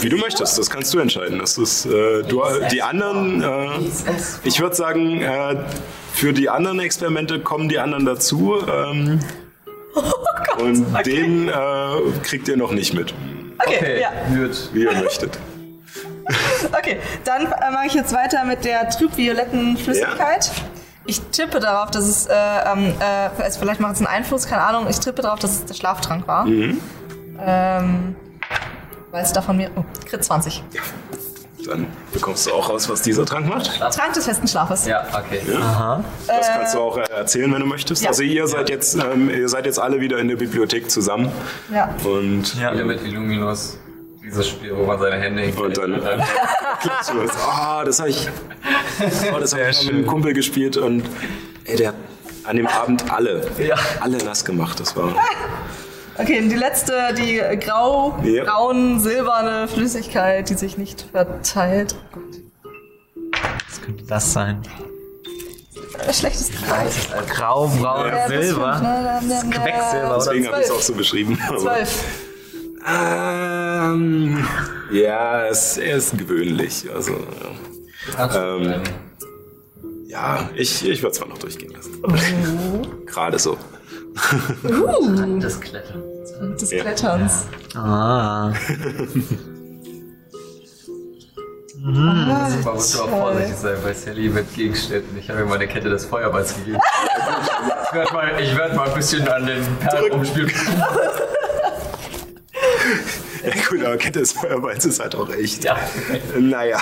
wie 0.00 0.08
du 0.08 0.16
möchtest, 0.16 0.58
das 0.58 0.70
kannst 0.70 0.94
du 0.94 1.00
entscheiden. 1.00 1.40
Das 1.40 1.58
ist, 1.58 1.86
äh, 1.86 2.22
du, 2.22 2.40
die 2.70 2.82
anderen, 2.82 3.42
äh, 3.42 3.80
ich 4.44 4.60
würde 4.60 4.76
sagen, 4.76 5.20
äh, 5.20 5.56
für 6.12 6.32
die 6.32 6.48
anderen 6.48 6.78
Experimente 6.78 7.40
kommen 7.40 7.68
die 7.68 7.80
anderen 7.80 8.06
dazu. 8.06 8.58
Ähm, 8.64 9.18
und 10.60 10.86
den 11.04 11.48
äh, 11.48 11.52
kriegt 12.22 12.46
ihr 12.46 12.56
noch 12.56 12.70
nicht 12.70 12.94
mit, 12.94 13.12
Okay, 13.58 14.00
ja. 14.00 14.10
Gut. 14.34 14.70
wie 14.72 14.84
ihr 14.84 14.92
möchtet. 14.92 15.38
Okay, 16.78 16.98
dann 17.24 17.46
äh, 17.46 17.70
mache 17.72 17.86
ich 17.86 17.94
jetzt 17.94 18.12
weiter 18.12 18.44
mit 18.44 18.62
der 18.64 18.90
trüb-violetten 18.90 19.78
Flüssigkeit. 19.78 20.50
Ich 21.06 21.22
tippe 21.30 21.58
darauf, 21.58 21.90
dass 21.90 22.04
es, 22.04 22.26
äh, 22.26 22.34
ähm, 22.34 22.92
äh, 23.00 23.42
es- 23.46 23.56
vielleicht 23.56 23.80
macht 23.80 23.94
es 23.94 23.98
einen 24.00 24.08
Einfluss, 24.08 24.46
keine 24.46 24.60
Ahnung. 24.62 24.86
Ich 24.90 25.00
tippe 25.00 25.22
darauf, 25.22 25.38
dass 25.38 25.52
es 25.52 25.64
der 25.64 25.72
Schlaftrank 25.72 26.28
war. 26.28 26.46
Ähm, 26.46 28.14
weil 29.10 29.22
es 29.24 29.32
davon 29.32 29.56
mir. 29.56 29.70
Oh, 29.74 29.84
Crit 30.06 30.22
20. 30.22 30.62
Dann 31.66 31.86
bekommst 32.12 32.46
du 32.46 32.52
auch 32.52 32.68
raus, 32.70 32.88
was 32.88 33.02
dieser 33.02 33.26
Trank 33.26 33.46
macht. 33.48 33.78
Trank 33.78 34.12
des 34.14 34.24
festen 34.24 34.46
Schlafes. 34.46 34.86
Ja, 34.86 35.04
okay. 35.12 35.40
Das 36.26 36.46
kannst 36.48 36.74
du 36.74 36.78
auch 36.78 36.96
äh, 36.98 37.02
erzählen, 37.10 37.52
wenn 37.52 37.60
du 37.60 37.66
möchtest. 37.66 38.02
ja. 38.02 38.08
Also 38.10 38.22
ihr 38.22 38.46
seid 38.46 38.70
jetzt, 38.70 38.94
ähm, 38.94 39.28
ihr 39.28 39.48
seid 39.48 39.66
jetzt 39.66 39.78
alle 39.78 40.00
wieder 40.00 40.18
in 40.18 40.28
der 40.28 40.36
Bibliothek 40.36 40.90
zusammen. 40.90 41.30
Ja. 41.72 41.94
Und 42.04 42.54
Ja. 42.60 42.72
mit 42.72 43.02
Illuminus. 43.04 43.78
Dieses 44.24 44.46
Spiel, 44.48 44.76
wo 44.76 44.84
man 44.84 44.98
seine 45.00 45.16
Hände 45.16 45.42
Und 45.42 45.54
hinlegt. 45.54 45.78
dann- 45.78 45.92
du 45.92 45.98
das. 47.26 47.36
Ah, 47.48 47.82
das 47.84 47.98
habe 47.98 48.10
ich, 48.10 48.28
oh, 49.34 49.38
das 49.40 49.52
hab 49.54 49.60
ich 49.70 49.76
mal 49.78 49.84
mit 49.86 49.94
einem 49.94 50.06
Kumpel 50.06 50.32
gespielt 50.34 50.76
und 50.76 51.02
ey, 51.64 51.76
der 51.76 51.88
hat 51.88 51.94
an 52.44 52.56
dem 52.56 52.66
Abend 52.66 53.10
alle, 53.12 53.46
Ja. 53.58 53.76
alle 54.00 54.18
nass 54.18 54.44
gemacht. 54.44 54.78
Das 54.80 54.94
war 54.96 55.14
Okay, 56.18 56.40
und 56.40 56.48
die 56.48 56.56
letzte, 56.56 57.14
die 57.16 57.40
grau, 57.60 58.18
Ja. 58.24 58.44
braun, 58.44 58.98
silberne 59.00 59.68
Flüssigkeit, 59.68 60.48
die 60.50 60.54
sich 60.54 60.76
nicht 60.76 61.06
verteilt. 61.12 61.94
Was 63.68 63.80
könnte 63.82 64.04
das 64.04 64.32
sein? 64.32 64.62
Das 66.06 66.18
schlechteste 66.18 66.52
Grau, 67.28 67.68
braun, 67.68 68.08
Ja, 68.08 68.28
das 68.28 68.46
Silber. 68.46 68.78
ne? 68.80 69.20
Quecksilber, 69.50 70.16
deswegen 70.18 70.46
habe 70.48 70.58
ich 70.60 70.64
es 70.66 70.70
auch 70.70 70.80
so 70.80 70.94
beschrieben. 70.94 71.38
Zwölf. 71.58 72.04
ähm, 72.86 74.44
ja, 74.92 75.46
es, 75.46 75.76
er 75.76 75.96
ist 75.96 76.16
gewöhnlich. 76.16 76.84
Also 76.94 77.16
ähm, 78.34 78.82
ja, 80.06 80.48
ich, 80.54 80.88
ich 80.88 81.02
würde 81.02 81.12
es 81.12 81.20
mal 81.20 81.28
noch 81.28 81.38
durchgehen 81.38 81.72
lassen. 81.72 82.00
Gerade 83.06 83.38
so. 83.38 83.56
Das 85.40 85.60
Klettern. 85.60 86.02
Des 86.60 86.70
Ja. 86.70 86.82
Kletterns. 86.82 87.46
Ah. 87.74 88.52
Man 91.80 92.74
muss 92.74 92.98
aber 92.98 93.08
vorsichtig 93.08 93.56
sein 93.56 93.76
bei 93.82 93.94
Sally 93.94 94.28
mit 94.28 94.52
Gegenständen. 94.54 95.16
Ich 95.18 95.30
habe 95.30 95.40
ihr 95.40 95.46
mal 95.46 95.54
eine 95.54 95.68
Kette 95.68 95.88
des 95.88 96.04
Feuerballs 96.04 96.54
gegeben. 96.56 96.78
Ich 97.88 97.94
werde 97.94 98.12
mal, 98.12 98.40
ich 98.40 98.56
werd 98.56 98.74
mal 98.74 98.88
ein 98.88 98.94
bisschen 98.94 99.26
an 99.28 99.46
den 99.46 99.64
Perlen 99.78 100.12
rumspielen. 100.12 100.50
Ja, 103.44 103.52
gut, 103.70 103.84
aber 103.84 103.96
Kette 103.96 104.18
des 104.20 104.32
Feuerballs 104.32 104.84
ist 104.84 105.00
halt 105.00 105.14
auch 105.14 105.30
echt. 105.30 105.64
Ja. 105.64 105.78
Naja. 106.38 106.78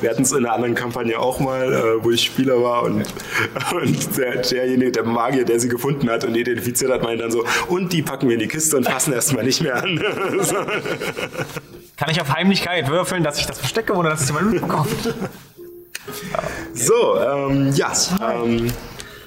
Wir 0.00 0.10
hatten 0.10 0.22
es 0.22 0.32
in 0.32 0.38
einer 0.38 0.52
anderen 0.52 0.74
Kampagne 0.74 1.18
auch 1.18 1.40
mal, 1.40 1.72
äh, 1.72 2.04
wo 2.04 2.10
ich 2.10 2.22
Spieler 2.24 2.62
war 2.62 2.84
und, 2.84 3.04
und 3.72 4.18
der, 4.18 4.36
derjenige, 4.42 4.92
der 4.92 5.04
Magier, 5.04 5.44
der 5.44 5.58
sie 5.60 5.68
gefunden 5.68 6.08
hat 6.10 6.24
und 6.24 6.34
identifiziert 6.34 6.90
hat, 6.90 7.02
meinte 7.02 7.22
dann 7.22 7.32
so, 7.32 7.44
und 7.68 7.92
die 7.92 8.02
packen 8.02 8.28
wir 8.28 8.34
in 8.34 8.40
die 8.40 8.48
Kiste 8.48 8.76
und 8.76 8.84
fassen 8.84 9.12
erstmal 9.12 9.44
nicht 9.44 9.62
mehr 9.62 9.82
an. 9.82 10.00
So. 10.42 10.54
Kann 11.96 12.10
ich 12.10 12.20
auf 12.20 12.32
Heimlichkeit 12.32 12.88
würfeln, 12.88 13.24
dass 13.24 13.38
ich 13.38 13.46
das 13.46 13.58
verstecke, 13.58 13.92
ohne 13.94 14.10
dass 14.10 14.22
es 14.22 14.28
jemand 14.28 14.52
mitbekommt? 14.52 15.14
So, 16.72 17.20
ähm, 17.20 17.72
ja. 17.74 17.92
Ähm, 18.22 18.70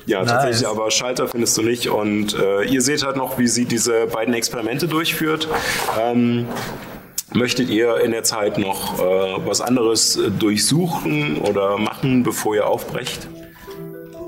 ja, 0.06 0.26
tatsächlich, 0.26 0.62
Nice. 0.62 0.72
aber 0.72 0.90
Schalter 0.90 1.28
findest 1.28 1.58
du 1.58 1.62
nicht. 1.62 1.90
Und 1.90 2.34
äh, 2.34 2.64
ihr 2.64 2.82
seht 2.82 3.06
halt 3.06 3.18
noch, 3.18 3.38
wie 3.38 3.48
sie 3.48 3.66
diese 3.66 4.08
beiden 4.08 4.34
Experimente 4.34 4.88
durchführt. 4.88 5.48
Ähm, 6.00 6.48
möchtet 7.34 7.70
ihr 7.70 7.98
in 8.02 8.12
der 8.12 8.24
Zeit 8.24 8.58
noch 8.58 9.00
äh, 9.00 9.46
was 9.46 9.62
anderes 9.62 10.18
äh, 10.18 10.30
durchsuchen 10.32 11.38
oder 11.42 11.78
machen, 11.78 12.24
bevor 12.24 12.56
ihr 12.56 12.68
aufbrecht? 12.68 13.28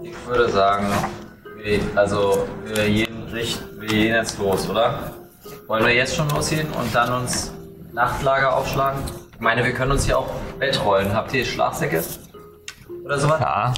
Ich 0.03 0.27
würde 0.27 0.49
sagen, 0.49 0.87
wir, 1.61 1.79
also 1.95 2.47
wir 2.65 2.85
gehen, 2.85 3.23
richt, 3.31 3.61
wir 3.79 3.87
gehen 3.87 4.15
jetzt 4.15 4.37
los, 4.39 4.69
oder? 4.69 5.13
Wollen 5.67 5.85
wir 5.85 5.93
jetzt 5.93 6.15
schon 6.15 6.29
losgehen 6.29 6.67
und 6.79 6.93
dann 6.93 7.21
uns 7.21 7.53
Nachtlager 7.91 8.55
aufschlagen? 8.55 9.01
Ich 9.33 9.39
meine, 9.39 9.63
wir 9.63 9.73
können 9.73 9.91
uns 9.91 10.05
hier 10.05 10.17
auch 10.17 10.29
Bettrollen. 10.59 11.13
Habt 11.13 11.33
ihr 11.33 11.43
Schlafsäcke? 11.43 12.01
Oder 13.03 13.19
sowas? 13.19 13.39
Ja. 13.41 13.73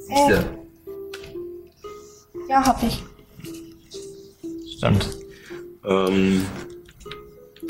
Siehste. 0.00 0.44
Ja, 2.48 2.66
hab 2.66 2.82
ich. 2.82 3.02
Stimmt. 4.76 5.08
Ähm, 5.84 6.44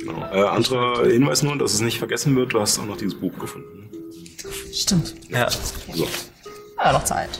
Genau. 0.06 0.26
Äh, 0.32 0.42
anderer 0.48 1.06
Hinweis 1.06 1.42
nur, 1.42 1.56
dass 1.56 1.74
es 1.74 1.80
nicht 1.80 1.98
vergessen 1.98 2.36
wird, 2.36 2.52
du 2.52 2.60
hast 2.60 2.78
auch 2.78 2.84
noch 2.86 2.96
dieses 2.96 3.14
Buch 3.18 3.32
gefunden. 3.38 3.88
Stimmt. 4.72 5.14
Ja. 5.30 5.48
So. 5.50 6.06
Ja, 6.82 6.92
noch 6.92 7.04
Zeit. 7.04 7.30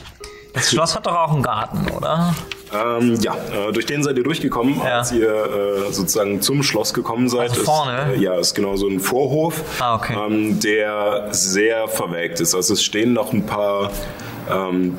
Das 0.53 0.69
Schloss 0.71 0.95
hat 0.95 1.05
doch 1.05 1.15
auch 1.15 1.33
einen 1.33 1.43
Garten, 1.43 1.91
oder? 1.91 2.33
Ähm, 2.73 3.15
ja, 3.21 3.35
äh, 3.35 3.71
durch 3.73 3.85
den 3.85 4.01
seid 4.03 4.17
ihr 4.17 4.23
durchgekommen, 4.23 4.77
Ja. 4.79 4.99
als 4.99 5.11
ihr 5.11 5.29
äh, 5.29 5.91
sozusagen 5.91 6.41
zum 6.41 6.63
Schloss 6.63 6.93
gekommen 6.93 7.27
seid. 7.29 7.49
Also 7.49 7.61
ist, 7.61 7.65
vorne? 7.65 8.13
Äh, 8.15 8.19
ja, 8.21 8.35
ist 8.39 8.55
genau 8.55 8.75
so 8.77 8.87
ein 8.87 8.99
Vorhof, 9.01 9.61
Ah, 9.79 9.95
okay. 9.95 10.15
ähm, 10.17 10.59
der 10.61 11.27
sehr 11.31 11.87
verwelkt 11.89 12.39
ist. 12.39 12.55
Also 12.55 12.73
es 12.73 12.83
stehen 12.83 13.13
noch 13.13 13.33
ein 13.33 13.45
paar 13.45 13.91
ähm, 14.49 14.97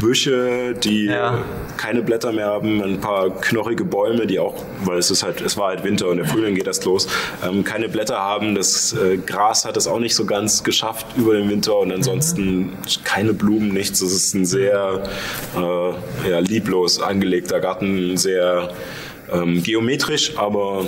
Büsche, 0.00 0.74
die 0.74 1.06
Ja. 1.06 1.38
keine 1.76 2.02
Blätter 2.02 2.32
mehr 2.32 2.46
haben, 2.46 2.82
ein 2.82 3.00
paar 3.00 3.30
knorrige 3.40 3.84
Bäume, 3.84 4.26
die 4.26 4.38
auch, 4.38 4.54
weil 4.84 4.98
es 4.98 5.10
ist 5.10 5.22
halt, 5.22 5.40
es 5.40 5.56
war 5.56 5.68
halt 5.68 5.84
Winter 5.84 6.08
und 6.08 6.18
der 6.18 6.26
Frühling 6.26 6.54
geht 6.54 6.66
erst 6.66 6.84
los, 6.84 7.08
ähm, 7.44 7.64
keine 7.64 7.88
Blätter 7.88 8.18
haben. 8.18 8.54
Das 8.54 8.92
äh, 8.94 9.16
Gras 9.18 9.64
hat 9.64 9.76
es 9.76 9.86
auch 9.86 9.98
nicht 9.98 10.14
so 10.14 10.24
ganz 10.24 10.62
geschafft 10.64 11.06
über 11.16 11.34
den 11.34 11.48
Winter 11.48 11.76
und 11.78 11.92
ansonsten 11.92 12.72
keine 13.04 13.32
Blumen, 13.34 13.68
nichts. 13.72 14.00
Es 14.00 14.12
ist 14.12 14.34
ein 14.34 14.46
sehr 14.46 15.02
äh, 15.56 16.28
ja, 16.30 16.38
lieblos 16.40 17.00
angelegter 17.00 17.60
Garten, 17.60 18.16
sehr 18.16 18.70
ähm, 19.32 19.62
geometrisch, 19.62 20.36
aber 20.36 20.84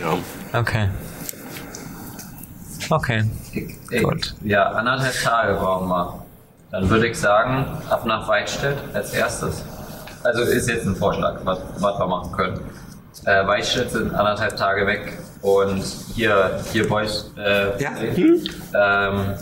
ja. 0.00 0.18
Okay. 0.58 0.88
Okay. 2.90 3.24
Ey, 3.90 4.02
Gut. 4.02 4.34
Ja, 4.44 4.70
anderthalb 4.70 5.14
Tage 5.22 5.54
brauchen 5.54 5.88
wir. 5.88 6.24
Dann 6.70 6.88
würde 6.90 7.08
ich 7.08 7.18
sagen, 7.18 7.64
ab 7.88 8.04
nach 8.04 8.28
Weidstedt 8.28 8.76
als 8.94 9.12
erstes. 9.14 9.62
Also 10.22 10.42
ist 10.42 10.68
jetzt 10.68 10.84
ein 10.86 10.96
Vorschlag, 10.96 11.36
was, 11.44 11.58
was 11.78 11.98
wir 11.98 12.06
machen 12.06 12.32
können. 12.32 12.60
Äh, 13.24 13.46
Weidstedt 13.46 13.90
sind 13.90 14.14
anderthalb 14.14 14.56
Tage 14.56 14.86
weg 14.86 15.18
und 15.42 15.82
hier, 16.14 16.60
hier 16.72 16.88
Boys, 16.88 17.30
äh, 17.38 17.82
Ja. 17.82 17.90
ähm, 18.74 19.34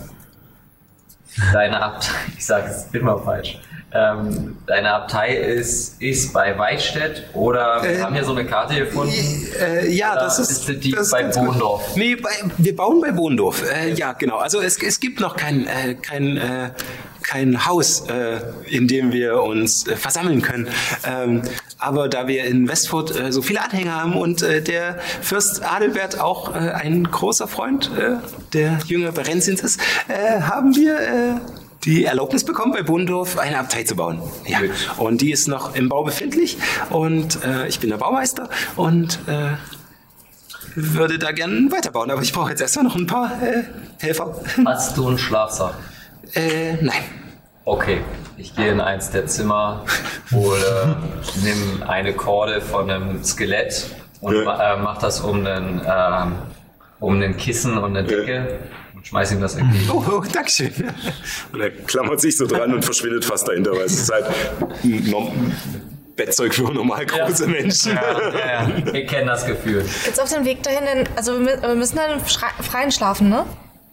deine 1.52 1.82
Abtei, 1.82 2.12
ich 2.36 2.46
sage 2.46 2.68
es 2.70 2.86
immer 2.92 3.18
falsch. 3.18 3.58
Ähm, 3.92 4.58
deine 4.66 4.92
Abtei 4.92 5.36
ist, 5.36 6.00
ist 6.02 6.32
bei 6.32 6.58
Weidstedt 6.58 7.22
oder 7.34 7.82
wir 7.82 7.90
Äh, 7.90 8.02
haben 8.02 8.14
hier 8.14 8.24
so 8.24 8.32
eine 8.32 8.44
Karte 8.44 8.74
gefunden. 8.74 9.14
Äh, 9.60 9.88
ja, 9.88 10.12
Oder 10.12 10.22
das 10.22 10.38
ist, 10.38 10.68
ist 10.68 10.84
die 10.84 10.90
das 10.90 11.06
ist 11.06 11.12
bei 11.12 11.22
gut. 11.22 11.34
Bohndorf? 11.34 11.96
Nee, 11.96 12.16
bei, 12.16 12.30
wir 12.58 12.76
bauen 12.76 13.00
bei 13.00 13.12
Bohndorf. 13.12 13.62
Äh, 13.72 13.92
ja, 13.94 14.12
genau. 14.12 14.36
Also 14.38 14.60
es, 14.60 14.82
es 14.82 15.00
gibt 15.00 15.20
noch 15.20 15.36
kein, 15.36 15.66
äh, 15.66 15.94
kein, 15.94 16.36
äh, 16.36 16.70
kein 17.26 17.66
Haus, 17.66 18.05
äh, 18.08 18.40
in 18.66 18.86
dem 18.86 19.12
wir 19.12 19.42
uns 19.42 19.86
äh, 19.86 19.96
versammeln 19.96 20.42
können. 20.42 20.68
Ähm, 21.05 21.42
aber 21.78 22.08
da 22.08 22.28
wir 22.28 22.44
in 22.44 22.68
Westfurt 22.68 23.14
äh, 23.18 23.32
so 23.32 23.42
viele 23.42 23.62
Anhänger 23.62 24.00
haben 24.00 24.16
und 24.16 24.42
äh, 24.42 24.62
der 24.62 24.98
Fürst 25.20 25.62
Adelbert 25.62 26.20
auch 26.20 26.55
äh, 26.55 26.58
ein 26.70 27.05
großer 27.05 27.48
Freund 27.48 27.90
äh, 27.98 28.16
der 28.52 28.78
Jünger 28.86 29.12
Berenzins 29.12 29.60
ist, 29.60 29.80
haben 30.08 30.74
wir 30.76 31.40
die 31.84 32.05
Erlaubnis 32.05 32.44
bekommen, 32.44 32.72
bei 32.72 32.82
Bohndorf 32.82 33.38
eine 33.38 33.58
Abtei 33.58 33.82
zu 33.82 33.96
bauen. 33.96 34.22
Ja. 34.46 34.60
Und 34.98 35.20
die 35.20 35.32
ist 35.32 35.48
noch 35.48 35.74
im 35.74 35.88
Bau 35.88 36.05
befindlich 36.05 36.56
und 36.90 37.38
ich 37.68 37.80
bin 37.80 37.90
der 37.90 37.96
Baumeister 37.98 38.48
und 38.76 39.18
würde 40.74 41.18
da 41.18 41.32
gerne 41.32 41.70
weiterbauen, 41.70 42.10
aber 42.10 42.22
ich 42.22 42.32
brauche 42.32 42.50
jetzt 42.50 42.60
erstmal 42.60 42.84
noch 42.84 42.96
ein 42.96 43.06
paar 43.06 43.32
Helfer. 43.98 44.40
Hast 44.64 44.96
du 44.96 45.08
einen 45.08 45.18
Schlafsack? 45.18 45.74
Äh, 46.34 46.74
nein. 46.80 47.02
Okay, 47.64 47.98
ich 48.36 48.55
gehe 48.55 48.70
in 48.70 48.80
eins 48.80 49.10
der 49.10 49.26
Zimmer, 49.26 49.84
hole, 50.32 50.96
nimm 51.42 51.82
eine 51.82 52.12
Korde 52.12 52.60
von 52.60 52.88
einem 52.90 53.24
Skelett 53.24 53.86
und 54.20 54.36
Ja. 54.44 54.74
äh, 54.74 54.76
mach 54.80 54.98
das 54.98 55.20
um 55.20 55.44
einen, 55.44 55.80
ähm, 55.84 56.34
um 57.00 57.14
einen 57.14 57.36
Kissen 57.36 57.76
und 57.76 57.96
eine 57.96 58.05
Decke 58.06 58.60
und 58.94 59.05
schmeiß 59.06 59.32
ihm 59.32 59.40
das 59.40 59.56
irgendwie. 59.56 59.90
Oh, 59.90 60.05
oh 60.10 60.22
Dankeschön. 60.32 60.72
Und 61.52 61.60
er 61.60 61.70
klammert 61.70 62.20
sich 62.20 62.36
so 62.36 62.46
dran 62.46 62.72
und 62.72 62.84
verschwindet 62.84 63.24
fast 63.24 63.48
dahinter, 63.48 63.72
weil 63.72 63.82
es 63.86 63.94
ist 64.00 64.12
halt 64.12 64.26
Bettzeug 66.14 66.55
für 66.55 66.72
normal 66.72 67.05
große 67.05 67.46
Menschen. 67.46 67.94
Ja, 67.94 68.68
ja. 68.68 68.68
Ich 68.92 69.06
kenne 69.08 69.26
das 69.26 69.44
Gefühl. 69.44 69.84
Jetzt 70.06 70.20
auf 70.20 70.32
dem 70.32 70.44
Weg 70.44 70.62
dahin, 70.62 70.84
denn, 70.86 71.08
also 71.16 71.38
wir, 71.38 71.58
mü- 71.58 71.62
wir 71.62 71.74
müssen 71.74 71.96
dann 71.96 72.12
im 72.18 72.20
Freien 72.20 72.90
schlafen, 72.90 73.28
ne? 73.28 73.44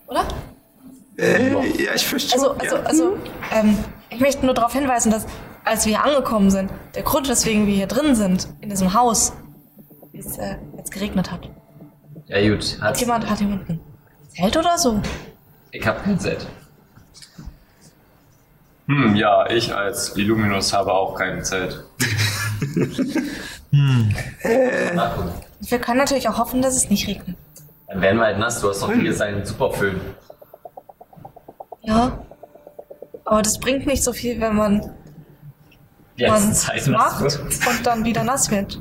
Oder? 0.07 0.25
Äh, 1.17 1.51
ja, 1.83 1.93
ich 1.93 2.05
fürchte 2.05 2.33
Also, 2.33 2.47
schon, 2.47 2.59
also, 2.61 2.75
ja. 2.75 2.83
also, 2.83 3.17
ähm, 3.51 3.77
ich 4.09 4.19
möchte 4.19 4.45
nur 4.45 4.55
darauf 4.55 4.73
hinweisen, 4.73 5.11
dass 5.11 5.25
als 5.63 5.85
wir 5.85 5.97
hier 5.97 6.03
angekommen 6.05 6.49
sind, 6.51 6.69
der 6.95 7.03
Grund, 7.03 7.29
weswegen 7.29 7.67
wir 7.67 7.73
hier 7.75 7.87
drin 7.87 8.15
sind, 8.15 8.49
in 8.61 8.69
diesem 8.69 8.93
Haus, 8.93 9.33
ist, 10.11 10.37
äh, 10.37 10.57
jetzt 10.77 10.91
geregnet 10.91 11.31
hat. 11.31 11.49
Ja 12.27 12.49
gut, 12.49 12.77
Hat 12.81 12.89
hat, 12.89 12.99
jemand, 12.99 13.29
hat 13.29 13.39
jemand 13.39 13.69
ein 13.69 13.79
Zelt 14.29 14.57
oder 14.57 14.77
so? 14.77 15.01
ich 15.71 15.85
hab 15.85 16.03
kein 16.03 16.19
Set. 16.19 16.45
Hm, 18.87 19.15
ja, 19.15 19.49
ich 19.49 19.73
als 19.73 20.17
Illuminus 20.17 20.73
habe 20.73 20.93
auch 20.93 21.15
kein 21.15 21.43
Zelt. 21.43 21.83
Na 23.71 25.15
gut. 25.15 25.31
Wir 25.61 25.79
können 25.79 25.97
natürlich 25.99 26.27
auch 26.27 26.37
hoffen, 26.37 26.61
dass 26.61 26.75
es 26.75 26.89
nicht 26.89 27.07
regnet. 27.07 27.37
Dann 27.87 28.01
werden 28.01 28.17
wir 28.17 28.25
halt 28.25 28.39
nass, 28.39 28.59
du 28.59 28.69
hast 28.69 28.81
doch 28.81 28.91
hier 28.91 29.13
seinen 29.13 29.45
Superföhn. 29.45 30.01
Ja. 31.83 32.23
Aber 33.25 33.41
das 33.41 33.59
bringt 33.59 33.85
nicht 33.85 34.03
so 34.03 34.13
viel, 34.13 34.39
wenn 34.39 34.55
man 34.55 34.91
Die 36.17 36.25
man 36.27 36.53
Zeit 36.53 36.87
macht 36.87 37.21
wird. 37.21 37.39
und 37.39 37.85
dann 37.85 38.03
wieder 38.05 38.23
nass 38.23 38.49
wird. 38.51 38.79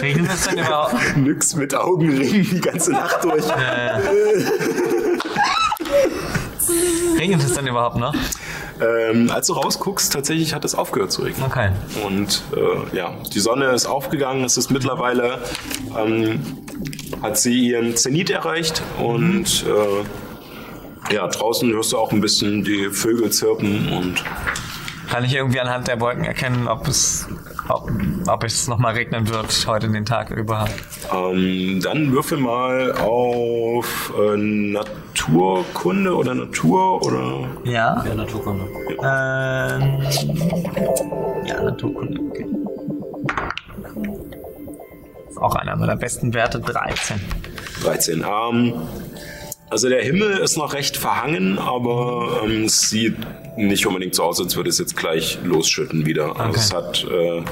Regnet 0.00 0.30
es 0.32 0.46
denn 0.48 0.58
überhaupt? 0.58 1.16
Nix 1.16 1.54
mit 1.54 1.74
Augenringen 1.74 2.44
die 2.50 2.60
ganze 2.60 2.92
Nacht 2.92 3.22
durch. 3.24 3.44
Regnet 7.18 7.42
es 7.42 7.52
denn 7.54 7.66
überhaupt 7.66 7.96
noch? 7.96 8.14
Ähm, 8.80 9.30
als 9.30 9.46
du 9.46 9.52
rausguckst, 9.52 10.12
tatsächlich 10.12 10.54
hat 10.54 10.64
es 10.64 10.74
aufgehört 10.74 11.12
zu 11.12 11.22
regnen. 11.22 11.46
Okay. 11.46 11.70
Und 12.04 12.42
äh, 12.56 12.96
ja, 12.96 13.14
die 13.32 13.40
Sonne 13.40 13.66
ist 13.70 13.86
aufgegangen. 13.86 14.44
Es 14.44 14.56
ist 14.56 14.70
mittlerweile, 14.70 15.38
ähm, 15.96 16.40
hat 17.22 17.38
sie 17.38 17.68
ihren 17.68 17.96
Zenit 17.96 18.30
erreicht. 18.30 18.82
Und 18.98 19.64
äh, 19.66 21.14
ja, 21.14 21.26
draußen 21.28 21.72
hörst 21.72 21.92
du 21.92 21.98
auch 21.98 22.12
ein 22.12 22.20
bisschen 22.20 22.64
die 22.64 22.90
Vögel 22.90 23.30
zirpen. 23.30 23.92
Und 23.92 24.24
Kann 25.14 25.22
ich 25.22 25.32
irgendwie 25.36 25.60
anhand 25.60 25.86
der 25.86 26.00
Wolken 26.00 26.24
erkennen, 26.24 26.66
ob 26.66 26.88
es, 26.88 27.28
ob, 27.68 27.88
ob 28.26 28.42
es 28.42 28.66
nochmal 28.66 28.94
regnen 28.94 29.28
wird 29.28 29.64
heute 29.68 29.88
den 29.88 30.04
Tag 30.04 30.30
über? 30.32 30.66
ähm, 31.14 31.78
dann 31.80 32.10
würfel 32.10 32.36
mal 32.38 32.90
auf 32.94 34.12
äh, 34.18 34.36
Naturkunde 34.36 36.16
oder 36.16 36.34
Natur 36.34 37.00
oder. 37.06 37.46
Ja. 37.62 38.04
Ja, 38.04 38.14
Naturkunde. 38.16 38.64
Ähm, 39.04 40.02
ja, 41.46 41.62
Naturkunde. 41.62 42.20
Okay. 42.30 42.46
Ist 45.28 45.38
auch 45.38 45.54
einer 45.54 45.76
meiner 45.76 45.94
besten 45.94 46.34
Werte, 46.34 46.58
13. 46.58 47.20
13. 47.84 48.24
Ähm, 48.24 48.72
also 49.74 49.88
der 49.88 50.04
Himmel 50.04 50.38
ist 50.38 50.56
noch 50.56 50.72
recht 50.72 50.96
verhangen, 50.96 51.58
aber 51.58 52.42
ähm, 52.44 52.66
es 52.66 52.90
sieht 52.90 53.16
nicht 53.56 53.84
unbedingt 53.86 54.14
so 54.14 54.22
aus, 54.22 54.40
als 54.40 54.54
würde 54.54 54.70
es 54.70 54.78
jetzt 54.78 54.96
gleich 54.96 55.40
losschütten 55.42 56.06
wieder. 56.06 56.38
Also 56.38 56.60
es 56.60 56.72
hat, 56.72 57.04
äh, 57.10 57.42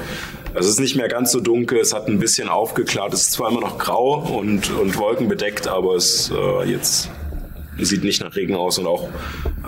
es 0.53 0.65
ist 0.65 0.79
nicht 0.79 0.95
mehr 0.95 1.09
ganz 1.09 1.33
so 1.33 1.41
dunkel, 1.41 1.79
es 1.79 1.93
hat 1.93 2.07
ein 2.07 2.19
bisschen 2.19 2.47
aufgeklärt. 2.47 3.13
Es 3.13 3.23
ist 3.23 3.33
zwar 3.33 3.51
immer 3.51 3.59
noch 3.59 3.77
grau 3.77 4.19
und, 4.19 4.71
und 4.71 4.97
wolkenbedeckt, 4.97 5.67
aber 5.67 5.95
es 5.95 6.31
äh, 6.33 6.71
jetzt 6.71 7.09
sieht 7.77 8.05
nicht 8.05 8.21
nach 8.21 8.37
Regen 8.37 8.55
aus 8.55 8.77
und 8.77 8.87
auch 8.87 9.09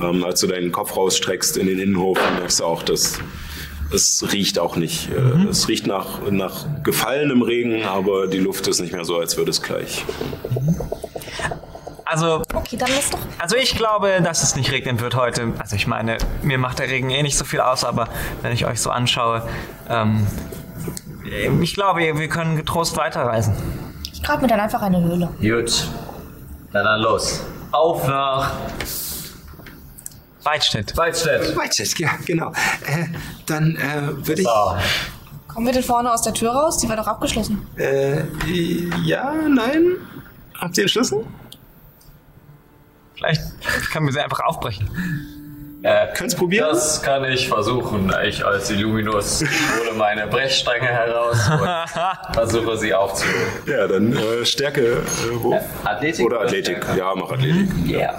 ähm, 0.01 0.23
als 0.23 0.39
du 0.39 0.47
deinen 0.47 0.71
Kopf 0.71 0.95
rausstreckst 0.95 1.57
in 1.57 1.67
den 1.67 1.77
Innenhof, 1.77 2.17
merkst 2.39 2.61
du 2.61 2.63
auch, 2.63 2.83
dass 2.83 3.19
es 3.93 4.31
riecht 4.31 4.59
auch 4.59 4.77
nicht. 4.77 5.09
Äh, 5.09 5.49
Es 5.49 5.67
riecht 5.67 5.87
nach, 5.87 6.21
nach 6.31 6.67
gefallenem 6.83 7.41
Regen, 7.41 7.83
aber 7.83 8.27
die 8.27 8.39
Luft 8.39 8.65
ist 8.69 8.79
nicht 8.79 8.93
mehr 8.93 9.03
so, 9.03 9.17
als 9.17 9.35
würde 9.35 9.51
es 9.51 9.61
gleich 9.61 10.05
Also, 12.15 12.43
Okay, 12.53 12.77
dann 12.77 12.87
ist 12.91 13.13
doch. 13.13 13.19
also 13.39 13.57
ich 13.57 13.75
glaube, 13.75 14.21
dass 14.23 14.41
es 14.41 14.55
nicht 14.55 14.71
regnen 14.71 15.01
wird 15.01 15.15
heute. 15.15 15.51
Also 15.59 15.75
ich 15.75 15.85
meine, 15.85 16.17
mir 16.43 16.57
macht 16.57 16.79
der 16.79 16.87
Regen 16.87 17.09
eh 17.09 17.21
nicht 17.23 17.37
so 17.37 17.43
viel 17.43 17.59
aus, 17.59 17.83
aber 17.83 18.07
wenn 18.41 18.53
ich 18.53 18.65
euch 18.65 18.79
so 18.79 18.89
anschaue, 18.89 19.45
ähm, 19.89 20.25
ich 21.61 21.73
glaube, 21.73 21.99
wir 21.99 22.29
können 22.29 22.55
getrost 22.55 22.95
weiterreisen. 22.95 23.53
Ich 24.13 24.23
grab 24.23 24.41
mir 24.41 24.47
dann 24.47 24.61
einfach 24.61 24.81
eine 24.81 25.01
Höhle. 25.03 25.27
Gut, 25.41 25.89
dann, 26.71 26.85
dann 26.85 27.01
los. 27.01 27.41
Auf 27.73 28.07
nach 28.07 28.53
Weidstedt. 30.43 30.95
Waldstedt. 30.95 31.57
Weitschett, 31.57 31.99
ja, 31.99 32.11
genau. 32.25 32.51
Äh, 32.85 33.07
dann 33.45 33.75
äh, 33.75 34.25
würde 34.25 34.41
ich. 34.41 34.47
So. 34.47 34.77
Kommen 35.49 35.65
wir 35.65 35.73
denn 35.73 35.83
vorne 35.83 36.13
aus 36.13 36.21
der 36.21 36.33
Tür 36.33 36.51
raus? 36.51 36.77
Die 36.77 36.87
war 36.87 36.95
doch 36.95 37.07
abgeschlossen. 37.07 37.67
Äh, 37.77 38.21
ja, 39.03 39.33
nein. 39.49 39.97
Habt 40.57 40.77
ihr 40.77 40.85
den 40.85 40.89
Schlüssel? 40.89 41.25
Vielleicht 43.15 43.41
können 43.91 44.05
wir 44.07 44.13
sie 44.13 44.19
einfach 44.21 44.41
aufbrechen. 44.41 44.89
Äh, 45.83 46.07
Kannst 46.15 46.37
probieren? 46.37 46.69
Das 46.71 47.01
kann 47.03 47.23
ich 47.25 47.47
versuchen. 47.47 48.11
Ich 48.25 48.43
als 48.43 48.71
Illuminus 48.71 49.41
hole 49.43 49.93
meine 49.95 50.25
Brechstange 50.25 50.87
heraus 50.87 51.37
und 51.47 52.33
versuche 52.33 52.77
sie 52.77 52.93
aufzuholen. 52.93 53.47
Ja, 53.67 53.87
dann 53.87 54.13
äh, 54.13 54.43
Stärke 54.45 54.81
äh, 55.03 55.43
hoch. 55.43 55.55
Athletik 55.83 56.25
Oder 56.25 56.37
oder 56.37 56.45
Athletik. 56.47 56.77
Stärke? 56.83 56.99
Ja, 56.99 57.13
mach 57.15 57.31
Athletik. 57.31 57.69
Yeah. 57.87 58.17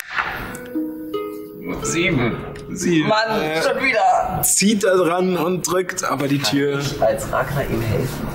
Sieben. 1.82 2.36
Sie 2.70 3.02
Mann, 3.02 3.40
äh, 3.40 3.60
schon 3.62 3.82
wieder. 3.82 4.42
zieht 4.42 4.84
da 4.84 4.94
dran 4.96 5.36
und 5.36 5.66
drückt, 5.68 6.04
aber 6.04 6.28
die 6.28 6.38
Tür. 6.40 6.80
Als 7.00 7.32
Ragnar 7.32 7.64
ihm 7.64 7.82
helfen. 7.82 8.28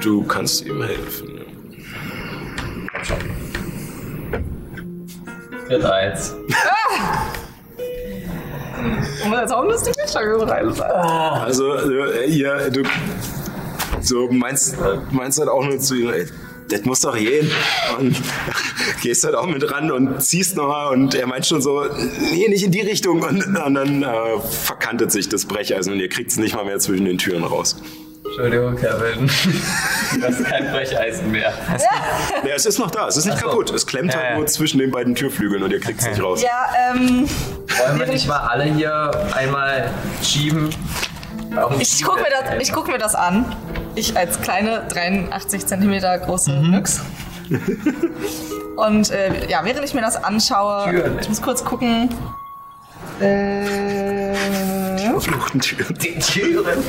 Du 0.00 0.22
kannst 0.24 0.64
ihm 0.64 0.82
helfen. 0.82 1.40
Mit 5.68 5.84
eins. 5.84 6.34
Und 9.24 9.32
jetzt 9.32 9.52
auch 9.52 9.64
lustig 9.64 9.94
Brechstange 9.94 10.50
rein. 10.50 10.80
Also, 10.80 11.74
äh, 11.74 12.26
ihr, 12.26 12.70
du 12.70 12.82
so 14.00 14.28
meinst, 14.30 14.76
meinst 15.10 15.38
halt 15.38 15.48
auch 15.48 15.64
nur 15.64 15.78
zu 15.78 15.94
ihm, 15.94 16.12
das 16.68 16.84
muss 16.84 17.00
doch 17.00 17.16
gehen. 17.16 17.50
Und 17.98 18.16
gehst 19.02 19.24
halt 19.24 19.34
auch 19.34 19.46
mit 19.46 19.70
ran 19.70 19.90
und 19.90 20.22
ziehst 20.22 20.56
nochmal 20.56 20.92
und 20.92 21.14
er 21.14 21.26
meint 21.26 21.46
schon 21.46 21.60
so, 21.60 21.84
nee, 22.32 22.48
nicht 22.48 22.64
in 22.64 22.70
die 22.70 22.80
Richtung. 22.80 23.22
Und, 23.22 23.44
und 23.46 23.74
dann 23.74 24.02
äh, 24.02 24.40
verkantet 24.40 25.12
sich 25.12 25.28
das 25.28 25.46
Brecheisen 25.46 25.92
und 25.92 26.00
ihr 26.00 26.08
kriegt 26.08 26.30
es 26.30 26.38
nicht 26.38 26.54
mal 26.54 26.64
mehr 26.64 26.78
zwischen 26.78 27.04
den 27.04 27.18
Türen 27.18 27.44
raus. 27.44 27.76
Entschuldigung, 28.28 28.76
Kevin. 28.76 29.30
Das 30.20 30.38
ist 30.40 30.46
kein 30.46 30.70
Brecheisen 30.70 31.30
mehr. 31.30 31.52
Ja, 32.44 32.54
es 32.54 32.66
ist 32.66 32.78
noch 32.78 32.90
da, 32.90 33.08
es 33.08 33.16
ist 33.16 33.24
nicht 33.26 33.34
Ach 33.38 33.40
so. 33.42 33.48
kaputt. 33.48 33.70
Es 33.70 33.86
klemmt 33.86 34.12
Ja, 34.14 34.20
halt 34.20 34.30
ja. 34.30 34.36
nur 34.36 34.46
zwischen 34.46 34.78
den 34.78 34.90
beiden 34.90 35.14
Türflügeln 35.14 35.62
und 35.62 35.70
ihr 35.72 35.80
kriegt 35.80 36.00
es 36.00 36.08
nicht 36.08 36.22
raus. 36.22 36.40
Ja, 36.42 36.66
ähm, 36.92 37.28
Wollen 37.78 37.98
wir 37.98 38.06
nicht 38.06 38.26
mal 38.28 38.38
alle 38.38 38.64
hier 38.64 39.10
einmal 39.34 39.90
schieben? 40.22 40.70
Warum 41.50 41.80
ich 41.80 42.02
guck, 42.04 42.16
mir 42.16 42.28
das, 42.30 42.62
ich 42.62 42.72
guck 42.72 42.88
mir 42.88 42.98
das 42.98 43.14
an. 43.14 43.56
Ich 43.94 44.16
als 44.16 44.40
kleine 44.40 44.82
83 44.88 45.66
Zentimeter 45.66 46.16
große 46.18 46.52
Nyx. 46.52 47.00
Und 48.76 49.10
äh, 49.10 49.48
ja, 49.48 49.60
während 49.64 49.84
ich 49.84 49.94
mir 49.94 50.02
das 50.02 50.22
anschaue, 50.22 50.90
Türen. 50.90 51.18
ich 51.20 51.28
muss 51.28 51.42
kurz 51.42 51.64
gucken. 51.64 52.08
Äh, 53.20 54.34
Verfluchten 55.10 55.60
Türen. 55.60 55.98
Die 55.98 56.18
Türen. 56.18 56.84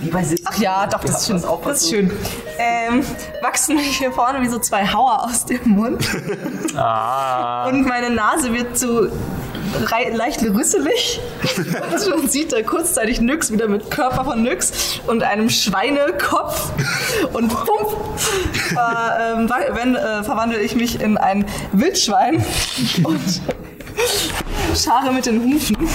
Wie 0.00 0.10
bei 0.10 0.22
Sitzen. 0.22 0.44
ach 0.48 0.58
ja, 0.58 0.86
doch, 0.86 1.00
das 1.04 1.20
ist 1.22 1.26
schön. 1.26 1.42
Das 1.64 1.82
ist 1.82 1.90
schön. 1.90 2.10
Ähm, 2.58 3.04
wachsen 3.42 3.76
mir 3.76 3.82
hier 3.82 4.12
vorne 4.12 4.40
wie 4.42 4.48
so 4.48 4.58
zwei 4.58 4.86
Hauer 4.86 5.24
aus 5.24 5.44
dem 5.46 5.60
Mund. 5.70 6.06
Und 6.14 7.86
meine 7.86 8.10
Nase 8.10 8.52
wird 8.52 8.78
so 8.78 9.08
leicht 10.12 10.42
rüsselig. 10.42 11.20
Und 11.92 12.08
man 12.10 12.28
sieht 12.28 12.52
da 12.52 12.62
kurzzeitig 12.62 13.20
Nyx 13.20 13.52
wieder 13.52 13.68
mit 13.68 13.90
Körper 13.90 14.24
von 14.24 14.42
Nyx 14.42 15.00
und 15.06 15.22
einem 15.22 15.50
Schweinekopf. 15.50 16.70
Und 17.32 17.48
pump, 17.48 17.96
äh, 18.72 18.74
wa- 18.76 19.74
wenn, 19.74 19.94
äh, 19.94 20.24
verwandle 20.24 20.58
ich 20.60 20.74
mich 20.74 21.00
in 21.00 21.18
ein 21.18 21.44
Wildschwein 21.72 22.44
und 23.04 23.20
schare 24.74 25.12
mit 25.12 25.26
den 25.26 25.42
Hufen. 25.42 25.76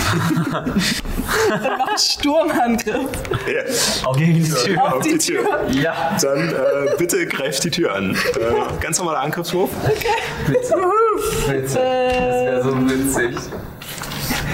Dann 1.49 1.77
mache 1.77 1.91
ich 1.95 2.01
Sturmangriff 2.01 3.07
Ja, 3.47 4.07
Auf 4.07 4.17
die 4.17 4.43
Tür. 4.43 4.83
auf 4.95 5.03
die 5.03 5.17
Tür. 5.17 5.43
Ja, 5.71 6.17
dann 6.21 6.49
äh, 6.49 6.53
bitte 6.97 7.25
greift 7.27 7.63
die 7.63 7.71
Tür 7.71 7.93
an. 7.95 8.11
Äh, 8.35 8.81
ganz 8.81 8.97
normaler 8.99 9.19
Angriffswurf. 9.21 9.69
witzig. 10.47 10.71
Das 11.47 11.75
wäre 11.75 12.63
so 12.63 12.75
witzig. 12.89 13.37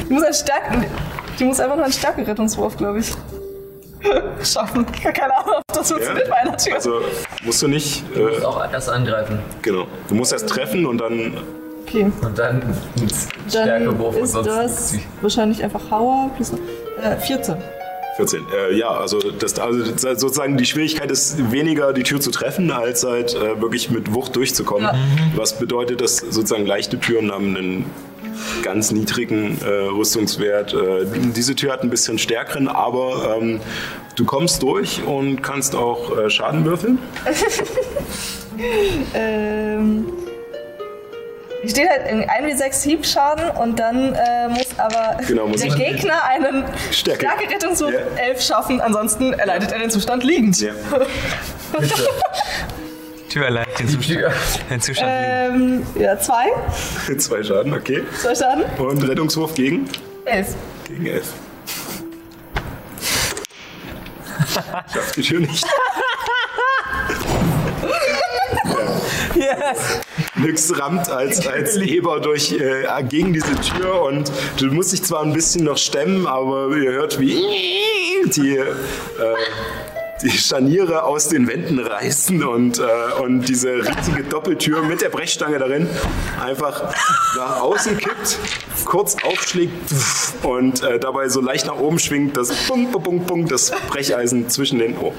Die 0.07 0.13
muss, 0.13 0.23
einen 0.23 0.33
starken, 0.33 0.85
die 1.39 1.43
muss 1.45 1.59
einfach 1.59 1.75
nur 1.75 1.85
einen 1.85 1.93
starken 1.93 2.23
Rettungswurf, 2.23 2.77
glaube 2.77 2.99
ich. 2.99 3.13
Schaffen. 4.43 4.85
Keine 4.91 5.35
Ahnung, 5.37 5.55
ob 5.57 5.63
das 5.75 5.91
funktioniert 5.91 6.29
bei 6.29 6.35
einer 6.37 6.57
Tür. 6.57 6.75
Also 6.75 7.01
musst 7.43 7.61
du 7.61 7.67
nicht, 7.67 8.03
äh, 8.15 8.43
Auch 8.45 8.71
erst 8.71 8.89
angreifen. 8.89 9.39
genau. 9.61 9.87
Du 10.07 10.15
musst 10.15 10.31
erst 10.31 10.47
treffen 10.49 10.85
und 10.85 10.99
dann 10.99 11.37
okay. 11.89 12.11
Und 12.21 12.37
dann 12.37 12.61
ein 12.61 12.77
Dann 12.97 13.49
Stärkewurf 13.49 14.15
und 14.15 14.23
ist 14.23 14.31
sonst 14.33 14.47
das 14.47 14.93
wahrscheinlich 15.21 15.63
einfach 15.63 15.89
Hauer 15.91 16.29
plus 16.35 16.53
äh, 17.01 17.15
14. 17.17 17.55
14. 18.17 18.41
Äh, 18.53 18.75
ja, 18.77 18.89
also, 18.89 19.19
das, 19.19 19.57
also 19.59 19.91
das- 19.91 20.19
sozusagen 20.19 20.57
die 20.57 20.65
Schwierigkeit 20.65 21.09
ist 21.09 21.51
weniger 21.51 21.93
die 21.93 22.03
Tür 22.03 22.19
zu 22.19 22.31
treffen, 22.31 22.69
als 22.71 23.03
halt 23.05 23.33
äh, 23.35 23.61
wirklich 23.61 23.89
mit 23.89 24.13
Wucht 24.13 24.35
durchzukommen. 24.35 24.83
Ja. 24.83 24.95
Was 25.35 25.57
bedeutet, 25.57 26.01
dass 26.01 26.17
sozusagen 26.17 26.65
leichte 26.65 26.99
Türen 26.99 27.31
haben 27.31 27.55
einen 27.55 27.85
ganz 28.61 28.91
niedrigen 28.91 29.57
äh, 29.61 29.67
Rüstungswert. 29.67 30.73
Äh, 30.73 31.05
diese 31.35 31.55
Tür 31.55 31.71
hat 31.73 31.81
ein 31.83 31.89
bisschen 31.89 32.17
stärkeren, 32.17 32.67
aber 32.67 33.37
ähm, 33.39 33.59
du 34.15 34.25
kommst 34.25 34.63
durch 34.63 35.01
und 35.05 35.41
kannst 35.41 35.75
auch 35.75 36.17
äh, 36.17 36.29
Schaden 36.29 36.65
würfeln. 36.65 36.99
Ähm, 39.13 40.07
hier 41.61 41.69
steht 41.69 41.89
halt 41.89 42.01
irgendwie 42.07 42.27
1 42.29 42.47
wie 42.47 42.57
6 42.57 42.83
Hiebschaden 42.83 43.49
und 43.51 43.79
dann 43.79 44.13
äh, 44.13 44.47
muss 44.49 44.67
aber 44.77 45.17
Genau, 45.27 45.47
muss 45.47 45.61
der 45.61 45.75
Gegner 45.75 46.23
einen 46.25 46.63
Stärke. 46.91 47.25
starke 47.27 47.49
Rettungswurf 47.53 47.91
Ja. 47.91 47.99
11 48.23 48.41
schaffen, 48.41 48.81
ansonsten 48.81 49.33
erleidet 49.33 49.71
er 49.71 49.79
den 49.79 49.89
Zustand 49.89 50.23
liegend. 50.23 50.59
Ja. 50.61 50.71
Tür 53.29 53.45
allein 53.45 53.67
den 53.77 53.87
Zustand. 53.89 54.25
Den 54.69 54.81
Zustand 54.81 55.11
liegen. 55.11 55.85
Ähm, 55.95 56.01
ja, 56.01 56.17
2. 56.19 56.33
Zwei 57.17 57.43
Schaden, 57.43 57.73
okay. 57.73 58.03
2 58.21 58.35
Schaden. 58.35 58.63
Und 58.77 59.07
Rettungswurf 59.07 59.53
gegen? 59.53 59.87
11. 60.25 60.55
Gegen 60.87 61.05
11. 61.05 61.23
Schafft 64.93 65.15
die 65.15 65.21
Tür 65.21 65.39
nicht. 65.41 65.65
Yes. 69.35 70.01
Nix 70.39 70.77
rammt 70.79 71.09
als, 71.09 71.45
als 71.47 71.75
Eber 71.77 72.19
durch, 72.19 72.53
äh, 72.53 72.85
gegen 73.07 73.33
diese 73.33 73.55
Tür 73.61 74.03
und 74.03 74.31
du 74.57 74.67
musst 74.67 74.93
dich 74.93 75.03
zwar 75.03 75.23
ein 75.23 75.33
bisschen 75.33 75.65
noch 75.65 75.77
stemmen, 75.77 76.27
aber 76.27 76.75
ihr 76.75 76.91
hört 76.91 77.19
wie 77.19 77.35
die, 78.25 78.57
äh, 78.57 78.65
die 80.21 80.31
Scharniere 80.31 81.03
aus 81.03 81.29
den 81.29 81.47
Wänden 81.47 81.79
reißen 81.79 82.43
und, 82.43 82.79
äh, 82.79 82.83
und 83.21 83.41
diese 83.47 83.85
riesige 83.87 84.23
Doppeltür 84.23 84.83
mit 84.83 85.01
der 85.01 85.09
Brechstange 85.09 85.59
darin 85.59 85.87
einfach 86.43 86.93
nach 87.37 87.61
außen 87.61 87.97
kippt, 87.97 88.37
kurz 88.85 89.15
aufschlägt 89.23 89.71
und 90.43 90.83
äh, 90.83 90.99
dabei 90.99 91.29
so 91.29 91.41
leicht 91.41 91.67
nach 91.67 91.77
oben 91.77 91.99
schwingt, 91.99 92.35
das 92.35 92.49
Bung, 92.67 92.91
Bung, 92.91 93.25
Bung, 93.25 93.47
das 93.47 93.71
Brecheisen 93.89 94.49
zwischen 94.49 94.79
den, 94.79 94.97
oh, 94.97 95.13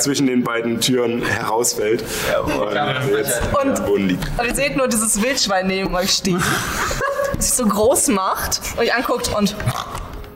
zwischen 0.00 0.26
den 0.26 0.42
beiden 0.42 0.80
Türen 0.80 1.22
herausfällt 1.22 2.02
und 2.44 3.16
jetzt 3.16 3.40
Und- 3.62 3.84
Boden 3.84 4.08
liegt. 4.08 4.24
Und 4.38 4.46
ihr 4.46 4.54
seht 4.54 4.76
nur 4.76 4.88
dieses 4.88 5.20
Wildschwein 5.22 5.66
neben 5.66 5.94
euch 5.94 6.10
stehen, 6.10 6.42
das 7.36 7.46
sich 7.46 7.54
so 7.54 7.66
groß 7.66 8.08
macht, 8.08 8.60
euch 8.78 8.94
anguckt 8.94 9.30
und 9.36 9.54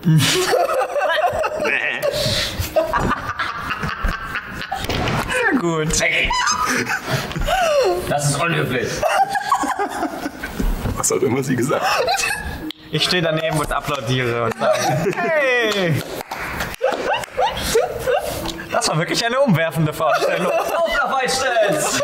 Gut. 5.66 5.88
Das 8.08 8.30
ist 8.30 8.40
unhöflich. 8.40 8.88
Was 10.96 11.10
hat 11.10 11.22
immer 11.22 11.42
sie 11.42 11.56
gesagt? 11.56 11.84
Ich 12.92 13.02
stehe 13.02 13.22
daneben 13.22 13.58
und 13.58 13.72
applaudiere 13.72 14.44
und 14.44 14.58
sage, 14.58 15.12
hey! 15.16 16.02
Das 18.70 18.88
war 18.88 18.98
wirklich 18.98 19.24
eine 19.24 19.40
umwerfende 19.40 19.92
Vorstellung. 19.92 20.52
Auf 20.52 20.96
nach 20.96 21.12
Weitstells! 21.12 22.00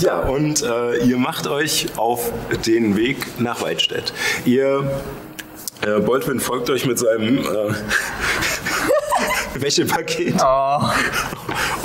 Ja, 0.00 0.18
und 0.18 0.62
äh, 0.62 0.96
ihr 0.96 1.16
macht 1.16 1.46
euch 1.46 1.86
auf 1.96 2.32
den 2.66 2.96
Weg 2.96 3.40
nach 3.40 3.62
Weidstedt. 3.62 4.12
Ihr, 4.44 4.90
äh, 5.82 6.00
Boltwin 6.00 6.40
folgt 6.40 6.70
euch 6.70 6.86
mit 6.86 6.98
seinem 6.98 7.38
äh, 7.38 7.74
Wäschepaket. 9.60 10.34
Oh. 10.44 10.80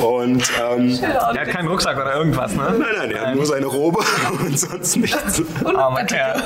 Und 0.06 0.44
ähm, 0.62 1.00
Er 1.02 1.22
hat 1.42 1.48
keinen 1.50 1.68
Rucksack 1.68 1.96
oder 1.98 2.16
irgendwas, 2.16 2.54
ne? 2.54 2.64
nein, 2.78 2.88
nein, 2.98 3.12
er 3.12 3.28
hat 3.28 3.36
nur 3.36 3.46
seine 3.46 3.66
Robe 3.68 4.00
und 4.42 4.60
sonst 4.60 4.98
nichts. 4.98 5.42
Armer 5.66 6.04
Kerl. 6.04 6.42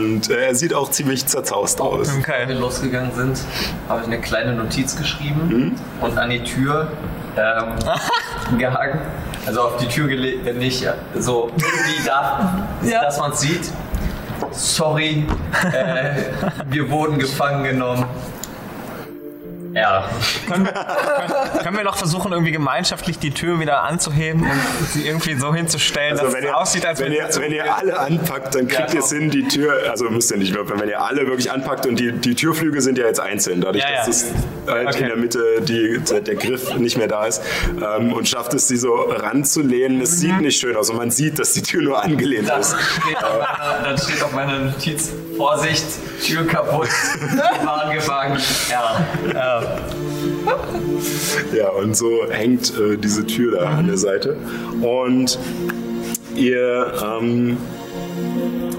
Und 0.00 0.30
äh, 0.30 0.46
er 0.46 0.54
sieht 0.54 0.72
auch 0.74 0.90
ziemlich 0.90 1.26
zerzaust 1.26 1.80
aus. 1.80 2.08
Als 2.08 2.16
wir 2.16 2.20
Okay. 2.20 2.52
losgegangen 2.54 3.12
sind, 3.14 3.38
habe 3.88 4.00
ich 4.00 4.06
eine 4.06 4.20
kleine 4.20 4.52
Notiz 4.54 4.96
geschrieben 4.96 5.76
und 6.00 6.18
an 6.18 6.30
die 6.30 6.42
Tür 6.42 6.88
ähm, 7.36 8.58
gehangen. 8.58 9.00
Also 9.46 9.62
auf 9.62 9.76
die 9.78 9.86
Tür 9.88 10.06
gelegt, 10.08 10.44
wenn 10.44 10.58
nicht 10.58 10.86
so 11.18 11.50
irgendwie 11.56 12.06
da, 12.06 12.66
Ja. 12.82 13.02
dass 13.02 13.18
man 13.18 13.32
es 13.32 13.40
sieht. 13.40 13.70
Sorry, 14.52 15.26
äh, 15.72 16.14
wir 16.66 16.90
wurden 16.90 17.18
gefangen 17.18 17.64
genommen. 17.64 18.04
R. 19.74 20.08
Können, 20.48 20.64
können, 20.66 21.62
können 21.62 21.76
wir 21.76 21.84
noch 21.84 21.96
versuchen, 21.96 22.32
irgendwie 22.32 22.52
gemeinschaftlich 22.52 23.18
die 23.18 23.30
Tür 23.30 23.60
wieder 23.60 23.82
anzuheben 23.84 24.42
und 24.42 24.88
sie 24.92 25.06
irgendwie 25.06 25.34
so 25.34 25.54
hinzustellen, 25.54 26.12
Also 26.12 26.24
dass 26.24 26.32
wenn 26.34 26.44
es 26.44 26.50
ihr, 26.50 26.56
aussieht, 26.56 26.86
als 26.86 27.00
wenn, 27.00 27.12
ihr, 27.12 27.28
wenn 27.38 27.52
ihr 27.52 27.74
alle 27.76 27.98
anpackt, 27.98 28.54
dann 28.54 28.68
kriegt 28.68 28.88
Ja, 28.90 28.94
ihr 28.94 29.00
es 29.00 29.10
hin, 29.12 29.30
die 29.30 29.46
Tür, 29.48 29.90
also 29.90 30.10
müsst 30.10 30.30
ihr 30.30 30.38
nicht 30.38 30.54
würfeln, 30.54 30.80
wenn 30.80 30.88
ihr 30.88 31.00
alle 31.00 31.26
wirklich 31.26 31.50
anpackt 31.50 31.86
und 31.86 31.98
die, 31.98 32.12
die 32.12 32.34
Türflügel 32.34 32.80
sind 32.80 32.98
ja 32.98 33.06
jetzt 33.06 33.20
einzeln, 33.20 33.60
dadurch, 33.60 33.84
Ja, 33.84 33.90
ja. 33.90 33.96
dass 33.98 34.08
es 34.08 34.26
halt 34.66 34.88
Okay. 34.88 35.02
in 35.02 35.06
der 35.08 35.16
Mitte 35.16 35.42
die, 35.62 35.98
der 36.22 36.34
Griff 36.36 36.74
nicht 36.76 36.96
mehr 36.96 37.08
da 37.08 37.26
ist 37.26 37.42
ähm, 37.80 38.12
und 38.12 38.28
schafft 38.28 38.54
es, 38.54 38.68
sie 38.68 38.76
so 38.76 38.94
ranzulehnen. 38.94 40.00
Es 40.00 40.12
Mhm. 40.12 40.16
sieht 40.16 40.40
nicht 40.40 40.60
schön 40.60 40.76
aus 40.76 40.90
und 40.90 40.96
man 40.96 41.10
sieht, 41.10 41.38
dass 41.38 41.52
die 41.52 41.62
Tür 41.62 41.82
nur 41.82 42.02
angelehnt 42.02 42.50
ist. 42.58 42.74
Steht 43.02 43.16
meiner, 43.22 43.80
dann 43.84 43.98
steht 43.98 44.22
auf 44.22 44.32
meiner 44.32 44.58
Notiz, 44.58 45.10
Vorsicht, 45.40 45.86
Tür 46.22 46.46
kaputt, 46.46 46.90
Waren 47.64 47.94
gefangen, 47.94 48.38
R. 48.68 49.80
Ja, 51.56 51.68
und 51.70 51.96
so 51.96 52.26
hängt 52.28 52.78
äh, 52.78 52.98
diese 52.98 53.24
Tür 53.24 53.58
da 53.58 53.70
an 53.70 53.86
der 53.86 53.96
Seite. 53.96 54.36
Und 54.82 55.38
ihr, 56.34 56.92
ähm, 57.02 57.56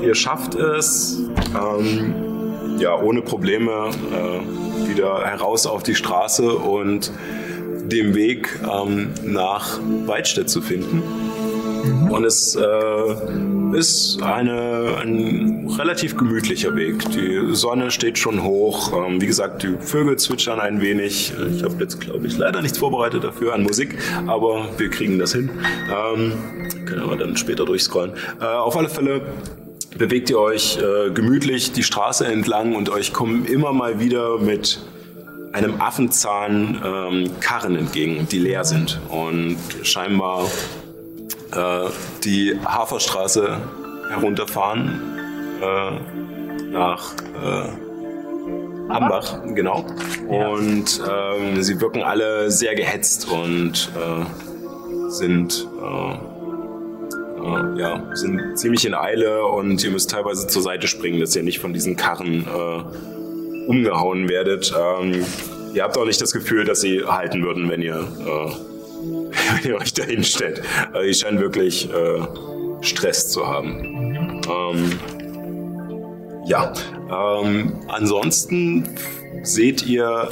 ihr 0.04 0.14
schafft 0.14 0.54
es, 0.54 1.18
ähm, 1.60 2.78
ja, 2.78 2.96
ohne 2.96 3.24
Probleme 3.24 3.90
äh, 4.12 4.88
wieder 4.88 5.26
heraus 5.26 5.66
auf 5.66 5.82
die 5.82 5.96
Straße 5.96 6.48
und 6.48 7.12
den 7.92 8.14
Weg 8.14 8.60
ähm, 8.72 9.16
nach 9.24 9.80
Weidstedt 10.06 10.52
zu 10.52 10.62
finden. 10.62 11.02
Und 12.10 12.26
es 12.26 12.56
äh, 12.56 13.76
ist 13.78 14.22
eine, 14.22 14.98
ein 15.02 15.68
relativ 15.78 16.18
gemütlicher 16.18 16.76
Weg. 16.76 17.10
Die 17.12 17.56
Sonne 17.56 17.92
steht 17.92 18.18
schon 18.18 18.44
hoch. 18.44 18.92
Ähm, 18.94 19.22
wie 19.22 19.28
gesagt, 19.28 19.64
die 19.64 19.76
Vögel 19.80 20.18
zwitschern 20.18 20.60
ein 20.60 20.82
wenig. 20.82 21.34
Ich 21.56 21.64
habe 21.64 21.76
jetzt, 21.80 22.00
glaube 22.00 22.28
ich, 22.28 22.38
leider 22.38 22.62
nichts 22.62 22.78
vorbereitet 22.78 23.24
dafür 23.24 23.54
an 23.54 23.64
Musik, 23.64 23.98
aber 24.28 24.68
wir 24.78 24.90
kriegen 24.90 25.20
das 25.20 25.34
hin. 25.34 25.50
Ähm, 25.90 26.34
können 26.86 27.10
wir 27.10 27.18
dann 27.18 27.38
später 27.38 27.66
durchscrollen. 27.66 28.14
Äh, 28.40 28.46
auf 28.46 28.76
alle 28.78 28.90
Fälle 28.90 29.22
bewegt 29.98 30.30
ihr 30.30 30.40
euch 30.40 30.78
äh, 30.78 31.12
gemütlich 31.12 31.72
die 31.74 31.84
Straße 31.84 32.26
entlang 32.26 32.76
und 32.76 32.90
euch 32.90 33.14
kommen 33.14 33.46
immer 33.46 33.74
mal 33.74 34.00
wieder 34.00 34.38
mit 34.40 34.80
einem 35.54 35.82
Affenzahn 35.82 36.82
ähm, 36.84 37.30
Karren 37.42 37.76
entgegen, 37.76 38.28
die 38.32 38.40
leer 38.40 38.64
sind 38.64 39.00
und 39.10 39.58
scheinbar 39.84 40.50
äh, 41.56 41.90
die 42.24 42.60
Haferstraße 42.66 43.58
herunterfahren 44.10 45.02
äh, 45.62 46.72
nach 46.72 47.14
äh, 47.44 47.92
Ambach, 48.90 49.42
genau. 49.54 49.86
Und 50.28 51.02
ähm, 51.10 51.64
sie 51.64 51.80
wirken 51.80 52.04
alle 52.04 52.52
sehr 52.52 52.76
gehetzt 52.76 53.30
und 53.30 53.92
äh, 53.96 55.10
sind, 55.10 55.68
äh, 55.82 56.14
äh, 57.42 57.80
ja, 57.80 58.04
sind 58.14 58.58
ziemlich 58.58 58.86
in 58.86 58.94
Eile 58.94 59.46
und 59.46 59.84
ihr 59.84 59.92
müsst 59.92 60.12
teilweise 60.12 60.48
zur 60.48 60.62
Seite 60.62 60.88
springen, 60.88 61.20
dass 61.20 61.36
ihr 61.36 61.44
nicht 61.44 61.60
von 61.60 61.74
diesen 61.74 61.96
Karren 61.96 62.46
äh, 62.46 63.68
umgehauen 63.68 64.28
werdet. 64.28 64.74
Ähm, 64.78 65.26
ihr 65.74 65.84
habt 65.84 65.98
auch 65.98 66.06
nicht 66.06 66.22
das 66.22 66.32
Gefühl, 66.32 66.66
dass 66.66 66.82
sie 66.82 67.06
halten 67.06 67.44
würden, 67.44 67.70
wenn 67.70 67.82
ihr 67.82 68.00
äh, 68.00 68.71
wenn 69.62 69.72
ihr 69.72 69.78
euch 69.78 69.94
da 69.94 70.04
hinstellt. 70.04 70.62
Also 70.94 71.08
die 71.08 71.14
scheinen 71.14 71.40
wirklich 71.40 71.90
äh, 71.90 72.22
Stress 72.82 73.30
zu 73.30 73.48
haben. 73.48 74.42
Ähm, 74.50 75.00
ja, 76.46 76.74
ähm, 77.10 77.80
ansonsten 77.88 78.90
seht 79.44 79.86
ihr 79.86 80.30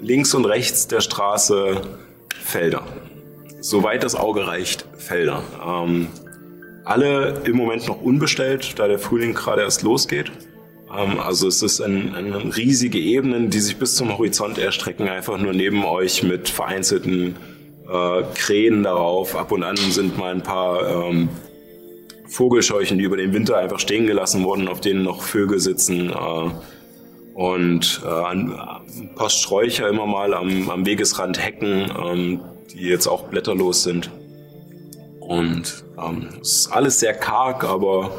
links 0.00 0.34
und 0.34 0.44
rechts 0.44 0.88
der 0.88 1.00
Straße 1.00 1.80
Felder. 2.42 2.82
Soweit 3.60 4.02
das 4.02 4.16
Auge 4.16 4.46
reicht, 4.46 4.84
Felder. 4.98 5.42
Ähm, 5.64 6.08
alle 6.84 7.42
im 7.44 7.56
Moment 7.56 7.86
noch 7.86 8.02
unbestellt, 8.02 8.78
da 8.78 8.88
der 8.88 8.98
Frühling 8.98 9.34
gerade 9.34 9.62
erst 9.62 9.82
losgeht. 9.82 10.32
Ähm, 10.92 11.20
also 11.20 11.46
es 11.46 11.62
ist 11.62 11.80
ein, 11.80 12.14
eine 12.14 12.56
riesige 12.56 12.98
Ebenen, 12.98 13.50
die 13.50 13.60
sich 13.60 13.76
bis 13.76 13.94
zum 13.94 14.18
Horizont 14.18 14.58
erstrecken, 14.58 15.08
einfach 15.08 15.38
nur 15.38 15.52
neben 15.52 15.84
euch 15.84 16.24
mit 16.24 16.48
vereinzelten 16.48 17.36
äh, 17.92 18.22
Krähen 18.34 18.82
darauf. 18.82 19.36
Ab 19.36 19.52
und 19.52 19.62
an 19.62 19.76
sind 19.76 20.16
mal 20.16 20.32
ein 20.32 20.42
paar 20.42 20.88
ähm, 20.88 21.28
Vogelscheuchen, 22.26 22.98
die 22.98 23.04
über 23.04 23.16
den 23.16 23.32
Winter 23.32 23.58
einfach 23.58 23.78
stehen 23.78 24.06
gelassen 24.06 24.44
wurden, 24.44 24.68
auf 24.68 24.80
denen 24.80 25.02
noch 25.02 25.22
Vögel 25.22 25.60
sitzen. 25.60 26.10
Äh, 26.10 26.50
und 27.34 28.02
äh, 28.04 28.08
ein, 28.08 28.52
ein 28.52 29.14
paar 29.14 29.30
Sträucher 29.30 29.88
immer 29.88 30.06
mal 30.06 30.34
am, 30.34 30.68
am 30.68 30.84
Wegesrand 30.84 31.42
hecken, 31.42 31.90
ähm, 32.04 32.40
die 32.72 32.82
jetzt 32.82 33.06
auch 33.06 33.24
blätterlos 33.24 33.82
sind. 33.82 34.10
Und 35.20 35.84
ähm, 35.98 36.28
es 36.40 36.52
ist 36.52 36.72
alles 36.72 37.00
sehr 37.00 37.14
karg, 37.14 37.64
aber 37.64 38.10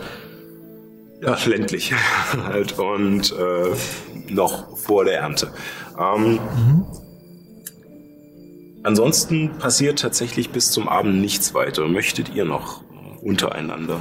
ja, 1.22 1.38
ländlich 1.46 1.94
halt 2.46 2.80
und 2.80 3.32
äh, 3.32 4.34
noch 4.34 4.78
vor 4.78 5.06
der 5.06 5.20
Ernte. 5.20 5.54
Ähm, 6.00 6.40
Ansonsten 8.84 9.58
passiert 9.60 10.00
tatsächlich 10.00 10.50
bis 10.50 10.72
zum 10.72 10.90
Abend 10.90 11.22
nichts 11.22 11.54
weiter. 11.54 11.88
Möchtet 11.88 12.34
ihr 12.36 12.44
noch 12.44 12.82
untereinander 13.22 14.00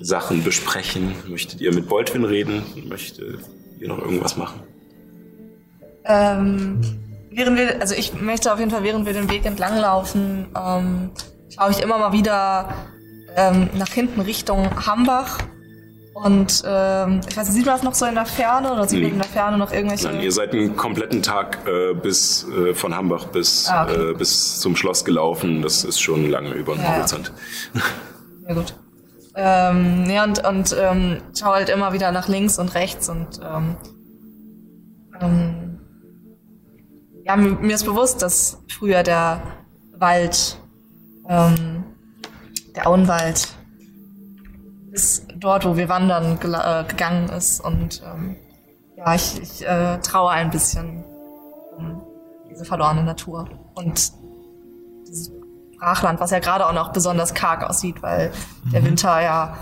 Sachen 0.00 0.44
besprechen? 0.44 1.14
Möchtet 1.26 1.60
ihr 1.60 1.74
mit 1.74 1.88
Boltwin 1.88 2.24
reden? 2.24 2.62
Möchtet 2.86 3.40
ihr 3.80 3.88
noch 3.88 3.98
irgendwas 3.98 4.36
machen? 4.36 4.60
Ähm, 6.04 6.80
während 7.30 7.56
wir, 7.56 7.80
also 7.80 7.94
ich 7.94 8.12
möchte 8.20 8.52
auf 8.52 8.58
jeden 8.58 8.70
Fall, 8.70 8.82
während 8.82 9.06
wir 9.06 9.14
den 9.14 9.30
Weg 9.30 9.46
entlang 9.46 9.78
laufen, 9.78 10.48
ähm, 10.54 11.10
schaue 11.54 11.70
ich 11.70 11.80
immer 11.80 11.98
mal 11.98 12.12
wieder 12.12 12.74
ähm, 13.36 13.70
nach 13.74 13.88
hinten 13.88 14.20
Richtung 14.20 14.86
Hambach. 14.86 15.38
Und 16.24 16.62
ähm, 16.66 17.20
ich 17.28 17.36
weiß 17.36 17.46
nicht, 17.46 17.54
sieht 17.56 17.66
man 17.66 17.76
das 17.76 17.84
noch 17.84 17.94
so 17.94 18.04
in 18.06 18.14
der 18.16 18.26
Ferne 18.26 18.72
oder 18.72 18.88
sieht 18.88 18.98
man 19.00 19.08
Nee. 19.08 19.12
in 19.14 19.18
der 19.20 19.28
Ferne 19.28 19.56
noch 19.56 19.72
irgendwelche. 19.72 20.08
Nein, 20.08 20.20
ihr 20.20 20.32
seid 20.32 20.52
einen 20.52 20.76
kompletten 20.76 21.22
Tag 21.22 21.58
äh, 21.66 21.94
bis 21.94 22.44
äh, 22.48 22.74
von 22.74 22.94
Hambach 22.96 23.26
bis, 23.26 23.68
Ah, 23.68 23.84
okay. 23.84 24.10
äh, 24.10 24.14
bis 24.14 24.58
zum 24.60 24.74
Schloss 24.74 25.04
gelaufen. 25.04 25.62
Das 25.62 25.84
ist 25.84 26.00
schon 26.00 26.28
lange 26.28 26.50
über 26.50 26.74
den 26.74 26.82
Ja, 26.82 26.90
ja. 26.90 26.96
Horizont. 26.98 27.32
Ja 28.48 28.54
gut. 28.54 28.74
Ähm, 29.36 30.06
ja, 30.10 30.24
und, 30.24 30.44
und 30.44 30.76
ähm, 30.76 31.18
schau 31.38 31.52
halt 31.52 31.68
immer 31.68 31.92
wieder 31.92 32.10
nach 32.10 32.26
links 32.26 32.58
und 32.58 32.74
rechts 32.74 33.08
und 33.08 33.40
ähm, 33.40 33.76
ähm, 35.20 35.78
ja, 37.24 37.36
mir, 37.36 37.50
mir 37.50 37.74
ist 37.74 37.84
bewusst, 37.84 38.22
dass 38.22 38.58
früher 38.68 39.02
der 39.04 39.40
Wald, 39.96 40.58
ähm, 41.28 41.84
der 42.74 42.88
Auenwald, 42.88 43.46
bis 44.90 45.26
dort, 45.36 45.64
wo 45.64 45.76
wir 45.76 45.88
wandern, 45.88 46.38
äh, 46.42 46.84
gegangen 46.88 47.28
ist 47.28 47.60
und 47.60 48.02
ähm, 48.04 48.36
ja, 48.96 49.14
ich, 49.14 49.40
ich 49.40 49.66
äh, 49.66 49.98
traue 50.00 50.30
ein 50.30 50.50
bisschen 50.50 51.04
um 51.76 52.02
diese 52.50 52.64
verlorene 52.64 53.04
Natur 53.04 53.48
und 53.74 54.12
dieses 55.06 55.30
Brachland, 55.78 56.20
was 56.20 56.30
ja 56.30 56.40
gerade 56.40 56.66
auch 56.66 56.72
noch 56.72 56.92
besonders 56.92 57.34
karg 57.34 57.62
aussieht, 57.62 58.02
weil 58.02 58.32
der 58.72 58.84
Winter 58.84 59.20
ja 59.20 59.56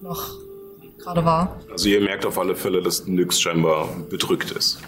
noch 0.00 0.30
gerade 0.98 1.24
war. 1.24 1.60
Also 1.70 1.88
ihr 1.88 2.00
merkt 2.00 2.26
auf 2.26 2.38
alle 2.38 2.56
Fälle, 2.56 2.82
dass 2.82 3.06
Nyx 3.06 3.40
scheinbar 3.40 3.88
bedrückt 4.10 4.50
ist. 4.50 4.80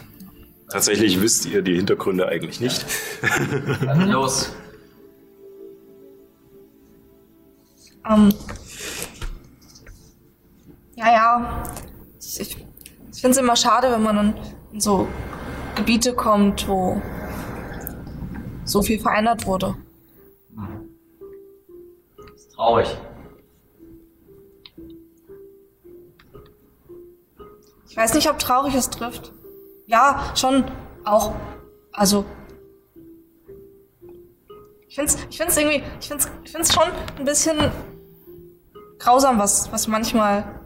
Tatsächlich 0.68 1.20
wisst 1.20 1.46
ihr 1.46 1.62
die 1.62 1.76
Hintergründe 1.76 2.26
eigentlich 2.26 2.60
nicht. 2.60 2.84
Dann 3.84 4.08
los. 4.08 4.50
Ähm, 8.10 8.32
ja, 11.02 11.12
ja. 11.12 11.62
Ich, 12.20 12.40
ich, 12.40 12.66
ich 13.12 13.20
finde 13.20 13.30
es 13.30 13.36
immer 13.38 13.56
schade, 13.56 13.90
wenn 13.90 14.02
man 14.02 14.18
in, 14.18 14.34
in 14.72 14.80
so 14.80 15.08
Gebiete 15.74 16.14
kommt, 16.14 16.68
wo 16.68 17.00
so 18.64 18.82
viel 18.82 19.00
verändert 19.00 19.46
wurde. 19.46 19.76
Ist 22.34 22.52
traurig. 22.52 22.96
Ich 27.88 27.96
weiß 27.96 28.14
nicht, 28.14 28.30
ob 28.30 28.38
traurig 28.38 28.74
es 28.74 28.88
trifft. 28.88 29.32
Ja, 29.86 30.32
schon 30.34 30.64
auch. 31.04 31.34
Also. 31.92 32.24
Ich 34.88 34.94
find's, 34.94 35.18
ich 35.28 35.36
find's 35.36 35.56
irgendwie, 35.56 35.82
ich 36.00 36.08
find's, 36.08 36.30
ich 36.44 36.52
find's 36.52 36.72
schon 36.72 36.84
ein 37.18 37.24
bisschen 37.24 37.70
grausam, 38.98 39.38
was, 39.38 39.72
was 39.72 39.88
manchmal 39.88 40.61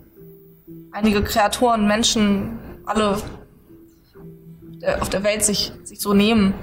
einige 0.92 1.23
Kreaturen, 1.23 1.86
Menschen, 1.86 2.58
alle 2.86 3.18
der- 4.82 5.02
auf 5.02 5.08
der 5.10 5.23
Welt 5.24 5.44
sich, 5.44 5.73
sich 5.84 6.00
so 6.00 6.15
nehmen. 6.15 6.55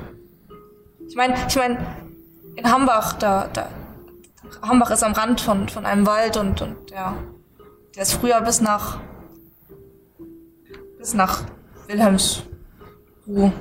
Ich 1.08 1.16
meine, 1.16 1.36
ich 1.48 1.56
meine, 1.56 1.78
in 2.56 2.72
Hambach, 2.72 3.14
da, 3.14 3.48
da, 3.52 3.70
Hambach 4.62 4.92
ist 4.92 5.04
am 5.04 5.14
Rand 5.14 5.42
von, 5.42 5.68
von 5.70 5.86
einem 5.86 6.06
Wald 6.06 6.38
und, 6.38 6.62
und 6.62 6.90
der, 6.92 7.16
der 7.96 8.04
ist 8.04 8.14
früher 8.14 8.40
bis 8.42 8.62
nach 8.62 9.00
bis 10.98 11.14
nach 11.14 11.44
Wilhelmsruhe 11.88 13.52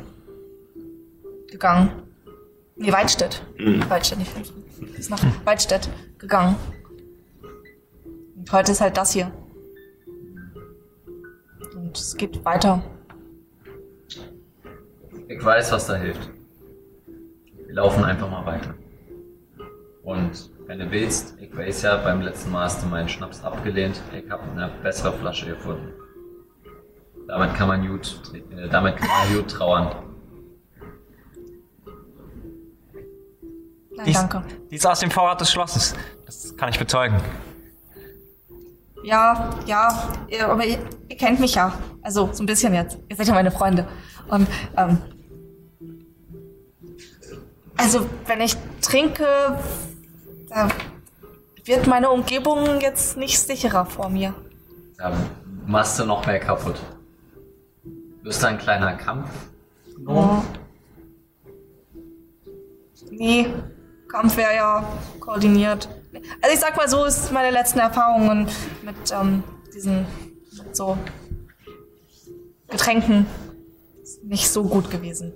gegangen. 1.50 1.90
Nee, 2.76 2.92
Weidstedt. 2.92 3.42
Weidstedt, 3.88 4.18
nicht 4.18 4.30
Filmsrud. 4.30 4.62
Ist 4.96 5.10
nach 5.10 5.22
Weidstedt 5.44 5.88
gegangen. 6.18 6.54
Und 8.36 8.52
heute 8.52 8.70
ist 8.72 8.80
halt 8.80 8.96
das 8.96 9.10
hier. 9.12 9.32
Und 11.92 11.98
es 11.98 12.16
geht 12.16 12.42
weiter. 12.42 12.82
Ich 15.28 15.44
weiß, 15.44 15.72
was 15.72 15.88
da 15.88 15.96
hilft. 15.96 16.30
Wir 17.66 17.74
laufen 17.74 18.02
einfach 18.02 18.30
mal 18.30 18.46
weiter. 18.46 18.74
Und 20.02 20.50
wenn 20.66 20.78
du 20.78 20.90
willst, 20.90 21.36
ich 21.38 21.54
weiß 21.54 21.82
ja, 21.82 21.98
beim 21.98 22.22
letzten 22.22 22.50
Mal 22.50 22.64
hast 22.64 22.82
du 22.82 22.86
meinen 22.86 23.10
Schnaps 23.10 23.44
abgelehnt. 23.44 24.00
Ich 24.16 24.30
habe 24.30 24.42
eine 24.52 24.70
bessere 24.82 25.12
Flasche 25.12 25.44
gefunden. 25.44 25.92
Damit 27.28 27.52
kann 27.56 27.68
man 27.68 27.86
gut, 27.86 28.22
äh, 28.32 28.70
damit 28.70 28.96
kann 28.96 29.08
man 29.08 29.36
gut 29.36 29.50
trauern. 29.50 29.94
Nein, 33.90 34.06
Die 34.06 34.10
ist, 34.12 34.18
danke. 34.18 34.44
die 34.70 34.76
ist 34.76 34.86
aus 34.86 35.00
dem 35.00 35.10
Vorrat 35.10 35.42
des 35.42 35.52
Schlosses. 35.52 35.94
Das 36.24 36.56
kann 36.56 36.70
ich 36.70 36.78
bezeugen. 36.78 37.20
Ja, 39.02 39.50
ja, 39.66 40.08
ihr, 40.28 40.48
aber 40.48 40.64
ihr, 40.64 40.78
ihr 41.08 41.16
kennt 41.16 41.40
mich 41.40 41.54
ja. 41.54 41.72
Also 42.02 42.30
so 42.32 42.42
ein 42.42 42.46
bisschen 42.46 42.74
jetzt. 42.74 42.98
Ihr 43.08 43.16
seid 43.16 43.28
ja 43.28 43.34
meine 43.34 43.50
Freunde. 43.50 43.86
Und 44.28 44.48
ähm, 44.76 44.98
also 47.76 48.06
wenn 48.26 48.40
ich 48.40 48.56
trinke, 48.80 49.26
da 50.48 50.68
wird 51.64 51.86
meine 51.86 52.10
Umgebung 52.10 52.80
jetzt 52.80 53.16
nicht 53.16 53.38
sicherer 53.38 53.86
vor 53.86 54.08
mir. 54.08 54.34
Da 54.98 55.12
machst 55.66 55.98
du 55.98 56.04
noch 56.04 56.26
mehr 56.26 56.38
kaputt. 56.38 56.80
Wirst 58.22 58.42
du 58.42 58.46
ein 58.46 58.58
kleiner 58.58 58.94
Kampf? 58.94 59.28
Oh. 60.06 60.42
Nee, 63.10 63.48
Kampf 64.08 64.36
wäre 64.36 64.54
ja 64.54 64.84
koordiniert. 65.18 65.88
Also 66.40 66.54
ich 66.54 66.60
sag 66.60 66.76
mal 66.76 66.88
so, 66.88 67.04
ist 67.04 67.32
meine 67.32 67.50
letzten 67.50 67.78
Erfahrungen 67.78 68.48
mit 68.82 68.96
ähm, 69.12 69.42
diesen 69.74 70.06
so 70.72 70.98
Getränken 72.68 73.26
ist 74.02 74.24
nicht 74.24 74.48
so 74.48 74.64
gut 74.64 74.90
gewesen. 74.90 75.32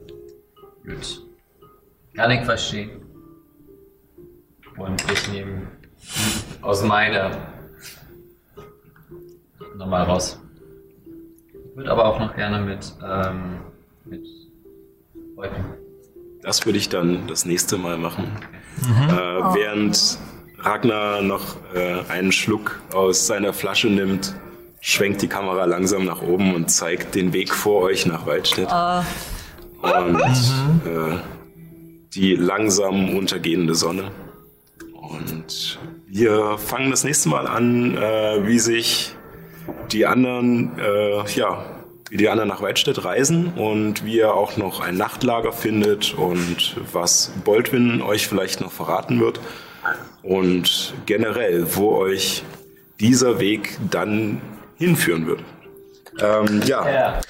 Gut. 0.85 1.23
Kann 2.15 2.31
ich 2.31 2.45
verstehen. 2.45 3.03
Und 4.77 5.11
ich 5.11 5.29
nehme 5.29 5.63
aus 6.63 6.83
meiner 6.83 7.31
nochmal 9.77 10.05
raus. 10.05 10.41
Ich 11.53 11.77
würde 11.77 11.91
aber 11.91 12.07
auch 12.07 12.19
noch 12.19 12.35
gerne 12.35 12.65
mit, 12.65 12.95
ähm, 13.05 13.61
mit 14.05 14.27
Wolken. 15.35 15.65
Das 16.43 16.65
würde 16.65 16.79
ich 16.79 16.89
dann 16.89 17.27
das 17.27 17.45
nächste 17.45 17.77
Mal 17.77 17.99
machen. 17.99 18.39
Äh, 18.83 19.55
während 19.55 20.19
Ragnar 20.67 21.23
noch 21.23 21.57
äh, 21.75 22.01
einen 22.11 22.33
Schluck 22.33 22.81
aus 22.93 23.29
seiner 23.29 23.53
Flasche 23.53 23.87
nimmt, 23.87 24.35
schwenkt 24.81 25.23
die 25.23 25.29
Kamera 25.29 25.65
langsam 25.65 26.05
nach 26.05 26.23
oben 26.23 26.57
und 26.57 26.73
zeigt 26.73 27.15
den 27.15 27.33
Weg 27.33 27.55
vor 27.55 27.83
euch 27.83 28.05
nach 28.05 28.27
Waldstedt. 28.27 28.69
Und 29.81 30.21
äh, 30.21 31.19
die 32.15 32.35
langsam 32.35 33.17
untergehende 33.17 33.77
Sonne. 33.77 34.11
Und 34.93 35.79
wir 36.09 36.59
fangen 36.59 36.91
das 36.91 37.05
nächste 37.05 37.29
Mal 37.29 37.47
an, 37.47 37.97
äh, 37.97 38.45
wie 38.47 38.59
sich 38.59 39.15
die 39.93 40.05
anderen, 40.05 40.77
äh, 40.81 41.31
ja, 41.37 41.65
wie 42.11 42.17
die 42.17 42.29
anderen 42.29 42.49
nach 42.49 42.61
Weidstedt 42.61 43.05
reisen 43.05 43.53
und 43.55 44.05
wie 44.05 44.17
ihr 44.17 44.35
auch 44.35 44.57
noch 44.57 44.81
ein 44.81 44.97
Nachtlager 44.97 45.53
findet 45.53 46.15
und 46.15 46.77
was 46.93 47.33
Boldwin 47.45 48.03
euch 48.03 48.27
vielleicht 48.27 48.61
noch 48.61 48.73
verraten 48.73 49.21
wird. 49.21 49.39
Und 50.23 50.95
generell, 51.07 51.77
wo 51.77 51.97
euch 51.97 52.43
dieser 53.01 53.39
Weg 53.41 53.79
dann 53.91 54.41
hinführen 54.79 55.27
wird. 55.27 55.41
Ähm, 56.21 56.63
ja. 56.67 57.21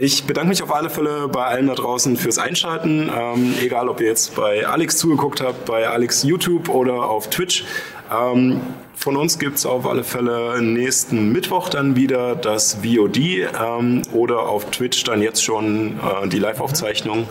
Ich 0.00 0.24
bedanke 0.24 0.50
mich 0.50 0.62
auf 0.62 0.72
alle 0.72 0.90
Fälle 0.90 1.26
bei 1.26 1.44
allen 1.44 1.66
da 1.66 1.74
draußen 1.74 2.16
fürs 2.16 2.38
Einschalten. 2.38 3.10
Ähm, 3.12 3.54
egal, 3.60 3.88
ob 3.88 4.00
ihr 4.00 4.06
jetzt 4.06 4.36
bei 4.36 4.64
Alex 4.64 4.98
zugeguckt 4.98 5.40
habt, 5.40 5.64
bei 5.64 5.88
Alex 5.88 6.22
YouTube 6.22 6.68
oder 6.68 7.08
auf 7.08 7.30
Twitch. 7.30 7.64
Ähm, 8.12 8.60
von 8.94 9.16
uns 9.16 9.38
gibt's 9.40 9.66
auf 9.66 9.86
alle 9.86 10.04
Fälle 10.04 10.62
nächsten 10.62 11.32
Mittwoch 11.32 11.68
dann 11.68 11.96
wieder 11.96 12.36
das 12.36 12.78
VOD 12.82 13.18
ähm, 13.18 14.02
oder 14.12 14.42
auf 14.42 14.70
Twitch 14.70 15.02
dann 15.02 15.20
jetzt 15.20 15.42
schon 15.42 15.98
äh, 15.98 16.28
die 16.28 16.38
Live-Aufzeichnung. 16.38 17.26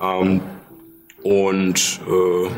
Ähm, 0.00 0.40
und 1.24 2.00
äh, 2.06 2.48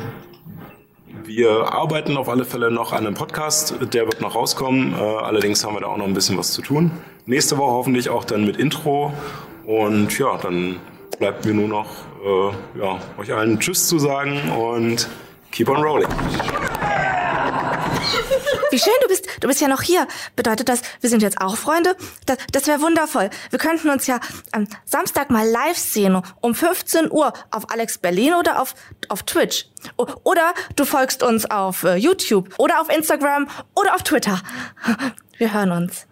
wir 1.26 1.72
arbeiten 1.72 2.16
auf 2.16 2.28
alle 2.28 2.44
Fälle 2.44 2.70
noch 2.70 2.92
an 2.92 3.06
einem 3.06 3.14
Podcast, 3.14 3.74
der 3.92 4.06
wird 4.06 4.20
noch 4.20 4.34
rauskommen. 4.34 4.94
Äh, 4.94 4.96
allerdings 4.96 5.64
haben 5.64 5.74
wir 5.74 5.80
da 5.80 5.88
auch 5.88 5.96
noch 5.96 6.06
ein 6.06 6.14
bisschen 6.14 6.38
was 6.38 6.52
zu 6.52 6.62
tun. 6.62 6.90
Nächste 7.26 7.58
Woche 7.58 7.72
hoffentlich 7.72 8.08
auch 8.08 8.24
dann 8.24 8.44
mit 8.44 8.56
Intro. 8.56 9.12
Und 9.64 10.16
ja, 10.18 10.36
dann 10.36 10.76
bleibt 11.18 11.44
mir 11.44 11.54
nur 11.54 11.68
noch 11.68 11.86
äh, 12.24 12.78
ja, 12.80 12.98
euch 13.18 13.32
allen 13.32 13.58
Tschüss 13.58 13.88
zu 13.88 13.98
sagen 13.98 14.50
und 14.52 15.08
keep 15.50 15.68
on 15.68 15.82
rolling. 15.82 16.08
Wie 18.76 18.80
schön, 18.80 18.92
du 19.00 19.08
bist, 19.08 19.26
du 19.40 19.48
bist 19.48 19.62
ja 19.62 19.68
noch 19.68 19.80
hier. 19.80 20.06
Bedeutet 20.36 20.68
das, 20.68 20.82
wir 21.00 21.08
sind 21.08 21.22
jetzt 21.22 21.40
auch 21.40 21.56
Freunde? 21.56 21.96
Das, 22.26 22.36
das 22.52 22.66
wäre 22.66 22.82
wundervoll. 22.82 23.30
Wir 23.48 23.58
könnten 23.58 23.88
uns 23.88 24.06
ja 24.06 24.20
am 24.52 24.68
Samstag 24.84 25.30
mal 25.30 25.48
live 25.48 25.78
sehen, 25.78 26.20
um 26.42 26.54
15 26.54 27.10
Uhr 27.10 27.32
auf 27.50 27.70
Alex 27.70 27.96
Berlin 27.96 28.34
oder 28.34 28.60
auf, 28.60 28.74
auf 29.08 29.22
Twitch. 29.22 29.70
O 29.96 30.06
oder 30.24 30.52
du 30.76 30.84
folgst 30.84 31.22
uns 31.22 31.50
auf 31.50 31.84
äh, 31.84 31.94
YouTube 31.94 32.52
oder 32.58 32.82
auf 32.82 32.94
Instagram 32.94 33.48
oder 33.74 33.94
auf 33.94 34.02
Twitter. 34.02 34.42
Wir 35.38 35.54
hören 35.54 35.72
uns. 35.72 36.06